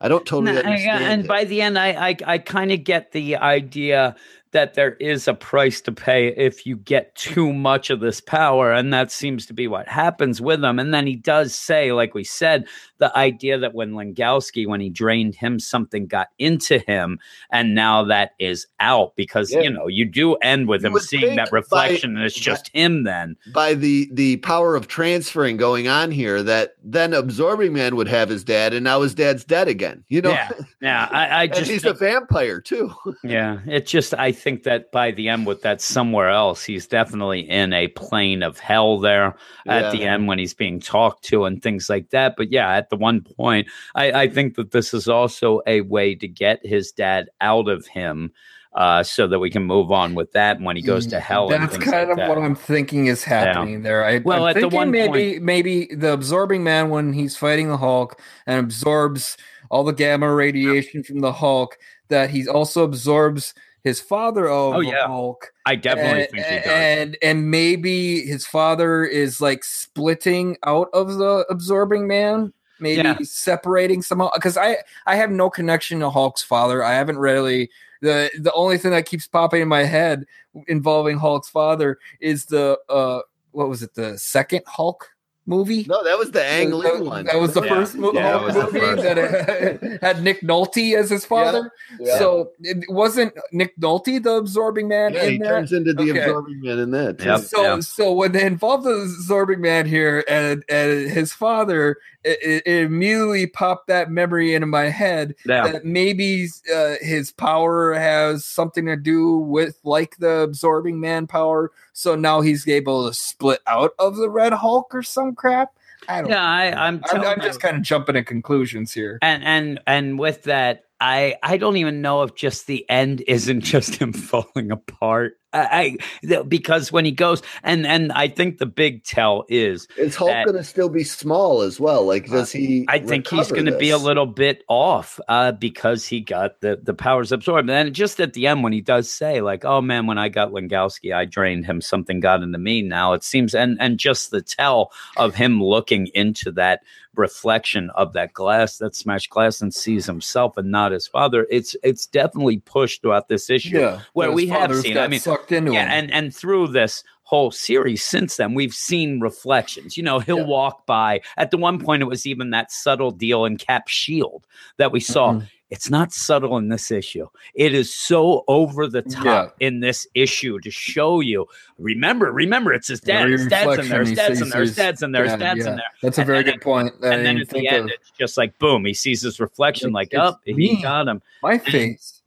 I 0.02 0.08
don't 0.08 0.26
totally 0.26 0.54
No, 0.54 0.60
uh, 0.60 0.64
understand. 0.64 1.04
and 1.06 1.22
it. 1.24 1.28
by 1.28 1.46
the 1.46 1.62
end, 1.62 1.78
I 1.80 2.10
I, 2.10 2.16
I 2.26 2.38
kind 2.40 2.72
of 2.72 2.84
get 2.84 3.12
the 3.12 3.38
idea 3.38 4.16
that 4.56 4.74
there 4.74 4.94
is 4.94 5.28
a 5.28 5.34
price 5.34 5.82
to 5.82 5.92
pay 5.92 6.30
if 6.30 6.66
you 6.66 6.78
get 6.78 7.14
too 7.16 7.52
much 7.52 7.90
of 7.90 8.00
this 8.00 8.22
power. 8.22 8.72
And 8.72 8.94
that 8.94 9.12
seems 9.12 9.46
to 9.48 9.54
be 9.54 9.68
what 9.68 9.88
happens 9.88 10.40
with 10.42 10.64
him. 10.64 10.80
And 10.80 10.94
then 10.94 11.06
he 11.06 11.18
does 11.18 11.54
say, 11.54 11.92
like 11.92 12.14
we 12.14 12.24
said, 12.24 12.66
the 13.00 13.16
idea 13.18 13.58
that 13.60 13.74
when 13.74 13.92
Langkowski, 13.92 14.66
when 14.66 14.80
he 14.80 14.90
drained 14.90 15.36
him, 15.36 15.60
something 15.60 16.08
got 16.08 16.30
into 16.40 16.80
him, 16.80 17.20
and 17.52 17.76
now 17.76 18.06
that 18.06 18.32
is 18.40 18.66
out 18.80 19.16
because 19.18 19.52
Yeah. 19.52 19.62
you 19.64 19.70
know 19.70 19.88
you 19.88 20.06
do 20.06 20.36
end 20.36 20.70
with 20.70 20.84
You 20.84 20.92
him 20.92 21.00
seeing 21.00 21.36
that 21.36 21.52
by- 21.52 21.58
reflection, 21.58 22.16
and 22.16 22.26
it's 22.26 22.34
just 22.40 22.70
him 22.74 23.04
then. 23.04 23.36
by 23.54 23.74
the 23.74 24.10
the 24.14 24.38
power 24.38 24.78
of 24.78 24.88
transferring 24.88 25.58
going 25.58 25.90
on 25.90 26.12
here 26.12 26.42
that 26.44 26.76
then 26.82 27.14
absorbing 27.14 27.74
man 27.74 27.98
would 27.98 28.08
have 28.08 28.30
his 28.30 28.46
dad 28.46 28.74
and 28.74 28.86
now 28.86 29.02
his 29.02 29.14
dad's 29.14 29.44
dead 29.44 29.68
again 29.68 30.04
you 30.08 30.22
know 30.22 30.30
Yeah, 30.32 30.50
yeah. 30.82 31.10
I, 31.12 31.42
I 31.42 31.48
just 31.58 31.70
he's 31.70 31.84
a 31.84 31.94
vampire 31.94 32.62
too 32.62 32.94
Yeah, 33.24 33.60
it 33.68 33.86
just 33.88 34.14
I 34.14 34.32
think 34.32 34.45
that 34.46 34.92
by 34.92 35.12
the 35.12 35.28
end 35.28 35.48
with 35.48 35.64
that 35.64 35.82
somewhere 35.82 36.30
else, 36.30 36.64
he's 36.64 36.88
definitely 36.88 37.42
in 37.50 37.74
a 37.74 37.88
plane 37.90 38.44
of 38.44 38.60
hell 38.60 39.00
there 39.00 39.36
at 39.68 39.92
the 39.92 40.04
end 40.04 40.28
when 40.28 40.38
he's 40.38 40.54
being 40.54 40.80
talked 40.80 41.24
to 41.26 41.46
and 41.46 41.62
things 41.62 41.90
like 41.90 42.12
that. 42.12 42.36
But 42.38 42.52
yeah, 42.52 42.72
at 42.72 42.90
the 42.90 42.96
one 42.96 43.22
point, 43.22 43.68
I, 43.96 44.12
I 44.12 44.30
think 44.30 44.56
that 44.56 44.72
this 44.72 44.94
is 44.94 45.10
also 45.10 45.62
a 45.66 45.82
way 45.82 46.14
to 46.16 46.28
get 46.28 46.60
his 46.64 46.92
dad 46.92 47.28
out 47.42 47.68
of 47.68 47.88
him. 47.88 48.32
Uh, 48.74 49.02
so 49.02 49.26
that 49.26 49.40
we 49.40 49.50
can 49.50 49.64
move 49.64 49.90
on 49.90 50.16
with 50.16 50.34
that 50.34 50.60
when 50.60 50.76
he 50.76 50.82
goes 50.82 51.08
to 51.08 51.18
hell. 51.18 51.50
and 51.50 51.64
That's 51.64 51.78
kind 51.78 52.10
like 52.10 52.18
of 52.20 52.28
what. 52.28 52.38
I'm 52.38 52.56
thinking 52.56 53.08
is 53.08 53.24
happening 53.24 53.84
there. 53.84 54.04
I, 54.04 54.18
Well, 54.18 54.44
I'm 54.44 54.50
at 54.50 54.56
the 54.56 54.62
thinking 54.64 54.78
one 54.78 54.92
maybe 54.92 55.40
maybe 55.40 55.86
the 55.96 56.12
absorbing 56.12 56.62
man 56.62 56.90
when 56.90 57.14
he's 57.14 57.38
fighting 57.38 57.70
the 57.70 57.78
Hulk 57.78 58.22
and 58.46 58.60
absorbs 58.60 59.38
all 59.72 59.86
the 59.86 59.94
gamma 59.94 60.34
radiation 60.34 61.04
from 61.04 61.20
the 61.20 61.32
Hulk, 61.32 61.78
that 62.10 62.32
he 62.32 62.48
also 62.48 62.84
absorbs 62.84 63.54
his 63.86 64.02
father 64.02 64.48
of 64.50 64.74
Oh, 64.76 64.80
yeah. 64.82 65.08
Hulk. 65.08 65.54
I 65.66 65.76
definitely 65.76 66.24
and, 66.24 66.32
think 66.32 66.46
he 66.48 66.56
does. 66.56 66.68
and 66.68 67.18
and 67.22 67.50
maybe 67.50 68.26
his 68.26 68.46
father 68.46 69.06
is 69.06 69.40
like 69.40 69.64
splitting 69.64 70.58
out 70.66 70.90
of 70.92 71.16
the 71.16 71.46
absorbing 71.50 72.06
man 72.08 72.52
maybe 72.82 73.04
Yeah. 73.04 73.18
separating 73.24 74.02
somehow 74.02 74.30
because 74.34 74.58
i 74.58 74.76
i 75.06 75.16
have 75.16 75.32
no 75.32 75.50
connection 75.50 76.02
to 76.02 76.10
hulk's 76.10 76.44
father 76.44 76.84
i 76.84 76.92
haven't 76.94 77.18
really 77.18 77.70
the 78.02 78.30
the 78.42 78.52
only 78.52 78.78
thing 78.78 78.92
that 78.92 79.06
keeps 79.06 79.28
popping 79.28 79.62
in 79.62 79.70
my 79.70 79.84
head 79.86 80.26
involving 80.68 81.18
hulk's 81.18 81.48
father 81.48 81.98
is 82.20 82.44
the 82.48 82.78
uh 82.90 83.22
what 83.52 83.70
was 83.70 83.82
it 83.82 83.94
the 83.94 84.18
second 84.18 84.62
hulk 84.68 85.10
movie 85.48 85.86
no 85.88 86.04
that 86.04 86.18
was 86.18 86.32
the 86.32 86.44
ang 86.44 86.72
that, 86.72 86.78
lee 86.78 87.02
one 87.02 87.26
that 87.26 87.40
was 87.40 87.54
the 87.54 87.62
Yeah. 87.62 87.70
first 87.70 87.96
mo- 87.96 88.12
Yeah, 88.14 88.32
Hulk 88.40 88.54
that 88.54 88.64
was 88.64 88.74
the 88.74 88.80
movie 88.80 88.80
first 88.80 89.04
that 89.04 89.94
uh, 89.94 89.98
had 90.06 90.24
Nick 90.24 90.42
Nolte 90.42 90.98
as 90.98 91.10
his 91.12 91.24
father. 91.26 91.72
Yeah. 92.00 92.18
So 92.18 92.52
it 92.62 92.84
wasn't 92.90 93.34
Nick 93.52 93.78
Nolte 93.78 94.22
the 94.24 94.32
absorbing 94.38 94.88
man 94.88 95.14
yeah, 95.14 95.26
he 95.26 95.36
in 95.36 95.42
that. 95.42 95.48
turns 95.50 95.72
into 95.74 95.94
the 95.94 96.10
Okay. 96.12 96.20
absorbing 96.24 96.62
man 96.62 96.80
in 96.80 96.92
that. 96.92 97.22
Yep. 97.24 97.40
So, 97.42 97.62
Yeah. 97.62 97.80
so 97.82 98.12
when 98.14 98.32
they 98.32 98.46
involve 98.46 98.84
the 98.84 98.90
absorbing 98.92 99.62
man 99.62 99.86
here 99.86 100.24
and 100.28 100.64
and 100.68 101.10
his 101.12 101.32
father, 101.34 101.98
it, 102.26 102.40
it 102.42 102.64
it 102.66 102.84
immediately 102.86 103.48
popped 103.48 103.88
that 103.88 104.10
memory 104.10 104.54
into 104.54 104.68
my 104.68 104.90
head 104.90 105.36
yeah. 105.46 105.72
that 105.72 105.86
maybe 105.86 106.48
uh, 106.74 106.96
his 107.02 107.32
power 107.32 107.94
has 107.94 108.44
something 108.44 108.86
to 108.88 108.96
do 108.96 109.38
with 109.38 109.80
like 109.84 110.18
the 110.18 110.40
absorbing 110.40 111.00
man 111.00 111.28
power. 111.28 111.72
So 111.94 112.16
now 112.16 112.42
he's 112.42 112.68
able 112.68 113.08
to 113.08 113.14
split 113.14 113.62
out 113.68 113.92
of 114.00 114.16
the 114.18 114.30
Red 114.30 114.54
Hulk 114.54 114.94
or 114.94 115.04
some 115.04 115.36
crap. 115.36 115.74
I 116.08 116.22
don't. 116.22 116.30
Yeah, 116.30 116.44
I, 116.44 116.88
I'm, 116.88 117.02
I'm, 117.12 117.22
I'm 117.22 117.42
just 117.42 117.60
kind 117.60 117.78
of 117.78 117.84
jumping 117.84 118.16
to 118.16 118.24
conclusions 118.24 118.92
here. 118.92 119.20
and 119.22 119.44
and 119.44 119.80
and 119.88 120.20
with 120.20 120.44
that 120.44 120.84
i 121.02 121.36
i 121.44 121.58
don't 121.58 121.76
even 121.76 122.02
know 122.02 122.24
if 122.24 122.36
just 122.36 122.68
the 122.68 122.90
end 122.90 123.22
isn't 123.28 123.62
just 123.62 123.96
him 123.96 124.14
falling 124.14 124.72
apart 124.72 125.38
i, 125.56 125.98
I 126.32 126.44
because 126.44 126.92
when 126.92 127.06
he 127.06 127.12
goes 127.12 127.42
and 127.64 127.88
and 127.88 128.12
i 128.12 128.28
think 128.28 128.58
the 128.58 128.66
big 128.66 129.04
tell 129.04 129.46
is 129.50 129.88
is 129.98 130.16
hulk 130.16 130.30
that- 130.30 130.46
gonna 130.46 130.64
still 130.64 130.90
be 130.90 131.04
small 131.04 131.62
as 131.62 131.80
well? 131.80 132.06
Like 132.06 132.30
does 132.30 132.52
he 132.52 132.86
i 132.90 133.00
think 133.00 133.28
he's 133.28 133.52
going 133.52 133.66
to 133.66 133.78
be 133.78 133.90
a 133.90 133.98
little 133.98 134.26
bit 134.26 134.64
off 134.68 135.20
uh 135.28 135.52
because 135.54 136.06
he 136.06 136.22
got 136.22 136.62
the 136.62 136.80
the 136.82 136.94
powers 136.94 137.32
absorbed. 137.32 137.70
And 137.70 137.94
just 137.94 138.20
at 138.20 138.34
the 138.34 138.48
end 138.48 138.64
when 138.64 138.74
he 138.74 138.82
does 138.82 139.10
say 139.10 139.42
like 139.42 139.66
oh 139.66 139.82
man 139.82 140.08
when 140.08 140.18
i 140.18 140.30
got 140.30 140.52
Langkowski 140.52 141.14
i 141.14 141.26
drained 141.26 141.66
him. 141.66 141.82
Something 141.82 142.20
got 142.20 142.44
into 142.44 142.58
me. 142.58 142.82
Now 142.82 143.14
it 143.14 143.24
seems 143.24 143.56
and 143.56 143.78
and 143.80 143.98
just 143.98 144.32
the 144.32 144.42
tell 144.42 144.92
of 145.18 145.36
him 145.36 145.62
looking 145.64 146.08
into 146.14 146.52
that 146.54 146.82
reflection 147.18 147.90
of 147.96 148.14
that 148.14 148.34
glass 148.34 148.78
that 148.78 148.96
smashed 148.96 149.30
glass 149.30 149.62
and 149.62 149.74
sees 149.74 150.06
himself 150.06 150.58
and 150.58 150.72
not 150.72 150.92
his 150.92 151.08
father 151.08 151.48
it's 151.50 151.76
it's 151.84 152.06
definitely 152.06 152.58
pushed 152.60 153.02
throughout 153.02 153.28
this 153.30 153.50
issue 153.50 153.78
Yeah, 153.80 154.02
his 154.28 154.36
we 154.36 154.48
have 154.48 154.76
seen, 154.76 154.98
I 154.98 155.08
mean, 155.08 155.20
sucked 155.20 155.52
into 155.52 155.74
yeah 155.74 155.86
him. 155.86 155.92
and 155.92 156.12
and 156.12 156.36
through 156.36 156.68
this 156.70 157.04
whole 157.24 157.50
series 157.50 158.04
since 158.04 158.38
then 158.38 158.54
we've 158.54 158.74
seen 158.74 159.20
reflections 159.20 159.98
you 159.98 160.04
know 160.04 160.20
he'll 160.20 160.38
Yeah. 160.40 160.44
walk 160.46 160.86
by 160.86 161.22
at 161.38 161.50
the 161.52 161.58
one 161.58 161.80
point 161.80 162.04
it 162.04 162.06
was 162.06 162.26
even 162.28 162.52
that 162.52 162.72
subtle 162.72 163.12
deal 163.12 163.46
in 163.46 163.58
cap 163.58 163.88
shield 163.88 164.46
that 164.78 164.92
we 164.92 165.00
saw 165.00 165.34
Mhm. 165.34 165.48
It's 165.72 165.90
not 165.90 166.14
subtle 166.14 166.58
in 166.58 166.70
this 166.70 166.92
issue. 166.92 167.28
It 167.56 167.74
is 167.74 167.94
so 167.94 168.44
over 168.48 168.88
the 168.88 169.02
top 169.02 169.56
in 169.60 169.80
this 169.80 170.06
issue 170.14 170.60
to 170.60 170.70
show 170.72 171.20
you. 171.22 171.48
Remember 171.80 172.32
remember 172.32 172.72
it's 172.72 172.88
his 172.88 173.02
dad. 173.02 173.30
His 173.30 173.48
dad's 173.48 173.80
in 173.80 173.90
there 173.90 174.02
his 174.06 174.14
dad's 174.16 174.42
in 174.42 174.50
there 174.50 174.62
his 174.62 174.76
dad's 174.76 175.02
in 175.04 175.12
there 175.12 175.24
his 175.24 175.32
Yeah, 175.32 175.38
dad's 175.38 175.66
in 175.66 175.76
there. 175.76 175.86
That's 176.04 176.18
a 176.20 176.24
very 176.24 176.44
good 176.44 176.62
point. 176.62 176.94
I 177.04 177.08
and 177.16 177.26
then 177.26 177.38
at 177.40 177.50
the 177.50 177.68
end 177.68 177.86
of. 177.86 177.92
it's 178.00 178.12
just 178.12 178.38
like 178.38 178.58
boom 178.60 178.86
he 178.86 178.94
sees 178.94 179.22
his 179.24 179.40
reflection 179.40 179.90
It's- 179.90 179.94
like 179.94 180.14
up 180.14 180.40
he 180.46 180.82
got 180.82 181.08
him. 181.08 181.22
My 181.42 181.58
face. 181.58 182.22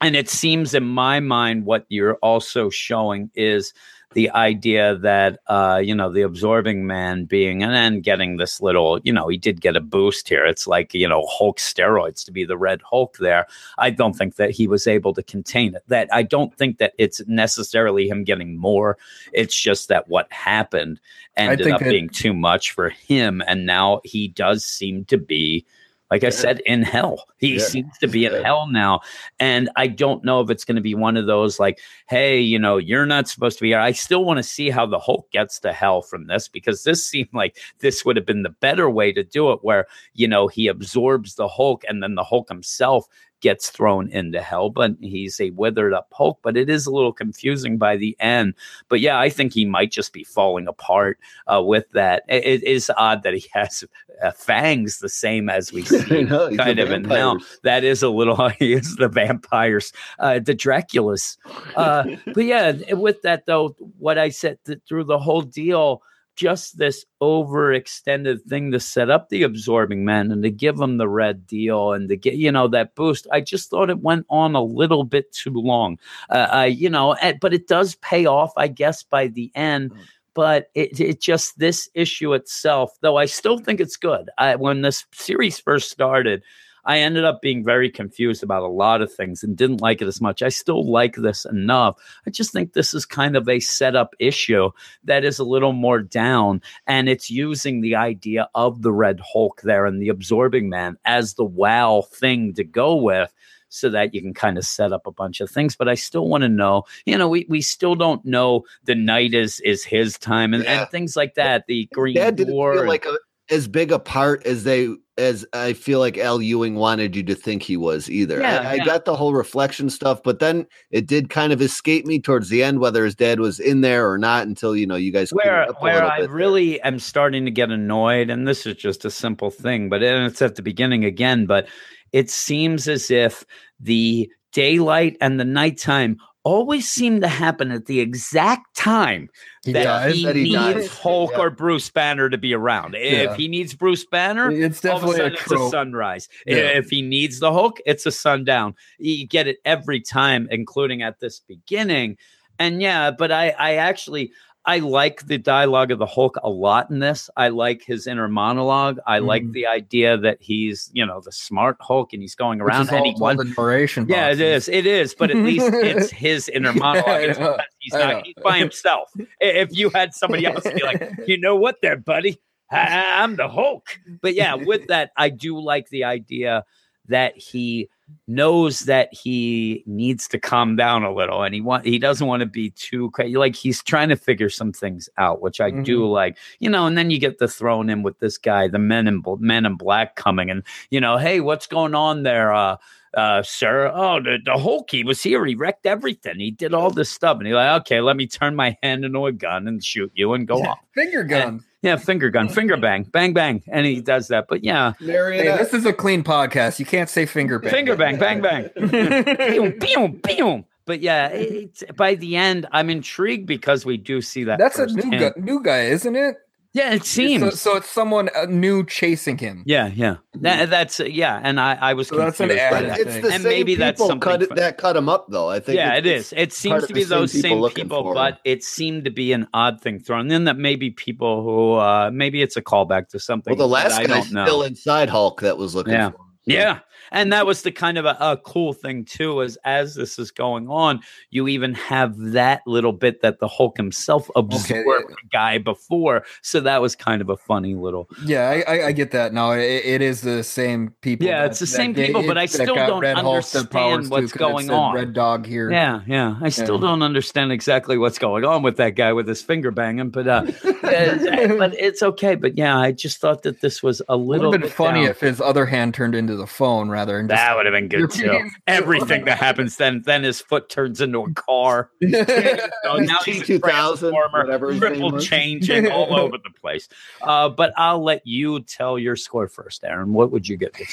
and 0.00 0.16
it 0.16 0.30
seems 0.30 0.72
in 0.74 0.84
my 0.84 1.20
mind 1.20 1.66
what 1.66 1.84
you're 1.90 2.14
also 2.16 2.70
showing 2.70 3.30
is 3.34 3.74
the 4.12 4.30
idea 4.30 4.96
that 4.96 5.38
uh 5.46 5.80
you 5.82 5.94
know 5.94 6.10
the 6.12 6.22
absorbing 6.22 6.86
man 6.86 7.24
being 7.24 7.62
and 7.62 7.72
then 7.72 8.00
getting 8.00 8.36
this 8.36 8.60
little 8.60 8.98
you 9.04 9.12
know 9.12 9.28
he 9.28 9.36
did 9.36 9.60
get 9.60 9.76
a 9.76 9.80
boost 9.80 10.28
here. 10.28 10.44
It's 10.44 10.66
like 10.66 10.92
you 10.94 11.08
know 11.08 11.26
hulk 11.28 11.58
steroids 11.58 12.24
to 12.24 12.32
be 12.32 12.44
the 12.44 12.58
red 12.58 12.80
hulk 12.82 13.18
there. 13.18 13.46
I 13.78 13.90
don't 13.90 14.14
think 14.14 14.36
that 14.36 14.50
he 14.50 14.66
was 14.66 14.86
able 14.86 15.14
to 15.14 15.22
contain 15.22 15.74
it. 15.74 15.82
That 15.88 16.08
i 16.12 16.22
don't 16.22 16.54
think 16.56 16.78
that 16.78 16.92
it's 16.98 17.20
necessarily 17.26 18.08
him 18.08 18.24
getting 18.24 18.56
more. 18.56 18.98
It's 19.32 19.58
just 19.58 19.88
that 19.88 20.08
what 20.08 20.32
happened 20.32 21.00
ended 21.36 21.70
up 21.70 21.80
that- 21.80 21.90
being 21.90 22.08
too 22.08 22.34
much 22.34 22.72
for 22.72 22.90
him 22.90 23.42
and 23.46 23.64
now 23.64 24.00
he 24.04 24.28
does 24.28 24.64
seem 24.64 25.04
to 25.06 25.18
be 25.18 25.64
like 26.10 26.24
I 26.24 26.30
said, 26.30 26.60
in 26.66 26.82
hell. 26.82 27.28
He 27.38 27.54
Yeah. 27.54 27.58
seems 27.60 27.96
to 27.98 28.08
be 28.08 28.24
in 28.24 28.42
hell 28.42 28.66
now. 28.66 29.00
And 29.38 29.70
I 29.76 29.86
don't 29.86 30.24
know 30.24 30.40
if 30.40 30.50
it's 30.50 30.64
going 30.64 30.76
to 30.76 30.82
be 30.82 30.94
one 30.94 31.16
of 31.16 31.26
those 31.26 31.60
like, 31.60 31.78
hey, 32.08 32.40
you 32.40 32.58
know, 32.58 32.78
you're 32.78 33.06
not 33.06 33.28
supposed 33.28 33.58
to 33.58 33.62
be 33.62 33.68
here. 33.68 33.78
I 33.78 33.92
still 33.92 34.24
want 34.24 34.38
to 34.38 34.42
see 34.42 34.70
how 34.70 34.86
the 34.86 34.98
Hulk 34.98 35.30
gets 35.30 35.60
to 35.60 35.72
hell 35.72 36.02
from 36.02 36.26
this 36.26 36.48
because 36.48 36.82
this 36.82 37.06
seemed 37.06 37.32
like 37.32 37.58
this 37.78 38.04
would 38.04 38.16
have 38.16 38.26
been 38.26 38.42
the 38.42 38.50
better 38.50 38.90
way 38.90 39.12
to 39.12 39.22
do 39.22 39.52
it, 39.52 39.60
where, 39.62 39.86
you 40.14 40.26
know, 40.26 40.48
he 40.48 40.66
absorbs 40.66 41.36
the 41.36 41.48
Hulk 41.48 41.84
and 41.88 42.02
then 42.02 42.14
the 42.16 42.24
Hulk 42.24 42.48
himself 42.48 43.06
gets 43.40 43.70
thrown 43.70 44.08
into 44.08 44.40
hell, 44.40 44.70
but 44.70 44.92
he's 45.00 45.40
a 45.40 45.50
withered 45.50 45.92
up 45.92 46.08
Hulk. 46.12 46.38
But 46.42 46.56
it 46.56 46.70
is 46.70 46.86
a 46.86 46.90
little 46.90 47.12
confusing 47.12 47.78
by 47.78 47.96
the 47.96 48.16
end. 48.20 48.54
But 48.88 49.00
yeah, 49.00 49.18
I 49.18 49.28
think 49.30 49.52
he 49.52 49.64
might 49.64 49.90
just 49.90 50.12
be 50.12 50.24
falling 50.24 50.68
apart 50.68 51.18
uh, 51.46 51.62
with 51.62 51.90
that. 51.90 52.24
It, 52.28 52.44
it 52.44 52.64
is 52.64 52.90
odd 52.96 53.22
that 53.22 53.34
he 53.34 53.46
has 53.52 53.84
uh, 54.22 54.30
fangs 54.32 54.98
the 54.98 55.08
same 55.08 55.48
as 55.48 55.72
we 55.72 55.82
see 55.84 56.24
know, 56.24 56.54
kind 56.56 56.78
of 56.78 56.90
in 56.90 57.04
hell. 57.04 57.38
That 57.62 57.84
is 57.84 58.02
a 58.02 58.08
little. 58.08 58.50
He 58.60 58.74
is 58.74 58.96
the 58.96 59.08
vampires, 59.08 59.92
uh, 60.18 60.38
the 60.38 60.54
Draculas. 60.54 61.36
Uh, 61.76 62.04
but 62.34 62.44
yeah, 62.44 62.72
with 62.92 63.22
that 63.22 63.46
though, 63.46 63.74
what 63.98 64.18
I 64.18 64.28
said 64.28 64.58
th- 64.66 64.80
through 64.86 65.04
the 65.04 65.18
whole 65.18 65.42
deal, 65.42 66.02
just 66.40 66.78
this 66.78 67.04
overextended 67.20 68.42
thing 68.44 68.72
to 68.72 68.80
set 68.80 69.10
up 69.10 69.28
the 69.28 69.42
absorbing 69.42 70.06
man 70.06 70.32
and 70.32 70.42
to 70.42 70.50
give 70.50 70.80
him 70.80 70.96
the 70.96 71.08
red 71.08 71.46
deal 71.46 71.92
and 71.92 72.08
to 72.08 72.16
get 72.16 72.34
you 72.36 72.50
know 72.50 72.66
that 72.66 72.94
boost. 72.94 73.26
I 73.30 73.42
just 73.42 73.68
thought 73.68 73.90
it 73.90 74.00
went 74.00 74.24
on 74.30 74.54
a 74.54 74.62
little 74.62 75.04
bit 75.04 75.30
too 75.32 75.52
long. 75.52 75.98
Uh, 76.30 76.48
I 76.50 76.66
you 76.66 76.88
know, 76.88 77.12
eh, 77.12 77.34
but 77.38 77.52
it 77.52 77.68
does 77.68 77.96
pay 77.96 78.24
off, 78.24 78.52
I 78.56 78.68
guess, 78.68 79.02
by 79.02 79.26
the 79.26 79.52
end. 79.54 79.92
But 80.32 80.70
it, 80.74 80.98
it 80.98 81.20
just 81.20 81.58
this 81.58 81.90
issue 81.92 82.32
itself, 82.32 82.92
though 83.02 83.18
I 83.18 83.26
still 83.26 83.58
think 83.58 83.78
it's 83.78 83.96
good. 83.96 84.30
I, 84.38 84.56
when 84.56 84.80
this 84.80 85.04
series 85.12 85.58
first 85.58 85.90
started, 85.90 86.42
I 86.84 86.98
ended 87.00 87.24
up 87.24 87.40
being 87.42 87.64
very 87.64 87.90
confused 87.90 88.42
about 88.42 88.62
a 88.62 88.68
lot 88.68 89.02
of 89.02 89.12
things 89.12 89.42
and 89.42 89.56
didn't 89.56 89.80
like 89.80 90.00
it 90.02 90.08
as 90.08 90.20
much. 90.20 90.42
I 90.42 90.48
still 90.48 90.90
like 90.90 91.16
this 91.16 91.44
enough. 91.44 91.96
I 92.26 92.30
just 92.30 92.52
think 92.52 92.72
this 92.72 92.94
is 92.94 93.04
kind 93.06 93.36
of 93.36 93.48
a 93.48 93.60
setup 93.60 94.14
issue 94.18 94.70
that 95.04 95.24
is 95.24 95.38
a 95.38 95.44
little 95.44 95.72
more 95.72 96.00
down, 96.00 96.62
and 96.86 97.08
it's 97.08 97.30
using 97.30 97.80
the 97.80 97.96
idea 97.96 98.48
of 98.54 98.82
the 98.82 98.92
Red 98.92 99.20
Hulk 99.20 99.60
there 99.62 99.86
and 99.86 100.00
the 100.00 100.08
Absorbing 100.08 100.68
Man 100.68 100.96
as 101.04 101.34
the 101.34 101.44
wow 101.44 102.02
thing 102.12 102.54
to 102.54 102.64
go 102.64 102.96
with. 102.96 103.32
So 103.72 103.88
that 103.90 104.12
you 104.14 104.20
can 104.20 104.34
kind 104.34 104.58
of 104.58 104.64
set 104.64 104.92
up 104.92 105.06
a 105.06 105.12
bunch 105.12 105.40
of 105.40 105.48
things, 105.48 105.76
but 105.76 105.88
I 105.88 105.94
still 105.94 106.26
want 106.26 106.42
to 106.42 106.48
know. 106.48 106.86
You 107.06 107.16
know, 107.16 107.28
we, 107.28 107.46
we 107.48 107.60
still 107.60 107.94
don't 107.94 108.24
know 108.24 108.64
the 108.82 108.96
night 108.96 109.32
is 109.32 109.60
is 109.60 109.84
his 109.84 110.18
time 110.18 110.54
and, 110.54 110.64
Yeah. 110.64 110.80
and 110.80 110.90
things 110.90 111.14
like 111.14 111.36
that. 111.36 111.68
The 111.68 111.88
Green 111.94 112.16
Dad 112.16 112.34
didn't 112.34 112.54
feel 112.54 112.80
and- 112.80 112.88
like 112.88 113.06
a, 113.06 113.16
as 113.48 113.68
big 113.68 113.92
a 113.92 114.00
part 114.00 114.44
as 114.44 114.64
they 114.64 114.88
as 115.20 115.46
I 115.52 115.74
feel 115.74 115.98
like 116.00 116.16
Al 116.18 116.40
Ewing 116.40 116.76
wanted 116.76 117.14
you 117.14 117.22
to 117.24 117.34
think 117.34 117.62
he 117.62 117.76
was 117.76 118.10
either. 118.10 118.40
Yeah, 118.40 118.62
I, 118.62 118.70
I 118.70 118.74
yeah. 118.74 118.84
got 118.84 119.04
the 119.04 119.14
whole 119.14 119.34
reflection 119.34 119.90
stuff, 119.90 120.22
but 120.22 120.38
then 120.38 120.66
it 120.90 121.06
did 121.06 121.30
kind 121.30 121.52
of 121.52 121.60
escape 121.60 122.06
me 122.06 122.18
towards 122.18 122.48
the 122.48 122.62
end 122.62 122.80
whether 122.80 123.04
his 123.04 123.14
dad 123.14 123.38
was 123.38 123.60
in 123.60 123.82
there 123.82 124.10
or 124.10 124.18
not 124.18 124.46
until 124.46 124.74
you 124.74 124.86
know 124.86 124.96
you 124.96 125.12
guys 125.12 125.30
where 125.32 125.62
it 125.62 125.68
up 125.68 125.76
a 125.80 125.84
where 125.84 125.94
little 125.94 126.10
I 126.10 126.20
bit 126.20 126.26
there. 126.28 126.36
really 126.36 126.80
am 126.82 126.98
starting 126.98 127.44
to 127.44 127.50
get 127.50 127.70
annoyed, 127.70 128.30
and 128.30 128.48
this 128.48 128.66
is 128.66 128.76
just 128.76 129.04
a 129.04 129.10
simple 129.10 129.50
thing, 129.50 129.88
but 129.88 130.02
and 130.02 130.24
it's 130.24 130.42
at 130.42 130.56
the 130.56 130.62
beginning 130.62 131.04
again, 131.04 131.46
but 131.46 131.68
it 132.12 132.30
seems 132.30 132.88
as 132.88 133.10
if 133.10 133.44
the 133.78 134.30
daylight 134.52 135.16
and 135.20 135.38
the 135.38 135.44
nighttime 135.44 136.16
always 136.42 136.88
seem 136.88 137.20
to 137.20 137.28
happen 137.28 137.70
at 137.70 137.86
the 137.86 138.00
exact 138.00 138.74
time 138.76 139.28
He 139.64 139.72
that 139.72 139.84
dies. 139.84 140.14
he 140.14 140.24
That 140.24 140.36
he 140.36 140.42
needs 140.44 140.54
dies. 140.54 140.98
Hulk 140.98 141.32
Yeah. 141.32 141.38
or 141.38 141.50
Bruce 141.50 141.90
Banner 141.90 142.30
to 142.30 142.38
be 142.38 142.54
around. 142.54 142.94
Yeah. 142.94 143.30
If 143.30 143.36
he 143.36 143.46
needs 143.48 143.74
Bruce 143.74 144.04
Banner, 144.06 144.50
It's 144.50 144.84
all 144.84 144.96
of 144.96 145.04
a 145.04 145.06
definitely 145.06 145.20
a 145.20 145.32
it's 145.34 145.52
a 145.52 145.68
sunrise. 145.70 146.28
Yeah. 146.46 146.56
If 146.56 146.90
he 146.90 147.02
needs 147.02 147.40
the 147.40 147.52
Hulk, 147.52 147.78
it's 147.84 148.06
a 148.06 148.12
sundown. 148.12 148.74
You 148.98 149.26
get 149.26 149.46
it 149.48 149.58
every 149.64 150.00
time, 150.00 150.48
including 150.50 151.02
at 151.02 151.20
this 151.20 151.40
beginning. 151.40 152.16
And 152.58 152.80
yeah, 152.82 153.10
but 153.10 153.32
I, 153.32 153.50
I 153.58 153.74
actually 153.76 154.32
I 154.70 154.78
like 154.78 155.26
the 155.26 155.38
dialogue 155.38 155.90
of 155.90 155.98
the 155.98 156.06
Hulk 156.06 156.36
a 156.42 156.48
lot 156.48 156.90
in 156.90 156.98
this. 157.00 157.28
I 157.36 157.48
like 157.48 157.82
his 157.84 158.06
inner 158.06 158.28
monologue. 158.28 158.98
I 159.06 159.18
like 159.18 159.42
Mhm. 159.42 159.52
the 159.52 159.66
idea 159.66 160.16
that 160.18 160.38
he's, 160.40 160.90
you 160.92 161.04
know, 161.04 161.20
the 161.20 161.32
smart 161.32 161.76
Hulk 161.80 162.12
and 162.12 162.22
he's 162.22 162.34
going 162.36 162.60
around 162.60 162.88
and 162.90 163.04
he 163.04 163.12
told 163.12 163.20
wants 163.20 163.42
in 163.44 163.54
narration. 163.56 164.06
yeah, 164.08 164.26
it 164.28 164.38
boxes. 164.38 164.40
is. 164.40 164.68
It 164.68 164.86
is, 164.86 165.14
but 165.14 165.30
at 165.30 165.36
least 165.38 165.66
it's 165.72 166.10
his 166.26 166.48
inner 166.48 166.72
monologue. 166.72 167.08
I 167.08 167.18
It's 167.30 167.38
know. 167.38 167.52
because 167.56 167.66
he's 167.80 167.92
not 167.94 168.26
he's 168.26 168.34
by 168.44 168.58
himself. 168.58 169.10
If 169.40 169.76
you 169.76 169.90
had 169.90 170.14
somebody 170.14 170.46
else 170.46 170.62
be 170.64 170.82
like, 170.84 171.02
you 171.26 171.38
know 171.40 171.56
what, 171.56 171.76
there, 171.82 171.96
buddy, 171.96 172.40
I, 172.70 173.22
I'm 173.22 173.34
the 173.36 173.48
Hulk. 173.48 173.88
But 174.22 174.34
yeah, 174.34 174.54
with 174.54 174.86
that, 174.92 175.10
I 175.16 175.30
do 175.30 175.58
like 175.60 175.88
the 175.88 176.04
idea 176.04 176.64
that 177.08 177.36
he 177.36 177.88
knows 178.26 178.80
that 178.80 179.12
he 179.12 179.82
needs 179.86 180.28
to 180.28 180.38
calm 180.38 180.76
down 180.76 181.02
a 181.02 181.12
little, 181.12 181.42
and 181.42 181.54
he 181.54 181.60
want 181.60 181.84
he 181.84 181.98
doesn't 181.98 182.26
want 182.26 182.40
to 182.40 182.46
be 182.46 182.70
too 182.70 183.10
crazy. 183.10 183.36
Like 183.36 183.56
he's 183.56 183.82
trying 183.82 184.08
to 184.10 184.16
figure 184.16 184.48
some 184.48 184.72
things 184.72 185.08
out, 185.18 185.40
which 185.40 185.60
I 185.60 185.70
do 185.70 186.08
like. 186.08 186.38
You 186.58 186.70
know, 186.70 186.86
and 186.86 186.96
then 186.96 187.10
you 187.10 187.18
get 187.18 187.38
the 187.38 187.48
thrown 187.48 187.90
in 187.90 188.02
with 188.02 188.18
this 188.18 188.38
guy, 188.38 188.68
the 188.68 188.78
men 188.78 189.06
in 189.06 189.22
men 189.38 189.66
in 189.66 189.76
black 189.76 190.16
coming, 190.16 190.50
and 190.50 190.62
you 190.90 191.00
know, 191.00 191.16
hey, 191.16 191.40
what's 191.40 191.66
going 191.66 191.94
on 191.94 192.22
there? 192.22 192.52
Uh, 192.52 192.76
uh, 193.14 193.42
sir. 193.42 193.90
Oh, 193.92 194.20
the, 194.20 194.38
the 194.44 194.56
Hulk, 194.56 194.90
he 194.90 195.04
was 195.04 195.22
here. 195.22 195.44
He 195.44 195.54
wrecked 195.54 195.86
everything. 195.86 196.38
He 196.38 196.50
did 196.50 196.74
all 196.74 196.90
this 196.90 197.10
stuff. 197.10 197.38
And 197.38 197.46
he's 197.46 197.54
like, 197.54 197.80
okay, 197.82 198.00
let 198.00 198.16
me 198.16 198.26
turn 198.26 198.54
my 198.54 198.76
hand 198.82 199.04
into 199.04 199.26
a 199.26 199.32
gun 199.32 199.66
and 199.66 199.82
shoot 199.82 200.12
you 200.14 200.32
and 200.34 200.46
go 200.46 200.62
off. 200.64 200.78
Finger 200.94 201.24
gun. 201.24 201.64
Yeah, 201.82 201.96
finger 201.96 202.28
gun, 202.28 202.48
finger 202.50 202.76
bang, 202.76 203.04
bang, 203.04 203.32
bang. 203.32 203.62
And 203.68 203.86
he 203.86 204.02
does 204.02 204.28
that. 204.28 204.46
But 204.48 204.62
yeah, 204.62 204.92
Hey, 205.00 205.56
this 205.56 205.72
is 205.72 205.86
a 205.86 205.92
clean 205.94 206.22
podcast. 206.22 206.78
You 206.78 206.84
can't 206.84 207.08
say 207.08 207.24
finger 207.24 207.58
bang. 207.58 207.70
finger 207.70 207.96
bang, 207.96 208.18
bang, 208.18 208.42
bang. 208.42 208.68
Pew, 208.74 209.72
pew, 209.80 210.20
pew. 210.22 210.64
But 210.84 211.00
yeah, 211.00 211.28
it's, 211.28 211.82
by 211.96 212.16
the 212.16 212.36
end, 212.36 212.66
I'm 212.72 212.90
intrigued 212.90 213.46
because 213.46 213.86
we 213.86 213.96
do 213.96 214.20
see 214.20 214.44
that. 214.44 214.58
That's 214.58 214.78
a 214.78 214.86
new 214.86 215.10
hint. 215.10 215.20
guy, 215.36 215.40
new 215.40 215.62
guy, 215.62 215.82
isn't 215.84 216.16
it? 216.16 216.36
Yeah, 216.72 216.94
it 216.94 217.04
seems. 217.04 217.42
So, 217.42 217.50
so 217.50 217.76
it's 217.78 217.90
someone 217.90 218.28
uh, 218.36 218.46
new 218.48 218.84
chasing 218.86 219.38
him. 219.38 219.64
yeah, 219.66 219.88
yeah. 219.88 220.18
That, 220.34 220.70
that's 220.70 221.00
yeah. 221.00 221.40
And 221.42 221.58
I, 221.58 221.74
I 221.74 221.94
was 221.94 222.06
So 222.06 222.16
that's 222.16 222.38
an 222.38 222.48
confused 222.50 222.70
by 222.70 222.76
added 222.76 222.90
that. 222.90 223.00
it's 223.00 223.14
the 223.26 223.32
And 223.34 223.42
same 223.42 223.50
maybe 223.50 223.74
that's 223.74 223.96
people 223.96 224.06
something 224.06 224.20
cut 224.30 224.42
it, 224.42 224.48
fun- 224.50 224.56
that 224.58 224.78
cut 224.78 224.96
him 224.96 225.08
up 225.08 225.26
though. 225.28 225.48
I 225.50 225.58
think 225.58 225.76
yeah, 225.76 225.96
it's- 225.96 226.32
It 226.36 226.52
seems 226.52 226.86
to 226.86 226.94
be 226.94 227.02
the 227.02 227.08
same 227.08 227.18
those 227.18 227.32
people 227.32 227.68
same 227.68 227.74
people, 227.74 228.14
but 228.14 228.34
him. 228.34 228.40
it 228.44 228.62
seemed 228.62 229.04
to 229.06 229.10
be 229.10 229.32
an 229.32 229.48
odd 229.52 229.80
thing 229.80 229.98
thrown 229.98 230.30
in 230.30 230.44
that 230.44 230.58
maybe 230.58 230.90
people 230.92 231.42
who 231.42 231.72
uh 231.74 232.10
maybe 232.12 232.40
it's 232.40 232.56
a 232.56 232.62
callback 232.62 233.08
to 233.08 233.18
something. 233.18 233.50
Well, 233.58 233.66
the 233.68 233.72
last 233.72 233.94
I 233.98 234.04
guy's 234.06 234.26
don't 234.26 234.32
know. 234.34 234.46
still 234.46 234.62
inside 234.62 235.08
Hulk 235.10 235.40
that 235.40 235.58
was 235.58 235.74
looking 235.74 235.94
Yeah. 235.94 236.10
for 236.10 236.16
him. 236.18 236.26
So- 236.48 236.54
Yeah. 236.54 236.78
And 237.10 237.32
that 237.32 237.46
was 237.46 237.62
the 237.62 237.72
kind 237.72 237.98
of 237.98 238.04
a, 238.04 238.16
a 238.20 238.36
cool 238.36 238.72
thing 238.72 239.04
too, 239.04 239.40
is 239.40 239.56
as 239.64 239.94
this 239.94 240.18
is 240.18 240.30
going 240.30 240.68
on, 240.68 241.00
you 241.30 241.48
even 241.48 241.74
have 241.74 242.16
that 242.18 242.62
little 242.66 242.92
bit 242.92 243.22
that 243.22 243.40
the 243.40 243.48
Hulk 243.48 243.76
himself 243.76 244.30
absorbed 244.36 244.70
yeah. 244.70 245.14
the 245.22 245.28
guy 245.32 245.58
before. 245.58 246.24
So 246.42 246.60
that 246.60 246.80
was 246.80 246.94
kind 246.96 247.20
of 247.20 247.28
a 247.28 247.36
funny 247.36 247.74
little 247.74 248.08
Yeah, 248.24 248.48
I, 248.48 248.76
I, 248.76 248.86
I 248.86 248.92
get 248.92 249.10
that 249.12 249.32
now. 249.32 249.52
It, 249.52 249.62
it 249.84 250.02
is 250.02 250.20
the 250.20 250.42
same 250.42 250.94
people. 251.00 251.26
Yeah, 251.26 251.44
it's 251.46 251.58
the 251.58 251.66
same 251.66 251.94
people, 251.94 252.26
but 252.26 252.38
I 252.38 252.46
still 252.46 252.74
don't 252.74 253.00
Red 253.00 253.16
understand 253.18 254.10
what's 254.10 254.32
it 254.32 254.38
going 254.38 254.70
on. 254.70 254.94
Red 254.94 255.12
Dog 255.12 255.46
here. 255.46 255.70
Yeah, 255.70 256.02
yeah. 256.06 256.36
I 256.40 256.48
still 256.48 256.76
Yeah. 256.76 256.88
don't 256.88 257.02
understand 257.02 257.52
exactly 257.52 257.98
what's 257.98 258.18
going 258.18 258.44
on 258.44 258.62
with 258.62 258.76
that 258.76 258.94
guy 258.94 259.12
with 259.12 259.26
his 259.26 259.42
finger 259.42 259.70
banging, 259.70 260.10
but 260.10 260.26
uh, 260.26 260.42
but 260.62 261.74
it's 261.78 262.02
okay. 262.02 262.34
But 262.34 262.56
yeah, 262.56 262.78
I 262.78 262.92
just 262.92 263.18
thought 263.20 263.42
that 263.42 263.60
this 263.60 263.82
was 263.82 264.02
a 264.08 264.16
little 264.16 264.52
bit 264.52 264.70
funny 264.70 265.02
down. 265.02 265.10
if 265.10 265.20
his 265.20 265.40
other 265.40 265.66
hand 265.66 265.94
turned 265.94 266.14
into 266.14 266.36
the 266.36 266.46
phone 266.46 266.90
rather 267.00 267.16
than 267.18 267.28
just 267.28 267.36
that 267.40 267.56
would 267.56 267.66
have 267.66 267.72
been 267.72 267.88
good 267.88 268.10
too. 268.10 268.50
Everything 268.66 269.24
that 269.24 269.38
happens 269.38 269.76
then, 269.76 270.02
then 270.04 270.22
his 270.22 270.40
foot 270.40 270.68
turns 270.68 271.00
into 271.00 271.20
a 271.20 271.32
car. 271.34 271.90
So 272.00 272.96
now 272.96 273.18
he's 273.24 273.42
a 273.48 273.58
T2000, 273.58 273.60
transformer, 273.60 274.44
whatever 274.44 274.70
his 274.72 274.80
triple 274.80 275.18
changing 275.20 275.88
all 275.90 276.14
over 276.18 276.36
the 276.38 276.50
place. 276.60 276.88
Uh, 277.22 277.48
but 277.48 277.72
I'll 277.76 278.02
let 278.02 278.26
you 278.26 278.60
tell 278.60 278.98
your 278.98 279.16
score 279.16 279.48
first, 279.48 279.84
Aaron. 279.84 280.12
What 280.12 280.30
would 280.32 280.48
you 280.48 280.56
get 280.56 280.74
this? 280.74 280.92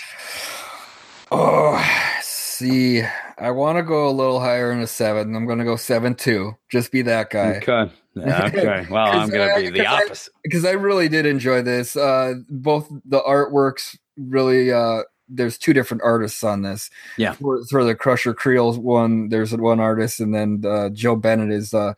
Oh, 1.32 1.84
see, 2.22 3.02
I 3.38 3.52
want 3.52 3.78
to 3.78 3.84
go 3.84 4.08
a 4.08 4.12
little 4.12 4.40
higher 4.40 4.72
in 4.72 4.80
a 4.80 4.88
seven. 4.88 5.36
I'm 5.36 5.46
going 5.46 5.60
to 5.60 5.66
go 5.66 5.76
seven 5.76 6.16
two. 6.16 6.56
Just 6.70 6.92
be 6.92 7.02
that 7.04 7.30
guy. 7.30 7.58
Okay. 7.68 7.92
Yeah, 8.16 8.46
okay. 8.54 8.88
Well, 8.90 9.06
I'm 9.08 9.30
going 9.30 9.56
to 9.66 9.72
be 9.72 9.78
the 9.78 9.84
'cause 9.86 9.94
I- 9.94 10.04
opposite. 10.06 10.34
because 10.44 10.66
I 10.66 10.72
really 10.72 11.10
did 11.10 11.26
enjoy 11.26 11.62
this. 11.62 11.96
Uh, 11.96 12.36
both 12.50 12.88
the 13.06 13.20
artworks 13.22 13.98
really. 14.18 14.72
Uh, 14.72 15.04
there's 15.30 15.58
two 15.58 15.74
different 15.74 16.04
artists 16.04 16.44
on 16.44 16.62
this. 16.62 16.90
Yeah. 17.18 17.34
For, 17.34 17.64
for 17.66 17.84
the 17.84 17.96
Crusher 17.96 18.34
Creel's 18.34 18.78
one, 18.78 19.30
there's 19.30 19.56
one 19.56 19.80
artist, 19.80 20.20
and 20.20 20.34
then 20.34 20.64
uh, 20.66 20.90
Joe 20.90 21.16
Bennett 21.16 21.52
is 21.52 21.72
the 21.72 21.96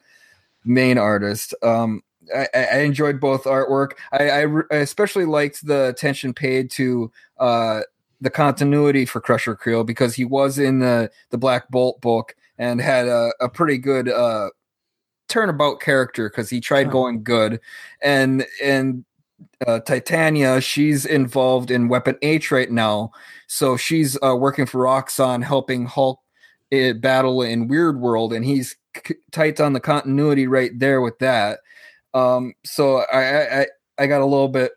main 0.66 0.98
artist. 0.98 1.54
Um, 1.64 2.02
I, 2.36 2.48
I 2.54 2.80
enjoyed 2.80 3.20
both 3.20 3.44
artwork. 3.46 3.92
I, 4.12 4.30
I, 4.30 4.40
re- 4.42 4.64
I 4.72 4.76
especially 4.78 5.26
liked 5.26 5.66
the 5.66 5.88
attention 5.90 6.34
paid 6.34 6.70
to 6.72 7.12
uh, 7.40 7.82
the 8.22 8.30
continuity 8.30 9.06
for 9.06 9.22
Crusher 9.22 9.56
Creel 9.56 9.84
because 9.84 10.14
he 10.16 10.26
was 10.26 10.60
in 10.60 10.80
the 10.80 11.10
the 11.30 11.38
Black 11.38 11.70
Bolt 11.70 12.02
book 12.02 12.36
and 12.58 12.82
had 12.82 13.08
a, 13.08 13.32
a 13.40 13.48
pretty 13.50 13.78
good 13.78 14.10
uh, 14.10 14.50
turnabout 15.28 15.80
character 15.80 16.30
because 16.30 16.50
he 16.50 16.60
tried 16.60 16.88
Oh. 16.88 16.92
going 16.92 17.24
good, 17.24 17.60
and 18.02 18.46
and 18.62 19.06
uh, 19.68 19.80
Titania 19.82 20.62
she's 20.62 21.06
involved 21.06 21.72
in 21.72 21.88
Weapon 21.90 22.18
H 22.22 22.52
right 22.52 22.72
now, 22.72 23.12
so 23.48 23.78
she's 23.78 24.18
uh, 24.24 24.36
working 24.36 24.66
for 24.66 24.80
Roxxon 24.84 25.44
helping 25.44 25.86
Hulk 25.86 26.20
uh, 26.74 26.94
battle 26.94 27.42
in 27.42 27.68
Weird 27.68 28.00
World, 28.00 28.34
and 28.34 28.46
he's 28.46 28.76
c- 29.06 29.16
tight 29.32 29.60
on 29.60 29.74
the 29.74 29.80
continuity 29.80 30.48
right 30.48 30.72
there 30.78 31.02
with 31.02 31.18
that. 31.20 31.60
Um, 32.14 32.54
so 32.66 33.04
I, 33.12 33.62
I 33.62 33.68
I- 34.00 34.08
got 34.08 34.22
a 34.22 34.26
little 34.26 34.48
bit 34.48 34.72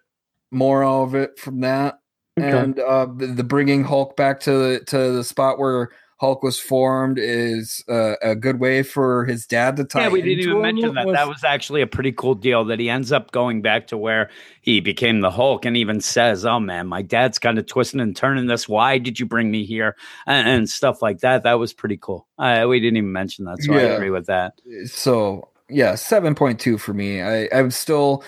more 0.50 0.84
out 0.84 1.02
of 1.04 1.14
it 1.14 1.38
from 1.38 1.60
that, 1.60 1.98
Okay. 2.38 2.50
and 2.50 2.78
uh, 2.80 3.06
the, 3.16 3.26
the 3.26 3.44
bringing 3.44 3.84
Hulk 3.84 4.16
back 4.16 4.40
to 4.40 4.50
the 4.52 4.80
to 4.86 5.12
the 5.12 5.24
spot 5.24 5.58
where 5.58 5.90
Hulk 6.22 6.44
was 6.44 6.56
formed 6.56 7.18
is 7.20 7.82
uh, 7.88 8.14
a 8.22 8.36
good 8.36 8.60
way 8.60 8.84
for 8.84 9.24
his 9.24 9.44
dad 9.44 9.76
to 9.78 9.84
tie. 9.84 10.02
Yeah, 10.02 10.08
we 10.10 10.22
didn't 10.22 10.44
even 10.44 10.62
mention 10.62 10.94
that. 10.94 11.04
was- 11.06 11.16
That 11.16 11.26
was 11.26 11.42
actually 11.42 11.82
a 11.82 11.86
pretty 11.88 12.12
cool 12.12 12.36
deal 12.36 12.64
that 12.66 12.78
he 12.78 12.88
ends 12.88 13.10
up 13.10 13.32
going 13.32 13.60
back 13.60 13.88
to 13.88 13.98
where 13.98 14.30
he 14.60 14.78
became 14.78 15.20
the 15.20 15.32
Hulk 15.32 15.64
and 15.64 15.76
even 15.76 16.00
says, 16.00 16.46
Oh 16.46 16.60
man, 16.60 16.86
my 16.86 17.02
dad's 17.02 17.40
kind 17.40 17.58
of 17.58 17.66
twisting 17.66 17.98
and 17.98 18.14
turning 18.14 18.46
this. 18.46 18.68
Why 18.68 18.98
did 18.98 19.18
you 19.18 19.26
bring 19.26 19.50
me 19.50 19.64
here? 19.64 19.96
And, 20.24 20.48
and 20.48 20.70
stuff 20.70 21.02
like 21.02 21.18
that. 21.22 21.42
That 21.42 21.58
was 21.58 21.72
pretty 21.72 21.96
cool. 22.00 22.28
Uh, 22.38 22.66
we 22.68 22.78
didn't 22.78 22.98
even 22.98 23.10
mention 23.12 23.44
that. 23.46 23.60
So 23.60 23.74
I 23.74 23.80
agree 23.96 24.10
with 24.10 24.26
that. 24.26 24.54
so 24.86 25.48
yeah, 25.68 25.96
seven 25.96 26.36
point 26.36 26.60
two 26.60 26.78
for 26.78 26.94
me. 26.94 27.20
I, 27.20 27.48
I'm 27.52 27.72
still 27.72 28.22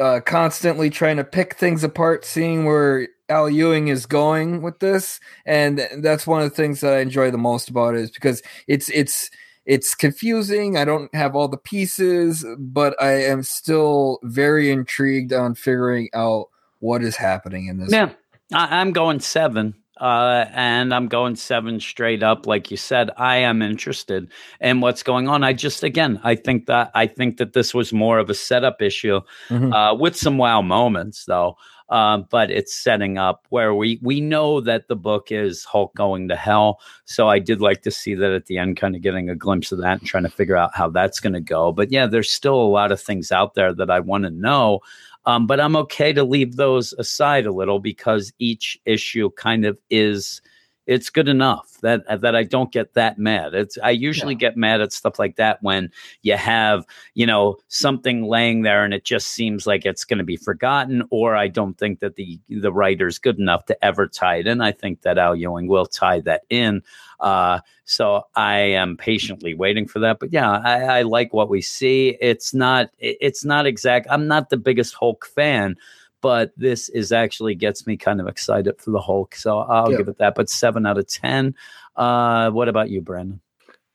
uh, 0.00 0.18
constantly 0.26 0.90
trying 0.90 1.18
to 1.18 1.24
pick 1.24 1.54
things 1.54 1.84
apart, 1.84 2.24
seeing 2.24 2.64
where 2.64 3.06
Al 3.28 3.50
Ewing 3.50 3.88
is 3.88 4.06
going 4.06 4.62
with 4.62 4.78
this, 4.78 5.20
and 5.44 5.80
that's 5.98 6.26
one 6.26 6.42
of 6.42 6.48
the 6.50 6.54
things 6.56 6.80
that 6.80 6.94
I 6.94 7.00
enjoy 7.00 7.30
the 7.30 7.38
most 7.38 7.68
about 7.68 7.94
it 7.94 8.00
is 8.02 8.10
because 8.10 8.42
it's 8.68 8.88
it's 8.90 9.30
it's 9.64 9.94
confusing. 9.94 10.76
I 10.76 10.84
don't 10.84 11.12
have 11.14 11.34
all 11.34 11.48
the 11.48 11.56
pieces, 11.56 12.44
but 12.58 13.00
I 13.02 13.24
am 13.24 13.42
still 13.42 14.20
very 14.22 14.70
intrigued 14.70 15.32
on 15.32 15.54
figuring 15.54 16.08
out 16.14 16.48
what 16.78 17.02
is 17.02 17.16
happening 17.16 17.66
in 17.66 17.78
this. 17.78 17.90
Yeah, 17.92 18.10
I, 18.54 18.80
I'm 18.80 18.92
going 18.92 19.20
seven. 19.20 19.74
Uh, 19.98 20.44
and 20.52 20.92
I'm 20.92 21.08
going 21.08 21.36
seven 21.36 21.80
straight 21.80 22.22
up. 22.22 22.46
Like 22.46 22.70
you 22.70 22.76
said, 22.76 23.10
I 23.16 23.36
am 23.38 23.62
interested 23.62 24.28
in 24.60 24.82
what's 24.82 25.02
going 25.02 25.26
on. 25.26 25.42
I 25.42 25.54
just, 25.54 25.82
again, 25.82 26.20
I 26.22 26.34
think 26.34 26.66
that 26.66 26.90
I 26.94 27.06
think 27.06 27.38
that 27.38 27.54
this 27.54 27.72
was 27.72 27.94
more 27.94 28.18
of 28.18 28.28
a 28.28 28.34
setup 28.34 28.82
issue 28.82 29.22
Mhm. 29.48 29.72
uh, 29.72 29.94
with 29.94 30.14
some 30.14 30.36
wow 30.36 30.60
moments, 30.60 31.24
though. 31.24 31.56
Um, 31.88 32.26
but 32.30 32.50
it's 32.50 32.74
setting 32.74 33.16
up 33.16 33.46
where 33.50 33.74
we 33.74 34.00
we 34.02 34.20
know 34.20 34.60
that 34.60 34.88
the 34.88 34.96
book 34.96 35.30
is 35.30 35.64
Hulk 35.64 35.94
going 35.94 36.28
to 36.28 36.36
hell. 36.36 36.80
So 37.04 37.28
I 37.28 37.38
did 37.38 37.60
like 37.60 37.82
to 37.82 37.90
see 37.90 38.14
that 38.14 38.32
at 38.32 38.46
the 38.46 38.58
end, 38.58 38.76
kind 38.76 38.96
of 38.96 39.02
getting 39.02 39.30
a 39.30 39.36
glimpse 39.36 39.70
of 39.70 39.78
that 39.78 40.00
and 40.00 40.06
trying 40.06 40.24
to 40.24 40.28
figure 40.28 40.56
out 40.56 40.74
how 40.74 40.88
that's 40.90 41.20
going 41.20 41.34
to 41.34 41.40
go. 41.40 41.72
But 41.72 41.92
yeah, 41.92 42.06
there's 42.06 42.30
still 42.30 42.56
a 42.56 42.66
lot 42.66 42.90
of 42.90 43.00
things 43.00 43.30
out 43.30 43.54
there 43.54 43.72
that 43.74 43.90
I 43.90 44.00
want 44.00 44.24
to 44.24 44.30
know. 44.30 44.80
Um, 45.26 45.46
but 45.46 45.60
I'm 45.60 45.76
okay 45.76 46.12
to 46.12 46.24
leave 46.24 46.56
those 46.56 46.92
aside 46.94 47.46
a 47.46 47.52
little 47.52 47.80
because 47.80 48.32
each 48.38 48.78
issue 48.84 49.30
kind 49.30 49.64
of 49.64 49.78
is 49.90 50.40
it's 50.86 51.10
good 51.10 51.28
enough 51.28 51.78
that 51.82 52.04
that 52.20 52.36
I 52.36 52.44
don't 52.44 52.72
get 52.72 52.94
that 52.94 53.18
mad. 53.18 53.54
It's 53.54 53.76
I 53.82 53.90
usually 53.90 54.34
get 54.34 54.56
mad 54.56 54.80
at 54.80 54.92
stuff 54.92 55.18
like 55.18 55.36
that 55.36 55.62
when 55.62 55.90
you 56.22 56.36
have 56.36 56.86
you 57.14 57.26
know 57.26 57.58
something 57.68 58.24
laying 58.24 58.62
there 58.62 58.84
and 58.84 58.94
it 58.94 59.04
just 59.04 59.28
seems 59.28 59.66
like 59.66 59.84
it's 59.84 60.04
going 60.04 60.18
to 60.18 60.24
be 60.24 60.36
forgotten, 60.36 61.02
or 61.10 61.34
I 61.34 61.48
don't 61.48 61.76
think 61.76 62.00
that 62.00 62.16
the 62.16 62.40
the 62.48 62.72
writer's 62.72 63.18
good 63.18 63.38
enough 63.38 63.66
to 63.66 63.84
ever 63.84 64.06
tie 64.06 64.36
it 64.36 64.46
in. 64.46 64.60
I 64.60 64.72
think 64.72 65.02
that 65.02 65.18
Al 65.18 65.34
Ewing 65.34 65.66
will 65.66 65.86
tie 65.86 66.20
that 66.20 66.42
in. 66.50 66.82
Uh, 67.18 67.60
so 67.84 68.24
I 68.34 68.58
am 68.58 68.96
patiently 68.96 69.54
waiting 69.54 69.86
for 69.86 69.98
that. 70.00 70.18
But 70.18 70.32
yeah, 70.32 70.50
I, 70.50 70.98
I 70.98 71.02
like 71.02 71.32
what 71.32 71.48
we 71.48 71.62
see. 71.62 72.16
It's 72.20 72.54
not 72.54 72.90
it's 72.98 73.44
not 73.44 73.66
exact. 73.66 74.06
I'm 74.10 74.26
not 74.26 74.50
the 74.50 74.56
biggest 74.56 74.94
Hulk 74.94 75.26
fan 75.26 75.76
but 76.20 76.52
this 76.56 76.88
is 76.88 77.12
actually 77.12 77.54
gets 77.54 77.86
me 77.86 77.96
kind 77.96 78.20
of 78.20 78.28
excited 78.28 78.80
for 78.80 78.90
the 78.90 79.00
Hulk. 79.00 79.34
So 79.36 79.58
I'll 79.58 79.90
Yeah. 79.90 79.98
give 79.98 80.08
it 80.08 80.18
that. 80.18 80.34
But 80.34 80.48
seven 80.50 80.86
out 80.86 80.98
of 80.98 81.06
ten. 81.06 81.54
Uh, 81.94 82.50
what 82.50 82.68
about 82.68 82.90
you, 82.90 83.00
Brandon? 83.00 83.40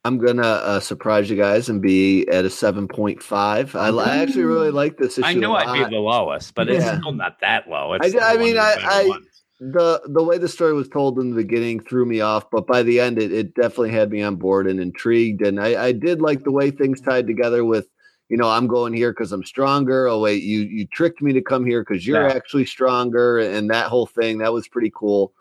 I'm 0.04 0.18
gonna 0.18 0.42
uh, 0.42 0.80
surprise 0.80 1.30
you 1.30 1.38
guys 1.38 1.70
and 1.70 1.82
be 1.82 2.28
at 2.28 2.44
a 2.44 2.50
seven 2.50 2.88
point 2.88 3.22
five. 3.22 3.76
I, 3.76 3.90
I 3.90 4.18
actually 4.18 4.46
really 4.46 4.72
like 4.72 4.98
this 4.98 5.20
issue. 5.20 5.28
I 5.28 5.34
knew 5.34 5.52
a 5.52 5.58
I'd 5.58 5.90
be 5.90 5.96
the 5.96 6.02
lowest, 6.02 6.56
but 6.56 6.70
it's 6.70 6.84
still 6.84 7.12
not 7.14 7.40
that 7.42 7.70
low. 7.70 7.94
I, 7.94 7.98
It's 7.98 8.10
still 8.10 8.24
I 8.24 8.32
one 8.32 8.40
mean, 8.40 8.58
I, 8.58 8.76
I 8.82 9.20
the 9.60 10.02
the 10.08 10.24
way 10.24 10.40
the 10.40 10.48
story 10.48 10.74
was 10.74 10.90
told 10.90 11.20
in 11.20 11.30
the 11.30 11.36
beginning 11.36 11.82
threw 11.82 12.04
me 12.08 12.20
off, 12.20 12.50
but 12.52 12.66
by 12.66 12.82
the 12.82 13.00
end, 13.00 13.20
it, 13.20 13.32
it 13.32 13.54
definitely 13.54 13.92
had 13.92 14.10
me 14.10 14.24
on 14.24 14.38
board 14.38 14.66
and 14.66 14.80
intrigued. 14.80 15.44
And 15.44 15.60
I, 15.60 15.86
I 15.86 15.92
did 15.92 16.20
like 16.20 16.44
the 16.44 16.52
way 16.52 16.72
things 16.72 17.00
tied 17.00 17.28
together 17.28 17.64
with, 17.64 17.88
you 18.32 18.38
know, 18.38 18.48
I'm 18.48 18.66
going 18.66 18.94
here 18.94 19.12
because 19.12 19.34
I'm 19.34 19.44
stronger. 19.44 20.08
Oh 20.08 20.20
wait, 20.22 20.42
you 20.42 20.62
you 20.62 20.88
tricked 20.88 21.22
me 21.22 21.34
to 21.34 21.42
come 21.42 21.66
here 21.66 21.84
because 21.84 22.08
you're 22.08 22.30
Yeah. 22.30 22.34
actually 22.34 22.66
stronger, 22.66 23.40
and 23.40 23.70
that 23.72 23.88
whole 23.88 24.06
thing 24.06 24.38
that 24.38 24.54
was 24.54 24.70
pretty 24.70 24.90
cool. 24.96 25.34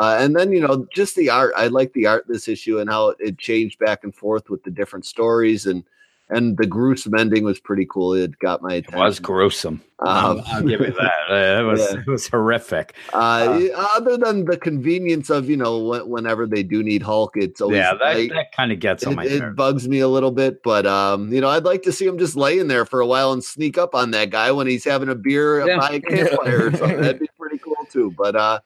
Uh, 0.00 0.16
and 0.20 0.36
then 0.36 0.52
you 0.52 0.60
know 0.60 0.86
just 0.94 1.16
the 1.16 1.28
art. 1.28 1.52
I 1.56 1.66
like 1.66 1.92
the 1.92 2.06
art 2.06 2.26
this 2.28 2.46
issue 2.46 2.78
and 2.78 2.88
how 2.88 3.08
it, 3.08 3.16
it 3.18 3.38
changed 3.38 3.80
back 3.80 4.04
and 4.04 4.14
forth 4.14 4.48
with 4.48 4.62
the 4.62 4.70
different 4.70 5.04
stories 5.04 5.66
and 5.66 5.82
and 6.28 6.56
the 6.56 6.66
gruesome 6.66 7.14
ending 7.14 7.44
was 7.44 7.60
pretty 7.60 7.86
cool. 7.88 8.12
It 8.14 8.38
got 8.38 8.62
my 8.62 8.74
It 8.74 8.94
was 8.94 9.18
gruesome. 9.20 9.80
Um, 10.00 10.42
I'll, 10.46 10.62
give 10.62 10.80
you 10.80 10.92
that. 10.92 11.12
Uh, 11.30 11.60
It 11.60 11.64
was 11.64 11.80
Yeah. 11.80 12.00
it 12.00 12.06
was 12.06 12.28
horrific. 12.28 12.94
Uh, 13.14 13.60
other 13.94 14.16
than 14.16 14.44
the 14.44 14.56
convenience 14.58 15.30
of 15.30 15.48
you 15.48 15.56
know 15.56 16.04
whenever 16.06 16.46
they 16.46 16.62
do 16.62 16.82
need 16.82 17.02
Hulk, 17.02 17.32
it's 17.36 17.60
always 17.60 17.78
Yeah, 17.78 17.94
that, 17.94 18.28
that 18.28 18.52
kind 18.52 18.72
of 18.72 18.78
gets 18.80 19.04
on 19.06 19.14
it, 19.14 19.16
my 19.16 19.24
it 19.24 19.38
nerves. 19.40 19.56
bugs 19.56 19.88
me 19.88 20.00
a 20.00 20.08
little 20.08 20.30
bit, 20.32 20.62
but 20.62 20.84
um, 20.86 21.32
you 21.32 21.40
know, 21.40 21.48
I'd 21.48 21.64
like 21.64 21.82
to 21.84 21.92
see 21.92 22.06
him 22.06 22.18
just 22.18 22.36
laying 22.36 22.68
there 22.68 22.84
for 22.84 23.00
a 23.00 23.06
while 23.06 23.32
and 23.32 23.42
sneak 23.42 23.78
up 23.78 23.94
on 23.94 24.10
that 24.10 24.30
guy 24.30 24.52
when 24.52 24.66
he's 24.66 24.84
having 24.84 25.08
a 25.08 25.14
beer 25.14 25.66
Yeah. 25.66 25.78
by 25.78 25.90
a 25.94 26.00
campfire 26.10 26.66
or 26.66 26.72
something. 26.76 27.00
That'd 27.00 27.20
be 27.20 27.28
pretty 27.38 27.58
cool 27.58 27.76
too. 27.90 28.12
But 28.18 28.36
uh, 28.36 28.60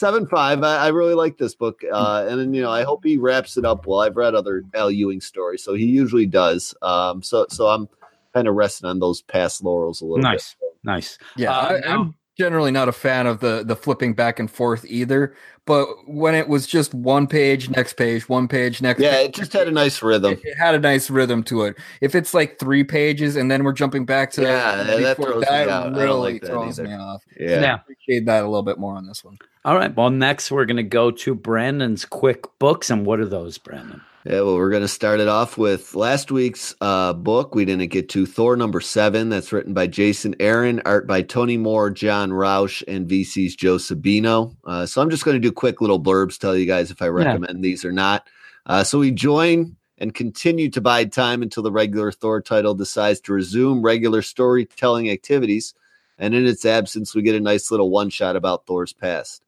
seven 0.00 0.26
five, 0.26 0.62
I, 0.62 0.86
I 0.86 0.88
really 0.88 1.14
like 1.14 1.36
this 1.36 1.54
book, 1.54 1.82
uh, 1.92 2.26
and 2.28 2.40
then, 2.40 2.54
you 2.54 2.62
know, 2.62 2.70
I 2.70 2.82
hope 2.84 3.04
he 3.04 3.18
wraps 3.18 3.58
it 3.58 3.66
up 3.66 3.86
well. 3.86 4.00
I've 4.00 4.16
read 4.16 4.34
other 4.34 4.64
Al 4.74 4.90
Ewing 4.90 5.20
stories, 5.20 5.62
so 5.62 5.74
he 5.74 5.84
usually 5.84 6.26
does. 6.26 6.74
Um, 6.80 7.22
so 7.22 7.46
so 7.50 7.66
I'm 7.68 7.88
kind 8.34 8.48
of 8.48 8.54
resting 8.54 8.88
on 8.88 8.98
those 8.98 9.20
past 9.22 9.62
laurels 9.62 10.00
a 10.00 10.06
little 10.06 10.22
Nice, 10.22 10.56
nice. 10.82 11.18
Yeah, 11.36 11.52
Uh, 11.52 11.80
I, 11.84 11.92
I'm 11.92 12.14
generally 12.38 12.70
not 12.70 12.88
a 12.88 12.92
fan 12.92 13.26
of 13.26 13.40
the 13.40 13.62
the 13.64 13.76
flipping 13.76 14.14
back 14.14 14.40
and 14.40 14.50
forth 14.50 14.86
either. 14.86 15.36
But 15.70 16.08
when 16.08 16.34
it 16.34 16.48
was 16.48 16.66
just 16.66 16.92
one 16.94 17.28
page, 17.28 17.70
next 17.70 17.92
page, 17.92 18.28
one 18.28 18.48
page, 18.48 18.82
next. 18.82 19.00
Yeah, 19.00 19.12
page, 19.12 19.28
it 19.28 19.34
just 19.36 19.52
had 19.52 19.68
a 19.68 19.70
nice 19.70 20.02
rhythm. 20.02 20.32
it, 20.32 20.40
it 20.42 20.56
had 20.58 20.74
a 20.74 20.80
nice 20.80 21.08
rhythm 21.08 21.44
to 21.44 21.62
it. 21.62 21.76
If 22.00 22.16
it's 22.16 22.34
like 22.34 22.58
three 22.58 22.82
pages 22.82 23.36
and 23.36 23.48
then 23.48 23.62
we're 23.62 23.72
jumping 23.72 24.04
back 24.04 24.32
to 24.32 24.42
Yeah, 24.42 24.82
that 24.82 25.16
before, 25.16 25.32
throws 25.34 25.42
me 25.42 25.46
that 25.48 25.68
out. 25.68 25.92
Really 25.92 26.32
like 26.32 26.42
that 26.42 26.48
throws 26.48 26.80
either. 26.80 26.88
me 26.88 26.94
off. 26.96 27.22
Yeah. 27.38 27.60
Yeah. 27.60 27.74
Appreciate 27.76 28.26
that 28.26 28.42
a 28.42 28.48
little 28.48 28.64
bit 28.64 28.78
more 28.78 28.96
on 28.96 29.06
this 29.06 29.22
one. 29.24 29.38
All 29.64 29.76
right. 29.76 29.94
Well, 29.94 30.10
next 30.10 30.50
we're 30.50 30.64
going 30.64 30.76
to 30.78 30.82
go 30.82 31.12
to 31.12 31.36
Brandon's 31.36 32.04
quick 32.04 32.46
books, 32.58 32.90
and 32.90 33.06
what 33.06 33.20
are 33.20 33.28
those, 33.28 33.56
Brandon? 33.56 34.00
Yeah, 34.26 34.42
well, 34.42 34.56
we're 34.56 34.68
going 34.68 34.82
to 34.82 34.88
start 34.88 35.18
it 35.20 35.28
off 35.28 35.56
with 35.56 35.94
last 35.94 36.30
week's 36.30 36.74
uh, 36.82 37.14
book. 37.14 37.54
We 37.54 37.64
didn't 37.64 37.90
get 37.90 38.10
to 38.10 38.26
Thor 38.26 38.54
number 38.54 38.82
seven. 38.82 39.30
That's 39.30 39.50
written 39.50 39.72
by 39.72 39.86
Jason 39.86 40.34
Aaron, 40.38 40.82
art 40.84 41.06
by 41.06 41.22
Tony 41.22 41.56
Moore, 41.56 41.88
John 41.88 42.30
Rauch, 42.30 42.82
and 42.86 43.08
VC's 43.08 43.56
Joe 43.56 43.76
Sabino. 43.76 44.54
Uh, 44.62 44.84
so 44.84 45.00
I'm 45.00 45.08
just 45.08 45.24
going 45.24 45.36
to 45.36 45.40
do 45.40 45.50
quick 45.50 45.80
little 45.80 46.02
blurbs, 46.02 46.36
tell 46.36 46.54
you 46.54 46.66
guys 46.66 46.90
if 46.90 47.00
I 47.00 47.06
recommend 47.06 47.64
these 47.64 47.82
or 47.82 47.92
not. 47.92 48.28
Uh, 48.66 48.84
so 48.84 48.98
we 48.98 49.10
join 49.10 49.74
and 49.96 50.14
continue 50.14 50.68
to 50.68 50.82
bide 50.82 51.12
time 51.12 51.40
until 51.40 51.62
the 51.62 51.72
regular 51.72 52.12
Thor 52.12 52.42
title 52.42 52.74
decides 52.74 53.20
to 53.22 53.32
resume 53.32 53.80
regular 53.80 54.20
storytelling 54.20 55.08
activities. 55.08 55.72
And 56.18 56.34
in 56.34 56.44
its 56.44 56.66
absence, 56.66 57.14
we 57.14 57.22
get 57.22 57.36
a 57.36 57.40
nice 57.40 57.70
little 57.70 57.88
one 57.88 58.10
shot 58.10 58.36
about 58.36 58.66
Thor's 58.66 58.92
past. 58.92 59.42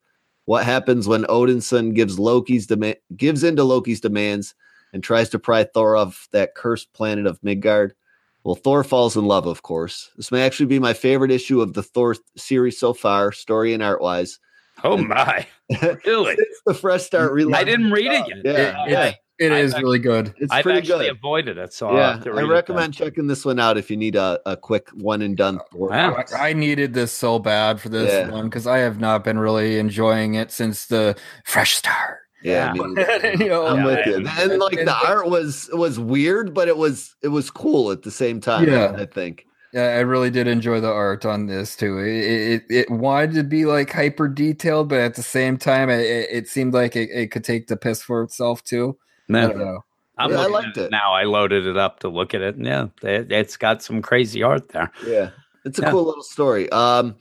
What 0.45 0.65
happens 0.65 1.07
when 1.07 1.25
Odinson 1.25 1.95
gives 1.95 2.19
Loki's 2.19 2.67
demand 2.67 2.97
gives 3.17 3.45
into 3.45 3.63
Loki's 3.65 4.01
demands 4.01 4.55
and 4.93 5.03
tries 5.03 5.29
to 5.31 5.39
pry 5.39 5.65
Thor 5.65 5.97
off 5.97 6.29
that 6.33 6.55
cursed 6.55 6.93
planet 6.93 7.27
of 7.27 7.43
Midgard? 7.43 7.95
Well, 8.45 8.57
Thor 8.57 8.83
falls 8.83 9.17
in 9.17 9.25
love, 9.27 9.47
of 9.47 9.63
course. 9.63 10.11
This 10.17 10.33
may 10.33 10.43
actually 10.45 10.67
be 10.67 10.81
my 10.81 10.95
favorite 10.95 11.31
issue 11.31 11.61
of 11.61 11.75
the 11.75 11.83
Thor 11.83 12.17
series 12.37 12.79
so 12.79 12.93
far, 12.93 13.31
story 13.31 13.73
and 13.73 13.83
art 13.83 14.03
wise. 14.03 14.41
Oh 14.83 14.97
my! 14.97 15.47
Really? 16.05 16.35
It's 16.39 16.61
the 16.67 16.75
fresh 16.75 17.05
start. 17.05 17.33
Relaunch. 17.33 17.55
I 17.55 17.65
didn't 17.65 17.93
read 17.93 18.11
it 18.13 18.27
yet. 18.29 18.39
Yeah, 18.45 18.85
It- 18.85 18.91
yeah. 18.91 19.13
It 19.39 19.51
I've 19.51 19.65
is 19.65 19.73
actually- 19.75 19.85
really 19.85 19.99
good. 19.99 20.35
It's 20.39 20.53
I've 20.53 20.63
pretty 20.63 20.79
actually 20.79 21.07
good. 21.07 21.17
avoided 21.17 21.59
it, 21.59 21.73
so 21.73 21.89
I'll 21.89 21.97
Yeah, 21.97 22.13
have 22.15 22.25
to 22.25 22.31
I 22.31 22.35
read 22.35 22.45
it 22.45 22.49
recommend 22.49 22.95
checking 22.95 23.27
this 23.27 23.45
one 23.45 23.59
out 23.59 23.77
if 23.79 23.91
you 23.91 23.97
need 23.97 24.15
a, 24.15 24.39
a 24.47 24.57
quick 24.57 24.89
one 24.95 25.23
and 25.23 25.37
done. 25.37 25.59
Oh, 25.61 25.65
Thor. 25.73 25.89
Wow. 25.89 26.25
I, 26.37 26.51
I 26.51 26.53
needed 26.53 26.95
this 26.95 27.13
so 27.13 27.39
bad 27.39 27.81
for 27.81 27.89
this 27.89 28.13
Yeah. 28.13 28.31
one 28.31 28.45
because 28.45 28.67
I 28.67 28.79
have 28.79 29.01
not 29.01 29.25
been 29.25 29.39
really 29.39 29.79
enjoying 29.79 30.35
it 30.35 30.53
since 30.53 30.87
the 30.87 31.17
fresh 31.45 31.75
start. 31.77 32.19
Yeah, 32.45 32.73
Yeah. 32.75 32.83
I 32.83 33.23
mean, 33.33 33.41
you 33.41 33.49
know, 33.49 33.67
I'm 33.67 33.79
Yeah, 33.79 33.87
with 33.87 34.07
you. 34.07 34.27
And 34.39 34.59
like 34.61 34.75
And- 34.79 34.87
the 34.89 34.97
art 35.09 35.29
was 35.29 35.71
was 35.73 35.99
weird, 35.99 36.53
but 36.55 36.69
it 36.69 36.77
was 36.77 37.15
it 37.23 37.29
was 37.29 37.51
cool 37.51 37.91
at 37.91 38.03
the 38.03 38.11
same 38.11 38.41
time. 38.41 38.69
Yeah. 38.69 38.95
I 38.97 39.07
think. 39.07 39.47
Yeah, 39.73 39.85
I 39.97 40.01
really 40.01 40.29
did 40.29 40.47
enjoy 40.49 40.81
the 40.81 40.91
art 40.93 41.25
on 41.25 41.47
this 41.47 41.75
too. 41.77 41.99
It 41.99 42.25
it, 42.25 42.63
it 42.69 42.91
wanted 42.91 43.33
to 43.37 43.43
be 43.45 43.65
like 43.65 43.91
hyper 43.91 44.29
detailed, 44.29 44.91
but 44.91 44.99
at 45.01 45.15
the 45.15 45.23
same 45.23 45.57
time, 45.57 45.89
it, 45.89 46.01
it 46.01 46.29
it 46.31 46.49
seemed 46.49 46.75
like 46.75 46.95
it, 46.95 47.09
it 47.11 47.31
could 47.31 47.43
take 47.45 47.69
the 47.69 47.77
piss 47.79 48.03
for 48.03 48.23
itself 48.23 48.63
too. 48.63 48.99
I 49.31 49.41
don't 49.43 49.59
know. 49.59 49.85
I'm 50.19 50.31
Yeah, 50.31 50.41
I 50.41 50.47
liked 50.47 50.77
it 50.77 50.85
it. 50.87 50.91
now. 50.91 51.13
I 51.15 51.25
loaded 51.25 51.67
it 51.67 51.77
up 51.77 52.01
to 52.01 52.09
look 52.09 52.35
at 52.35 52.43
it. 52.43 52.57
and 52.57 52.67
Yeah, 52.67 52.89
it, 53.03 53.33
it's 53.33 53.57
got 53.57 53.83
some 53.83 54.03
crazy 54.03 54.43
art 54.43 54.69
there. 54.71 54.91
Yeah, 55.07 55.31
it's 55.65 55.79
a 55.79 55.83
Yeah. 55.83 55.91
cool 55.91 56.05
little 56.05 56.23
story. 56.23 56.71
Um, 56.71 57.17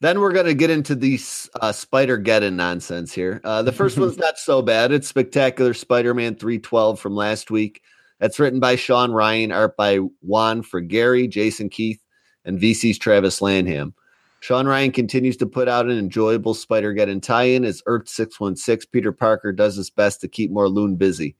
then 0.00 0.20
we're 0.20 0.32
gonna 0.32 0.54
get 0.54 0.70
into 0.70 0.94
these 0.94 1.50
uh, 1.60 1.72
Spider 1.72 2.18
Geddon 2.18 2.54
nonsense 2.54 3.12
here. 3.12 3.40
Uh, 3.44 3.62
the 3.62 3.72
first 3.72 3.98
one's 4.00 4.16
not 4.16 4.38
so 4.38 4.62
bad. 4.62 4.90
It's 4.92 5.06
Spectacular 5.08 5.74
Spider-Man 5.74 6.36
three 6.36 6.58
twelve 6.58 6.98
from 6.98 7.14
last 7.14 7.50
week. 7.50 7.82
That's 8.18 8.38
written 8.38 8.60
by 8.60 8.76
Sean 8.76 9.12
Ryan, 9.12 9.52
art 9.52 9.76
by 9.76 9.96
Juan 10.22 10.62
Frigeri, 10.62 11.28
Jason 11.28 11.68
Keith, 11.68 12.00
and 12.44 12.58
VC's 12.58 12.98
Travis 12.98 13.40
Lanham. 13.42 13.94
Sean 14.40 14.66
Ryan 14.66 14.90
continues 14.90 15.36
to 15.36 15.46
put 15.46 15.68
out 15.68 15.86
an 15.86 15.98
enjoyable 15.98 16.54
Spider 16.54 16.94
Geddon 16.94 17.22
tie-in 17.22 17.64
as 17.64 17.82
Earth 17.86 18.08
six 18.08 18.40
one 18.40 18.56
six. 18.56 18.86
Peter 18.86 19.12
Parker 19.12 19.52
does 19.52 19.76
his 19.76 19.90
best 19.90 20.20
to 20.22 20.28
keep 20.28 20.50
Morlun 20.50 20.96
busy. 20.96 21.36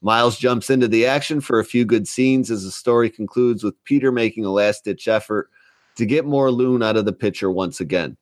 Miles 0.00 0.38
jumps 0.38 0.70
into 0.70 0.86
the 0.86 1.06
action 1.06 1.40
for 1.40 1.58
a 1.58 1.64
few 1.64 1.84
good 1.84 2.06
scenes 2.06 2.50
as 2.50 2.62
the 2.62 2.70
story 2.70 3.10
concludes 3.10 3.64
with 3.64 3.82
Peter 3.84 4.12
making 4.12 4.44
a 4.44 4.50
last 4.50 4.84
ditch 4.84 5.08
effort 5.08 5.50
to 5.96 6.06
get 6.06 6.24
Morlun 6.24 6.84
out 6.84 6.96
of 6.96 7.04
the 7.04 7.12
picture 7.12 7.50
once 7.50 7.80
again. 7.80 8.16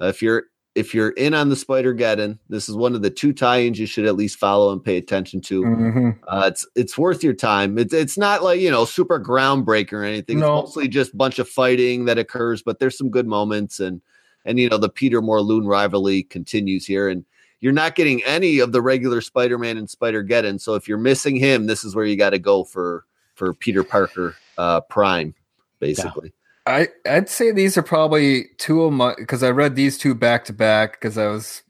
Uh, 0.00 0.06
if 0.06 0.22
you're 0.22 0.44
if 0.78 0.94
you're 0.94 1.10
in 1.10 1.34
on 1.34 1.48
the 1.48 1.56
Spider 1.56 1.92
Geddon, 1.92 2.38
this 2.48 2.68
is 2.68 2.76
one 2.76 2.94
of 2.94 3.02
the 3.02 3.10
two 3.10 3.32
tie-ins 3.32 3.80
you 3.80 3.86
should 3.86 4.06
at 4.06 4.14
least 4.14 4.38
follow 4.38 4.72
and 4.72 4.82
pay 4.82 4.96
attention 4.96 5.40
to. 5.42 5.62
Mhm. 5.62 6.18
Uh, 6.28 6.44
it's 6.46 6.66
it's 6.76 6.96
worth 6.96 7.24
your 7.24 7.34
time. 7.34 7.78
It's 7.78 7.92
it's 7.92 8.16
not 8.16 8.44
like 8.44 8.60
you 8.60 8.70
know 8.70 8.84
super 8.84 9.18
groundbreaker 9.18 9.94
or 9.94 10.04
anything. 10.04 10.38
No. 10.38 10.60
It's 10.60 10.66
mostly 10.68 10.88
just 10.88 11.14
a 11.14 11.16
bunch 11.16 11.40
of 11.40 11.48
fighting 11.48 12.04
that 12.04 12.16
occurs, 12.16 12.62
but 12.62 12.78
there's 12.78 12.96
some 12.96 13.10
good 13.10 13.26
moments 13.26 13.80
and 13.80 14.00
and 14.44 14.58
you 14.58 14.68
know 14.68 14.78
the 14.78 14.88
Peter 14.88 15.20
Morlun 15.20 15.66
rivalry 15.66 16.22
continues 16.22 16.86
here, 16.86 17.08
and 17.08 17.24
you're 17.60 17.72
not 17.72 17.96
getting 17.96 18.22
any 18.24 18.60
of 18.60 18.70
the 18.70 18.80
regular 18.80 19.20
Spider-Man 19.20 19.76
and 19.76 19.90
Spider 19.90 20.22
Geddon. 20.22 20.60
So 20.60 20.74
if 20.74 20.86
you're 20.86 20.96
missing 20.96 21.34
him, 21.34 21.66
this 21.66 21.82
is 21.82 21.96
where 21.96 22.04
you 22.04 22.16
got 22.16 22.30
to 22.30 22.38
go 22.38 22.62
for 22.62 23.04
for 23.34 23.52
Peter 23.52 23.82
Parker 23.82 24.36
uh, 24.58 24.80
Prime, 24.82 25.34
basically. 25.80 26.32
I 26.68 26.88
I'd 27.06 27.28
say 27.28 27.50
these 27.50 27.78
are 27.78 27.82
probably 27.82 28.46
two 28.58 28.82
of 28.82 28.92
my 28.92 29.14
because 29.16 29.42
I 29.42 29.50
read 29.50 29.74
these 29.74 29.96
two 29.96 30.14
back 30.14 30.44
to 30.46 30.52
back 30.52 30.92
because 30.92 31.16
I 31.16 31.26
was, 31.26 31.62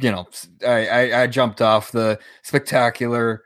you 0.00 0.10
know, 0.10 0.26
I, 0.66 0.86
I 0.86 1.22
I 1.22 1.26
jumped 1.26 1.60
off 1.60 1.92
the 1.92 2.18
spectacular. 2.42 3.44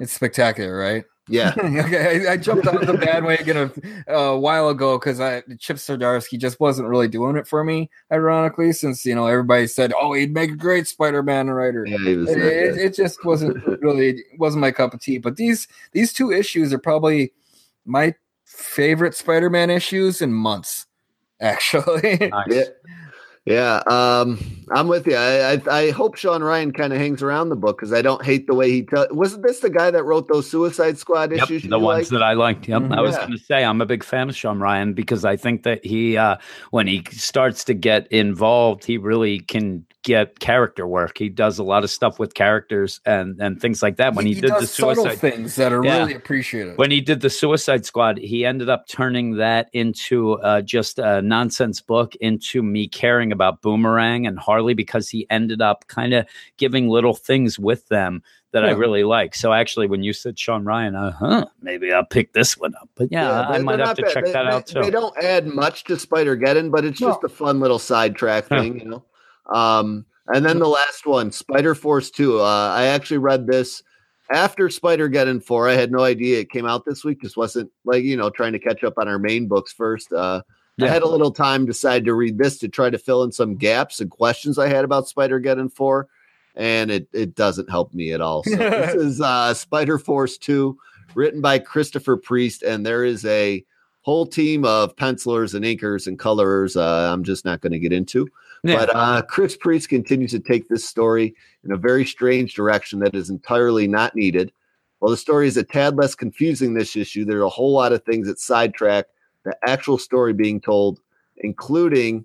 It's 0.00 0.12
spectacular, 0.12 0.76
right? 0.76 1.04
Yeah, 1.28 1.54
okay, 1.58 2.26
I, 2.26 2.32
I 2.32 2.36
jumped 2.36 2.66
off 2.66 2.84
the 2.84 2.94
bandwagon 2.94 3.56
a, 3.56 4.12
uh, 4.12 4.32
a 4.32 4.38
while 4.38 4.68
ago 4.68 4.98
because 4.98 5.20
I 5.20 5.42
Chip 5.58 5.76
Zdarsky 5.78 6.38
just 6.38 6.60
wasn't 6.60 6.88
really 6.88 7.08
doing 7.08 7.36
it 7.36 7.46
for 7.46 7.64
me. 7.64 7.88
Ironically, 8.12 8.72
since 8.72 9.06
you 9.06 9.14
know 9.14 9.26
everybody 9.26 9.66
said, 9.68 9.92
"Oh, 9.98 10.12
he'd 10.12 10.34
make 10.34 10.50
a 10.50 10.56
great 10.56 10.86
Spider-Man 10.86 11.48
writer." 11.48 11.86
yeah, 11.86 11.96
he 11.98 12.16
was. 12.16 12.30
it, 12.30 12.38
it, 12.38 12.76
it 12.76 12.94
just 12.94 13.24
wasn't 13.24 13.64
really 13.82 14.22
wasn't 14.36 14.60
my 14.62 14.72
cup 14.72 14.92
of 14.92 15.00
tea. 15.00 15.18
But 15.18 15.36
these 15.36 15.68
these 15.92 16.12
two 16.12 16.32
issues 16.32 16.72
are 16.72 16.78
probably 16.78 17.32
my 17.86 18.14
favorite 18.54 19.14
Spider-Man 19.14 19.70
issues 19.70 20.22
in 20.22 20.32
months. 20.32 20.86
actually. 21.40 22.18
Nice. 22.30 22.46
Yeah. 22.50 22.62
Yeah, 23.46 23.82
um, 23.88 24.38
I'm 24.72 24.88
with 24.88 25.06
you. 25.06 25.16
I 25.16 25.52
I, 25.52 25.60
I 25.70 25.90
hope 25.90 26.16
Sean 26.16 26.42
Ryan 26.42 26.72
kind 26.72 26.94
of 26.94 26.98
hangs 26.98 27.22
around 27.22 27.50
the 27.50 27.56
book 27.56 27.76
because 27.76 27.92
I 27.92 28.00
don't 28.00 28.24
hate 28.24 28.46
the 28.46 28.54
way 28.54 28.70
he 28.70 28.86
tell. 28.86 29.06
Wasn't 29.10 29.42
this 29.46 29.60
the 29.60 29.68
guy 29.68 29.90
that 29.90 30.02
wrote 30.02 30.28
those 30.28 30.50
Suicide 30.50 30.96
Squad 30.96 31.30
Yep, 31.30 31.42
issues? 31.42 31.62
the 31.64 31.68
you 31.68 31.78
ones 31.78 31.98
liked? 31.98 32.10
that 32.12 32.22
I 32.22 32.32
liked. 32.32 32.66
Yep. 32.68 32.90
I 32.92 33.02
was 33.02 33.12
Yeah. 33.12 33.26
going 33.26 33.32
to 33.38 33.44
say 33.44 33.62
I'm 33.62 33.82
a 33.82 33.86
big 33.86 34.02
fan 34.02 34.30
of 34.30 34.34
Sean 34.34 34.60
Ryan 34.60 34.94
because 34.94 35.26
I 35.26 35.36
think 35.36 35.62
that 35.64 35.84
he, 35.84 36.16
uh, 36.16 36.36
when 36.70 36.86
he 36.86 37.04
starts 37.10 37.64
to 37.64 37.74
get 37.74 38.10
involved, 38.10 38.82
he 38.82 38.96
really 38.96 39.40
can 39.40 39.84
get 40.04 40.38
character 40.38 40.86
work. 40.86 41.18
He 41.18 41.28
does 41.28 41.58
a 41.58 41.64
lot 41.64 41.82
of 41.82 41.90
stuff 41.90 42.18
with 42.20 42.34
characters 42.34 43.00
and 43.04 43.40
and 43.40 43.60
things 43.60 43.82
like 43.82 43.96
that. 43.96 44.14
When 44.14 44.26
he, 44.26 44.34
did 44.34 44.50
does 44.50 44.60
the 44.60 44.66
subtle 44.68 44.94
Suicide 45.04 45.18
things 45.18 45.56
that 45.56 45.72
are 45.72 45.84
Yeah. 45.84 45.98
really 46.00 46.14
appreciated. 46.14 46.76
when 46.78 46.90
he 46.92 47.00
did 47.00 47.20
the 47.22 47.30
Suicide 47.30 47.84
Squad, 47.84 48.18
he 48.18 48.44
ended 48.44 48.68
up 48.68 48.86
turning 48.86 49.36
that 49.38 49.68
into 49.72 50.34
uh, 50.34 50.60
just 50.60 50.98
a 50.98 51.20
nonsense 51.22 51.80
book 51.80 52.14
into 52.16 52.62
me 52.62 52.86
caring 52.86 53.32
about 53.32 53.62
Boomerang 53.62 54.26
and 54.26 54.38
Harley 54.38 54.74
because 54.74 55.08
he 55.08 55.26
ended 55.30 55.60
up 55.60 55.86
kind 55.88 56.14
of 56.14 56.26
giving 56.58 56.88
little 56.88 57.14
things 57.14 57.58
with 57.58 57.88
them 57.88 58.22
that 58.52 58.64
I 58.64 58.70
really 58.70 59.02
like. 59.02 59.34
So 59.34 59.52
actually, 59.52 59.88
when 59.88 60.04
you 60.04 60.12
said 60.12 60.38
Sean 60.38 60.64
Ryan, 60.64 60.94
uh 60.94 61.10
huh, 61.10 61.46
maybe 61.60 61.92
I'll 61.92 62.04
pick 62.04 62.34
this 62.34 62.56
one 62.56 62.72
up. 62.80 62.88
But 62.94 63.08
yeah, 63.10 63.48
I 63.48 63.52
they're- 63.54 63.62
might 63.64 63.80
have 63.80 63.96
to 63.96 64.02
bad. 64.02 64.12
check 64.12 64.24
They- 64.26 64.32
that 64.32 64.44
they, 64.44 64.50
out 64.50 64.66
too. 64.68 64.82
They 64.82 64.90
don't 64.90 65.16
add 65.24 65.46
much 65.48 65.82
to 65.84 65.98
Spider 65.98 66.36
Geddon, 66.36 66.70
but 66.70 66.84
it's 66.84 67.00
No. 67.00 67.08
just 67.08 67.24
a 67.24 67.28
fun 67.28 67.58
little 67.58 67.80
sidetrack 67.80 68.44
thing, 68.44 68.78
you 68.78 68.84
know. 68.84 69.02
Um, 69.52 70.06
and 70.28 70.44
then 70.44 70.58
the 70.58 70.68
last 70.68 71.06
one, 71.06 71.32
Spider 71.32 71.74
Force 71.74 72.10
Two. 72.10 72.40
Uh, 72.40 72.72
I 72.74 72.86
actually 72.86 73.18
read 73.18 73.46
this 73.46 73.82
after 74.30 74.70
Spider 74.70 75.08
Geddon 75.08 75.42
Four. 75.42 75.68
I 75.68 75.74
had 75.74 75.92
no 75.92 76.00
idea 76.00 76.40
it 76.40 76.50
came 76.50 76.66
out 76.66 76.84
this 76.84 77.04
week. 77.04 77.20
Just 77.20 77.36
wasn't 77.36 77.70
like 77.84 78.04
you 78.04 78.16
know 78.16 78.30
trying 78.30 78.52
to 78.52 78.58
catch 78.58 78.84
up 78.84 78.94
on 78.96 79.08
our 79.08 79.18
main 79.18 79.48
books 79.48 79.72
first. 79.72 80.12
Uh, 80.12 80.42
I 80.80 80.88
had 80.88 81.02
a 81.02 81.08
little 81.08 81.30
time, 81.30 81.66
decided 81.66 82.04
to 82.06 82.14
read 82.14 82.36
this 82.36 82.58
to 82.58 82.68
try 82.68 82.90
to 82.90 82.98
fill 82.98 83.22
in 83.22 83.30
some 83.30 83.54
gaps 83.54 84.00
and 84.00 84.10
questions 84.10 84.58
I 84.58 84.68
had 84.68 84.84
about 84.84 85.08
Spider 85.08 85.40
Geddon 85.40 85.72
Four, 85.72 86.08
and 86.56 86.90
it 86.90 87.08
it 87.12 87.34
doesn't 87.34 87.70
help 87.70 87.94
me 87.94 88.12
at 88.12 88.20
all. 88.20 88.42
So 88.44 88.56
this 88.56 88.94
is 89.02 89.20
uh, 89.20 89.54
Spider 89.54 89.98
Force 89.98 90.38
Two, 90.38 90.78
written 91.14 91.40
by 91.40 91.58
Christopher 91.58 92.16
Priest, 92.16 92.62
and 92.62 92.84
there 92.84 93.04
is 93.04 93.24
a 93.24 93.64
whole 94.02 94.26
team 94.26 94.64
of 94.64 94.96
pencilers 94.96 95.54
and 95.54 95.64
inkers 95.64 96.06
and 96.06 96.18
colorers. 96.18 96.76
Uh, 96.76 97.10
I'm 97.12 97.24
just 97.24 97.44
not 97.44 97.60
going 97.60 97.72
to 97.72 97.78
get 97.78 97.92
into, 97.92 98.28
Yeah. 98.64 98.76
but 98.86 98.96
uh, 98.96 99.22
Chris 99.22 99.56
Priest 99.56 99.88
continues 99.90 100.30
to 100.32 100.40
take 100.40 100.68
this 100.68 100.84
story 100.88 101.34
in 101.64 101.70
a 101.72 101.76
very 101.76 102.04
strange 102.06 102.54
direction 102.54 102.98
that 103.00 103.14
is 103.14 103.28
entirely 103.30 103.86
not 103.86 104.16
needed. 104.16 104.52
While 105.00 105.10
the 105.10 105.16
story 105.18 105.46
is 105.48 105.56
a 105.58 105.62
tad 105.62 105.96
less 105.96 106.14
confusing 106.14 106.72
this 106.74 106.96
issue, 106.96 107.24
there 107.26 107.38
are 107.40 107.44
a 107.44 107.48
whole 107.50 107.72
lot 107.72 107.92
of 107.92 108.02
things 108.04 108.26
that 108.26 108.40
sidetrack 108.40 109.06
the 109.44 109.54
actual 109.66 109.98
story 109.98 110.32
being 110.32 110.60
told, 110.62 111.00
including 111.36 112.24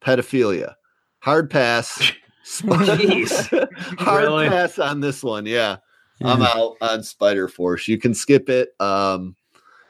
pedophilia. 0.00 0.74
Hard 1.20 1.50
pass. 1.50 2.12
Jeez. 2.46 3.68
Hard 3.98 4.24
Really? 4.24 4.48
pass 4.48 4.78
on 4.78 5.00
this 5.00 5.22
one. 5.22 5.44
Yeah. 5.46 5.76
I'm 6.22 6.40
out 6.42 6.76
on 6.80 7.02
Spider 7.02 7.48
Force. 7.48 7.88
You 7.88 7.98
can 7.98 8.14
skip 8.14 8.48
it. 8.48 8.70
Um, 8.80 9.34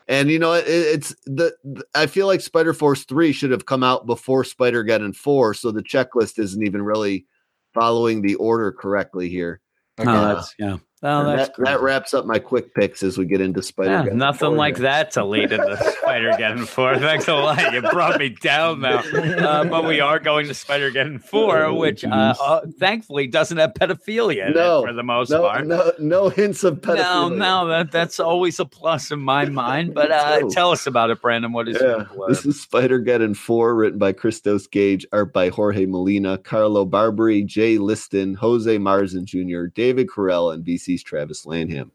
and 0.09 0.31
you 0.31 0.39
know 0.39 0.53
it, 0.53 0.65
it's 0.67 1.15
the, 1.27 1.55
I 1.95 2.07
feel 2.07 2.27
like 2.27 2.41
Spider 2.41 2.73
Force 2.73 3.05
three 3.05 3.33
should 3.33 3.51
have 3.51 3.67
come 3.67 3.83
out 3.83 4.07
before 4.07 4.45
Spider 4.45 4.85
Geddon 4.85 5.15
four, 5.15 5.55
so 5.55 5.71
the 5.71 5.83
checklist 5.83 6.39
isn't 6.39 6.67
even 6.67 6.83
really 6.83 7.27
following 7.73 8.23
the 8.23 8.35
order 8.37 8.73
correctly 8.73 9.29
here. 9.29 9.61
Oh, 9.99 10.05
that's, 10.05 10.55
yeah. 10.59 10.79
Oh, 11.07 11.21
And 11.31 11.39
that's 11.39 11.57
that, 11.59 11.65
that 11.67 11.81
wraps 11.83 12.15
up 12.15 12.25
my 12.25 12.39
quick 12.39 12.75
picks 12.75 13.03
as 13.03 13.19
we 13.19 13.27
get 13.27 13.41
into 13.43 13.63
Spider. 13.63 13.91
Yeah, 13.91 14.05
Geddon 14.07 14.15
nothing 14.15 14.57
like 14.57 14.77
here. 14.77 14.85
that 14.85 15.11
to 15.13 15.25
lead 15.25 15.53
into 15.53 15.77
Spider 16.01 16.33
Geddon 16.33 16.67
4. 16.67 16.99
Thanks 16.99 17.29
a 17.29 17.35
lot. 17.35 17.73
You 17.75 17.83
brought 17.83 18.19
me 18.19 18.31
down 18.31 18.81
now. 18.81 18.99
Uh, 19.01 19.65
but 19.65 19.85
we 19.85 20.01
are 20.01 20.19
going 20.19 20.47
to 20.49 20.55
Spider 20.55 20.91
Geddon 20.91 21.23
4, 21.23 21.75
which 21.75 22.05
uh, 22.05 22.35
uh, 22.41 22.61
thankfully 22.79 23.27
doesn't 23.27 23.59
have 23.59 23.75
pedophilia 23.75 24.47
in 24.49 24.55
No, 24.55 24.83
it 24.83 24.87
for 24.89 24.93
the 24.95 25.03
most 25.03 25.31
No, 25.31 25.43
part. 25.43 25.67
no, 25.67 25.93
no 25.99 26.29
hints 26.31 26.65
of 26.65 26.81
pedophilia. 26.81 27.37
no, 27.37 27.69
that 27.69 27.91
that's 27.93 28.19
always 28.19 28.59
a 28.59 28.65
plus 28.65 29.11
in 29.11 29.21
my 29.21 29.45
mind. 29.45 29.93
But 29.95 30.11
uh, 30.11 30.49
tell 30.51 30.71
us 30.71 30.87
about 30.87 31.11
it, 31.11 31.21
Brandon. 31.21 31.53
What 31.53 31.69
is 31.69 31.77
Yeah, 31.83 32.05
this 32.29 32.47
is 32.47 32.61
Spider 32.63 33.01
Geddon 33.03 33.37
4, 33.37 33.75
written 33.75 33.99
by 33.99 34.13
Christos 34.13 34.67
Gage, 34.67 35.05
art 35.13 35.33
by 35.35 35.51
Jorge 35.51 35.85
Molina, 35.85 36.39
Carlo 36.39 36.87
Barberi, 36.87 37.45
Jay 37.45 37.77
Leisten, 37.77 38.33
Jose 38.35 38.79
Marzan 38.79 39.25
Jr., 39.25 39.67
David 39.67 40.07
Curiel, 40.09 40.53
and 40.55 40.65
Travis 41.03 41.47
Lanham. 41.47 41.91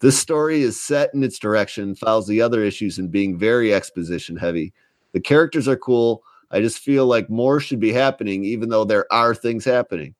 This 0.00 0.18
story 0.18 0.62
is 0.62 0.80
set 0.80 1.12
in 1.12 1.22
its 1.22 1.38
direction, 1.38 1.94
follows 1.94 2.26
the 2.26 2.40
other 2.40 2.62
issues 2.62 2.98
in 2.98 3.08
being 3.08 3.38
very 3.38 3.74
exposition 3.74 4.36
heavy. 4.36 4.72
The 5.12 5.20
characters 5.20 5.68
are 5.68 5.76
cool. 5.76 6.22
I 6.50 6.60
just 6.60 6.78
feel 6.78 7.06
like 7.06 7.28
more 7.28 7.60
should 7.60 7.80
be 7.80 7.92
happening, 7.92 8.44
even 8.44 8.70
though 8.70 8.84
there 8.84 9.10
are 9.12 9.34
things 9.34 9.64
happening. 9.64 10.14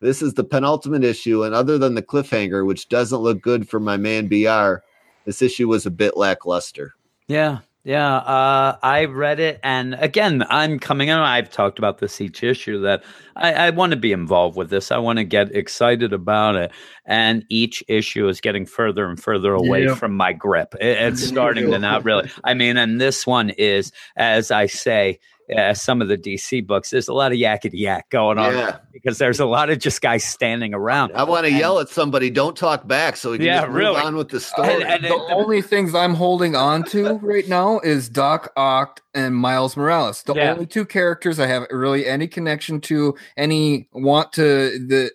This 0.00 0.22
is 0.22 0.34
the 0.34 0.44
penultimate 0.44 1.04
issue, 1.04 1.44
and 1.44 1.54
other 1.54 1.78
than 1.78 1.94
the 1.94 2.02
cliffhanger, 2.02 2.66
which 2.66 2.88
doesn't 2.88 3.20
look 3.20 3.40
good 3.40 3.68
for 3.68 3.80
my 3.80 3.96
man 3.96 4.26
BR, 4.26 4.82
this 5.24 5.42
issue 5.42 5.68
was 5.68 5.86
a 5.86 5.90
bit 5.90 6.16
lackluster. 6.16 6.94
Yeah, 7.28 7.58
yeah. 7.86 8.16
Uh, 8.16 8.76
I 8.82 9.04
read 9.04 9.38
it, 9.38 9.60
and 9.62 9.94
again, 9.94 10.44
I'm 10.50 10.80
coming 10.80 11.06
in. 11.08 11.16
I've 11.16 11.50
talked 11.50 11.78
about 11.78 11.98
this 11.98 12.20
each 12.20 12.42
issue 12.42 12.80
that 12.80 13.04
I, 13.36 13.52
I 13.52 13.70
want 13.70 13.92
to 13.92 13.96
be 13.96 14.10
involved 14.10 14.56
with 14.56 14.70
this. 14.70 14.90
I 14.90 14.98
want 14.98 15.18
to 15.18 15.24
get 15.24 15.54
excited 15.54 16.12
about 16.12 16.56
it, 16.56 16.72
and 17.04 17.44
each 17.48 17.84
issue 17.86 18.26
is 18.28 18.40
getting 18.40 18.66
further 18.66 19.08
and 19.08 19.22
further 19.22 19.54
away 19.54 19.84
Yeah. 19.84 19.94
from 19.94 20.16
my 20.16 20.32
grip. 20.32 20.74
It- 20.80 20.98
it's 21.00 21.22
starting 21.28 21.70
to 21.70 21.78
not 21.78 22.04
really. 22.04 22.28
I 22.42 22.54
mean, 22.54 22.76
and 22.76 23.00
this 23.00 23.24
one 23.26 23.50
is, 23.50 23.92
as 24.16 24.50
I 24.50 24.66
say. 24.66 25.20
Uh, 25.54 25.72
some 25.74 26.02
of 26.02 26.08
the 26.08 26.18
DC 26.18 26.66
books, 26.66 26.90
there's 26.90 27.06
a 27.08 27.12
lot 27.12 27.30
of 27.30 27.38
yakety 27.38 27.70
yak 27.74 28.08
going 28.10 28.36
on 28.38 28.52
Yeah. 28.52 28.78
because 28.92 29.18
there's 29.18 29.38
a 29.38 29.46
lot 29.46 29.70
of 29.70 29.78
just 29.78 30.00
guys 30.00 30.24
standing 30.24 30.74
around. 30.74 31.12
I 31.14 31.22
want 31.24 31.44
to 31.46 31.52
yell 31.52 31.78
at 31.78 31.88
somebody. 31.88 32.30
Don't 32.30 32.56
talk 32.56 32.88
back, 32.88 33.16
so 33.16 33.30
we 33.30 33.38
can 33.38 33.46
Yeah, 33.46 33.56
just 33.60 33.68
move 33.68 33.76
really. 33.76 34.00
on 34.00 34.16
with 34.16 34.30
the 34.30 34.40
story. 34.40 34.74
And- 34.74 34.82
and 34.82 35.04
the 35.04 35.14
it- 35.14 35.32
only 35.32 35.62
things 35.62 35.94
I'm 35.94 36.14
holding 36.14 36.56
on 36.56 36.82
to 36.84 37.12
right 37.22 37.46
now 37.48 37.78
is 37.80 38.08
Doc 38.08 38.52
Ock 38.56 39.02
and 39.14 39.36
Miles 39.36 39.76
Morales. 39.76 40.22
The 40.24 40.34
Yeah. 40.34 40.52
only 40.52 40.66
two 40.66 40.84
characters 40.84 41.38
I 41.38 41.46
have 41.46 41.66
really 41.70 42.06
any 42.06 42.26
connection 42.26 42.80
to, 42.82 43.14
any 43.36 43.88
want 43.92 44.32
to 44.34 44.42
the 44.86 45.10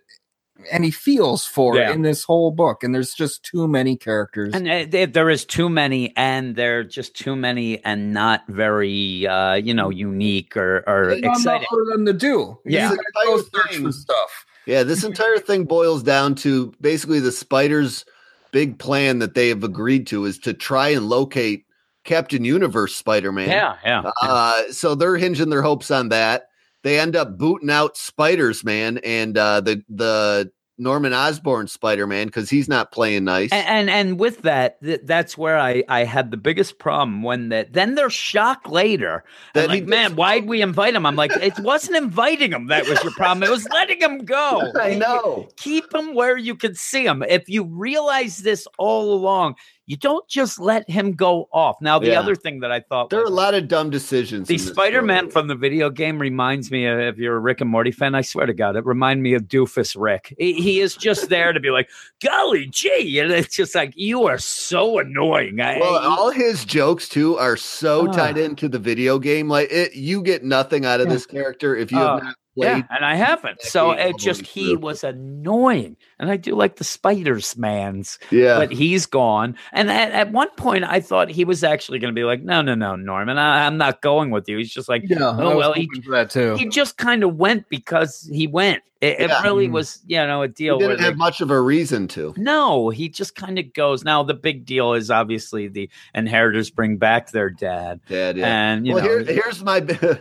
any 0.69 0.91
feels 0.91 1.45
for 1.45 1.75
Yeah. 1.75 1.91
in 1.91 2.01
this 2.01 2.23
whole 2.23 2.51
book. 2.51 2.83
And 2.83 2.93
there's 2.93 3.13
just 3.13 3.43
too 3.43 3.67
many 3.67 3.95
characters. 3.95 4.53
And 4.53 4.69
uh, 4.69 4.85
there, 4.89 5.07
there 5.07 5.29
is 5.29 5.45
too 5.45 5.69
many, 5.69 6.13
and 6.15 6.55
they're 6.55 6.83
just 6.83 7.15
too 7.15 7.35
many, 7.35 7.83
and 7.85 8.13
not 8.13 8.41
very, 8.47 9.25
uh, 9.27 9.55
you 9.55 9.73
know, 9.73 9.89
unique 9.89 10.55
or, 10.55 10.83
or 10.87 11.09
exciting. 11.11 11.67
for 11.69 11.85
them 11.85 12.05
to 12.05 12.13
do. 12.13 12.59
Yeah. 12.65 12.93
Go 13.25 13.37
search 13.41 13.77
for 13.77 13.91
stuff. 13.91 14.45
yeah, 14.65 14.83
this 14.83 15.03
entire 15.03 15.39
thing 15.39 15.65
boils 15.65 16.03
down 16.03 16.35
to 16.35 16.73
basically 16.81 17.19
the 17.19 17.31
spiders' 17.31 18.05
big 18.51 18.77
plan 18.79 19.19
that 19.19 19.33
they 19.33 19.49
have 19.49 19.63
agreed 19.63 20.07
to 20.07 20.25
is 20.25 20.37
to 20.39 20.53
try 20.53 20.89
and 20.89 21.07
locate 21.07 21.65
Captain 22.03 22.43
Universe 22.43 22.95
Spider-Man. 22.95 23.47
Yeah, 23.49 23.75
yeah. 23.85 24.11
Uh, 24.21 24.71
so 24.71 24.95
they're 24.95 25.17
hinging 25.17 25.49
their 25.49 25.61
hopes 25.61 25.91
on 25.91 26.09
that. 26.09 26.47
They 26.83 26.99
end 26.99 27.15
up 27.15 27.37
booting 27.37 27.69
out 27.69 27.97
Spiders 27.97 28.63
Man 28.63 28.99
and 28.99 29.37
uh, 29.37 29.61
the 29.61 29.83
the 29.89 30.51
Norman 30.81 31.13
Osborn 31.13 31.67
Spider 31.67 32.07
Man 32.07 32.25
because 32.25 32.49
he's 32.49 32.67
not 32.67 32.91
playing 32.91 33.25
nice. 33.25 33.51
And, 33.51 33.67
and 33.67 33.89
and 33.89 34.19
with 34.19 34.41
that, 34.41 34.81
th- 34.81 35.01
that's 35.03 35.37
where 35.37 35.59
I 35.59 35.83
I 35.87 36.05
had 36.05 36.31
the 36.31 36.37
biggest 36.37 36.79
problem 36.79 37.21
when 37.21 37.49
that. 37.49 37.73
Then 37.73 37.93
they're 37.93 38.09
shocked 38.09 38.67
later. 38.67 39.23
That 39.53 39.69
like, 39.69 39.85
man, 39.85 40.15
why'd 40.15 40.47
we 40.47 40.61
invite 40.63 40.95
him? 40.95 41.05
I'm 41.05 41.15
like, 41.15 41.31
it 41.37 41.59
wasn't 41.59 41.97
inviting 41.97 42.51
him 42.51 42.67
that 42.67 42.87
was 42.87 43.01
your 43.03 43.11
problem. 43.13 43.43
It 43.43 43.51
was 43.51 43.67
letting 43.69 44.01
him 44.01 44.25
go. 44.25 44.71
I 44.81 44.95
know. 44.95 45.49
Keep 45.57 45.93
him 45.93 46.15
where 46.15 46.35
you 46.37 46.55
could 46.55 46.75
see 46.75 47.05
him. 47.05 47.21
If 47.29 47.47
you 47.47 47.63
realize 47.63 48.39
this 48.39 48.67
all 48.79 49.13
along, 49.13 49.55
you 49.91 49.97
don't 49.97 50.25
just 50.29 50.57
let 50.57 50.89
him 50.89 51.11
go 51.11 51.49
off. 51.51 51.75
Now, 51.81 51.99
the 51.99 52.07
Yeah. 52.07 52.21
other 52.21 52.33
thing 52.33 52.61
that 52.61 52.71
I 52.71 52.79
thought 52.79 53.09
There 53.09 53.19
are 53.19 53.25
a 53.25 53.29
lot 53.29 53.53
of 53.53 53.67
dumb 53.67 53.89
decisions. 53.89 54.47
The 54.47 54.57
Spider 54.57 55.01
Man 55.01 55.29
from 55.29 55.49
the 55.49 55.55
video 55.55 55.89
game 55.89 56.17
reminds 56.17 56.71
me 56.71 56.85
of 56.85 56.97
if 56.97 57.17
you're 57.17 57.35
a 57.35 57.39
Rick 57.39 57.59
and 57.59 57.69
Morty 57.69 57.91
fan, 57.91 58.15
I 58.15 58.21
swear 58.21 58.45
to 58.45 58.53
God, 58.53 58.77
it 58.77 58.85
remind 58.85 59.21
me 59.21 59.33
of 59.33 59.49
Doofus 59.49 59.97
Rick. 59.99 60.33
He, 60.37 60.53
he 60.53 60.79
is 60.79 60.95
just 60.95 61.27
there 61.27 61.51
to 61.51 61.59
be 61.59 61.71
like, 61.71 61.89
golly 62.23 62.67
gee. 62.67 63.19
And 63.19 63.31
it's 63.33 63.53
just 63.53 63.75
like, 63.75 63.91
you 63.97 64.27
are 64.27 64.37
so 64.37 64.97
annoying. 64.99 65.59
I, 65.59 65.77
Well, 65.79 65.97
all 65.97 66.31
his 66.31 66.63
jokes 66.63 67.09
too 67.09 67.37
are 67.37 67.57
so 67.57 68.07
Ah. 68.07 68.11
tied 68.13 68.37
into 68.37 68.69
the 68.69 68.79
video 68.79 69.19
game. 69.19 69.49
Like 69.49 69.69
it, 69.73 69.93
you 69.93 70.21
get 70.21 70.45
nothing 70.45 70.85
out 70.85 71.01
of 71.01 71.07
Yeah. 71.07 71.13
this 71.15 71.25
character 71.25 71.75
if 71.75 71.91
you 71.91 71.99
Oh. 71.99 72.15
have 72.15 72.23
not 72.23 72.35
Yeah, 72.55 72.81
and 72.89 73.05
I 73.05 73.15
haven't. 73.15 73.61
So 73.61 73.91
it 73.91 74.17
just 74.17 74.45
he 74.45 74.71
through. 74.71 74.79
was 74.79 75.03
annoying, 75.05 75.95
and 76.19 76.29
I 76.29 76.35
do 76.35 76.53
like 76.53 76.75
the 76.75 76.83
spiders 76.83 77.55
man's, 77.57 78.19
Yeah. 78.29 78.57
but 78.57 78.71
he's 78.73 79.05
gone. 79.05 79.55
And 79.71 79.89
at, 79.89 80.11
at 80.11 80.31
one 80.33 80.49
point, 80.57 80.83
I 80.83 80.99
thought 80.99 81.29
he 81.29 81.45
was 81.45 81.63
actually 81.63 81.99
going 81.99 82.13
to 82.13 82.19
be 82.19 82.25
like, 82.25 82.43
"No, 82.43 82.61
no, 82.61 82.75
no, 82.75 82.95
Norman, 82.97 83.37
I, 83.37 83.65
I'm 83.65 83.77
not 83.77 84.01
going 84.01 84.31
with 84.31 84.49
you." 84.49 84.57
He's 84.57 84.73
just 84.73 84.89
like, 84.89 85.03
Yeah, 85.07 85.33
oh 85.39 85.55
well, 85.55 85.71
he 85.73 85.87
that 86.09 86.29
too. 86.31 86.55
he 86.55 86.65
just 86.67 86.97
kind 86.97 87.23
of 87.23 87.35
went 87.37 87.69
because 87.69 88.27
he 88.31 88.47
went. 88.47 88.83
It, 88.99 89.19
it 89.21 89.31
really 89.43 89.67
Mm. 89.67 89.71
was, 89.71 89.99
you 90.05 90.17
know, 90.17 90.43
a 90.43 90.47
deal 90.47 90.77
where 90.77 90.89
didn't 90.89 90.99
they 90.99 91.05
have 91.05 91.17
much 91.17 91.41
of 91.41 91.49
a 91.51 91.59
reason 91.59 92.07
to. 92.09 92.33
no, 92.37 92.89
he 92.89 93.07
just 93.09 93.33
kind 93.33 93.57
of 93.57 93.73
goes. 93.73 94.03
Now 94.03 94.21
the 94.23 94.33
big 94.35 94.65
deal 94.65 94.93
is 94.93 95.09
obviously 95.09 95.69
the 95.69 95.89
inheritors 96.13 96.69
bring 96.69 96.97
back 96.97 97.31
their 97.31 97.49
dad, 97.49 98.01
Dad, 98.09 98.37
yeah. 98.37 98.45
and 98.47 98.85
you 98.85 98.93
well, 98.95 99.03
know, 99.03 99.09
here, 99.23 99.41
here's 99.41 99.63
my 99.63 99.79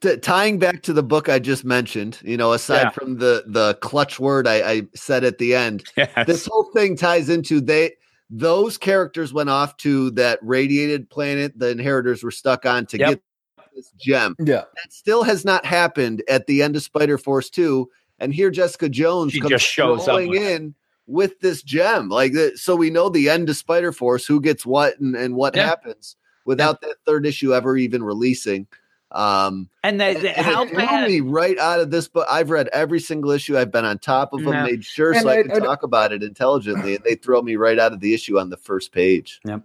t- 0.00 0.16
tying 0.18 0.58
back 0.58 0.82
to 0.82 0.92
the 0.92 1.02
book 1.02 1.28
I 1.28 1.38
just 1.38 1.64
mentioned. 1.64 2.18
You 2.24 2.36
know, 2.36 2.52
aside 2.52 2.82
Yeah. 2.82 2.90
from 2.90 3.18
the 3.18 3.44
the 3.46 3.74
clutch 3.82 4.18
word 4.20 4.46
I, 4.46 4.56
I 4.70 4.82
said 4.94 5.24
at 5.24 5.38
the 5.38 5.54
end, 5.54 5.84
yes. 5.96 6.10
this 6.26 6.46
whole 6.46 6.70
thing 6.72 6.96
ties 6.96 7.28
into 7.28 7.60
they 7.60 7.92
those 8.30 8.76
characters 8.76 9.32
went 9.32 9.50
off 9.50 9.76
to 9.78 10.10
that 10.12 10.38
radiated 10.42 11.08
planet 11.10 11.56
the 11.58 11.70
inheritors 11.70 12.22
were 12.24 12.30
stuck 12.32 12.66
on 12.66 12.84
to 12.86 12.98
Yep. 12.98 13.08
get 13.08 13.22
this 13.76 13.90
gem. 14.00 14.34
yeah, 14.40 14.62
That 14.82 14.92
still 14.92 15.22
has 15.22 15.44
not 15.44 15.64
happened 15.64 16.22
at 16.28 16.46
the 16.46 16.62
end 16.62 16.74
of 16.76 16.82
Spider 16.82 17.18
Force 17.18 17.50
2. 17.50 17.88
And 18.18 18.32
here 18.34 18.50
Jessica 18.50 18.88
Jones 18.88 19.32
She 19.32 19.40
comes 19.40 19.50
just 19.50 19.66
shows 19.66 20.08
up 20.08 20.16
with 20.16 20.34
in 20.42 20.74
with 21.06 21.38
this 21.40 21.62
gem. 21.62 22.08
Like 22.08 22.32
that, 22.32 22.58
so 22.58 22.74
we 22.74 22.90
know 22.90 23.08
the 23.10 23.28
end 23.28 23.48
of 23.50 23.56
Spider 23.56 23.92
Force, 23.92 24.26
who 24.26 24.40
gets 24.40 24.66
what 24.66 24.98
and, 24.98 25.14
and 25.14 25.36
what 25.36 25.54
Yeah. 25.54 25.66
happens 25.66 26.16
without 26.46 26.80
that 26.80 26.96
third 27.06 27.26
issue 27.26 27.54
ever 27.54 27.76
even 27.76 28.02
releasing. 28.02 28.66
Um 29.12 29.68
and 29.84 30.00
they, 30.00 30.16
and 30.16 30.44
how 30.44 30.64
bad? 30.64 31.08
me 31.08 31.20
right 31.20 31.56
out 31.58 31.78
of 31.80 31.90
this 31.90 32.08
book. 32.08 32.26
I've 32.30 32.50
read 32.50 32.68
every 32.72 32.98
single 33.00 33.30
issue. 33.30 33.56
I've 33.56 33.70
been 33.70 33.84
on 33.84 33.98
top 33.98 34.32
of 34.32 34.42
them, 34.42 34.52
No. 34.52 34.64
made 34.64 34.84
sure 34.84 35.12
And 35.12 35.22
so 35.22 35.28
I, 35.28 35.38
I- 35.38 35.42
could 35.42 35.52
I- 35.52 35.60
talk 35.60 35.82
about 35.84 36.12
it 36.12 36.22
intelligently, 36.24 36.96
and 36.96 37.04
they 37.04 37.14
throw 37.14 37.40
me 37.42 37.54
right 37.56 37.78
out 37.78 37.92
of 37.92 38.00
the 38.00 38.14
issue 38.14 38.38
on 38.38 38.50
the 38.50 38.56
first 38.56 38.90
page. 38.92 39.40
Yep. 39.44 39.62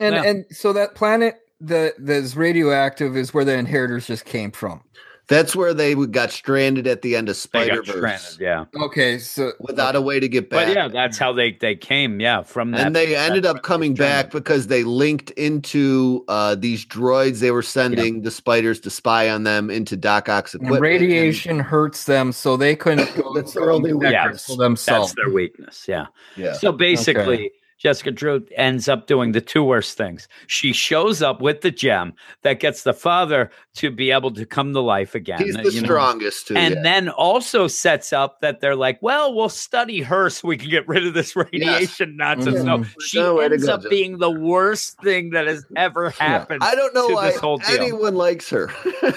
And 0.00 0.14
Yeah. 0.14 0.22
and 0.24 0.44
so 0.50 0.72
that 0.72 0.94
planet 0.96 1.36
that 1.60 1.94
that's 1.98 2.34
radioactive 2.36 3.16
is 3.16 3.32
where 3.32 3.44
the 3.44 3.54
inheritors 3.54 4.06
just 4.06 4.24
came 4.24 4.50
from. 4.50 4.82
That's 5.30 5.54
where 5.54 5.72
they 5.72 5.94
got 5.94 6.32
stranded 6.32 6.88
at 6.88 7.02
the 7.02 7.14
end 7.14 7.28
of 7.28 7.36
Spider 7.36 7.82
got 7.82 7.86
Verse 7.86 8.36
yeah. 8.40 8.64
Okay, 8.74 9.18
so 9.20 9.52
without 9.60 9.94
a 9.94 10.00
way 10.00 10.18
to 10.18 10.28
get 10.28 10.50
back. 10.50 10.66
But 10.66 10.76
yeah, 10.76 10.88
that's 10.88 11.18
how 11.18 11.32
they 11.32 11.52
they 11.52 11.76
came. 11.76 12.18
Yeah, 12.18 12.42
from 12.42 12.72
that. 12.72 12.84
and 12.84 12.96
they 12.96 13.10
that 13.12 13.30
ended 13.30 13.46
up 13.46 13.62
coming 13.62 13.94
back 13.94 14.32
because 14.32 14.66
they 14.66 14.82
linked 14.82 15.30
into 15.30 16.24
uh, 16.26 16.56
these 16.56 16.84
droids 16.84 17.38
they 17.38 17.52
were 17.52 17.62
sending 17.62 18.22
the 18.22 18.30
spiders 18.32 18.80
to 18.80 18.90
spy 18.90 19.30
on 19.30 19.44
them 19.44 19.70
into 19.70 19.96
Doc 19.96 20.28
Ock's 20.28 20.52
and 20.52 20.64
equipment. 20.64 20.82
radiation 20.82 21.60
hurts 21.60 22.06
them, 22.06 22.32
so 22.32 22.56
they 22.56 22.74
couldn't 22.74 23.14
go 23.22 23.32
That's 23.32 23.52
their 23.54 23.70
only 23.70 23.92
protect 23.92 24.12
weakness. 24.12 24.26
crystal 24.26 24.56
themselves. 24.56 25.14
That's 25.14 25.26
their 25.26 25.32
weakness. 25.32 25.84
Yeah. 25.86 26.06
Yeah. 26.36 26.54
So 26.54 26.72
basically, 26.72 27.52
Jessica 27.80 28.10
Drew 28.10 28.44
ends 28.56 28.88
up 28.90 29.06
doing 29.06 29.32
the 29.32 29.40
two 29.40 29.64
worst 29.64 29.96
things. 29.96 30.28
She 30.48 30.74
shows 30.74 31.22
up 31.22 31.40
with 31.40 31.62
the 31.62 31.70
gem 31.70 32.12
that 32.42 32.60
gets 32.60 32.82
the 32.82 32.92
father 32.92 33.50
to 33.76 33.90
be 33.90 34.10
able 34.10 34.30
to 34.34 34.44
come 34.44 34.74
to 34.74 34.80
life 34.80 35.14
again. 35.14 35.38
He's 35.42 35.56
the 35.56 35.62
you 35.72 35.80
strongest 35.80 36.48
too. 36.48 36.56
and 36.56 36.74
yeah. 36.74 36.82
then 36.82 37.08
also 37.08 37.68
sets 37.68 38.12
up 38.12 38.40
that 38.42 38.60
they're 38.60 38.76
like, 38.76 38.98
well, 39.00 39.34
we'll 39.34 39.48
study 39.48 40.02
her 40.02 40.28
so 40.28 40.46
we 40.48 40.58
can 40.58 40.68
get 40.68 40.86
rid 40.88 41.06
of 41.06 41.14
this 41.14 41.34
radiation 41.34 42.18
nonsense. 42.18 42.62
No, 42.62 42.78
Mhm. 42.80 42.94
she 43.00 43.18
No, 43.18 43.38
to 43.38 43.44
ends 43.44 43.64
go, 43.64 43.72
up 43.72 43.80
Jessica. 43.80 43.90
being 43.90 44.18
the 44.18 44.30
worst 44.30 45.00
thing 45.00 45.30
that 45.30 45.46
has 45.46 45.64
ever 45.74 46.10
happened. 46.10 46.62
I 46.62 46.74
don't 46.74 46.94
know 46.94 47.08
to 47.08 47.14
why 47.14 47.30
this 47.30 47.40
whole 47.40 47.56
deal. 47.58 47.80
anyone 47.80 48.14
likes 48.14 48.50
her. 48.50 48.68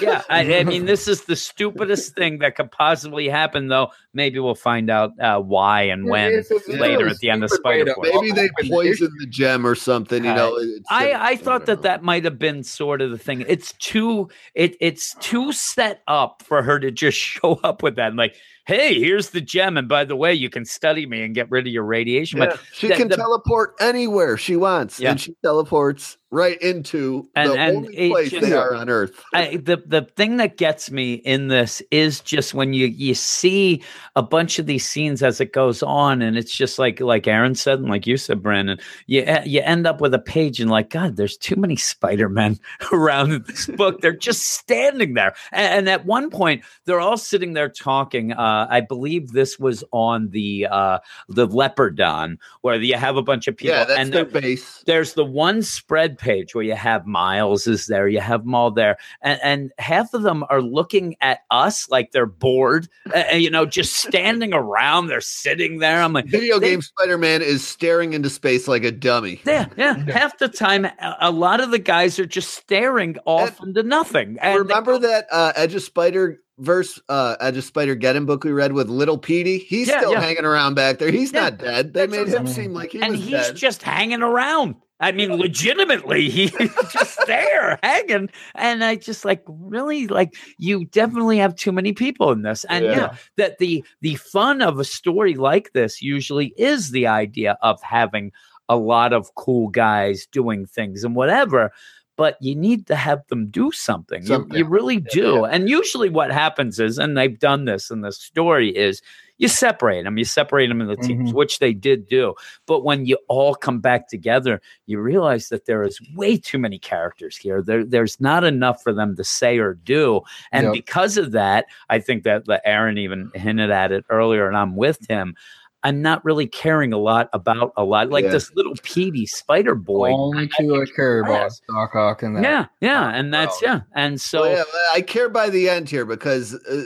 yeah, 0.02 0.22
I, 0.30 0.60
I 0.60 0.64
mean, 0.64 0.85
this 0.85 1.10
is 1.10 1.23
the 1.26 1.35
stupidest 1.35 2.15
thing 2.15 2.38
that 2.40 2.56
could 2.56 2.72
possibly 2.72 3.27
happen, 3.27 3.68
though. 3.68 3.90
Maybe 4.14 4.40
we'll 4.40 4.56
find 4.56 4.90
out 4.90 5.19
uh, 5.19 5.40
why 5.40 5.81
and 5.84 6.06
when 6.10 6.27
It's- 6.31 6.49
it's 6.52 6.69
a 6.69 6.73
later 6.73 6.99
really 6.99 7.11
at 7.11 7.18
the 7.18 7.30
end 7.30 7.44
of 7.44 7.49
Spider 7.49 7.85
to- 7.85 7.94
Force. 7.95 8.10
Maybe 8.14 8.31
they 8.31 8.49
poisoned 8.69 9.13
the 9.19 9.25
gem 9.27 9.65
or 9.65 9.75
something. 9.75 10.23
You 10.23 10.34
know, 10.34 10.57
it's- 10.57 10.81
I, 10.89 11.13
I 11.13 11.35
thought 11.35 11.65
don't 11.65 11.65
that 11.67 11.75
know. 11.77 11.81
that 11.84 12.03
might 12.03 12.23
have 12.25 12.39
been 12.39 12.63
sort 12.63 13.01
of 13.01 13.11
the 13.11 13.17
thing. 13.17 13.43
It's 13.47 13.73
too 13.73 14.30
it 14.53 14.75
it's 14.80 15.15
too 15.15 15.51
set 15.51 16.01
up 16.07 16.43
for 16.45 16.61
her 16.63 16.80
to 16.80 16.91
just 16.91 17.17
show 17.34 17.55
up 17.63 17.84
with 17.84 17.95
that. 17.95 18.07
And 18.09 18.17
like, 18.17 18.35
hey, 18.65 18.98
here's 18.99 19.31
the 19.31 19.41
gem, 19.41 19.77
and 19.77 19.88
by 19.90 20.06
the 20.06 20.15
way, 20.15 20.34
you 20.34 20.49
can 20.49 20.65
study 20.65 21.06
me 21.06 21.22
and 21.23 21.35
get 21.35 21.49
rid 21.52 21.68
of 21.68 21.73
your 21.73 21.84
radiation. 21.84 22.40
Yeah, 22.40 22.45
But 22.48 22.60
she 22.73 22.88
the- 22.88 22.95
can 22.95 23.07
the- 23.10 23.18
teleport 23.18 23.76
anywhere 23.80 24.38
she 24.38 24.56
wants, 24.56 24.99
Yeah. 24.99 25.11
and 25.11 25.19
she 25.22 25.35
teleports 25.44 26.18
right 26.31 26.60
into 26.64 27.27
And- 27.35 27.52
the 27.52 27.60
and 27.60 27.77
only 27.77 28.10
place 28.10 28.31
just- 28.31 28.45
they 28.48 28.53
are 28.53 28.73
on 28.73 28.90
Earth. 28.90 29.11
I, 29.35 29.57
the 29.57 29.84
the 29.85 30.07
thing 30.15 30.38
that 30.38 30.57
gets 30.57 30.90
me 30.90 31.14
in 31.14 31.49
this 31.49 31.80
is 31.91 32.22
just 32.22 32.56
when 32.56 32.73
you 32.73 32.88
you 32.88 33.14
see 33.14 33.84
a 34.15 34.23
bunch 34.23 34.57
of 34.57 34.65
these 34.65 34.84
scenes 34.88 35.22
as 35.22 35.40
it 35.40 35.53
goes 35.53 35.84
on, 35.84 36.22
and 36.23 36.35
it's 36.38 36.56
just 36.56 36.80
like 36.80 36.99
like 36.99 37.27
Aaron 37.27 37.53
said, 37.56 37.77
and 37.80 37.90
like 37.90 38.07
you 38.07 38.18
said, 38.18 38.41
Brandon, 38.41 38.80
you 39.07 39.23
you 39.45 39.61
end 39.61 39.85
up 39.85 40.02
with 40.02 40.14
a 40.15 40.19
page 40.19 40.60
and 40.60 40.72
like 40.72 40.90
God, 40.90 41.18
there's 41.18 41.38
too 41.38 41.56
many 41.56 41.76
Spider 41.76 42.30
Men 42.30 42.57
around 42.91 43.31
in 43.34 43.44
this 43.44 43.68
book. 43.68 44.02
They're 44.02 44.11
just 44.15 44.48
standing 44.48 45.14
there, 45.14 45.35
and, 45.52 45.80
and 45.80 45.90
at 45.90 46.06
one 46.06 46.30
point 46.31 46.64
they're 46.85 47.02
all 47.02 47.18
sitting 47.18 47.53
there 47.53 47.69
talking. 47.69 48.31
Uh, 48.34 48.52
I 48.69 48.81
believe 48.81 49.31
this 49.31 49.59
was 49.59 49.84
on 49.91 50.30
the 50.30 50.67
uh, 50.69 50.99
the 51.30 51.47
Leopardon, 51.47 52.38
where 52.61 52.75
you 52.75 52.95
have 52.95 53.17
a 53.17 53.21
bunch 53.21 53.47
of 53.47 53.57
people, 53.57 53.75
yeah, 53.75 53.84
that's 53.85 53.99
and 53.99 54.13
their 54.13 54.25
base. 54.25 54.84
there's 54.85 55.13
the 55.13 55.25
one 55.25 55.61
spread 55.61 56.17
page 56.17 56.53
where 56.55 56.63
you 56.63 56.75
have 56.75 57.05
Miles 57.05 57.67
is 57.67 57.88
there, 57.88 58.07
you 58.07 58.19
have 58.19 58.43
them 58.43 58.55
all 58.55 58.71
there, 58.71 58.97
and, 59.21 59.39
and 59.43 59.71
half 59.80 60.13
of 60.13 60.21
them 60.23 60.43
are 60.49 60.61
looking 60.61 61.15
at 61.21 61.39
us 61.51 61.89
like 61.89 62.11
they're 62.11 62.25
bored, 62.25 62.88
uh, 63.13 63.23
uh, 63.31 63.35
you 63.35 63.49
know, 63.49 63.65
just 63.65 63.93
standing 63.93 64.53
around. 64.63 65.07
They're 65.07 65.21
sitting 65.21 65.80
there. 65.80 66.01
I'm 66.01 66.13
like, 66.13 66.25
Video 66.25 66.59
they- 66.59 66.69
game 66.69 66.81
Spider 66.81 67.17
Man 67.17 67.41
is 67.41 67.65
staring 67.67 68.13
into 68.13 68.30
space 68.30 68.67
like 68.67 68.84
a 68.84 68.91
dummy. 68.91 69.41
yeah, 69.45 69.67
yeah. 69.77 69.93
Half 70.11 70.38
the 70.38 70.47
time, 70.49 70.88
a, 71.19 71.31
lot 71.31 71.59
of 71.61 71.71
the 71.71 71.80
guys 71.80 72.19
are 72.19 72.25
just 72.25 72.51
staring 72.53 73.17
off 73.25 73.61
into 73.63 73.84
nothing. 73.84 74.38
And 74.41 74.59
Remember 74.59 74.97
that 74.99 75.25
uh, 75.31 75.53
Edge 75.55 75.73
of 75.75 75.81
Spider 75.81 76.39
verse, 76.57 76.99
uh, 77.09 77.35
Edge 77.39 77.57
of 77.57 77.63
Spider 77.63 77.95
Geddon 77.95 78.25
book 78.25 78.43
we 78.43 78.51
read 78.51 78.73
with 78.73 78.89
Little 78.89 79.17
Petey? 79.17 79.57
He's 79.59 79.88
Yeah, 79.88 79.99
still 79.99 80.13
yeah. 80.13 80.21
hanging 80.21 80.45
around 80.45 80.75
back 80.75 80.99
there. 80.99 81.11
He's 81.11 81.31
Yeah, 81.34 81.41
not 81.41 81.57
dead. 81.57 81.93
They 81.93 82.05
that's 82.05 82.11
made 82.11 82.27
him 82.27 82.47
seem 82.47 82.73
like 82.73 82.91
he 82.91 83.01
and 83.01 83.15
he's 83.15 83.30
dead. 83.31 83.55
just 83.55 83.81
hanging 83.84 84.21
around. 84.21 84.75
I 84.99 85.11
mean, 85.11 85.34
legitimately, 85.35 86.30
he's 86.30 86.51
just 86.91 87.19
there 87.27 87.77
hanging. 87.84 88.30
And 88.55 88.84
I 88.84 88.95
just 88.95 89.25
like 89.25 89.43
really 89.47 90.07
like 90.07 90.35
you 90.57 90.85
definitely 90.85 91.39
have 91.39 91.55
too 91.55 91.71
many 91.73 91.91
people 91.93 92.31
in 92.31 92.43
this. 92.43 92.63
And 92.69 92.85
yeah. 92.85 92.91
Yeah. 92.95 93.15
that 93.38 93.57
the 93.57 93.84
the 94.01 94.15
fun 94.15 94.61
of 94.61 94.80
a 94.80 94.85
story 94.85 95.34
like 95.34 95.73
this 95.73 96.01
usually 96.01 96.53
is 96.57 96.91
the 96.91 97.07
idea 97.07 97.57
of 97.61 97.81
having 97.81 98.31
a 98.69 98.77
lot 98.77 99.11
of 99.11 99.35
cool 99.35 99.67
guys 99.67 100.25
doing 100.31 100.65
things 100.65 101.03
and 101.03 101.15
whatever. 101.15 101.71
But 102.15 102.38
you 102.41 102.56
need 102.56 102.85
to 102.88 102.95
have 102.95 103.26
them 103.27 103.48
do 103.48 103.72
something. 103.72 104.22
You- 104.22 104.27
Something. 104.27 104.57
You, 104.57 104.65
really 104.65 104.99
do. 104.99 105.41
yeah. 105.44 105.49
And 105.52 105.68
usually, 105.68 106.10
what 106.10 106.31
happens 106.31 106.80
is, 106.80 106.99
and 106.99 107.18
they've 107.18 107.40
done 107.40 107.65
this 107.65 107.90
in 107.90 108.02
the 108.02 108.11
story, 108.11 108.69
is 108.69 109.02
you 109.40 109.48
separate 109.48 110.03
them. 110.03 110.19
You 110.19 110.23
separate 110.26 110.68
them 110.68 110.80
into 110.80 110.95
teams, 110.95 111.31
Mhm. 111.31 111.34
which 111.34 111.57
they 111.57 111.73
did 111.73 112.07
do. 112.07 112.35
But 112.68 112.84
when 112.84 113.07
you 113.07 113.18
all 113.30 113.56
come 113.56 113.80
back 113.80 114.07
together, 114.07 114.61
you 114.85 114.99
realize 114.99 115.49
that 115.49 115.65
there 115.65 115.81
is 115.81 115.99
way 116.15 116.38
too 116.38 116.60
many 116.60 116.77
characters 116.77 117.35
here. 117.35 117.64
There, 117.64 117.84
there's 117.84 118.22
not 118.22 118.44
enough 118.44 118.84
for 118.84 118.94
them 118.94 119.15
to 119.15 119.23
say 119.23 119.57
or 119.57 119.73
do. 119.73 120.22
And 120.52 120.65
Yep. 120.65 120.73
because 120.73 121.18
of 121.18 121.31
that, 121.31 121.65
I 121.90 121.98
think 121.99 122.23
that, 122.26 122.45
that 122.45 122.61
Aaron 122.64 122.99
even 122.99 123.31
hinted 123.34 123.72
at 123.72 123.91
it 123.91 124.06
earlier, 124.10 124.48
and 124.48 124.56
I'm 124.56 124.76
with 124.76 124.99
him. 125.10 125.35
I'm 125.84 126.01
not 126.01 126.23
really 126.23 126.47
caring 126.47 126.93
a 126.93 126.97
lot 126.97 127.30
about 127.34 127.73
a 127.76 127.84
lot 127.84 128.10
like 128.10 128.26
Yeah. 128.26 128.31
this 128.31 128.53
little 128.55 128.73
Petey 128.84 129.26
Spider 129.26 129.76
Boy. 129.76 130.11
Only 130.11 130.49
two 130.57 130.81
I 130.81 130.85
care 130.95 131.19
about 131.19 131.41
Yes. 131.43 131.61
Doc 131.69 131.95
Ock 131.95 132.23
and 132.23 132.38
that. 132.38 132.43
Yeah, 132.43 132.65
yeah, 132.81 133.10
and 133.10 133.34
that's 133.34 133.61
Wow. 133.61 133.73
yeah, 133.73 133.80
and 133.95 134.19
so 134.22 134.41
Well, 134.41 134.51
yeah, 134.57 134.64
I 134.93 135.01
care 135.01 135.30
by 135.30 135.49
the 135.49 135.68
end 135.69 135.89
here 135.89 136.05
because, 136.05 136.53
uh, 136.55 136.84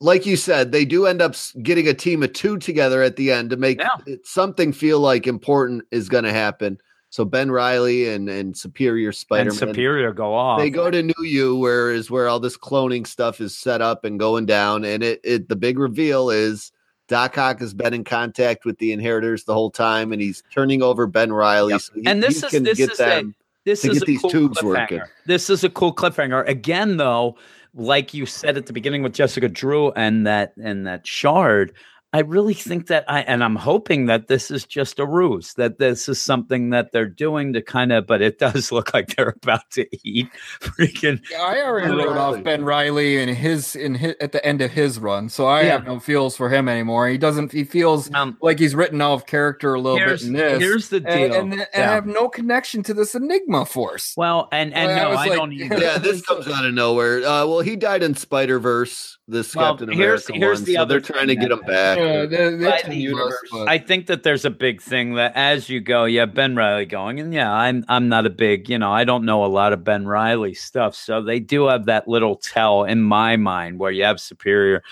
like 0.00 0.24
you 0.24 0.36
said, 0.36 0.72
they 0.72 0.84
do 0.86 1.06
end 1.06 1.20
up 1.20 1.34
getting 1.62 1.86
a 1.86 1.92
team 1.94 2.22
of 2.22 2.32
two 2.32 2.56
together 2.56 3.02
at 3.02 3.16
the 3.16 3.30
end 3.30 3.50
to 3.50 3.56
make 3.56 3.78
Yeah. 3.80 3.88
it, 4.06 4.26
something 4.26 4.72
feel 4.72 5.00
like 5.00 5.26
important 5.26 5.82
is 5.90 6.08
going 6.08 6.24
to 6.24 6.32
happen. 6.32 6.78
So 7.12 7.24
Ben 7.24 7.50
Reilly 7.50 8.08
and 8.08 8.28
and 8.30 8.56
Superior 8.56 9.10
Spider 9.12 9.50
and 9.50 9.58
Superior 9.58 10.12
go 10.12 10.32
off. 10.32 10.60
they 10.60 10.70
go 10.70 10.90
to 10.92 11.02
New 11.02 11.24
U, 11.24 11.56
where 11.56 11.90
is 11.92 12.08
where 12.10 12.28
all 12.28 12.38
this 12.40 12.56
cloning 12.56 13.04
stuff 13.06 13.40
is 13.40 13.54
set 13.58 13.82
up 13.82 14.04
and 14.04 14.18
going 14.18 14.46
down. 14.46 14.84
And 14.84 15.02
it, 15.02 15.20
it 15.24 15.48
the 15.48 15.56
big 15.56 15.78
reveal 15.78 16.30
is 16.30 16.70
Doc 17.10 17.36
Ock 17.36 17.58
has 17.58 17.74
been 17.74 17.92
in 17.92 18.04
contact 18.04 18.64
with 18.64 18.78
the 18.78 18.92
inheritors 18.92 19.42
the 19.44 19.52
whole 19.52 19.70
time, 19.70 20.12
and 20.12 20.22
he's 20.22 20.44
turning 20.54 20.80
over 20.80 21.08
Ben 21.08 21.32
Reilly. 21.32 21.72
Yep. 21.72 21.80
So 21.80 21.92
he, 21.96 22.06
And 22.06 22.22
this 22.22 22.42
is- 22.42 22.50
can 22.50 22.62
this 22.62 22.78
get 22.78 22.92
is 22.92 23.00
a- 23.00 23.24
this 23.66 23.82
to 23.82 23.90
is 23.90 23.94
get 23.98 24.02
a 24.04 24.06
these 24.06 24.20
cool 24.20 24.30
tubes 24.30 24.62
working. 24.62 25.02
This 25.26 25.50
is 25.50 25.64
a 25.64 25.68
cool 25.68 25.92
cliffhanger. 25.92 26.48
Again, 26.48 26.96
though, 26.98 27.36
like 27.74 28.14
you 28.14 28.26
said 28.26 28.56
at 28.56 28.66
the 28.66 28.72
beginning 28.72 29.02
with 29.02 29.12
Jessica 29.12 29.48
Drew 29.48 29.90
and 29.92 30.24
that 30.26 30.52
and 30.56 30.86
that 30.86 31.04
shard, 31.06 31.72
I 32.12 32.22
really 32.22 32.54
think 32.54 32.88
that 32.88 33.04
I, 33.08 33.20
and 33.20 33.44
I'm 33.44 33.54
hoping 33.54 34.06
that 34.06 34.26
this 34.26 34.50
is 34.50 34.64
just 34.64 34.98
a 34.98 35.06
ruse, 35.06 35.54
that 35.54 35.78
this 35.78 36.08
is 36.08 36.20
something 36.20 36.70
that 36.70 36.90
they're 36.90 37.06
doing 37.08 37.52
to 37.52 37.62
kind 37.62 37.92
of, 37.92 38.06
but 38.08 38.20
it 38.20 38.38
does 38.40 38.72
look 38.72 38.92
like 38.92 39.14
they're 39.14 39.36
about 39.42 39.70
to 39.72 39.86
eat 40.02 40.28
freaking. 40.60 41.20
Yeah, 41.30 41.40
I 41.42 41.62
already 41.62 41.86
Ben 41.88 41.96
wrote 41.98 42.06
Reilly. 42.14 42.38
off 42.38 42.42
Ben 42.44 42.64
Reilly 42.64 43.18
and 43.18 43.30
his 43.36 43.76
in 43.76 43.94
his, 43.94 44.14
at 44.20 44.32
the 44.32 44.44
end 44.44 44.60
of 44.60 44.72
his 44.72 44.98
run, 44.98 45.28
so 45.28 45.46
I 45.46 45.62
Yeah. 45.62 45.72
have 45.72 45.84
no 45.86 46.00
feels 46.00 46.36
for 46.36 46.48
him 46.48 46.68
anymore. 46.68 47.06
He 47.08 47.16
doesn't. 47.16 47.52
He 47.52 47.62
feels 47.64 48.12
Um, 48.12 48.36
like 48.42 48.58
he's 48.58 48.74
written 48.74 49.00
off 49.00 49.26
character 49.26 49.74
a 49.74 49.80
little 49.80 49.98
bit 49.98 50.22
in 50.22 50.32
this. 50.32 50.60
here's 50.60 50.88
the 50.88 50.96
and, 50.96 51.06
deal. 51.06 51.40
and, 51.40 51.52
and 51.52 51.66
Yeah. 51.74 51.90
I 51.90 51.94
have 51.94 52.06
no 52.06 52.28
connection 52.28 52.82
to 52.84 52.94
this 52.94 53.14
Enigma 53.14 53.66
Force. 53.66 54.14
well, 54.16 54.48
and, 54.50 54.74
and 54.74 54.88
Well, 54.88 55.04
no, 55.04 55.10
was 55.10 55.18
I 55.18 55.26
like- 55.26 55.38
don't 55.38 55.52
either. 55.52 55.78
Yeah, 55.80 55.98
this 55.98 56.22
comes 56.22 56.48
out 56.48 56.64
of 56.64 56.74
nowhere. 56.74 57.18
Uh, 57.24 57.46
well, 57.46 57.60
he 57.60 57.76
died 57.76 58.02
in 58.02 58.16
Spider 58.16 58.58
Verse. 58.58 59.16
This 59.28 59.54
Well, 59.54 59.72
Captain 59.76 59.92
here's- 59.92 60.28
America 60.28 60.44
here's 60.44 60.58
one, 60.58 60.64
the 60.66 60.74
so 60.74 60.82
other 60.82 60.94
they're 61.00 61.14
trying 61.14 61.28
to 61.28 61.36
get 61.36 61.52
him 61.52 61.60
back. 61.60 61.99
Yeah, 62.00 62.20
the, 62.26 62.56
the 62.56 62.64
Right, 62.66 62.74
X-Men 62.74 62.90
the 62.96 63.02
universe, 63.02 63.36
but- 63.50 63.68
I 63.68 63.78
think 63.78 64.06
that 64.06 64.22
there's 64.22 64.44
a 64.44 64.50
big 64.50 64.80
thing 64.80 65.14
that 65.14 65.32
as 65.36 65.68
you 65.68 65.80
go, 65.80 66.04
yeah, 66.04 66.26
Ben 66.26 66.56
Reilly 66.56 66.86
going, 66.86 67.20
and 67.20 67.32
yeah, 67.32 67.52
I'm 67.52 67.84
I'm 67.88 68.08
not 68.08 68.26
a 68.26 68.30
big, 68.30 68.68
you 68.68 68.78
know, 68.78 68.90
I 68.92 69.04
don't 69.04 69.24
know 69.24 69.44
a 69.44 69.46
lot 69.46 69.72
of 69.72 69.84
Ben 69.84 70.06
Reilly 70.06 70.54
stuff, 70.54 70.94
so 70.94 71.22
they 71.22 71.40
do 71.40 71.66
have 71.68 71.86
that 71.86 72.08
little 72.08 72.36
tell 72.36 72.84
in 72.84 73.02
my 73.02 73.36
mind 73.36 73.78
where 73.78 73.90
you 73.90 74.04
have 74.04 74.20
Superior 74.20 74.82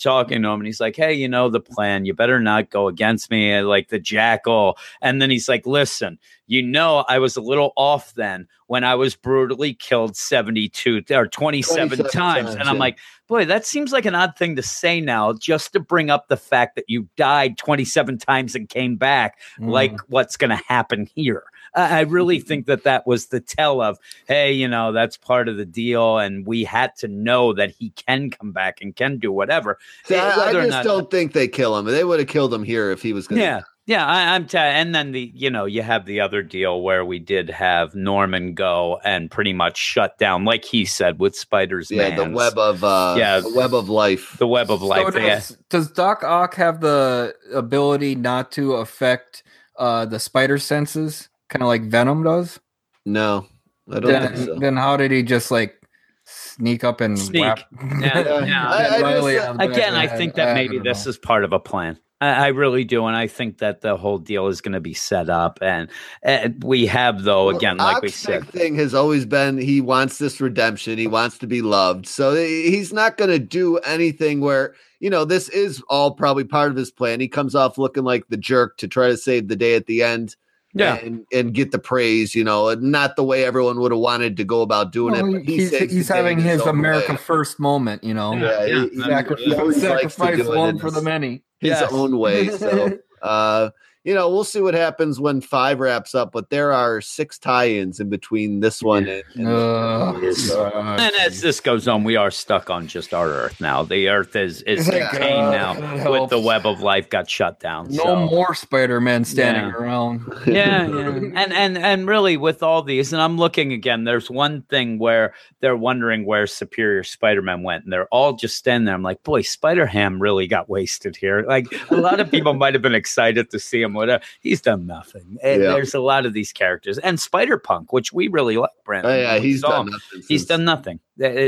talking 0.00 0.42
to 0.42 0.48
him, 0.48 0.60
and 0.60 0.66
he's 0.66 0.80
like, 0.80 0.96
hey, 0.96 1.14
you 1.14 1.28
know 1.28 1.48
the 1.48 1.60
plan, 1.60 2.04
you 2.04 2.14
better 2.14 2.40
not 2.40 2.70
go 2.70 2.88
against 2.88 3.30
me, 3.30 3.60
like 3.60 3.88
the 3.88 3.98
jackal, 3.98 4.76
and 5.00 5.20
then 5.20 5.30
he's 5.30 5.48
like, 5.48 5.66
listen, 5.66 6.18
you 6.46 6.62
know, 6.62 7.04
I 7.08 7.18
was 7.18 7.36
a 7.36 7.40
little 7.40 7.72
off 7.76 8.14
then 8.14 8.46
when 8.66 8.84
I 8.84 8.94
was 8.94 9.14
brutally 9.14 9.74
killed 9.74 10.16
72 10.16 11.04
or 11.10 11.26
27, 11.26 11.88
27 11.88 12.10
times, 12.10 12.12
times, 12.12 12.54
and 12.54 12.68
I'm 12.68 12.76
yeah. 12.76 12.80
like. 12.80 12.98
Boy, 13.28 13.44
that 13.44 13.66
seems 13.66 13.90
like 13.90 14.04
an 14.04 14.14
odd 14.14 14.36
thing 14.38 14.54
to 14.54 14.62
say 14.62 15.00
now, 15.00 15.32
just 15.32 15.72
to 15.72 15.80
bring 15.80 16.10
up 16.10 16.28
the 16.28 16.36
fact 16.36 16.76
that 16.76 16.84
you 16.86 17.08
died 17.16 17.58
27 17.58 18.18
times 18.18 18.54
and 18.54 18.68
came 18.68 18.94
back, 18.94 19.40
Mm. 19.58 19.70
like 19.70 19.98
what's 20.08 20.36
going 20.36 20.50
to 20.50 20.62
happen 20.68 21.08
here. 21.12 21.42
I 21.76 21.98
I 21.98 22.00
really 22.00 22.40
think 22.40 22.66
that 22.66 22.84
that 22.84 23.06
was 23.06 23.26
the 23.26 23.40
tell 23.40 23.80
of, 23.82 23.98
hey, 24.26 24.52
you 24.52 24.66
know, 24.66 24.92
that's 24.92 25.16
part 25.16 25.48
of 25.48 25.56
the 25.56 25.66
deal. 25.66 26.18
And 26.18 26.46
we 26.46 26.64
had 26.64 26.96
to 26.96 27.08
know 27.08 27.52
that 27.52 27.70
he 27.70 27.90
can 27.90 28.30
come 28.30 28.52
back 28.52 28.80
and 28.80 28.96
can 28.96 29.18
do 29.18 29.30
whatever. 29.30 29.78
See, 30.04 30.16
I, 30.16 30.30
I 30.48 30.52
just 30.52 30.70
not- 30.70 30.84
don't 30.84 31.10
think 31.10 31.32
they 31.32 31.48
kill 31.48 31.76
him. 31.78 31.84
They 31.84 32.04
would 32.04 32.18
have 32.18 32.28
killed 32.28 32.52
him 32.52 32.64
here 32.64 32.90
if 32.90 33.02
he 33.02 33.12
was 33.12 33.26
going. 33.28 33.38
To. 33.38 33.44
Yeah. 33.44 33.60
Yeah, 33.88 34.04
I, 34.04 34.34
I'm. 34.34 34.48
T- 34.48 34.58
and 34.58 34.92
then 34.96 35.12
the, 35.12 35.30
you 35.32 35.48
know, 35.48 35.64
you 35.64 35.80
have 35.80 36.06
the 36.06 36.20
other 36.20 36.42
deal 36.42 36.82
where 36.82 37.04
we 37.04 37.20
did 37.20 37.48
have 37.50 37.94
Norman 37.94 38.52
go 38.54 38.98
and 39.04 39.30
pretty 39.30 39.52
much 39.52 39.76
shut 39.76 40.18
down, 40.18 40.44
like 40.44 40.64
he 40.64 40.84
said, 40.84 41.20
with 41.20 41.36
Spider's 41.36 41.88
yeah. 41.88 42.16
The 42.16 42.28
web 42.28 42.58
of 42.58 42.82
uh, 42.82 43.14
Yeah. 43.16 43.38
the 43.38 43.52
web 43.54 43.72
of 43.74 43.88
life. 43.88 44.34
the 44.40 44.48
web 44.48 44.72
of 44.72 44.80
So 44.80 44.86
life. 44.86 45.14
yeah. 45.14 45.36
does, 45.36 45.56
does 45.70 45.90
Doc 45.92 46.24
Ock 46.24 46.56
have 46.56 46.80
the 46.80 47.32
ability 47.54 48.16
not 48.16 48.50
to 48.52 48.72
affect 48.72 49.44
uh, 49.78 50.04
the 50.04 50.18
spider 50.18 50.58
senses, 50.58 51.28
kind 51.48 51.62
of 51.62 51.68
like 51.68 51.82
Venom 51.84 52.22
does? 52.22 52.58
No, 53.04 53.46
I 53.90 54.00
don't 54.00 54.10
think 54.22 54.34
Then, 54.36 54.46
so. 54.46 54.54
then 54.58 54.76
how 54.76 54.96
did 54.96 55.10
he 55.12 55.22
just 55.22 55.50
like 55.50 55.80
sneak 56.24 56.82
up 56.84 57.00
and 57.00 57.18
Sneak. 57.18 57.42
whap? 57.42 57.60
Yeah, 58.00 58.44
yeah. 58.44 58.68
I- 58.68 58.96
I 58.96 59.00
just- 59.00 59.04
on 59.04 59.24
the 59.24 59.38
uh, 59.38 59.54
back 59.54 59.68
again, 59.70 59.94
I 59.94 60.06
think 60.06 60.34
that 60.34 60.54
maybe 60.54 60.76
don't 60.76 60.84
this 60.84 61.04
know. 61.06 61.10
is 61.10 61.18
part 61.18 61.44
of 61.44 61.52
a 61.52 61.58
plan. 61.60 61.98
I, 62.20 62.28
I 62.28 62.46
really 62.48 62.82
do, 62.84 63.04
and 63.06 63.14
I 63.14 63.26
think 63.26 63.58
that 63.58 63.82
the 63.82 63.94
whole 63.96 64.16
deal 64.16 64.46
is 64.46 64.62
going 64.62 64.72
to 64.72 64.80
be 64.80 64.94
set 64.94 65.28
up. 65.28 65.58
And, 65.60 65.90
and 66.22 66.64
we 66.64 66.86
have, 66.86 67.24
though, 67.24 67.48
Well, 67.48 67.56
again, 67.56 67.76
like 67.76 68.00
we 68.02 68.08
said, 68.08 68.48
thing 68.48 68.74
has 68.76 68.94
always 68.94 69.26
been 69.26 69.58
he 69.58 69.82
wants 69.82 70.16
this 70.16 70.40
redemption. 70.40 70.96
He 70.96 71.06
wants 71.08 71.36
to 71.38 71.46
be 71.46 71.60
loved. 71.60 72.06
So 72.06 72.34
he's 72.34 72.90
not 72.90 73.18
going 73.18 73.28
to 73.30 73.38
do 73.38 73.76
anything 73.78 74.40
where 74.40 74.74
you 74.98 75.10
know 75.10 75.26
this 75.26 75.50
is 75.50 75.82
all 75.90 76.12
probably 76.12 76.44
part 76.44 76.70
of 76.70 76.76
his 76.78 76.90
plan. 76.90 77.20
He 77.20 77.28
comes 77.28 77.54
off 77.54 77.76
looking 77.76 78.04
like 78.04 78.26
the 78.30 78.38
jerk 78.38 78.78
to 78.78 78.88
try 78.88 79.08
to 79.08 79.16
save 79.18 79.48
the 79.48 79.56
day 79.56 79.74
at 79.74 79.84
the 79.86 80.02
end. 80.02 80.36
Yeah, 80.78 80.96
and, 80.96 81.26
and 81.32 81.52
get 81.54 81.72
the 81.72 81.78
praise, 81.78 82.34
you 82.34 82.44
know, 82.44 82.68
and 82.68 82.82
not 82.82 83.16
the 83.16 83.24
way 83.24 83.44
everyone 83.44 83.80
would 83.80 83.92
have 83.92 84.00
wanted 84.00 84.36
to 84.36 84.44
go 84.44 84.62
about 84.62 84.92
doing 84.92 85.12
Well, 85.12 85.26
it. 85.26 85.32
But 85.32 85.42
he 85.42 85.56
he's 85.58 85.76
he's 85.90 86.08
having 86.08 86.38
his 86.40 86.60
America 86.62 87.12
way. 87.12 87.18
first 87.18 87.58
moment, 87.58 88.04
you 88.04 88.14
know. 88.14 88.32
Yeah, 88.34 88.64
Yeah, 88.66 88.84
he- 88.84 88.88
he- 88.96 89.02
I'm- 89.12 89.36
he 89.38 89.54
always 89.54 89.80
Sacrifice 89.80 90.44
one 90.46 90.78
for 90.78 90.86
his- 90.86 90.94
the 90.94 91.02
many. 91.02 91.42
his 91.60 91.70
Yes. 91.70 91.90
own 91.92 92.18
way. 92.18 92.48
So, 92.48 92.98
uh, 93.22 93.70
you 94.06 94.14
know, 94.14 94.30
we'll 94.30 94.44
see 94.44 94.60
what 94.60 94.72
happens 94.74 95.20
when 95.20 95.40
five 95.42 95.80
wraps 95.80 96.14
up. 96.14 96.32
But 96.32 96.48
there 96.48 96.72
are 96.72 97.00
six 97.00 97.38
tie-ins 97.38 98.00
in 98.00 98.08
between 98.08 98.60
this 98.60 98.82
one 98.82 99.06
and, 99.08 99.22
and 99.34 99.48
Uh, 99.48 100.32
so- 100.34 100.70
and 100.70 101.14
as 101.16 101.40
this 101.42 101.60
goes 101.60 101.86
on, 101.88 102.04
we 102.04 102.16
are 102.16 102.30
stuck 102.30 102.70
on 102.70 102.86
just 102.86 103.12
our 103.12 103.28
Earth 103.28 103.60
now. 103.60 103.82
The 103.82 104.08
Earth 104.08 104.34
is 104.36 104.62
is 104.62 104.86
Thank 104.88 105.10
contained 105.10 105.34
God, 105.52 105.80
now 105.80 105.96
that 105.96 106.10
with 106.10 106.30
the 106.30 106.38
web 106.40 106.64
of 106.66 106.80
life 106.80 107.10
got 107.10 107.28
shut 107.28 107.60
down. 107.60 107.88
no 107.90 108.04
so. 108.04 108.16
more 108.26 108.54
Spider-Man 108.54 109.24
standing 109.24 109.64
Yeah. 109.70 109.76
around. 109.76 110.22
yeah, 110.46 110.86
yeah. 110.86 111.08
and 111.34 111.52
and 111.52 111.76
and 111.76 112.06
really 112.06 112.36
with 112.36 112.62
all 112.62 112.82
these 112.82 113.12
and 113.12 113.20
i'm 113.20 113.36
looking 113.36 113.72
again 113.72 114.04
there's 114.04 114.30
one 114.30 114.62
thing 114.62 114.98
where 114.98 115.34
they're 115.60 115.76
wondering 115.76 116.24
where 116.24 116.46
superior 116.46 117.02
spider-man 117.02 117.62
went 117.64 117.82
and 117.84 117.92
they're 117.92 118.06
all 118.08 118.34
just 118.34 118.56
standing 118.56 118.84
there 118.84 118.94
i'm 118.94 119.02
like 119.02 119.20
boy 119.24 119.42
spider-ham 119.42 120.20
really 120.22 120.46
got 120.46 120.68
wasted 120.68 121.16
here 121.16 121.42
like 121.48 121.66
a 121.90 121.96
lot 121.96 122.20
of 122.20 122.30
people 122.30 122.54
might 122.54 122.74
have 122.74 122.82
been 122.82 122.94
excited 122.94 123.50
to 123.50 123.58
see 123.58 123.82
him 123.82 123.94
whatever 123.96 124.22
he's 124.40 124.60
done 124.60 124.86
nothing 124.86 125.38
And 125.42 125.62
Yeah. 125.62 125.70
there's 125.72 125.94
a 125.94 126.00
lot 126.00 126.26
of 126.26 126.32
these 126.32 126.52
characters 126.52 126.98
and 126.98 127.18
spider-punk 127.18 127.92
which 127.92 128.12
we 128.12 128.28
really 128.28 128.56
like 128.56 128.70
brandon 128.84 129.10
Oh, 129.12 129.16
yeah, 129.16 129.32
when 129.34 129.42
we 129.42 129.48
he's 129.48 129.62
done 129.62 129.86
nothing. 129.90 130.22
he's 130.28 130.46
done 130.46 130.64
nothing 130.64 131.00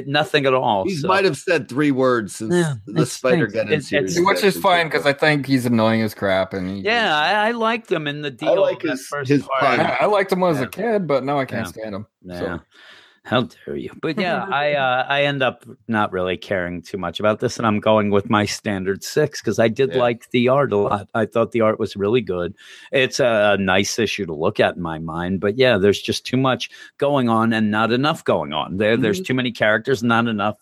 nothing 0.06 0.46
at 0.46 0.54
all 0.54 0.84
He 0.84 0.96
so- 0.96 1.08
might 1.08 1.24
have 1.24 1.36
said 1.36 1.68
three 1.68 1.90
words 1.90 2.34
since 2.36 2.54
Yeah, 2.54 2.74
the 2.86 3.04
Spider 3.06 3.48
stinks. 3.48 3.70
Geddon 3.70 3.76
It- 3.76 3.84
series. 3.84 4.18
Which 4.20 4.42
is 4.42 4.58
fine 4.58 4.86
because 4.86 5.04
I 5.06 5.12
think 5.12 5.46
he's 5.46 5.66
annoying 5.66 6.00
as 6.02 6.14
crap, 6.14 6.54
and 6.54 6.68
he, 6.70 6.80
yeah 6.80 7.14
I, 7.16 7.48
I 7.48 7.50
liked 7.52 7.92
him 7.92 8.06
in 8.08 8.22
the 8.22 8.30
deal 8.30 8.60
like 8.60 8.80
his- 8.82 9.06
first 9.06 9.28
his 9.28 9.42
part. 9.60 9.78
I, 9.78 9.98
I 10.00 10.06
liked 10.06 10.32
him 10.32 10.40
when 10.40 10.48
I 10.48 10.52
was 10.52 10.60
Yeah. 10.60 10.66
a 10.66 10.70
kid, 10.70 11.06
but 11.06 11.22
now 11.24 11.38
I 11.38 11.44
can't 11.44 11.66
Yeah. 11.66 11.72
stand 11.82 11.94
him. 11.94 12.06
Yeah. 12.22 12.38
So- 12.38 12.60
How 13.28 13.42
dare 13.42 13.76
you? 13.76 13.90
But 14.00 14.18
yeah, 14.18 14.44
I 14.50 14.72
uh, 14.72 15.04
I 15.08 15.24
end 15.24 15.42
up 15.42 15.64
not 15.86 16.12
really 16.12 16.36
caring 16.36 16.80
too 16.80 16.96
much 16.96 17.20
about 17.20 17.40
this, 17.40 17.58
and 17.58 17.66
I'm 17.66 17.78
going 17.78 18.10
with 18.10 18.30
my 18.30 18.46
standard 18.46 19.04
six 19.04 19.40
because 19.42 19.58
I 19.58 19.68
did 19.68 19.92
Yeah. 19.92 19.98
like 19.98 20.30
the 20.30 20.48
art 20.48 20.72
a 20.72 20.76
lot. 20.78 21.08
I 21.14 21.26
thought 21.26 21.52
the 21.52 21.60
art 21.60 21.78
was 21.78 21.94
really 21.94 22.22
good. 22.22 22.54
It's 22.90 23.20
a, 23.20 23.56
a 23.58 23.62
nice 23.62 23.98
issue 23.98 24.24
to 24.26 24.34
look 24.34 24.60
at 24.60 24.76
in 24.76 24.82
my 24.82 24.98
mind, 24.98 25.40
but 25.40 25.58
yeah, 25.58 25.76
there's 25.76 26.00
just 26.00 26.24
too 26.24 26.38
much 26.38 26.70
going 26.96 27.28
on 27.28 27.52
and 27.52 27.70
not 27.70 27.92
enough 27.92 28.24
going 28.24 28.52
on. 28.52 28.78
There, 28.78 28.96
there's 28.96 29.20
too 29.20 29.34
many 29.34 29.52
characters, 29.52 30.02
not 30.02 30.26
enough. 30.26 30.56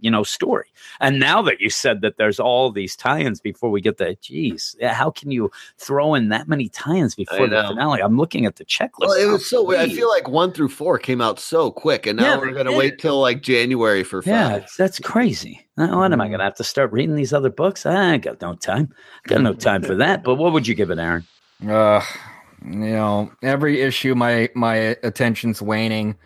You 0.00 0.10
know, 0.10 0.22
story. 0.22 0.68
And 1.00 1.20
now 1.20 1.42
that 1.42 1.60
you 1.60 1.68
said 1.70 2.00
that 2.00 2.16
there's 2.16 2.40
all 2.40 2.72
these 2.72 2.96
tie-ins 2.96 3.40
before 3.40 3.70
we 3.70 3.80
get 3.80 3.98
the, 3.98 4.16
geez, 4.20 4.74
how 4.82 5.10
can 5.10 5.30
you 5.30 5.50
throw 5.78 6.14
in 6.14 6.30
that 6.30 6.48
many 6.48 6.68
tie-ins 6.68 7.14
before 7.14 7.46
the 7.46 7.62
finale? 7.68 8.00
I'm 8.00 8.16
looking 8.16 8.46
at 8.46 8.56
the 8.56 8.64
checklist. 8.64 9.00
Well, 9.00 9.12
it 9.12 9.26
was 9.30 9.48
so 9.48 9.62
weird. 9.62 9.80
I 9.80 9.88
feel 9.94 10.08
like 10.08 10.28
one 10.28 10.52
through 10.52 10.70
four 10.70 10.98
came 10.98 11.20
out 11.20 11.38
so 11.38 11.70
quick, 11.70 12.06
and 12.06 12.18
now 12.18 12.34
Yeah, 12.34 12.38
we're 12.38 12.52
gonna 12.52 12.70
did. 12.70 12.78
wait 12.78 12.98
till 12.98 13.20
like 13.20 13.42
January 13.42 14.02
for 14.02 14.22
five. 14.22 14.30
Yeah, 14.30 14.66
that's 14.78 14.98
crazy. 15.00 15.66
Uh, 15.76 15.88
What 15.88 16.12
am 16.12 16.20
I 16.20 16.28
going 16.28 16.38
to 16.38 16.44
have 16.44 16.54
to 16.56 16.64
start 16.64 16.92
reading 16.92 17.16
these 17.16 17.32
other 17.32 17.50
books? 17.50 17.84
I 17.84 18.12
ain't 18.14 18.22
got 18.22 18.40
no 18.40 18.54
time. 18.54 18.94
Got 19.26 19.42
no 19.42 19.52
time 19.54 19.82
for 19.82 19.94
that. 19.96 20.22
But 20.22 20.36
what 20.36 20.52
would 20.52 20.66
you 20.66 20.74
give 20.74 20.90
it, 20.90 20.98
Aaron? 20.98 21.24
Uh, 21.68 22.00
you 22.64 22.76
know, 22.78 23.32
every 23.42 23.80
issue 23.82 24.14
my 24.14 24.48
my 24.54 24.76
attention's 25.02 25.60
waning. 25.60 26.16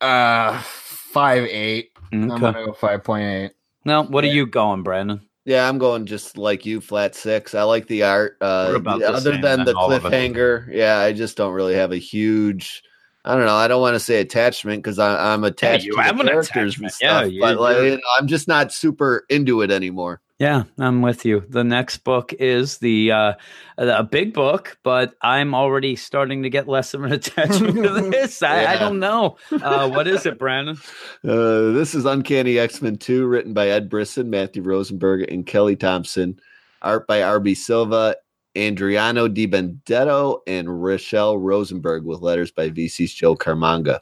Uh, 0.00 0.60
five 0.62 1.44
eight. 1.44 1.91
I'm 2.12 2.28
gonna 2.28 2.52
go 2.66 2.72
five 2.72 3.02
point 3.04 3.24
eight. 3.24 3.52
No, 3.84 4.04
what 4.04 4.22
are 4.24 4.28
you 4.28 4.46
going, 4.46 4.82
Brandon? 4.82 5.20
Yeah, 5.44 5.68
I'm 5.68 5.78
going 5.78 6.06
just 6.06 6.38
like 6.38 6.64
you, 6.64 6.80
flat 6.80 7.16
six. 7.16 7.52
I 7.54 7.64
like 7.64 7.88
the 7.88 8.04
art. 8.04 8.36
Uh, 8.40 8.74
about 8.76 9.00
the 9.00 9.08
other 9.08 9.32
than 9.42 9.64
the 9.64 9.76
all 9.76 9.88
cliffhanger, 9.90 10.68
yeah, 10.72 10.98
I 10.98 11.12
just 11.12 11.36
don't 11.36 11.52
really 11.52 11.74
have 11.74 11.90
a 11.90 11.96
huge. 11.96 12.84
I 13.24 13.34
don't 13.34 13.44
know. 13.46 13.54
I 13.54 13.66
don't 13.68 13.80
want 13.80 13.94
to 13.94 14.00
say 14.00 14.20
attachment 14.20 14.82
because 14.82 14.98
I'm 15.00 15.42
attached 15.44 15.84
you 15.84 15.92
to 15.96 16.00
have 16.02 16.16
the 16.16 16.22
an 16.22 16.28
characters 16.28 16.76
and 16.78 16.86
attachment. 16.86 16.94
Yeah, 17.00 17.20
stuff. 17.22 17.32
you- 17.32 17.40
but 17.40 17.58
like, 17.60 17.76
you 17.76 17.90
know, 17.90 18.00
I'm 18.18 18.26
just 18.28 18.46
not 18.48 18.72
super 18.72 19.24
into 19.28 19.62
it 19.62 19.70
anymore. 19.72 20.20
Yeah, 20.42 20.64
I'm 20.76 21.02
with 21.02 21.24
you. 21.24 21.44
The 21.50 21.62
next 21.62 21.98
book 21.98 22.32
is 22.32 22.78
the 22.78 23.12
uh, 23.12 23.34
a 23.78 24.02
big 24.02 24.34
book, 24.34 24.76
but 24.82 25.14
I'm 25.22 25.54
already 25.54 25.94
starting 25.94 26.42
to 26.42 26.50
get 26.50 26.66
less 26.66 26.94
of 26.94 27.04
an 27.04 27.12
attachment 27.20 27.76
to 27.76 28.00
this. 28.10 28.42
I, 28.42 28.74
I 28.74 28.76
don't 28.76 28.98
know. 28.98 29.36
Uh, 29.52 29.88
what 29.88 30.08
is 30.08 30.26
it, 30.26 30.40
Brandon? 30.40 30.76
Uh, 31.24 31.70
this 31.70 31.94
is 31.94 32.04
Uncanny 32.04 32.58
X 32.58 32.82
Men 32.82 32.96
2, 32.96 33.24
written 33.26 33.52
by 33.52 33.68
Ed 33.68 33.88
Brisson, 33.88 34.28
Matthew 34.28 34.64
Rosenberg, 34.64 35.30
and 35.30 35.46
Kelly 35.46 35.76
Thompson. 35.76 36.40
Art 36.82 37.06
by 37.06 37.22
R.B. 37.22 37.54
Silva, 37.54 38.16
Adriano 38.58 39.28
Di 39.28 39.46
Benedetto, 39.46 40.42
and 40.48 40.66
Rachelle 40.66 41.40
Rosenberg, 41.40 42.04
with 42.04 42.20
letters 42.20 42.50
by 42.50 42.68
VC's 42.70 43.14
Joe 43.14 43.36
Caramagna. 43.36 44.00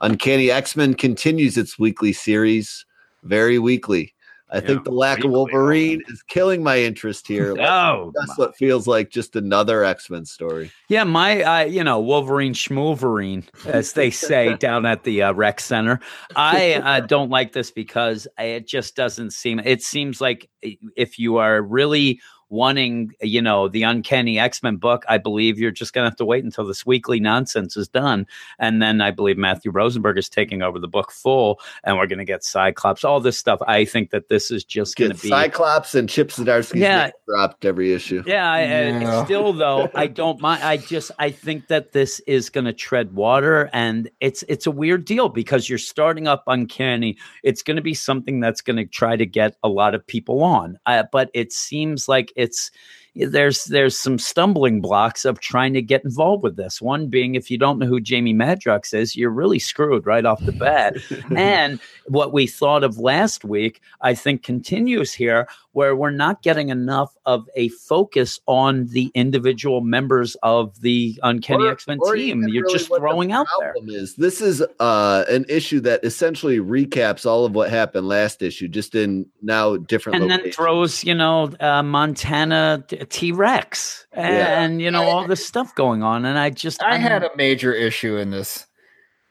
Uncanny 0.00 0.50
X 0.50 0.74
Men 0.74 0.94
continues 0.94 1.56
its 1.56 1.78
weekly 1.78 2.12
series, 2.12 2.84
very 3.22 3.60
weekly. 3.60 4.15
I 4.48 4.60
think 4.60 4.84
the 4.84 4.92
lack 4.92 5.24
of 5.24 5.30
Wolverine 5.30 6.02
is 6.06 6.22
killing 6.22 6.62
my 6.62 6.78
interest 6.78 7.26
here. 7.26 7.56
Oh, 7.66 8.12
That's 8.14 8.38
what 8.38 8.56
feels 8.56 8.86
like 8.86 9.10
just 9.10 9.34
another 9.34 9.82
X 9.82 10.08
Men 10.08 10.24
story. 10.24 10.70
Yeah, 10.88 11.04
my, 11.04 11.42
uh, 11.42 11.64
you 11.64 11.82
know, 11.82 11.98
Wolverine 11.98 12.54
schmolverine, 12.54 13.44
as 13.66 13.94
they 13.94 14.10
say 14.10 14.54
down 14.58 14.86
at 14.86 15.02
the 15.02 15.24
uh, 15.24 15.32
rec 15.32 15.58
center. 15.58 16.00
I 16.36 16.74
uh, 16.74 17.00
don't 17.06 17.28
like 17.28 17.52
this 17.52 17.70
because 17.70 18.28
it 18.38 18.68
just 18.68 18.94
doesn't 18.94 19.32
seem. 19.32 19.58
It 19.58 19.82
seems 19.82 20.20
like 20.20 20.48
if 20.62 21.18
you 21.18 21.38
are 21.38 21.60
really 21.60 22.20
wanting, 22.48 23.12
you 23.20 23.42
know, 23.42 23.68
the 23.68 23.82
Uncanny 23.82 24.38
X 24.38 24.62
Men 24.62 24.76
book, 24.76 25.04
I 25.08 25.18
believe 25.18 25.58
you're 25.58 25.70
just 25.70 25.92
going 25.92 26.04
to 26.04 26.10
have 26.10 26.16
to 26.16 26.24
wait 26.24 26.44
until 26.44 26.64
this 26.66 26.86
weekly 26.86 27.20
nonsense 27.20 27.76
is 27.76 27.88
done. 27.88 28.26
And 28.58 28.80
then 28.80 29.00
I 29.00 29.10
believe 29.10 29.36
Matthew 29.36 29.70
Rosenberg 29.70 30.18
is 30.18 30.28
taking 30.28 30.62
over 30.62 30.78
the 30.78 30.88
book 30.88 31.10
full, 31.10 31.60
and 31.84 31.96
we're 31.96 32.06
going 32.06 32.18
to 32.18 32.24
get 32.24 32.44
Cyclops, 32.44 33.04
all 33.04 33.20
this 33.20 33.38
stuff. 33.38 33.60
I 33.66 33.84
think 33.84 34.10
that 34.10 34.28
this 34.28 34.50
is 34.50 34.64
just 34.64 34.96
going 34.96 35.12
to 35.12 35.20
be. 35.20 35.28
Cyclops 35.28 35.94
and 35.94 36.08
Chip 36.08 36.28
Zdarsky's 36.28 36.76
Yeah. 36.80 37.04
name 37.04 37.12
dropped 37.28 37.64
every 37.64 37.92
issue. 37.92 38.22
Yeah, 38.26 38.50
I, 38.50 38.62
Yeah. 38.64 39.20
I, 39.20 39.24
still 39.24 39.52
though, 39.52 39.90
I 39.94 40.06
don't 40.16 40.40
mind. 40.40 40.62
I 40.62 40.76
just 40.76 41.10
I 41.18 41.30
think 41.30 41.68
that 41.68 41.92
this 41.92 42.20
is 42.26 42.50
going 42.50 42.66
to 42.66 42.72
tread 42.72 43.14
water, 43.14 43.68
and 43.72 44.10
it's 44.20 44.44
it's 44.48 44.66
a 44.66 44.70
weird 44.70 45.04
deal 45.04 45.28
because 45.28 45.68
you're 45.68 45.78
starting 45.78 46.26
up 46.28 46.44
Uncanny. 46.46 47.16
It's 47.42 47.62
going 47.62 47.76
to 47.76 47.82
be 47.82 47.94
something 47.94 48.40
that's 48.40 48.60
going 48.60 48.76
to 48.76 48.84
try 48.86 49.16
to 49.16 49.26
get 49.26 49.56
a 49.62 49.68
lot 49.68 49.94
of 49.94 50.06
people 50.06 50.42
on, 50.42 50.78
uh, 50.86 51.04
but 51.10 51.30
it 51.34 51.52
seems 51.52 52.08
like 52.08 52.32
it's 52.36 52.70
there's 53.16 53.64
there's 53.64 53.98
some 53.98 54.18
stumbling 54.18 54.80
blocks 54.80 55.24
of 55.24 55.40
trying 55.40 55.72
to 55.74 55.82
get 55.82 56.04
involved 56.04 56.42
with 56.42 56.56
this. 56.56 56.82
One 56.82 57.08
being 57.08 57.34
if 57.34 57.50
you 57.50 57.58
don't 57.58 57.78
know 57.78 57.86
who 57.86 58.00
Jamie 58.00 58.34
Madrox 58.34 58.92
is, 58.92 59.16
you're 59.16 59.30
really 59.30 59.58
screwed 59.58 60.06
right 60.06 60.24
off 60.24 60.44
the 60.44 60.52
bat. 60.52 60.96
and 61.36 61.80
what 62.06 62.32
we 62.32 62.46
thought 62.46 62.84
of 62.84 62.98
last 62.98 63.44
week, 63.44 63.80
I 64.02 64.14
think 64.14 64.42
continues 64.42 65.14
here, 65.14 65.48
where 65.72 65.96
we're 65.96 66.10
not 66.10 66.42
getting 66.42 66.68
enough 66.68 67.14
of 67.24 67.48
a 67.56 67.68
focus 67.68 68.40
on 68.46 68.86
the 68.88 69.10
individual 69.14 69.80
members 69.80 70.36
of 70.42 70.80
the 70.80 71.18
Uncanny 71.22 71.68
X 71.68 71.86
Men 71.86 71.98
team. 72.14 72.46
You're 72.48 72.64
really 72.64 72.74
just 72.74 72.90
what 72.90 72.96
the 72.96 73.08
throwing 73.08 73.32
out 73.32 73.46
there. 73.58 73.74
is 73.86 74.16
this 74.16 74.40
is 74.40 74.62
uh 74.80 75.24
an 75.28 75.46
issue 75.48 75.80
that 75.80 76.04
essentially 76.04 76.58
recaps 76.58 77.24
all 77.24 77.44
of 77.44 77.54
what 77.54 77.70
happened 77.70 78.08
last 78.08 78.42
issue 78.42 78.68
just 78.68 78.94
in 78.94 79.26
now 79.42 79.76
different 79.76 80.20
And 80.20 80.30
then 80.30 80.50
throws, 80.52 81.04
you 81.04 81.14
know, 81.14 81.50
uh, 81.60 81.82
Montana 81.82 82.84
T 83.08 83.32
Rex 83.32 84.06
Yeah. 84.14 84.60
and, 84.62 84.80
you 84.82 84.90
know, 84.90 85.02
all 85.04 85.26
this 85.26 85.44
stuff 85.46 85.74
going 85.74 86.02
on. 86.02 86.24
And 86.24 86.38
I 86.38 86.50
just, 86.50 86.82
I 86.82 86.92
I'm- 86.92 87.00
had 87.00 87.22
a 87.24 87.30
major 87.36 87.72
issue 87.72 88.16
in 88.16 88.30
this 88.30 88.66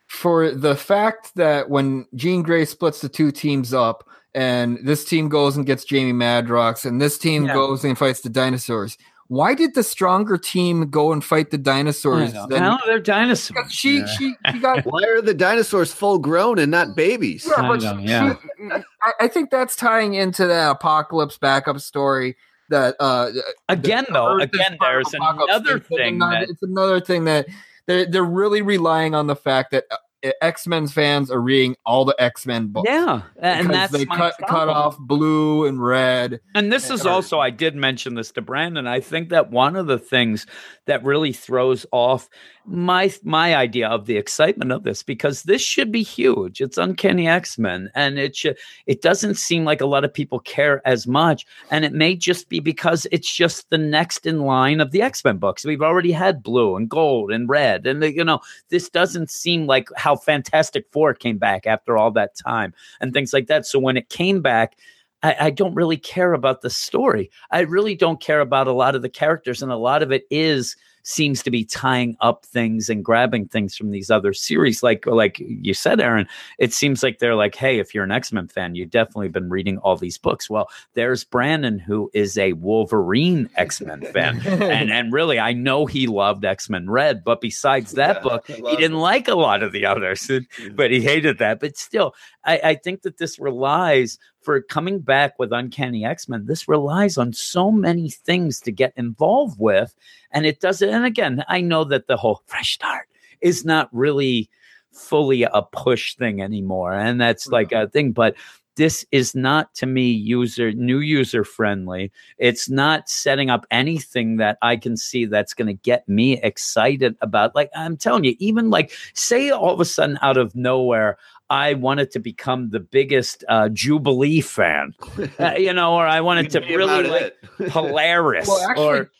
for 0.07 0.51
the 0.51 0.75
fact 0.75 1.31
that 1.35 1.69
when 1.69 2.05
Jean 2.15 2.41
Grey 2.43 2.65
splits 2.65 3.01
the 3.01 3.09
two 3.09 3.31
teams 3.31 3.73
up, 3.73 4.07
and 4.33 4.79
this 4.83 5.05
team 5.05 5.29
goes 5.29 5.55
and 5.55 5.65
gets 5.65 5.85
Jamie 5.85 6.11
Madrox, 6.13 6.85
and 6.85 7.01
this 7.01 7.17
team 7.17 7.45
Yeah. 7.45 7.53
goes 7.53 7.83
and 7.85 7.97
fights 7.97 8.21
the 8.21 8.29
dinosaurs. 8.29 8.97
Why 9.27 9.55
did 9.55 9.73
the 9.73 9.81
stronger 9.81 10.37
team 10.37 10.89
go 10.91 11.11
and 11.11 11.23
fight 11.23 11.49
the 11.49 11.57
dinosaurs? 11.57 12.31
no, 12.33 12.45
then? 12.47 12.77
they're 12.85 12.99
dinosaurs. 12.99 13.55
Because 13.55 13.71
she, 13.73 14.05
she, 14.05 14.35
she 14.51 14.59
got 14.59 14.83
why 14.85 15.01
are 15.07 15.21
the 15.21 15.33
dinosaurs 15.33 15.91
full 15.93 16.19
grown 16.19 16.59
and 16.59 16.69
not 16.69 16.95
babies 16.95 17.47
Yeah, 17.49 17.63
I 17.63 17.77
know, 17.77 17.97
she- 17.97 18.03
yeah. 18.03 18.35
she- 18.35 18.69
I, 19.01 19.11
I 19.21 19.27
think 19.27 19.49
that's 19.49 19.75
tying 19.75 20.13
into 20.13 20.45
that 20.45 20.69
apocalypse 20.69 21.37
backup 21.39 21.79
story. 21.79 22.35
That 22.69 22.95
uh, 22.99 23.31
Again, 23.69 24.05
though, 24.11 24.37
again, 24.39 24.77
there's 24.79 25.13
another 25.13 25.79
thing 25.79 26.15
another, 26.15 26.39
that 26.39 26.49
it's 26.49 26.63
another 26.63 26.99
thing 26.99 27.25
that 27.25 27.47
they're 27.87 28.05
they're 28.05 28.23
really 28.23 28.61
relying 28.61 29.13
on 29.13 29.27
the 29.27 29.35
fact 29.35 29.71
that 29.71 29.85
uh, 29.91 29.97
X 30.41 30.65
Men 30.65 30.87
fans 30.87 31.29
are 31.29 31.39
reading 31.39 31.75
all 31.85 32.05
the 32.05 32.15
X 32.19 32.45
Men 32.45 32.67
books. 32.67 32.89
Yeah, 32.89 33.21
and 33.39 33.69
that's 33.69 33.91
they 33.91 34.05
cut 34.05 34.33
cut 34.47 34.69
off 34.69 34.97
blue 34.97 35.65
and 35.65 35.83
red. 35.83 36.39
And 36.55 36.71
this 36.71 36.89
is 36.89 37.05
Or- 37.05 37.09
also, 37.09 37.39
I 37.39 37.51
did 37.51 37.75
mention 37.75 38.15
this 38.15 38.31
to 38.31 38.41
Brandon. 38.41 38.87
I 38.87 38.99
think 38.99 39.29
that 39.29 39.51
one 39.51 39.75
of 39.75 39.87
the 39.87 39.99
things 39.99 40.47
that 40.85 41.03
really 41.03 41.33
throws 41.33 41.85
off 41.91 42.29
my 42.65 43.13
my 43.23 43.55
idea 43.55 43.87
of 43.87 44.05
the 44.05 44.17
excitement 44.17 44.71
of 44.71 44.83
this, 44.83 45.03
because 45.03 45.43
this 45.43 45.61
should 45.61 45.91
be 45.91 46.01
huge. 46.01 46.61
It's 46.61 46.77
Uncanny 46.77 47.27
X 47.27 47.57
Men, 47.59 47.91
and 47.93 48.17
it 48.17 48.35
should. 48.35 48.57
It 48.87 49.01
doesn't 49.01 49.35
seem 49.35 49.65
like 49.65 49.81
a 49.81 49.85
lot 49.85 50.03
of 50.03 50.13
people 50.13 50.39
care 50.39 50.81
as 50.87 51.05
much, 51.05 51.45
and 51.69 51.85
it 51.85 51.93
may 51.93 52.15
just 52.15 52.49
be 52.49 52.59
because 52.59 53.05
it's 53.11 53.33
just 53.33 53.69
the 53.69 53.77
next 53.77 54.25
in 54.25 54.41
line 54.41 54.79
of 54.79 54.91
the 54.91 55.01
X 55.01 55.23
Men 55.23 55.37
books. 55.37 55.65
We've 55.65 55.81
already 55.81 56.11
had 56.11 56.41
blue 56.41 56.75
and 56.75 56.89
gold 56.89 57.31
and 57.31 57.47
red, 57.47 57.85
and 57.85 58.03
you 58.03 58.23
know 58.23 58.39
this 58.69 58.89
doesn't 58.89 59.29
seem 59.29 59.67
like 59.67 59.89
how 59.95 60.15
Fantastic 60.15 60.85
Four 60.91 61.13
came 61.13 61.37
back 61.37 61.67
after 61.67 61.97
all 61.97 62.11
that 62.11 62.35
time 62.35 62.73
and 62.99 63.13
things 63.13 63.33
like 63.33 63.47
that. 63.47 63.65
So 63.65 63.79
when 63.79 63.97
it 63.97 64.09
came 64.09 64.41
back. 64.41 64.77
I, 65.25 65.35
I 65.47 65.49
don't 65.49 65.73
really 65.73 65.97
care 65.97 66.33
about 66.33 66.61
the 66.61 66.69
story. 66.69 67.31
I 67.49 67.61
really 67.61 67.95
don't 67.95 68.21
care 68.21 68.41
about 68.41 68.67
a 68.67 68.73
lot 68.73 68.93
of 68.93 69.01
the 69.01 69.09
characters, 69.09 69.63
and 69.63 69.71
a 69.71 69.75
lot 69.77 70.03
of 70.03 70.11
it 70.11 70.25
is 70.29 70.75
seems 71.07 71.43
to 71.43 71.51
be 71.51 71.63
tying 71.63 72.17
up 72.19 72.43
things 72.45 72.89
and 72.89 73.05
grabbing 73.05 73.47
things 73.47 73.75
from 73.77 73.91
these 73.91 74.09
other 74.11 74.33
series. 74.33 74.83
Like 74.83 75.05
like 75.07 75.39
you 75.39 75.73
said, 75.73 75.99
Aaron, 75.99 76.27
it 76.59 76.73
seems 76.73 77.01
like 77.01 77.17
they're 77.19 77.35
like, 77.35 77.55
hey, 77.55 77.79
if 77.79 77.93
you're 77.93 78.03
an 78.03 78.11
X 78.11 78.31
Men 78.31 78.47
fan, 78.47 78.75
you've 78.75 78.91
definitely 78.91 79.29
been 79.29 79.49
reading 79.49 79.79
all 79.79 79.95
these 79.95 80.17
books. 80.19 80.47
Well, 80.47 80.67
there's 80.93 81.23
Brandon, 81.23 81.79
who 81.79 82.11
is 82.13 82.37
a 82.37 82.53
Wolverine 82.53 83.49
X 83.55 83.81
Men 83.81 84.03
fan, 84.03 84.37
and 84.69 84.91
and 84.91 85.11
really, 85.11 85.39
I 85.39 85.53
know 85.53 85.87
he 85.87 86.05
loved 86.05 86.45
X 86.45 86.69
Men 86.69 86.87
Red, 86.87 87.23
but 87.23 87.41
besides 87.41 87.93
that 87.93 88.17
Yeah, 88.17 88.21
book, 88.21 88.45
he 88.47 88.75
didn't 88.75 88.97
it. 88.97 88.99
like 88.99 89.27
a 89.27 89.35
lot 89.35 89.63
of 89.63 89.71
the 89.71 89.85
others, 89.87 90.29
but 90.75 90.91
he 90.91 91.01
hated 91.01 91.39
that. 91.39 91.59
But 91.59 91.77
still, 91.77 92.13
I, 92.43 92.59
I 92.63 92.75
think 92.75 93.01
that 93.03 93.17
this 93.17 93.39
relies 93.39 94.19
for 94.45 94.61
coming 94.61 94.99
back 94.99 95.37
with 95.39 95.51
Uncanny 95.51 96.05
X 96.05 96.29
Men. 96.29 96.45
This 96.45 96.67
relies 96.69 97.17
on 97.17 97.33
so 97.33 97.71
many 97.71 98.09
things 98.09 98.61
to 98.61 98.71
get 98.71 98.93
involved 98.95 99.59
with, 99.59 99.93
and 100.31 100.45
it 100.45 100.61
doesn't. 100.61 100.87
And 100.87 101.05
again, 101.05 101.43
I 101.49 101.59
know 101.59 101.83
that 101.85 102.07
the 102.07 102.15
whole 102.15 102.43
fresh 102.45 102.75
start 102.75 103.09
is 103.41 103.65
not 103.65 103.89
really 103.91 104.49
fully 104.93 105.43
a 105.43 105.63
push 105.63 106.15
thing 106.15 106.41
anymore, 106.41 106.93
and 106.93 107.19
that's 107.19 107.47
like 107.47 107.71
a 107.71 107.89
thing, 107.89 108.11
but. 108.11 108.35
This 108.75 109.05
is 109.11 109.35
not 109.35 109.73
to 109.75 109.85
me 109.85 110.09
user 110.09 110.71
new 110.71 110.99
user 110.99 111.43
friendly. 111.43 112.11
It's 112.37 112.69
not 112.69 113.09
setting 113.09 113.49
up 113.49 113.65
anything 113.71 114.37
that 114.37 114.57
I 114.61 114.75
can 114.75 114.97
see 114.97 115.25
that's 115.25 115.53
going 115.53 115.67
to 115.67 115.73
get 115.73 116.07
me 116.09 116.41
excited 116.41 117.15
about. 117.21 117.55
Like 117.55 117.69
I'm 117.75 117.97
telling 117.97 118.23
you, 118.23 118.35
even 118.39 118.69
like 118.69 118.91
say 119.13 119.49
all 119.49 119.73
of 119.73 119.79
a 119.79 119.85
sudden 119.85 120.19
out 120.21 120.37
of 120.37 120.55
nowhere, 120.55 121.17
I 121.49 121.75
wanted 121.75 122.11
to 122.11 122.19
become 122.19 122.69
the 122.69 122.79
biggest 122.79 123.43
uh, 123.47 123.69
Jubilee 123.69 124.41
fan, 124.41 124.93
uh, 125.39 125.53
you 125.57 125.73
know, 125.73 125.93
or 125.93 126.07
I 126.07 126.21
wanted 126.21 126.49
to 126.51 126.59
really 126.59 127.07
like 127.07 127.21
it. 127.21 127.37
Polaris. 127.69 128.47
Well, 128.47 128.69
actually, 128.69 128.85
or, 128.85 129.11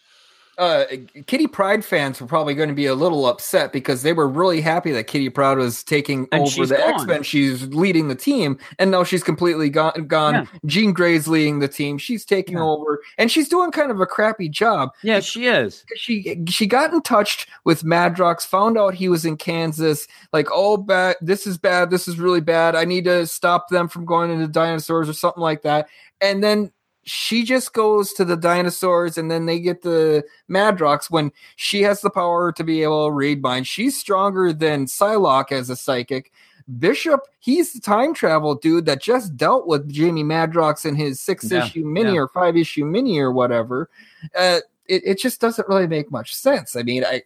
uh, 0.57 0.85
Kitty 1.27 1.47
Pryde 1.47 1.83
fans 1.83 2.21
were 2.21 2.27
probably 2.27 2.53
going 2.53 2.69
to 2.69 2.75
be 2.75 2.85
a 2.85 2.95
little 2.95 3.25
upset 3.25 3.73
because 3.73 4.03
they 4.03 4.13
were 4.13 4.27
really 4.27 4.61
happy 4.61 4.91
that 4.93 5.05
Kitty 5.07 5.29
Pryde 5.29 5.57
was 5.57 5.83
taking 5.83 6.27
And 6.31 6.43
over 6.43 6.65
the. 6.65 6.79
X 6.79 7.05
Men. 7.05 7.23
She's 7.23 7.63
leading 7.67 8.07
the 8.07 8.15
team, 8.15 8.57
and 8.79 8.91
now 8.91 9.03
she's 9.03 9.23
completely 9.23 9.69
gone. 9.69 10.07
Gone. 10.07 10.33
Yeah. 10.33 10.45
Jean 10.65 10.93
Grey's 10.93 11.27
leading 11.27 11.59
the 11.59 11.67
team. 11.67 11.97
She's 11.97 12.23
taking 12.25 12.57
Yeah. 12.57 12.63
over, 12.63 13.01
and 13.17 13.31
she's 13.31 13.49
doing 13.49 13.71
kind 13.71 13.91
of 13.91 13.99
a 13.99 14.05
crappy 14.05 14.49
job. 14.49 14.89
yeah, 15.03 15.19
she 15.19 15.47
is. 15.47 15.83
She 15.95 16.43
she 16.47 16.65
got 16.67 16.93
in 16.93 17.01
touch 17.01 17.47
with 17.63 17.83
Madrox, 17.83 18.45
found 18.45 18.77
out 18.77 18.93
he 18.93 19.09
was 19.09 19.25
in 19.25 19.37
Kansas. 19.37 20.07
Like, 20.33 20.47
oh, 20.53 20.77
bad. 20.77 21.15
This 21.21 21.45
is 21.47 21.57
bad. 21.57 21.89
This 21.89 22.07
is 22.07 22.19
really 22.19 22.41
bad. 22.41 22.75
I 22.75 22.85
need 22.85 23.05
to 23.05 23.27
stop 23.27 23.69
them 23.69 23.87
from 23.87 24.05
going 24.05 24.31
into 24.31 24.47
dinosaurs 24.47 25.09
or 25.09 25.13
something 25.13 25.41
like 25.41 25.63
that. 25.63 25.87
And 26.21 26.43
then 26.43 26.71
she 27.05 27.43
just 27.43 27.73
goes 27.73 28.13
to 28.13 28.25
the 28.25 28.35
dinosaurs 28.35 29.17
and 29.17 29.29
then 29.29 29.45
they 29.45 29.59
get 29.59 29.83
the 29.83 30.23
Madrox 30.49 31.09
when 31.09 31.31
she 31.55 31.83
has 31.83 32.01
the 32.01 32.09
power 32.09 32.51
to 32.51 32.63
be 32.63 32.81
able 32.81 33.07
to 33.07 33.11
read 33.11 33.41
minds. 33.41 33.67
She's 33.67 33.97
stronger 33.97 34.51
than 34.51 34.87
Psylocke 34.87 35.51
as 35.51 35.69
a 35.69 35.75
psychic. 35.75 36.31
Bishop, 36.79 37.21
he's 37.39 37.73
the 37.73 37.79
time 37.79 38.15
travel 38.15 38.55
dude 38.55 38.87
that 38.87 38.99
just 38.99 39.37
dealt 39.37 39.67
with 39.67 39.87
Jamie 39.87 40.23
Madrox 40.23 40.83
in 40.83 40.95
his 40.95 41.19
six 41.19 41.51
Yeah, 41.51 41.63
issue 41.63 41.85
mini 41.85 42.13
yeah. 42.13 42.21
or 42.21 42.27
five 42.27 42.57
issue 42.57 42.85
mini 42.85 43.19
or 43.19 43.31
whatever. 43.31 43.87
Uh, 44.35 44.61
it, 44.87 45.03
it 45.05 45.19
just 45.19 45.39
doesn't 45.39 45.67
really 45.67 45.85
make 45.85 46.09
much 46.11 46.33
sense. 46.35 46.75
I 46.75 46.81
mean, 46.81 47.05
I, 47.05 47.21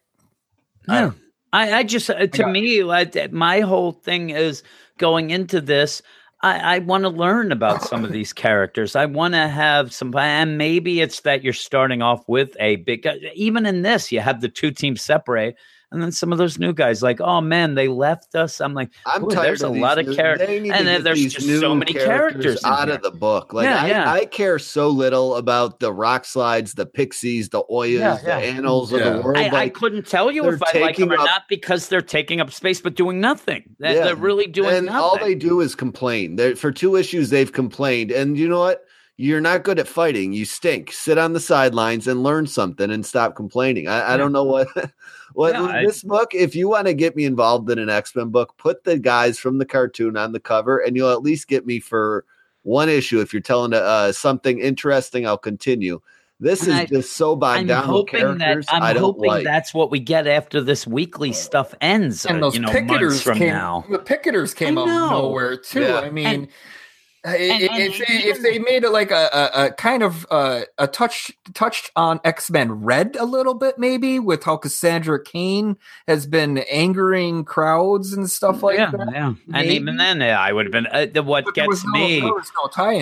I 0.89 0.99
Yeah. 0.99 1.11
I, 1.53 1.73
I 1.73 1.83
just, 1.83 2.09
uh, 2.09 2.27
to 2.27 2.47
me, 2.47 2.83
like, 2.83 3.31
my 3.31 3.61
whole 3.61 3.93
thing 3.93 4.29
is 4.29 4.61
going 4.97 5.29
into 5.29 5.61
this. 5.61 6.01
I, 6.41 6.75
I 6.75 6.79
want 6.79 7.03
to 7.03 7.09
learn 7.09 7.51
about 7.51 7.83
some 7.83 8.05
of 8.05 8.11
these 8.13 8.33
characters. 8.33 8.95
I 8.95 9.05
want 9.05 9.33
to 9.33 9.47
have 9.47 9.93
some, 9.93 10.15
and 10.15 10.57
maybe 10.57 11.01
it's 11.01 11.21
that 11.21 11.43
you're 11.43 11.53
starting 11.53 12.01
off 12.01 12.27
with 12.27 12.55
a 12.59 12.77
big. 12.77 13.07
Even 13.35 13.65
in 13.65 13.81
this, 13.81 14.11
you 14.11 14.19
have 14.19 14.41
the 14.41 14.49
two 14.49 14.71
teams 14.71 15.01
separate, 15.01 15.55
and 15.91 16.01
then 16.03 16.11
some 16.11 16.31
of 16.31 16.37
those 16.37 16.59
new 16.59 16.71
guys, 16.73 17.01
like, 17.01 17.19
oh 17.21 17.41
man, 17.41 17.73
they 17.75 17.87
left 17.87 18.35
us. 18.35 18.61
I'm 18.61 18.73
like, 18.73 18.91
I'm 19.05 19.23
Ooh, 19.23 19.29
tired 19.29 19.45
there's 19.47 19.63
of 19.63 19.71
a 19.71 19.73
these 19.73 19.81
lot 19.81 19.97
of 19.97 20.15
characters, 20.15 20.47
they 20.47 20.59
need 20.59 20.69
to 20.69 20.75
and 20.75 20.87
then 20.87 21.03
there's 21.03 21.33
just 21.33 21.47
new 21.47 21.59
so 21.59 21.73
many 21.75 21.93
characters 21.93 22.63
in 22.63 22.69
out 22.69 22.87
here. 22.87 22.95
of 22.97 23.01
the 23.01 23.11
book. 23.11 23.53
Like 23.53 23.65
Yeah, 23.65 23.81
I, 23.83 23.87
yeah. 23.87 24.11
I 24.11 24.25
care 24.25 24.59
so 24.59 24.89
little 24.89 25.35
about 25.35 25.79
the 25.79 25.91
Rockslides, 25.91 26.75
the 26.75 26.85
pixies, 26.85 27.49
the 27.49 27.63
oyas, 27.71 27.99
Yeah, 27.99 28.19
yeah. 28.23 28.39
the 28.53 28.61
Anoles 28.61 28.91
of 28.93 29.03
the 29.03 29.21
world. 29.21 29.37
I, 29.37 29.49
I 29.63 29.69
couldn't 29.69 30.05
tell 30.07 30.31
you 30.31 30.47
if 30.49 30.61
I 30.61 30.79
like 30.79 30.97
them 30.97 31.11
or 31.11 31.17
up- 31.17 31.25
not 31.25 31.43
because 31.49 31.87
they're 31.87 32.01
taking 32.01 32.39
up 32.39 32.51
space 32.51 32.81
but 32.81 32.95
doing 32.95 33.19
nothing. 33.19 33.63
They're, 33.79 33.95
Yeah. 33.95 34.03
they're 34.05 34.15
really 34.15 34.47
doing 34.47 34.75
and 34.75 34.85
nothing. 34.85 35.01
all 35.01 35.17
they 35.17 35.35
do 35.35 35.61
is 35.61 35.75
complain. 35.75 36.35
They're, 36.35 36.55
for 36.55 36.71
two 36.71 36.95
issues, 36.95 37.29
they've 37.29 37.51
complained. 37.51 38.11
And 38.11 38.37
you 38.37 38.47
know 38.47 38.59
what? 38.59 38.83
You're 39.21 39.41
not 39.41 39.65
good 39.65 39.79
at 39.79 39.87
fighting. 39.89 40.31
You 40.31 40.45
stink. 40.45 40.93
Sit 40.93 41.17
on 41.17 41.33
the 41.33 41.41
sidelines 41.41 42.07
and 42.07 42.23
learn 42.23 42.47
something 42.47 42.89
and 42.89 43.05
stop 43.05 43.35
complaining. 43.35 43.85
I, 43.89 43.99
I 43.99 44.11
Yeah. 44.11 44.17
don't 44.17 44.31
know 44.31 44.45
what. 44.45 44.67
What 45.33 45.53
Yeah, 45.53 45.63
I- 45.65 45.85
this 45.85 46.01
book? 46.03 46.33
If 46.33 46.55
you 46.55 46.67
want 46.69 46.87
to 46.87 46.93
get 46.93 47.15
me 47.15 47.23
involved 47.25 47.69
in 47.69 47.77
an 47.77 47.87
X 47.89 48.15
Men 48.15 48.29
book, 48.29 48.55
put 48.57 48.83
the 48.83 48.97
guys 48.97 49.37
from 49.37 49.59
the 49.59 49.65
cartoon 49.65 50.17
on 50.17 50.31
the 50.31 50.39
cover, 50.39 50.79
and 50.79 50.95
you'll 50.95 51.11
at 51.11 51.21
least 51.21 51.47
get 51.47 51.67
me 51.67 51.79
for 51.79 52.25
one 52.63 52.89
issue. 52.89 53.19
If 53.19 53.31
you're 53.31 53.41
telling 53.41 53.73
uh, 53.75 54.11
something 54.11 54.57
interesting, 54.59 55.27
I'll 55.27 55.37
continue. 55.37 56.01
This 56.39 56.63
is 56.63 56.69
I- 56.73 56.85
just 56.85 57.13
so 57.13 57.35
bogged 57.35 57.59
I'm 57.59 57.67
down 57.67 57.81
with 57.81 58.09
hoping 58.09 58.37
that. 58.39 58.65
I'm 58.69 58.81
I 58.81 58.91
don't 58.93 59.03
hoping 59.03 59.25
like. 59.29 59.43
that's 59.43 59.71
what 59.73 59.91
we 59.91 59.99
get 59.99 60.25
after 60.25 60.61
this 60.61 60.87
weekly 60.87 61.31
stuff 61.31 61.75
ends. 61.79 62.25
and 62.25 62.37
uh, 62.37 62.47
those 62.47 62.55
you 62.55 62.61
know, 62.61 62.69
picketers 62.69 63.21
from 63.21 63.37
came. 63.37 63.49
now. 63.49 63.85
The 63.87 63.99
picketers 63.99 64.55
came 64.55 64.77
out 64.79 64.87
of 64.89 65.11
nowhere 65.11 65.57
too. 65.57 65.81
Yeah. 65.81 65.99
I 65.99 66.09
mean, 66.09 66.25
And- 66.25 66.47
and- 67.23 67.63
if, 67.63 67.97
they, 68.07 68.13
if 68.29 68.41
they 68.41 68.59
made 68.59 68.83
it 68.83 68.91
like 68.91 69.11
a, 69.11 69.29
a, 69.33 69.65
a 69.65 69.71
kind 69.73 70.03
of 70.03 70.25
uh, 70.31 70.61
a 70.77 70.87
touch 70.87 71.31
touched 71.53 71.91
on 71.95 72.19
X 72.23 72.49
Men 72.49 72.71
Red 72.71 73.15
a 73.19 73.25
little 73.25 73.53
bit, 73.53 73.77
maybe 73.77 74.19
with 74.19 74.43
how 74.43 74.57
Cassandra 74.57 75.21
Kane 75.23 75.77
has 76.07 76.25
been 76.27 76.59
angering 76.71 77.43
crowds 77.45 78.13
and 78.13 78.29
stuff 78.29 78.63
like 78.63 78.77
yeah, 78.77 78.91
that. 78.91 79.09
yeah. 79.11 79.33
And 79.53 79.67
even 79.67 79.97
then, 79.97 80.21
uh, 80.21 80.25
I 80.27 80.53
would 80.53 80.65
have 80.65 80.71
been. 80.71 80.87
Uh, 80.87 81.07
the, 81.11 81.23
what 81.23 81.45
But 81.45 81.55
gets 81.55 81.83
no, 81.85 81.91
me. 81.91 82.21
no. 82.21 82.39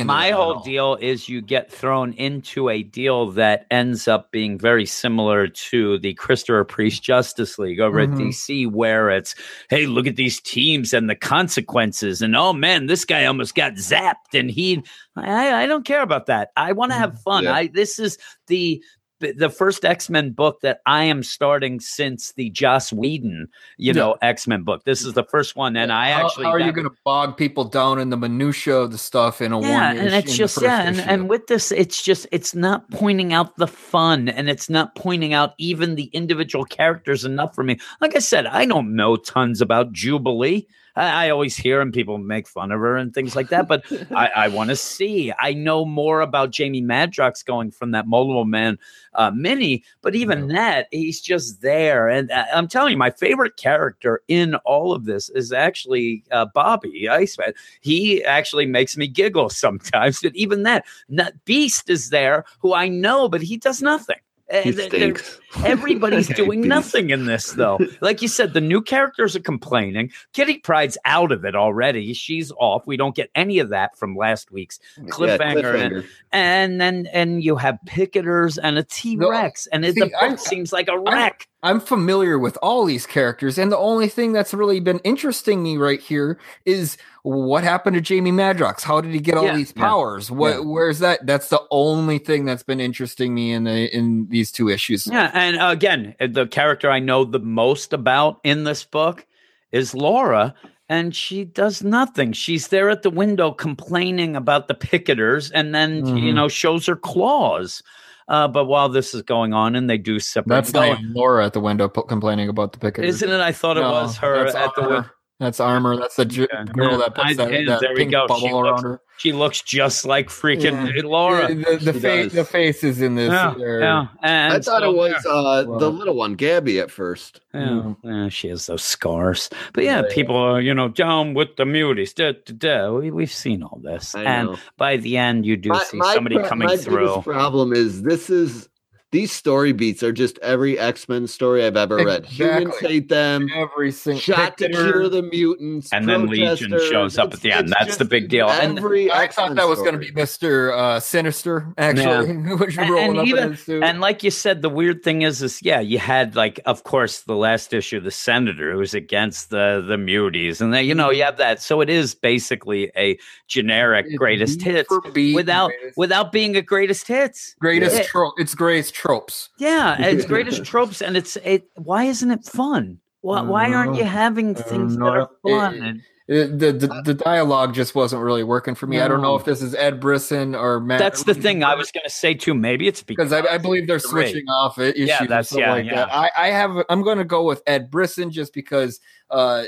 My 0.04 0.32
whole 0.32 0.60
deal 0.62 0.96
is 0.96 1.30
you 1.30 1.42
get 1.42 1.72
thrown 1.72 2.14
into 2.14 2.70
a 2.70 2.84
deal 2.84 3.32
that 3.32 3.66
ends 3.72 4.08
up 4.08 4.32
being 4.32 4.58
very 4.58 4.86
similar 4.86 5.48
to 5.48 6.00
the 6.00 6.14
Christopher 6.16 6.64
Priest 6.64 7.04
Justice 7.04 7.58
League 7.60 7.80
over 7.80 8.00
Mhm. 8.00 8.14
at 8.14 8.20
DC, 8.20 8.68
where 8.72 9.10
it's, 9.10 9.36
hey, 9.70 9.86
look 9.86 10.08
at 10.08 10.16
these 10.16 10.40
teams 10.42 10.94
and 10.94 11.10
the 11.10 11.16
consequences, 11.16 12.22
and 12.22 12.36
oh 12.36 12.54
man, 12.54 12.88
this 12.88 13.06
guy 13.06 13.26
almost 13.26 13.56
got 13.56 13.74
zapped, 13.74 14.07
and 14.34 14.50
he, 14.50 14.84
I, 15.16 15.64
I 15.64 15.66
don't 15.66 15.86
care 15.86 16.02
about 16.02 16.28
that. 16.28 16.52
I 16.56 16.72
want 16.72 16.92
to 16.92 16.98
have 16.98 17.12
mm-hmm. 17.12 17.20
fun. 17.20 17.44
Yeah. 17.46 17.54
I 17.54 17.68
this 17.68 18.00
is 18.00 18.18
the 18.48 18.84
the 19.20 19.50
first 19.50 19.84
X 19.84 20.10
Men 20.10 20.32
book 20.32 20.62
that 20.62 20.80
I 20.86 21.04
am 21.06 21.24
starting 21.24 21.80
since 21.80 22.34
the 22.34 22.50
Joss 22.52 22.94
Whedon, 22.94 23.48
you 23.78 23.94
know, 23.94 24.16
X 24.22 24.48
Men 24.48 24.64
book. 24.64 24.84
This 24.84 25.04
is 25.04 25.14
the 25.14 25.24
first 25.24 25.56
one, 25.56 25.76
and 25.76 25.92
I 25.92 26.12
How- 26.12 26.26
actually 26.26 26.46
how 26.46 26.52
are 26.52 26.60
you 26.60 26.72
going 26.72 26.88
to 26.88 26.96
bog 27.04 27.38
people 27.38 27.64
down 27.64 28.00
in 28.00 28.10
the 28.10 28.18
minutia 28.18 28.76
of 28.76 28.92
the 28.92 28.98
stuff 28.98 29.42
in 29.42 29.52
a 29.52 29.62
yeah, 29.62 29.88
one? 29.88 29.98
and 29.98 30.14
it's 30.14 30.36
just 30.36 30.62
yeah, 30.62 30.82
and, 30.82 31.00
and 31.00 31.30
with 31.30 31.48
this, 31.48 31.72
it's 31.72 32.02
just 32.02 32.28
it's 32.32 32.54
not 32.54 32.90
pointing 32.92 33.34
out 33.34 33.56
the 33.58 33.68
fun, 33.68 34.30
and 34.30 34.50
it's 34.50 34.70
not 34.70 34.96
pointing 34.96 35.34
out 35.34 35.54
even 35.58 35.96
the 35.96 36.06
individual 36.14 36.66
characters 36.66 37.26
enough 37.26 37.56
for 37.56 37.64
me. 37.64 37.80
Like 38.02 38.16
I 38.16 38.20
said, 38.20 38.46
I 38.46 38.66
don't 38.66 38.96
know 38.96 39.16
tons 39.16 39.62
about 39.62 39.94
Jubilee. 39.94 40.68
I, 40.98 41.28
I 41.28 41.30
always 41.30 41.56
hear 41.56 41.80
and 41.80 41.94
people 41.94 42.18
make 42.18 42.48
fun 42.48 42.72
of 42.72 42.80
her 42.80 42.98
and 42.98 43.14
things 43.14 43.36
like 43.36 43.50
that, 43.50 43.68
but 43.68 43.86
I, 44.12 44.28
I 44.36 44.48
want 44.48 44.72
to 44.72 44.76
see. 44.76 45.32
I 45.40 45.54
know 45.54 45.86
more 45.86 46.22
about 46.22 46.52
Jamie 46.52 46.82
Madrox 46.82 47.46
going 47.46 47.72
from 47.72 47.92
that 47.92 48.08
Multiple 48.08 48.46
Man 48.46 48.78
uh, 49.14 49.32
mini, 49.32 49.84
but 50.02 50.16
even 50.16 50.48
that, 50.50 50.88
he's 50.92 51.22
just 51.22 51.62
there. 51.62 52.08
And 52.10 52.32
uh, 52.32 52.46
I'm 52.54 52.68
telling 52.68 52.92
you, 52.92 52.98
my 52.98 53.12
favorite 53.12 53.58
character 53.58 54.22
in 54.28 54.56
all 54.66 54.92
of 54.92 55.06
this 55.06 55.30
is 55.30 55.54
actually 55.54 56.24
uh, 56.32 56.48
Bobby 56.54 57.08
Iceman. 57.08 57.54
He 57.82 58.24
actually 58.24 58.66
makes 58.66 58.98
me 58.98 59.08
giggle 59.08 59.50
sometimes. 59.52 60.22
But 60.22 60.36
even 60.36 60.64
that, 60.64 60.86
not, 61.10 61.34
Beast 61.46 61.90
is 61.90 62.10
there, 62.10 62.46
who 62.60 62.74
I 62.74 62.88
know, 62.88 63.30
but 63.30 63.42
he 63.42 63.58
does 63.58 63.82
nothing. 63.82 64.18
He 64.52 64.72
stinks. 64.72 65.40
Everybody's 65.64 66.28
doing 66.36 66.62
nothing 66.62 67.10
in 67.10 67.26
this, 67.26 67.52
though. 67.54 67.80
Like 68.02 68.22
you 68.22 68.28
said, 68.28 68.54
the 68.54 68.62
new 68.62 68.82
characters 68.82 69.36
are 69.36 69.40
complaining. 69.42 70.12
Kitty 70.34 70.60
Pryde's 70.60 70.98
out 71.06 71.32
of 71.32 71.46
it 71.46 71.56
already. 71.56 72.14
She's 72.14 72.52
off. 72.60 72.86
We 72.86 72.98
don't 72.98 73.16
get 73.16 73.30
any 73.36 73.60
of 73.60 73.70
that 73.70 73.98
from 73.98 74.16
last 74.16 74.52
week's 74.52 74.80
Yeah, 74.98 75.10
cliffhanger. 75.10 75.80
and, 75.80 76.06
and 76.32 76.82
then 76.82 77.08
and 77.14 77.44
you 77.44 77.56
have 77.56 77.80
picketers 77.86 78.58
and 78.62 78.78
a 78.78 78.84
T 78.84 79.18
Rex, 79.18 79.68
and 79.68 79.86
it, 79.86 79.94
see, 79.96 80.02
the 80.02 80.06
book 80.08 80.22
I'm- 80.22 80.38
seems 80.38 80.72
like 80.74 80.88
a 80.90 81.00
wreck. 81.00 81.48
I'm 81.64 81.80
familiar 81.82 82.38
with 82.38 82.56
all 82.62 82.86
these 82.86 83.08
characters, 83.08 83.58
and 83.58 83.72
the 83.72 83.78
only 83.78 84.08
thing 84.10 84.32
that's 84.32 84.54
really 84.54 84.80
been 84.80 85.00
interesting 85.00 85.64
me 85.64 85.76
right 85.76 86.00
here 86.00 86.38
is 86.66 86.98
what 87.24 87.64
happened 87.64 87.96
to 87.96 88.02
Jamie 88.02 88.32
Madrox. 88.32 88.84
How 88.84 89.02
did 89.02 89.12
he 89.12 89.20
get 89.20 89.36
all 89.38 89.44
Yeah, 89.46 89.56
these 89.58 89.74
yeah, 89.76 89.82
powers? 89.84 90.30
What? 90.30 90.50
yeah. 90.54 90.60
Where's 90.60 91.00
that? 91.00 91.26
That's 91.26 91.50
the 91.50 91.62
only 91.72 92.20
thing 92.20 92.46
that's 92.46 92.62
been 92.62 92.80
interesting 92.80 93.34
me 93.34 93.52
in 93.52 93.64
the 93.64 93.94
in 93.94 94.28
these 94.30 94.52
two 94.52 94.70
issues. 94.70 95.08
Yeah, 95.08 95.32
and 95.38 95.58
again, 95.62 96.16
the 96.20 96.48
character 96.48 96.90
I 96.90 97.00
know 97.00 97.24
the 97.24 97.40
most 97.40 97.94
about 97.94 98.40
in 98.44 98.64
this 98.64 98.84
book 98.84 99.26
is 99.72 99.94
Laura, 99.94 100.54
and 100.90 101.16
she 101.16 101.44
does 101.44 101.84
nothing. 101.84 102.32
She's 102.34 102.70
there 102.70 102.90
at 102.90 103.02
the 103.04 103.10
window 103.10 103.52
complaining 103.52 104.36
about 104.36 104.68
the 104.68 104.74
picketers, 104.76 105.52
and 105.54 105.76
then 105.76 106.06
you 106.06 106.32
Mhm. 106.32 106.36
know 106.36 106.48
shows 106.48 106.86
her 106.88 106.96
claws. 106.96 107.84
Uh, 108.30 108.48
but 108.48 108.66
while 108.66 108.90
this 108.90 109.14
is 109.14 109.22
going 109.22 109.54
on, 109.54 109.74
and 109.76 109.90
they 109.90 109.98
do 109.98 110.20
separate, 110.20 110.54
That's 110.54 110.74
not 110.74 111.00
Laura 111.14 111.46
at 111.46 111.54
the 111.54 111.62
window 111.62 111.88
po- 111.88 112.02
complaining 112.04 112.50
about 112.50 112.74
the 112.74 112.80
picketers. 112.80 113.06
isn't 113.06 113.30
it? 113.30 113.40
I 113.40 113.54
thought 113.54 113.78
it 113.78 113.82
No, 113.82 113.92
was 113.92 114.18
her 114.18 114.46
at 114.48 114.76
the 114.76 114.82
window. 114.82 115.06
That's 115.40 115.60
armor. 115.60 115.96
That's 115.98 116.16
the 116.16 116.26
ju- 116.26 116.48
Yeah. 116.52 116.64
girl 116.64 116.98
that 116.98 117.14
puts 117.14 117.28
I- 117.28 117.34
that, 117.36 117.50
that 117.68 117.80
there 117.80 117.92
we 117.92 117.98
pink 117.98 118.12
go. 118.12 118.26
bubble 118.28 118.40
She 118.42 118.48
around 118.50 118.64
looks- 118.66 118.82
her. 118.84 119.02
She 119.20 119.34
looks 119.34 119.62
just 119.64 120.06
like 120.06 120.30
freaking 120.30 121.04
Laura. 121.04 121.48
The, 121.48 121.78
the, 121.82 121.94
She 121.94 122.00
face, 122.00 122.34
the 122.34 122.46
face 122.46 122.84
is 122.84 123.02
in 123.02 123.16
this. 123.16 123.32
Yeah, 123.32 123.56
yeah. 123.58 124.08
And 124.22 124.54
I 124.54 124.56
thought 124.60 124.82
so 124.82 124.92
it 124.92 124.96
was 124.96 125.24
there. 125.24 125.32
uh, 125.34 125.64
the 125.80 125.90
little 125.92 126.16
one, 126.16 126.36
Gabby, 126.36 126.80
at 126.80 126.92
first. 126.92 127.42
Yeah, 127.54 127.94
yeah, 128.04 128.30
she 128.30 128.48
has 128.50 128.68
those 128.68 128.84
scars. 128.84 129.50
But 129.74 129.86
yeah, 129.86 130.02
Yeah. 130.08 130.14
people 130.14 130.36
are, 130.36 130.62
you 130.62 130.74
know, 130.74 130.88
down 130.90 131.34
with 131.34 131.56
the 131.58 131.64
muties. 131.66 132.14
Da, 132.14 132.34
da, 132.46 132.54
da. 132.88 132.92
We, 132.94 133.10
we've 133.10 133.32
seen 133.32 133.64
all 133.64 133.80
this. 133.84 134.14
I 134.14 134.24
and 134.24 134.50
know. 134.50 134.58
by 134.78 134.98
the 134.98 135.18
end, 135.18 135.46
you 135.48 135.58
do 135.58 135.70
My- 135.70 135.84
see 135.84 135.98
my 135.98 136.14
somebody 136.14 136.36
pro- 136.38 136.48
coming 136.48 136.68
my 136.68 136.78
through. 136.78 137.08
biggest 137.08 137.24
problem 137.26 137.74
is 137.74 138.04
this 138.04 138.30
is 138.30 138.70
these 139.12 139.32
story 139.32 139.72
beats 139.72 140.04
are 140.04 140.12
just 140.12 140.38
every 140.40 140.78
X 140.78 141.08
Men 141.08 141.28
story 141.28 141.66
I've 141.66 141.78
ever 141.78 141.96
read. 141.96 142.26
Humans 142.26 142.76
hate 142.80 143.08
them. 143.08 143.48
Every 143.56 143.92
single 143.92 144.20
Shot 144.20 144.58
to 144.58 144.68
cure 144.70 145.08
the 145.08 145.22
mutants. 145.24 145.94
And 145.94 146.10
then 146.10 146.28
Legion 146.28 146.72
shows 146.90 147.18
up 147.18 147.34
at 147.34 147.40
the 147.40 147.54
end. 147.54 147.70
That's 147.70 147.96
the 147.98 148.06
big 148.06 148.28
deal. 148.28 148.50
And- 148.50 148.78
Every 148.78 149.10
I 149.10 149.24
X-Men 149.24 149.48
thought 149.50 149.56
that 149.56 149.68
was 149.70 149.80
going 149.80 149.94
to 149.94 149.98
be 150.00 150.12
Mister 150.12 150.74
uh, 150.74 151.00
Sinister, 151.00 151.74
actually, 151.78 152.34
which 152.58 152.78
And- 152.78 152.90
rolling 152.90 153.10
and 153.12 153.20
up 153.20 153.26
even- 153.28 153.44
in 153.52 153.58
suit. 153.58 153.84
And 153.84 154.02
like 154.02 154.24
you 154.24 154.32
said, 154.32 154.62
the 154.62 154.70
weird 154.70 155.04
thing 155.04 155.22
is, 155.22 155.42
is 155.42 155.62
yeah, 155.64 155.80
you 155.80 156.00
had 156.00 156.36
like, 156.36 156.60
of 156.66 156.84
course, 156.84 157.22
the 157.22 157.36
last 157.36 157.74
issue, 157.74 158.02
the 158.02 158.12
senator 158.12 158.74
who 158.74 158.78
was 158.80 158.94
against 158.94 159.52
the 159.52 159.84
the 159.88 159.96
muties, 159.96 160.60
and 160.60 160.74
then 160.74 160.86
you 160.86 160.94
know 160.94 161.12
you 161.12 161.24
have 161.24 161.38
that. 161.38 161.62
So 161.62 161.80
it 161.80 161.90
is 161.90 162.14
basically 162.14 162.92
a 162.98 163.18
generic 163.48 164.08
It's 164.08 164.16
greatest 164.18 164.60
beat 164.60 164.68
hits 164.68 164.90
without 165.34 165.70
greatest- 165.70 165.98
without 165.98 166.32
being 166.34 166.58
a 166.58 166.62
greatest 166.62 167.08
hits. 167.08 167.56
greatest 167.60 167.96
Yeah. 167.96 168.04
trope. 168.04 168.34
It's 168.38 168.54
greatest 168.54 168.97
tropes. 168.98 169.50
Yeah, 169.60 169.96
it's 170.00 170.26
greatest 170.26 170.66
tropes, 170.66 171.02
and 171.02 171.16
it's 171.16 171.38
it. 171.38 171.70
Why 171.76 172.06
isn't 172.06 172.32
it 172.32 172.44
fun? 172.44 173.00
Why, 173.22 173.42
why 173.42 173.74
aren't 173.74 173.96
you 173.96 174.04
having 174.04 174.56
things 174.56 174.96
that 174.98 175.04
are 175.04 175.18
know. 175.18 175.30
It- 175.46 175.52
fun? 175.52 175.84
It- 175.84 176.60
the, 176.60 176.74
the 176.74 177.02
the 177.06 177.14
dialogue 177.14 177.74
just 177.74 177.96
wasn't 177.96 178.22
really 178.22 178.44
working 178.44 178.76
for 178.76 178.86
me. 178.86 179.00
I 179.00 179.08
don't 179.08 179.22
know 179.22 179.36
if 179.38 179.46
this 179.46 179.62
is 179.62 179.74
Ed 179.74 180.02
Brisson 180.02 180.56
or 180.56 180.82
Matt. 180.82 181.00
that's 181.00 181.24
the 181.24 181.34
thing 181.34 181.64
I 181.64 181.74
was 181.74 181.90
going 181.90 182.04
to 182.04 182.10
say 182.10 182.34
too. 182.34 182.54
Maybe 182.54 182.86
it's 182.86 183.02
because 183.02 183.32
I, 183.32 183.40
I 183.48 183.58
believe 183.58 183.88
they're 183.88 183.98
switching 183.98 184.44
off 184.50 184.78
it. 184.78 184.98
Issues 184.98 185.08
Yeah, 185.08 185.20
that's- 185.26 185.54
yeah, 185.56 185.72
like 185.72 185.86
yeah. 185.86 185.96
that. 185.96 186.14
I, 186.14 186.30
I 186.36 186.48
have. 186.48 186.84
I'm 186.90 187.02
going 187.02 187.18
to 187.20 187.24
go 187.24 187.44
with 187.44 187.64
Ed 187.66 187.90
Brisson 187.90 188.30
just 188.30 188.54
because 188.54 189.00
uh, 189.30 189.64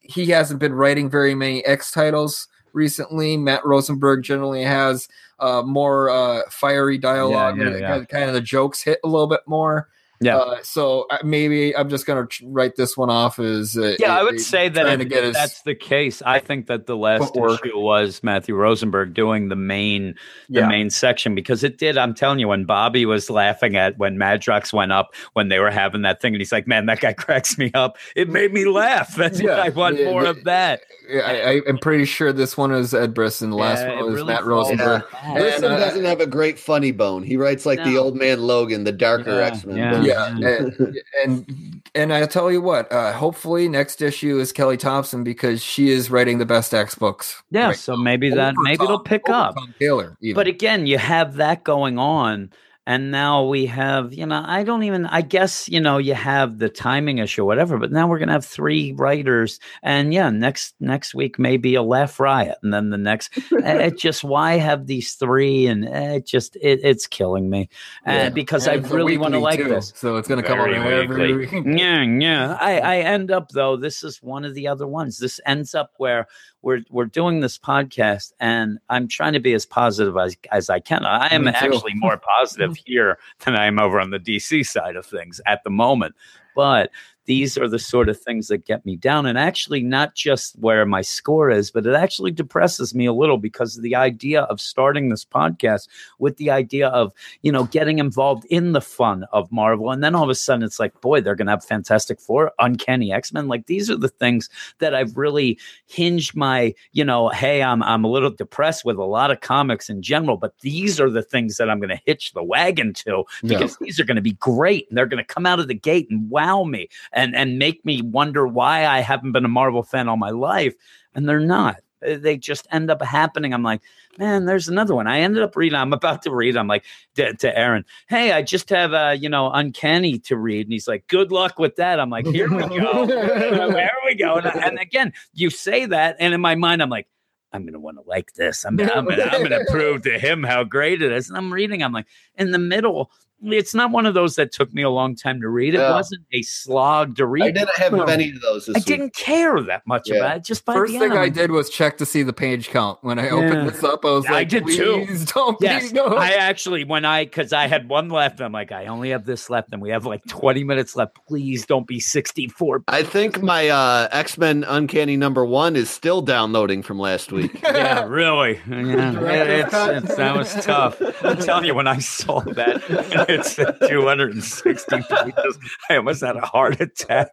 he 0.00 0.26
hasn't 0.26 0.60
been 0.60 0.74
writing 0.74 1.08
very 1.08 1.34
many 1.34 1.64
X 1.64 1.90
titles 1.92 2.46
recently. 2.76 3.36
Matt 3.36 3.64
Rosenberg 3.64 4.22
generally 4.22 4.62
has 4.62 5.08
uh, 5.40 5.62
more 5.62 6.10
uh, 6.10 6.42
fiery 6.50 6.98
dialogue. 6.98 7.58
Yeah, 7.58 7.70
yeah, 7.70 7.96
yeah. 7.98 8.04
Kind 8.04 8.24
of 8.24 8.34
the 8.34 8.40
jokes 8.40 8.82
hit 8.82 9.00
a 9.02 9.08
little 9.08 9.26
bit 9.26 9.40
more. 9.46 9.88
Yeah. 10.20 10.36
Uh, 10.38 10.62
so 10.62 11.06
uh, 11.10 11.18
maybe 11.24 11.76
I'm 11.76 11.88
just 11.88 12.06
going 12.06 12.26
to 12.26 12.46
write 12.46 12.76
this 12.76 12.96
one 12.96 13.10
off 13.10 13.38
as 13.38 13.76
uh, 13.76 13.96
Yeah, 13.98 14.16
I 14.16 14.20
uh, 14.20 14.24
would 14.24 14.40
say 14.40 14.68
that 14.68 14.82
trying 14.82 15.00
if 15.00 15.10
his 15.10 15.34
that's 15.34 15.62
the 15.62 15.74
case, 15.74 16.22
I 16.24 16.38
think 16.38 16.66
that 16.68 16.86
the 16.86 16.96
last 16.96 17.34
footwork. 17.34 17.64
issue 17.66 17.78
was 17.78 18.22
Matthew 18.22 18.54
Rosenberg 18.54 19.14
doing 19.14 19.48
the 19.48 19.56
main 19.56 20.14
the 20.48 20.60
Yeah. 20.60 20.68
main 20.68 20.90
section 20.90 21.34
because 21.34 21.62
it 21.64 21.78
did. 21.78 21.98
I'm 21.98 22.14
telling 22.14 22.38
you, 22.38 22.48
when 22.48 22.64
Bobby 22.64 23.04
was 23.06 23.28
laughing 23.30 23.76
at 23.76 23.98
when 23.98 24.16
Madrox 24.16 24.72
went 24.72 24.92
up 24.92 25.14
when 25.34 25.48
they 25.48 25.58
were 25.58 25.70
having 25.70 26.02
that 26.02 26.20
thing, 26.22 26.34
and 26.34 26.40
he's 26.40 26.52
like, 26.52 26.66
"Man, 26.66 26.86
that 26.86 27.00
guy 27.00 27.12
cracks 27.14 27.58
me 27.58 27.70
up." 27.74 27.98
It 28.14 28.28
made 28.28 28.52
me 28.52 28.64
laugh. 28.64 29.14
That's 29.16 29.42
what 29.42 29.58
I 29.58 29.68
want 29.70 29.98
Yeah, 29.98 30.10
more 30.12 30.22
the- 30.24 30.30
of 30.30 30.44
that. 30.44 30.80
I, 31.12 31.20
I, 31.42 31.60
I'm 31.68 31.78
pretty 31.78 32.04
sure 32.04 32.32
this 32.32 32.56
one 32.56 32.72
is 32.72 32.92
Ed 32.92 33.14
Brisson. 33.14 33.50
The 33.50 33.56
last 33.56 33.82
Yeah, 33.82 33.94
one 33.96 34.06
was 34.06 34.14
really 34.14 34.26
Matt 34.32 34.42
falls 34.42 34.48
Rosenberg. 34.70 35.08
flat. 35.08 35.24
And, 35.24 35.38
Brisson 35.38 35.64
uh, 35.72 35.78
doesn't 35.78 36.04
have 36.04 36.20
a 36.20 36.26
great 36.26 36.58
funny 36.58 36.90
bone. 36.90 37.22
He 37.22 37.36
writes 37.36 37.64
like 37.64 37.82
the 37.84 37.96
old 37.96 38.16
man 38.16 38.40
Logan, 38.42 38.82
the 38.84 38.90
darker 38.92 39.30
Yeah, 39.38 39.46
X 39.46 39.64
Men. 39.64 40.04
Yeah. 40.06 40.26
and, 40.26 40.96
and 41.24 41.82
and 41.94 42.12
I 42.12 42.26
tell 42.26 42.50
you 42.50 42.60
what, 42.60 42.90
uh, 42.92 43.12
hopefully 43.12 43.68
next 43.68 44.02
issue 44.02 44.38
is 44.38 44.52
Kelly 44.52 44.76
Thompson 44.76 45.24
because 45.24 45.62
she 45.62 45.90
is 45.90 46.10
writing 46.10 46.38
the 46.38 46.46
best 46.46 46.74
X 46.74 46.94
books. 46.94 47.42
Yeah, 47.50 47.68
right 47.68 47.76
so 47.76 47.96
maybe 47.96 48.30
that 48.30 48.54
Over 48.54 48.62
maybe 48.62 48.76
Tom- 48.78 48.86
it'll 48.86 49.00
pick 49.00 49.28
up. 49.28 49.56
Taylor, 49.78 50.16
even. 50.20 50.34
But 50.34 50.46
again, 50.46 50.86
you 50.86 50.98
have 50.98 51.34
that 51.34 51.64
going 51.64 51.98
on. 51.98 52.50
And 52.86 53.10
now 53.10 53.44
we 53.44 53.66
have, 53.66 54.14
you 54.14 54.24
know, 54.26 54.44
I 54.46 54.62
don't 54.62 54.84
even, 54.84 55.06
I 55.06 55.20
guess, 55.22 55.68
you 55.68 55.80
know, 55.80 55.98
you 55.98 56.14
have 56.14 56.58
the 56.58 56.68
timing 56.68 57.18
issue, 57.18 57.44
whatever, 57.44 57.78
but 57.78 57.90
now 57.90 58.06
we're 58.06 58.18
going 58.18 58.28
to 58.28 58.34
have 58.34 58.44
three 58.44 58.92
writers. 58.92 59.58
And 59.82 60.14
yeah, 60.14 60.30
next, 60.30 60.74
next 60.78 61.12
week, 61.12 61.36
maybe 61.36 61.74
a 61.74 61.82
laugh 61.82 62.20
riot. 62.20 62.58
And 62.62 62.72
then 62.72 62.90
the 62.90 62.98
next, 62.98 63.36
eh, 63.64 63.86
it 63.86 63.98
just, 63.98 64.22
why 64.22 64.54
have 64.58 64.86
these 64.86 65.14
three? 65.14 65.66
And 65.66 65.88
eh, 65.88 66.14
it 66.14 66.26
just, 66.26 66.54
it, 66.56 66.80
it's 66.84 67.08
killing 67.08 67.50
me. 67.50 67.68
Yeah. 68.06 68.12
And 68.12 68.34
because 68.34 68.68
And 68.68 68.86
I 68.86 68.88
really 68.88 69.18
want 69.18 69.34
to 69.34 69.40
like 69.40 69.58
too, 69.58 69.68
this. 69.68 69.92
so 69.96 70.16
it's 70.16 70.28
going 70.28 70.40
to 70.40 70.46
come 70.46 70.60
out 70.60 70.72
every 70.72 71.34
week. 71.34 71.52
Yeah, 71.66 72.02
yeah. 72.02 72.56
I, 72.60 72.78
I 72.78 72.96
end 72.98 73.32
up 73.32 73.50
though. 73.50 73.76
This 73.76 74.04
is 74.04 74.22
one 74.22 74.44
of 74.44 74.54
the 74.54 74.68
other 74.68 74.86
ones. 74.86 75.18
This 75.18 75.40
ends 75.44 75.74
up 75.74 75.92
where 75.96 76.28
we're 76.62 76.82
we're 76.90 77.06
doing 77.06 77.40
this 77.40 77.58
podcast, 77.58 78.32
and 78.40 78.78
I'm 78.88 79.08
trying 79.08 79.34
to 79.34 79.40
be 79.40 79.54
as 79.54 79.66
positive 79.66 80.16
as 80.16 80.36
as 80.50 80.70
I 80.70 80.80
can. 80.80 81.04
I 81.04 81.28
am 81.32 81.46
actually 81.46 81.94
more 81.94 82.20
positive 82.38 82.76
here 82.84 83.18
than 83.44 83.54
I 83.54 83.66
am 83.66 83.78
over 83.78 84.00
on 84.00 84.10
the 84.10 84.18
DC 84.18 84.66
side 84.66 84.96
of 84.96 85.06
things 85.06 85.40
at 85.46 85.62
the 85.64 85.70
moment. 85.70 86.14
But 86.54 86.90
these 87.26 87.58
are 87.58 87.68
the 87.68 87.78
sort 87.78 88.08
of 88.08 88.18
things 88.18 88.48
that 88.48 88.64
get 88.64 88.84
me 88.86 88.96
down 88.96 89.26
and 89.26 89.38
actually 89.38 89.82
not 89.82 90.14
just 90.14 90.56
where 90.58 90.86
my 90.86 91.02
score 91.02 91.50
is 91.50 91.70
but 91.70 91.86
it 91.86 91.94
actually 91.94 92.30
depresses 92.30 92.94
me 92.94 93.06
a 93.06 93.12
little 93.12 93.36
because 93.38 93.76
of 93.76 93.82
the 93.82 93.94
idea 93.94 94.42
of 94.42 94.60
starting 94.60 95.08
this 95.08 95.24
podcast 95.24 95.88
with 96.18 96.36
the 96.38 96.50
idea 96.50 96.88
of 96.88 97.12
you 97.42 97.52
know 97.52 97.64
getting 97.64 97.98
involved 97.98 98.44
in 98.46 98.72
the 98.72 98.80
fun 98.80 99.24
of 99.32 99.50
marvel 99.52 99.90
and 99.90 100.02
then 100.02 100.14
all 100.14 100.24
of 100.24 100.30
a 100.30 100.34
sudden 100.34 100.62
it's 100.62 100.80
like 100.80 100.98
boy 101.00 101.20
they're 101.20 101.34
gonna 101.34 101.50
have 101.50 101.64
fantastic 101.64 102.20
four 102.20 102.52
uncanny 102.58 103.12
x-men 103.12 103.48
like 103.48 103.66
these 103.66 103.90
are 103.90 103.96
the 103.96 104.08
things 104.08 104.48
that 104.78 104.94
i've 104.94 105.16
really 105.16 105.58
hinged 105.86 106.34
my 106.36 106.72
you 106.92 107.04
know 107.04 107.28
hey 107.30 107.62
i'm 107.62 107.82
i'm 107.82 108.04
a 108.04 108.08
little 108.08 108.30
depressed 108.30 108.84
with 108.84 108.96
a 108.96 109.04
lot 109.04 109.30
of 109.30 109.40
comics 109.40 109.88
in 109.90 110.02
general 110.02 110.36
but 110.36 110.54
these 110.60 111.00
are 111.00 111.10
the 111.10 111.22
things 111.22 111.56
that 111.56 111.68
i'm 111.68 111.80
gonna 111.80 112.00
hitch 112.06 112.32
the 112.32 112.42
wagon 112.42 112.92
to 112.92 113.24
Yeah. 113.42 113.58
because 113.58 113.76
these 113.78 113.98
are 114.00 114.04
going 114.04 114.16
to 114.16 114.22
be 114.22 114.32
great 114.32 114.86
and 114.88 114.96
they're 114.96 115.06
going 115.06 115.24
to 115.24 115.34
come 115.34 115.46
out 115.46 115.60
of 115.60 115.68
the 115.68 115.74
gate 115.74 116.06
and 116.10 116.30
wow 116.30 116.64
me 116.64 116.88
and 117.16 117.34
and 117.34 117.58
make 117.58 117.84
me 117.84 118.02
wonder 118.02 118.46
why 118.46 118.86
I 118.86 119.00
haven't 119.00 119.32
been 119.32 119.44
a 119.44 119.48
Marvel 119.48 119.82
fan 119.82 120.08
all 120.08 120.16
my 120.16 120.30
life 120.30 120.74
and 121.14 121.28
they're 121.28 121.40
not 121.40 121.80
they 122.00 122.36
just 122.36 122.68
end 122.70 122.90
up 122.90 123.02
happening 123.02 123.52
I'm 123.52 123.62
like 123.62 123.80
man 124.18 124.44
there's 124.44 124.68
another 124.68 124.94
one 124.94 125.08
I 125.08 125.20
ended 125.20 125.42
up 125.42 125.56
reading 125.56 125.78
I'm 125.78 125.94
about 125.94 126.22
to 126.22 126.30
read 126.30 126.56
I'm 126.56 126.68
like 126.68 126.84
to, 127.16 127.34
to 127.34 127.58
Aaron 127.58 127.84
hey 128.08 128.32
I 128.32 128.42
just 128.42 128.68
have 128.68 128.92
uh 128.92 129.16
you 129.18 129.28
know 129.28 129.50
uncanny 129.50 130.18
to 130.20 130.36
read 130.36 130.66
and 130.66 130.72
he's 130.72 130.86
like 130.86 131.08
good 131.08 131.32
luck 131.32 131.58
with 131.58 131.76
that 131.76 131.98
I'm 131.98 132.10
like 132.10 132.26
here 132.26 132.48
we 132.48 132.62
go 132.62 133.06
there 133.06 133.92
we 134.04 134.14
go 134.14 134.36
and, 134.36 134.46
and 134.46 134.78
again 134.78 135.12
you 135.32 135.50
say 135.50 135.86
that 135.86 136.16
and 136.20 136.34
in 136.34 136.40
my 136.40 136.54
mind 136.54 136.82
I'm 136.82 136.90
like 136.90 137.08
I'm 137.52 137.64
gonna 137.64 137.80
want 137.80 137.96
to 137.96 138.02
like 138.06 138.34
this. 138.34 138.66
I'm, 138.66 138.78
I'm, 138.78 139.08
I'm 139.08 139.42
gonna 139.42 139.64
prove 139.70 140.02
to 140.02 140.18
him 140.18 140.42
how 140.42 140.62
great 140.64 141.00
it 141.00 141.10
is. 141.10 141.28
And 141.28 141.38
I'm 141.38 141.50
reading. 141.50 141.82
I'm 141.82 141.92
like, 141.92 142.06
in 142.34 142.50
the 142.50 142.58
middle, 142.58 143.10
it's 143.42 143.74
not 143.74 143.90
one 143.90 144.06
of 144.06 144.14
those 144.14 144.36
that 144.36 144.50
took 144.52 144.72
me 144.72 144.82
a 144.82 144.90
long 144.90 145.14
time 145.14 145.40
to 145.42 145.48
read. 145.48 145.74
It 145.74 145.78
Yeah. 145.78 145.92
wasn't 145.92 146.22
a 146.32 146.42
slog 146.42 147.16
to 147.16 147.26
read. 147.26 147.42
I 147.42 147.46
read. 147.46 147.54
didn't 147.54 147.76
have 147.78 147.92
many 148.06 148.30
of 148.30 148.40
those. 148.40 148.66
This 148.66 148.76
I 148.76 148.78
week. 148.78 148.84
didn't 148.86 149.14
care 149.14 149.60
that 149.62 149.86
much 149.86 150.08
Yeah. 150.08 150.16
about 150.16 150.36
it. 150.38 150.44
Just 150.44 150.64
by 150.64 150.74
First 150.74 150.92
the 150.94 150.98
thing 151.00 151.10
end, 151.12 151.20
I 151.20 151.28
did 151.28 151.50
was 151.50 151.68
check 151.70 151.98
to 151.98 152.06
see 152.06 152.22
the 152.22 152.32
page 152.32 152.70
count. 152.70 152.98
When 153.02 153.18
I 153.18 153.28
opened 153.28 153.54
Yeah. 153.64 153.70
this 153.70 153.84
up, 153.84 154.04
I 154.04 154.10
was 154.10 154.26
I 154.26 154.32
like, 154.32 154.48
did 154.48 154.66
too. 154.66 155.06
don't 155.34 155.56
Yes, 155.60 155.92
be 155.92 155.96
no. 155.96 156.06
I 156.16 156.30
actually 156.30 156.84
when 156.84 157.04
I 157.04 157.24
because 157.24 157.52
I 157.52 157.66
had 157.66 157.88
one 157.88 158.08
left, 158.08 158.40
I'm 158.40 158.52
like, 158.52 158.72
I 158.72 158.86
only 158.86 159.10
have 159.10 159.26
this 159.26 159.50
left, 159.50 159.68
and 159.72 159.80
we 159.82 159.90
have 159.90 160.06
like 160.06 160.22
20 160.28 160.64
minutes 160.64 160.96
left. 160.96 161.16
Please 161.28 161.66
don't 161.66 161.86
be 161.86 162.00
64. 162.00 162.82
I 162.88 163.02
think 163.02 163.42
my 163.42 163.68
uh, 163.68 164.08
X 164.12 164.38
Men 164.38 164.64
Uncanny 164.66 165.16
number 165.16 165.44
one 165.44 165.76
is 165.76 165.90
still 165.90 166.22
downloading 166.22 166.82
from 166.82 166.98
last 166.98 167.32
week. 167.32 167.60
Yeah, 167.76 168.04
really. 168.04 168.58
Yeah, 168.68 169.10
Director's 169.12 169.94
it's, 169.94 170.04
it's, 170.10 170.16
that 170.16 170.36
was 170.36 170.54
tough. 170.64 171.00
I'm 171.22 171.36
telling 171.36 171.64
you, 171.66 171.74
when 171.74 171.86
I 171.86 171.98
saw 171.98 172.40
that, 172.40 172.82
it's 173.28 173.54
260 173.56 174.96
pages. 175.08 175.58
I 175.90 175.96
almost 175.96 176.22
had 176.22 176.36
a 176.36 176.40
heart 176.46 176.80
attack. 176.80 177.28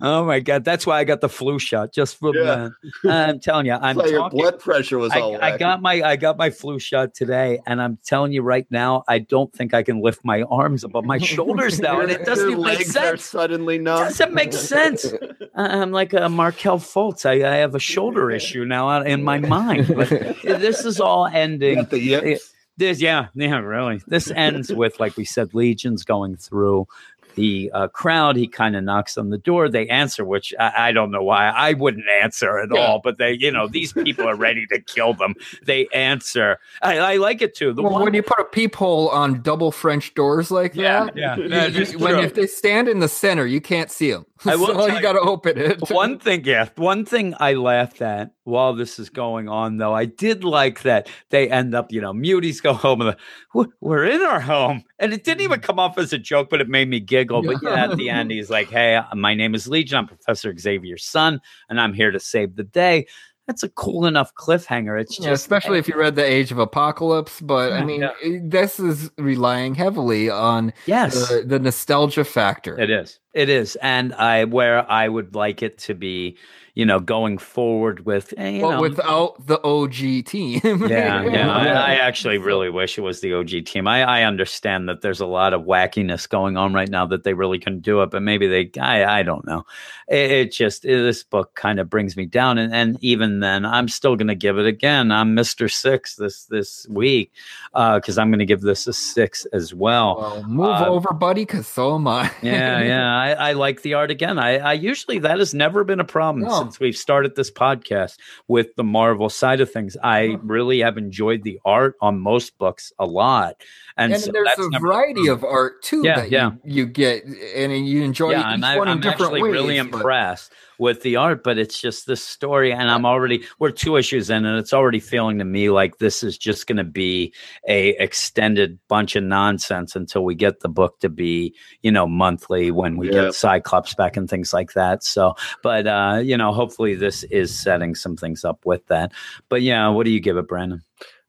Oh 0.00 0.24
my 0.24 0.40
god, 0.40 0.64
that's 0.64 0.86
why 0.86 0.98
I 0.98 1.04
got 1.04 1.20
the 1.20 1.28
flu 1.28 1.58
shot 1.58 1.92
just 1.92 2.16
for 2.18 2.34
Yeah. 2.34 2.70
that. 3.04 3.10
I'm 3.30 3.40
telling 3.40 3.66
you, 3.66 3.72
I'm 3.74 3.96
like 3.96 4.10
your 4.10 4.28
blood 4.30 4.58
pressure 4.58 4.98
was 4.98 5.12
all. 5.12 5.36
I, 5.42 5.48
I 5.48 5.52
wacky. 5.52 5.58
got 5.58 5.82
my 5.82 6.02
I 6.02 6.16
got 6.16 6.36
my 6.36 6.50
flu 6.50 6.78
shot 6.78 7.14
today, 7.14 7.60
and 7.66 7.80
I'm 7.80 7.98
telling 8.04 8.32
you 8.32 8.42
right 8.42 8.66
now, 8.70 9.04
I 9.08 9.18
don't 9.20 9.52
think 9.52 9.74
I 9.74 9.82
can 9.82 10.00
lift 10.00 10.24
my 10.24 10.42
arms 10.42 10.84
above 10.84 11.04
my 11.04 11.18
shoulders 11.18 11.80
now, 11.80 12.00
and 12.00 12.10
it 12.10 12.24
doesn't 12.26 12.60
make 12.62 12.82
sense. 12.82 13.24
suddenly 13.24 13.78
numb. 13.78 13.98
Doesn't 14.04 14.32
make 14.34 14.52
sense. 14.52 15.06
I- 15.54 15.74
I'm 15.84 15.92
like 15.92 16.12
a 16.12 16.28
Markelle 16.28 16.78
Fultz. 16.78 17.26
I, 17.26 17.48
I 17.48 17.56
have 17.56 17.74
a 17.74 17.78
shoulder 17.80 18.30
issue 18.30 18.64
now 18.64 18.88
uh, 18.88 19.02
in 19.02 19.22
my 19.22 19.38
mind. 19.38 19.88
But 19.94 20.08
this 20.42 20.84
is 20.84 21.00
all 21.00 21.26
ending. 21.26 21.84
the 21.90 21.98
yips. 21.98 22.53
This, 22.76 23.00
yeah, 23.00 23.28
yeah, 23.34 23.58
really. 23.58 24.00
This 24.06 24.30
ends 24.30 24.72
with, 24.72 24.98
like 25.00 25.16
we 25.16 25.24
said, 25.24 25.54
legions 25.54 26.04
going 26.04 26.36
through 26.36 26.88
the 27.36 27.68
uh, 27.74 27.88
crowd. 27.88 28.36
He 28.36 28.46
kind 28.46 28.76
of 28.76 28.84
knocks 28.84 29.18
on 29.18 29.30
the 29.30 29.38
door. 29.38 29.68
They 29.68 29.88
answer, 29.88 30.24
which 30.24 30.54
I, 30.58 30.88
I 30.88 30.92
don't 30.92 31.10
know 31.10 31.22
why. 31.22 31.48
I 31.48 31.72
wouldn't 31.72 32.04
answer 32.22 32.58
at 32.60 32.68
Yeah. 32.72 32.80
all. 32.80 33.00
But 33.02 33.18
they, 33.18 33.32
you 33.32 33.50
know, 33.50 33.66
these 33.68 33.92
people 33.92 34.28
are 34.28 34.36
ready 34.36 34.66
to 34.66 34.80
kill 34.80 35.14
them. 35.14 35.34
They 35.64 35.86
answer. 35.94 36.58
I, 36.82 36.98
I 36.98 37.16
like 37.16 37.42
it 37.42 37.54
too. 37.56 37.72
The 37.72 37.82
well, 37.82 37.92
one, 37.92 38.02
when 38.04 38.14
you 38.14 38.22
put 38.22 38.38
a 38.38 38.44
peephole 38.44 39.08
on 39.08 39.42
double 39.42 39.72
French 39.72 40.14
doors 40.14 40.50
like 40.52 40.74
yeah, 40.76 41.06
that, 41.06 41.16
yeah, 41.16 41.66
you- 41.66 41.84
you- 41.84 41.98
when 41.98 42.18
if 42.24 42.34
they 42.34 42.46
stand 42.46 42.88
in 42.88 43.00
the 43.00 43.08
center, 43.08 43.46
you 43.46 43.60
can't 43.60 43.90
see 43.90 44.10
them. 44.12 44.26
I 44.44 44.56
will 44.56 44.66
so 44.66 44.86
you 44.88 44.94
you- 44.94 45.00
got 45.02 45.12
to 45.14 45.20
open 45.20 45.58
it. 45.58 45.90
one 45.90 46.18
thing, 46.18 46.44
yeah, 46.44 46.68
one 46.76 47.04
thing 47.04 47.34
I 47.40 47.54
laughed 47.54 48.02
at 48.02 48.30
while 48.44 48.74
this 48.74 48.98
is 48.98 49.10
going 49.10 49.48
on, 49.48 49.78
though, 49.78 49.94
I 49.94 50.04
did 50.04 50.44
like 50.44 50.82
that 50.82 51.08
they 51.30 51.50
end 51.50 51.74
up, 51.74 51.90
you 51.90 52.00
know, 52.00 52.12
muties 52.12 52.62
go 52.62 52.72
home 52.84 53.00
and 53.00 53.10
the, 53.10 53.66
"We're- 53.80 54.14
in 54.14 54.22
our 54.22 54.40
home, 54.40 54.84
and 54.98 55.12
it 55.12 55.24
didn't 55.24 55.40
even 55.40 55.58
mm-hmm. 55.58 55.66
come 55.66 55.78
off 55.78 55.98
as 55.98 56.12
a 56.12 56.18
joke, 56.18 56.48
but 56.50 56.60
it 56.60 56.68
made 56.68 56.88
me 56.88 57.00
giggle. 57.00 57.42
But 57.42 57.62
yeah, 57.62 57.84
at 57.84 57.96
the 57.96 58.10
end, 58.10 58.30
he's 58.30 58.50
like, 58.50 58.70
"Hey, 58.70 58.96
uh, 58.96 59.14
my 59.14 59.34
name 59.34 59.54
is 59.54 59.66
Legion. 59.66 59.98
I'm 59.98 60.06
Professor 60.06 60.56
Xavier's 60.56 61.04
son, 61.04 61.40
and 61.68 61.80
I'm 61.80 61.94
here 61.94 62.10
to 62.10 62.20
save 62.20 62.56
the 62.56 62.64
day." 62.64 63.06
That's 63.46 63.62
a 63.62 63.68
cool 63.68 64.06
enough 64.06 64.34
cliffhanger. 64.34 64.98
It's 64.98 65.16
just 65.16 65.26
Yeah, 65.26 65.32
especially 65.32 65.78
if 65.78 65.86
you 65.86 65.96
read 65.96 66.16
the 66.16 66.24
Age 66.24 66.50
of 66.50 66.58
Apocalypse, 66.58 67.42
but 67.42 67.74
I 67.74 67.84
mean, 67.84 68.00
yeah. 68.00 68.38
this 68.42 68.80
is 68.80 69.10
relying 69.18 69.74
heavily 69.74 70.30
on 70.30 70.72
yes, 70.86 71.28
the, 71.28 71.42
the 71.46 71.58
nostalgia 71.58 72.24
factor. 72.24 72.78
It 72.78 72.88
is. 72.88 73.20
It 73.34 73.50
is. 73.50 73.76
And 73.82 74.14
I 74.14 74.44
where 74.44 74.90
I 74.90 75.08
would 75.08 75.34
like 75.34 75.62
it 75.62 75.76
to 75.78 75.94
be, 75.94 76.38
you 76.74 76.84
know, 76.84 76.98
going 76.98 77.38
forward 77.38 78.04
with 78.04 78.34
eh, 78.36 78.48
you 78.50 78.60
but 78.62 78.70
know, 78.76 78.80
without 78.80 79.46
the 79.46 79.62
OG 79.62 80.24
team. 80.26 80.60
yeah, 80.88 81.22
yeah. 81.24 81.48
I, 81.56 81.66
I 81.66 81.94
actually 81.94 82.38
really 82.38 82.68
wish 82.68 82.98
it 82.98 83.02
was 83.02 83.20
the 83.20 83.32
OG 83.34 83.64
team. 83.66 83.86
I, 83.86 84.02
I 84.02 84.22
understand 84.24 84.88
that 84.88 85.00
there's 85.00 85.20
a 85.20 85.26
lot 85.26 85.52
of 85.54 85.62
wackiness 85.62 86.28
going 86.28 86.56
on 86.56 86.74
right 86.74 86.88
now 86.88 87.06
that 87.06 87.22
they 87.22 87.32
really 87.34 87.58
couldn't 87.60 87.82
do 87.82 88.02
it, 88.02 88.10
but 88.10 88.22
maybe 88.22 88.46
they. 88.48 88.70
I 88.80 89.20
I 89.20 89.22
don't 89.22 89.46
know. 89.46 89.64
It, 90.08 90.30
it 90.32 90.52
just 90.52 90.84
it- 90.84 91.02
this 91.04 91.22
book 91.22 91.54
kind 91.54 91.78
of 91.78 91.88
brings 91.88 92.16
me 92.16 92.26
down, 92.26 92.58
and 92.58 92.74
and 92.74 92.98
even 93.02 93.40
then, 93.40 93.64
I'm 93.64 93.88
still 93.88 94.16
going 94.16 94.28
to 94.28 94.34
give 94.34 94.58
it 94.58 94.66
again. 94.66 95.12
I'm 95.12 95.34
Mister 95.34 95.68
Six 95.68 96.16
this 96.16 96.44
this 96.46 96.86
week 96.88 97.30
because 97.72 98.18
I'm 98.18 98.30
going 98.30 98.38
to 98.40 98.46
give 98.46 98.62
this 98.62 98.86
a 98.86 98.92
six 98.92 99.44
as 99.52 99.72
well. 99.72 100.16
Well, 100.18 100.42
move 100.44 100.66
Uh, 100.66 100.86
over, 100.88 101.12
buddy, 101.12 101.42
because 101.42 101.66
so 101.68 101.94
am 101.94 102.08
I. 102.08 102.30
yeah, 102.42 102.80
yeah. 102.82 103.14
I, 103.16 103.30
I 103.50 103.52
like 103.52 103.82
the 103.82 103.94
art 103.94 104.10
again. 104.10 104.38
I, 104.38 104.58
I 104.58 104.72
usually 104.72 105.20
that 105.20 105.38
has 105.38 105.54
never 105.54 105.84
been 105.84 106.00
a 106.00 106.04
problem 106.04 106.44
No. 106.44 106.63
Since 106.64 106.80
we've 106.80 106.96
started 106.96 107.36
this 107.36 107.50
podcast 107.50 108.18
with 108.48 108.74
the 108.76 108.84
Marvel 108.84 109.28
side 109.28 109.60
of 109.60 109.70
things. 109.70 109.96
I 110.02 110.28
oh. 110.28 110.40
really 110.42 110.80
have 110.80 110.96
enjoyed 110.98 111.42
the 111.42 111.60
art 111.64 111.94
on 112.00 112.18
most 112.18 112.56
books 112.58 112.92
a 112.98 113.06
lot, 113.06 113.56
and, 113.96 114.12
And 114.12 114.22
so 114.22 114.32
there's 114.32 114.46
that's 114.46 114.58
a 114.58 114.70
never- 114.70 114.86
variety 114.86 115.28
of 115.28 115.44
art 115.44 115.82
too 115.82 116.02
Yeah, 116.04 116.16
that 116.20 116.30
yeah. 116.30 116.50
You, 116.64 116.84
you 116.84 116.86
get, 116.86 117.24
and 117.24 117.86
you 117.86 118.02
enjoy 118.02 118.32
yeah, 118.32 118.40
each 118.40 118.46
I'm, 118.46 118.64
I- 118.64 118.78
one 118.78 118.88
in 118.88 118.92
I'm 118.94 119.00
different 119.00 119.22
actually 119.32 119.42
ways. 119.42 119.52
really 119.52 119.78
but- 119.80 119.98
impressed 119.98 120.52
with 120.76 121.02
the 121.02 121.14
art, 121.14 121.44
but 121.44 121.56
it's 121.56 121.80
just 121.80 122.04
this 122.04 122.20
story, 122.20 122.72
and 122.72 122.90
I'm 122.90 123.06
already 123.06 123.44
we're 123.60 123.70
two 123.70 123.96
issues 123.96 124.28
in, 124.28 124.44
and 124.44 124.58
it's 124.58 124.72
already 124.72 124.98
feeling 124.98 125.38
to 125.38 125.44
me 125.44 125.70
like 125.70 125.98
this 125.98 126.24
is 126.24 126.36
just 126.36 126.66
going 126.66 126.78
to 126.78 126.82
be 126.84 127.32
a 127.68 127.90
extended 127.90 128.80
bunch 128.88 129.14
of 129.14 129.22
nonsense 129.22 129.94
until 129.94 130.24
we 130.24 130.34
get 130.34 130.58
the 130.60 130.68
book 130.68 130.98
to 130.98 131.08
be, 131.08 131.54
you 131.82 131.92
know, 131.92 132.08
monthly 132.08 132.72
when 132.72 132.96
we 132.96 133.06
Yeah. 133.06 133.26
get 133.26 133.34
Cyclops 133.34 133.94
back 133.94 134.16
and 134.16 134.28
things 134.28 134.52
like 134.52 134.72
that. 134.72 135.04
So, 135.04 135.34
but 135.62 135.86
uh, 135.86 136.20
you 136.24 136.36
know, 136.36 136.52
hopefully 136.52 136.96
this 136.96 137.22
is 137.22 137.56
setting 137.56 137.94
some 137.94 138.16
things 138.16 138.44
up 138.44 138.66
with 138.66 138.84
that. 138.88 139.12
But 139.48 139.62
yeah, 139.62 139.86
what 139.90 140.04
do 140.06 140.10
you 140.10 140.18
give 140.18 140.36
it, 140.36 140.48
Brandon? 140.48 140.82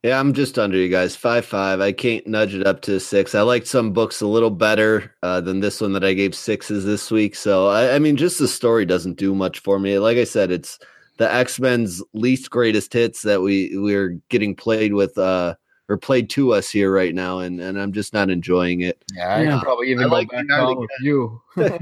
Yeah, 0.06 0.19
I'm 0.19 0.34
just 0.34 0.60
under 0.60 0.77
you 0.77 0.88
guys. 0.88 1.15
Five 1.15 1.48
five. 1.48 1.82
I 1.82 1.91
can't 1.91 2.27
nudge 2.27 2.53
it 2.53 2.68
up 2.68 2.82
to 2.82 2.99
six. 2.99 3.34
I 3.34 3.41
liked 3.41 3.65
some 3.65 3.91
books 3.91 4.22
a 4.22 4.27
little 4.27 4.52
better 4.52 5.11
uh, 5.23 5.41
than 5.41 5.61
this 5.61 5.82
one 5.82 5.94
that 5.94 6.03
I 6.03 6.14
gave 6.14 6.36
sixes 6.36 6.86
this 6.86 7.10
week. 7.10 7.34
So 7.34 7.69
I, 7.69 7.95
I 7.95 7.98
mean, 7.98 8.15
just 8.15 8.38
the 8.38 8.48
story 8.48 8.86
doesn't 8.86 9.18
do 9.18 9.34
much 9.34 9.57
for 9.61 9.80
me. 9.80 9.98
Like 9.98 10.19
I 10.19 10.23
said, 10.23 10.52
it's 10.52 10.77
the 11.18 11.34
X 11.34 11.60
Men's 11.60 12.03
least 12.14 12.52
greatest 12.52 12.94
hits 12.94 13.23
that 13.23 13.41
we 13.41 13.72
we're 13.80 14.22
getting 14.30 14.56
played 14.56 14.94
with 14.94 15.18
uh, 15.18 15.56
or 15.87 15.97
played 15.97 16.29
to 16.31 16.51
us 16.51 16.69
here 16.69 16.91
right 16.91 17.13
now, 17.13 17.39
and 17.39 17.59
and 17.61 17.79
I'm 17.79 17.91
just 17.93 18.11
not 18.13 18.29
enjoying 18.31 18.81
it. 18.81 19.03
Yeah, 19.15 19.27
I 19.35 19.41
Yeah. 19.43 19.59
probably 19.61 19.91
even 19.91 20.05
I 20.05 20.07
like 20.07 20.29
back 20.31 20.47
the 20.47 20.53
art 20.53 20.79
with 20.79 20.89
you. 21.01 21.41
I 21.57 21.61
like 21.63 21.79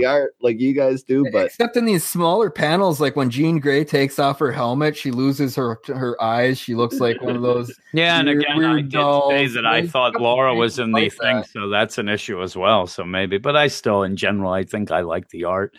the 0.00 0.06
art 0.06 0.34
like 0.40 0.58
you 0.58 0.72
guys 0.72 1.02
do, 1.02 1.24
but 1.30 1.46
Except 1.46 1.76
in 1.76 1.84
these 1.84 2.02
smaller 2.04 2.50
panels, 2.50 3.00
like 3.00 3.16
when 3.16 3.30
Jean 3.30 3.60
Grey 3.60 3.84
takes 3.84 4.18
off 4.18 4.38
her 4.38 4.50
helmet, 4.50 4.96
she 4.96 5.10
loses 5.10 5.54
her 5.56 5.78
her 5.88 6.20
eyes. 6.22 6.58
She 6.58 6.74
looks 6.74 7.00
like 7.00 7.20
one 7.22 7.36
of 7.36 7.42
those. 7.42 7.72
Yeah, 7.94 8.18
and 8.18 8.28
Weird- 8.28 8.40
again, 8.42 8.52
I 8.52 8.58
weird 8.58 8.76
did 8.84 8.92
say 8.92 8.98
dolls. 8.98 9.54
that 9.54 9.64
I 9.66 9.86
thought 9.86 10.20
Laura 10.20 10.54
was 10.54 10.78
in 10.78 10.92
the 10.92 11.02
like 11.04 11.12
thing, 11.14 11.36
that. 11.36 11.48
so 11.48 11.68
that's 11.70 11.96
an 11.96 12.08
issue 12.08 12.42
as 12.42 12.54
well. 12.56 12.86
So 12.86 13.02
maybe, 13.04 13.38
but 13.38 13.56
I 13.56 13.68
still, 13.68 14.02
in 14.02 14.14
general, 14.16 14.52
I 14.52 14.64
think 14.64 14.90
I 14.90 15.00
like 15.00 15.30
the 15.30 15.44
art. 15.44 15.74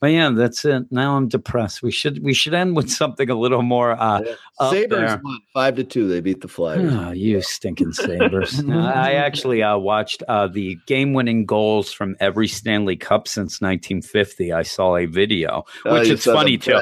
But 0.00 0.08
yeah, 0.08 0.30
that's 0.30 0.64
it. 0.66 0.84
Now 0.90 1.16
I'm 1.16 1.26
depressed. 1.28 1.82
We 1.82 1.90
should 1.90 2.22
we 2.22 2.34
should 2.34 2.52
end 2.52 2.76
with 2.76 2.90
something 2.90 3.30
a 3.30 3.34
little 3.34 3.62
more. 3.62 3.92
uh 3.92 4.20
Yeah. 4.24 4.70
Sabres 4.70 5.18
won 5.22 5.38
five 5.54 5.76
to 5.76 5.84
two. 5.84 6.06
They 6.06 6.20
beat 6.20 6.42
the 6.42 6.48
Flyers. 6.48 6.92
Oh, 6.92 7.12
you 7.12 7.40
stinking 7.40 7.92
Sabres. 7.92 8.62
I 8.70 9.14
actually 9.14 9.62
uh, 9.62 9.78
watched 9.78 10.22
uh, 10.28 10.48
the 10.48 10.76
game 10.86 11.14
winning 11.14 11.46
goals 11.46 11.92
from 11.92 12.14
every 12.20 12.48
Stanley 12.48 12.96
Cup 12.96 13.26
since 13.26 13.60
1950. 13.60 14.52
I 14.52 14.62
saw 14.62 14.96
a 14.96 15.06
video, 15.06 15.64
Oh, 15.86 15.94
which 15.94 16.08
you 16.08 16.14
is 16.14 16.24
funny 16.24 16.58
too. 16.58 16.80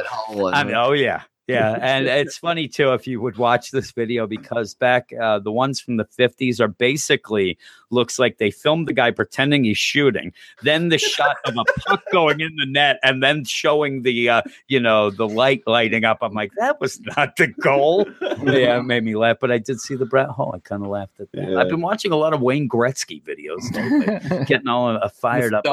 I 0.52 0.64
mean, 0.64 0.74
oh 0.74 0.92
yeah, 0.92 1.22
yeah, 1.46 1.78
and 1.80 2.06
it's 2.06 2.38
funny 2.38 2.68
too 2.68 2.94
if 2.94 3.06
you 3.06 3.20
would 3.20 3.36
watch 3.36 3.70
this 3.70 3.92
video 3.92 4.26
because 4.26 4.74
back 4.74 5.10
uh, 5.20 5.38
the 5.38 5.52
ones 5.52 5.78
from 5.80 5.98
the 5.98 6.04
fifties 6.06 6.60
are 6.60 6.68
basically 6.68 7.58
looks 7.94 8.18
like 8.18 8.38
they 8.38 8.50
filmed 8.50 8.88
the 8.88 8.92
guy 8.92 9.10
pretending 9.10 9.64
he's 9.64 9.78
shooting, 9.78 10.32
then 10.62 10.88
the 10.88 10.98
shot 10.98 11.36
of 11.46 11.56
a 11.56 11.64
puck 11.80 12.02
going 12.12 12.40
in 12.40 12.54
the 12.56 12.66
net, 12.66 12.98
and 13.02 13.22
then 13.22 13.44
showing 13.44 14.02
the 14.02 14.28
uh, 14.28 14.42
you 14.68 14.80
know 14.80 15.10
the 15.10 15.28
light 15.28 15.62
lighting 15.66 16.04
up. 16.04 16.18
I'm 16.20 16.34
like, 16.34 16.52
that 16.58 16.80
was 16.80 17.00
not 17.16 17.36
the 17.36 17.48
goal. 17.48 18.06
yeah, 18.42 18.78
it 18.78 18.82
made 18.82 19.04
me 19.04 19.16
laugh. 19.16 19.38
But 19.40 19.50
I 19.50 19.58
did 19.58 19.80
see 19.80 19.94
the 19.94 20.06
Brett 20.06 20.28
Hull. 20.28 20.52
I 20.54 20.58
kind 20.58 20.82
of 20.82 20.88
laughed 20.88 21.20
at 21.20 21.30
that. 21.32 21.50
Yeah. 21.50 21.58
I've 21.58 21.68
been 21.68 21.80
watching 21.80 22.12
a 22.12 22.16
lot 22.16 22.34
of 22.34 22.40
Wayne 22.40 22.68
Gretzky 22.68 23.22
videos, 23.22 23.62
lately, 23.72 24.44
getting 24.46 24.68
all 24.68 24.96
uh, 24.96 25.08
fired 25.08 25.54
up. 25.54 25.64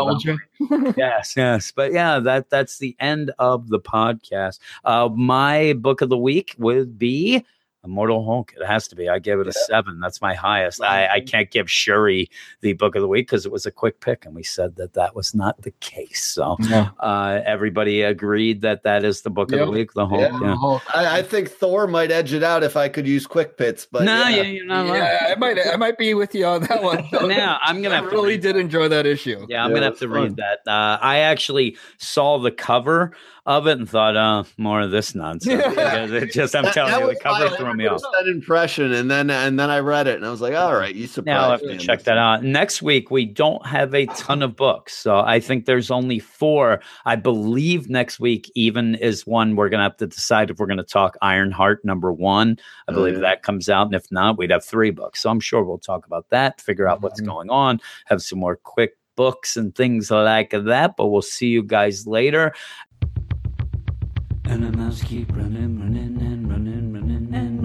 Yes, 0.96 1.34
yes. 1.36 1.72
But 1.72 1.92
yeah, 1.92 2.20
that 2.20 2.50
that's 2.50 2.78
the 2.78 2.96
end 3.00 3.32
of 3.40 3.70
the 3.70 3.80
podcast. 3.80 4.60
Uh, 4.86 5.10
my 5.14 5.74
book 5.74 6.02
of 6.02 6.10
the 6.10 6.18
week 6.18 6.56
would 6.58 6.98
be 6.98 7.44
Immortal 7.84 8.24
Hulk. 8.26 8.54
It 8.60 8.66
has 8.66 8.88
to 8.90 8.96
be. 8.96 9.10
I 9.10 9.18
gave 9.20 9.40
it 9.40 9.48
a 9.48 9.52
seven. 9.54 10.00
That's 10.00 10.22
my 10.22 10.36
highest. 10.36 10.82
I, 10.84 11.08
I 11.16 11.20
can't 11.20 11.50
give 11.50 11.70
Shuri 11.70 12.30
the 12.62 12.74
book 12.74 12.96
of 12.96 13.02
the 13.02 13.08
week 13.08 13.28
because 13.28 13.46
it 13.46 13.52
was 13.52 13.66
a 13.66 13.72
quick 13.72 14.00
pick, 14.02 14.26
and 14.26 14.36
we 14.36 14.44
said 14.44 14.76
that 14.76 14.94
that 14.94 15.16
was 15.16 15.34
not 15.34 15.62
the 15.64 15.72
case. 15.80 16.24
So 16.24 16.58
Yeah. 16.60 16.90
uh, 17.00 17.42
everybody 17.46 18.04
agreed 18.04 18.62
that 18.62 18.84
that 18.84 19.04
is 19.04 19.22
the 19.24 19.30
book 19.32 19.52
of 19.52 19.60
the 19.60 19.72
week. 19.72 19.94
The 19.94 20.06
Hulk. 20.06 20.22
Yeah. 20.42 20.78
I, 20.94 21.20
I 21.20 21.22
think 21.24 21.50
Thor 21.50 21.88
might 21.88 22.12
edge 22.12 22.34
it 22.34 22.44
out 22.44 22.64
if 22.64 22.78
I 22.78 22.88
could 22.88 23.08
use 23.08 23.26
quick 23.26 23.58
pits, 23.58 23.88
but 23.92 24.04
no, 24.04 24.28
yeah. 24.28 24.42
you're 24.44 24.66
not. 24.66 24.86
Yeah, 24.88 25.28
I 25.32 25.36
might 25.36 25.58
I 25.66 25.76
might 25.76 25.98
be 25.98 26.14
with 26.14 26.36
you 26.36 26.46
on 26.46 26.64
that 26.64 26.84
one. 26.84 27.08
Now 27.32 27.60
I'm 27.64 27.82
gonna 27.82 27.96
I 27.96 28.00
really 28.02 28.38
did 28.38 28.56
enjoy 28.58 28.90
that 28.90 29.06
issue. 29.06 29.46
Yeah, 29.50 29.64
I'm 29.64 29.72
gonna 29.74 29.86
have 29.86 30.00
to 30.00 30.08
fun. 30.08 30.22
read 30.24 30.36
that. 30.38 30.60
Uh, 30.68 30.98
I 31.02 31.20
actually 31.20 31.78
saw 31.98 32.38
the 32.40 32.52
cover 32.52 33.14
of 33.46 33.66
it 33.68 33.78
and 33.80 33.90
thought, 33.90 34.16
"Uh, 34.16 34.44
more 34.58 34.82
of 34.82 34.92
this 34.92 35.16
nonsense." 35.16 35.64
Because 35.72 36.12
it 36.12 36.32
just, 36.32 36.56
I'm 36.56 36.64
That- 36.66 36.74
telling 36.74 36.92
that 36.94 37.02
you, 37.02 37.08
the 37.14 37.20
cover 37.20 37.71
my 37.72 37.84
threw 37.84 37.84
me 37.84 37.88
off. 37.88 38.02
100% 38.26 38.28
impression, 38.32 38.92
and 38.94 39.10
then 39.10 39.30
and 39.30 39.60
then 39.60 39.70
I 39.70 39.80
read 39.80 40.08
it, 40.08 40.16
and 40.16 40.26
I 40.26 40.30
was 40.32 40.42
like, 40.42 40.54
"All 40.56 40.74
right, 40.76 40.94
you 40.94 41.08
surprised. 41.08 41.26
Now 41.36 41.44
I'll 41.46 41.52
have 41.52 41.62
to 41.62 41.68
me." 41.68 41.78
check 41.78 42.04
that 42.04 42.18
out. 42.18 42.44
Next 42.44 42.82
week 42.82 43.12
we 43.12 43.26
don't 43.26 43.66
have 43.66 43.94
a 43.94 44.06
ton 44.08 44.42
of 44.42 44.56
books, 44.56 44.96
so 44.96 45.20
I 45.20 45.40
think 45.40 45.66
there's 45.66 45.92
only 45.92 46.20
four. 46.20 46.82
I 47.06 47.16
believe 47.16 47.90
next 47.90 48.20
week 48.20 48.52
even 48.56 48.96
is 48.96 49.26
one 49.28 49.56
we're 49.56 49.70
gonna 49.70 49.84
have 49.84 49.98
to 49.98 50.08
decide 50.08 50.50
if 50.50 50.58
we're 50.60 50.68
gonna 50.68 50.84
talk 50.84 51.18
Ironheart 51.22 51.84
number 51.86 52.12
one. 52.12 52.58
I 52.88 52.92
Oh, 52.92 52.96
believe 52.96 53.16
yeah. 53.16 53.20
that 53.22 53.44
comes 53.44 53.70
out, 53.70 53.88
and 53.88 53.96
if 53.96 54.12
not, 54.12 54.38
we'd 54.38 54.52
have 54.52 54.64
three 54.66 54.92
books. 54.92 55.22
So 55.22 55.30
I'm 55.30 55.40
sure 55.40 55.64
we'll 55.64 55.78
talk 55.78 56.06
about 56.06 56.30
that, 56.30 56.62
figure 56.62 56.88
out 56.88 57.02
what's 57.02 57.22
Mhm. 57.22 57.26
going 57.28 57.50
on, 57.50 57.80
have 58.06 58.22
some 58.22 58.40
more 58.40 58.56
quick 58.56 58.98
books 59.18 59.58
and 59.58 59.76
things 59.76 60.10
like 60.10 60.52
that. 60.52 60.96
But 60.98 61.08
we'll 61.08 61.22
see 61.22 61.48
you 61.48 61.64
guys 61.64 62.08
later. 62.08 62.54
And 64.46 64.64
the 64.64 64.72
mouse 64.78 65.02
keep 65.04 65.32
running, 65.36 65.80
running, 65.80 66.18
and 66.22 66.50
running, 66.50 66.92
running, 66.94 67.30
and 67.34 67.51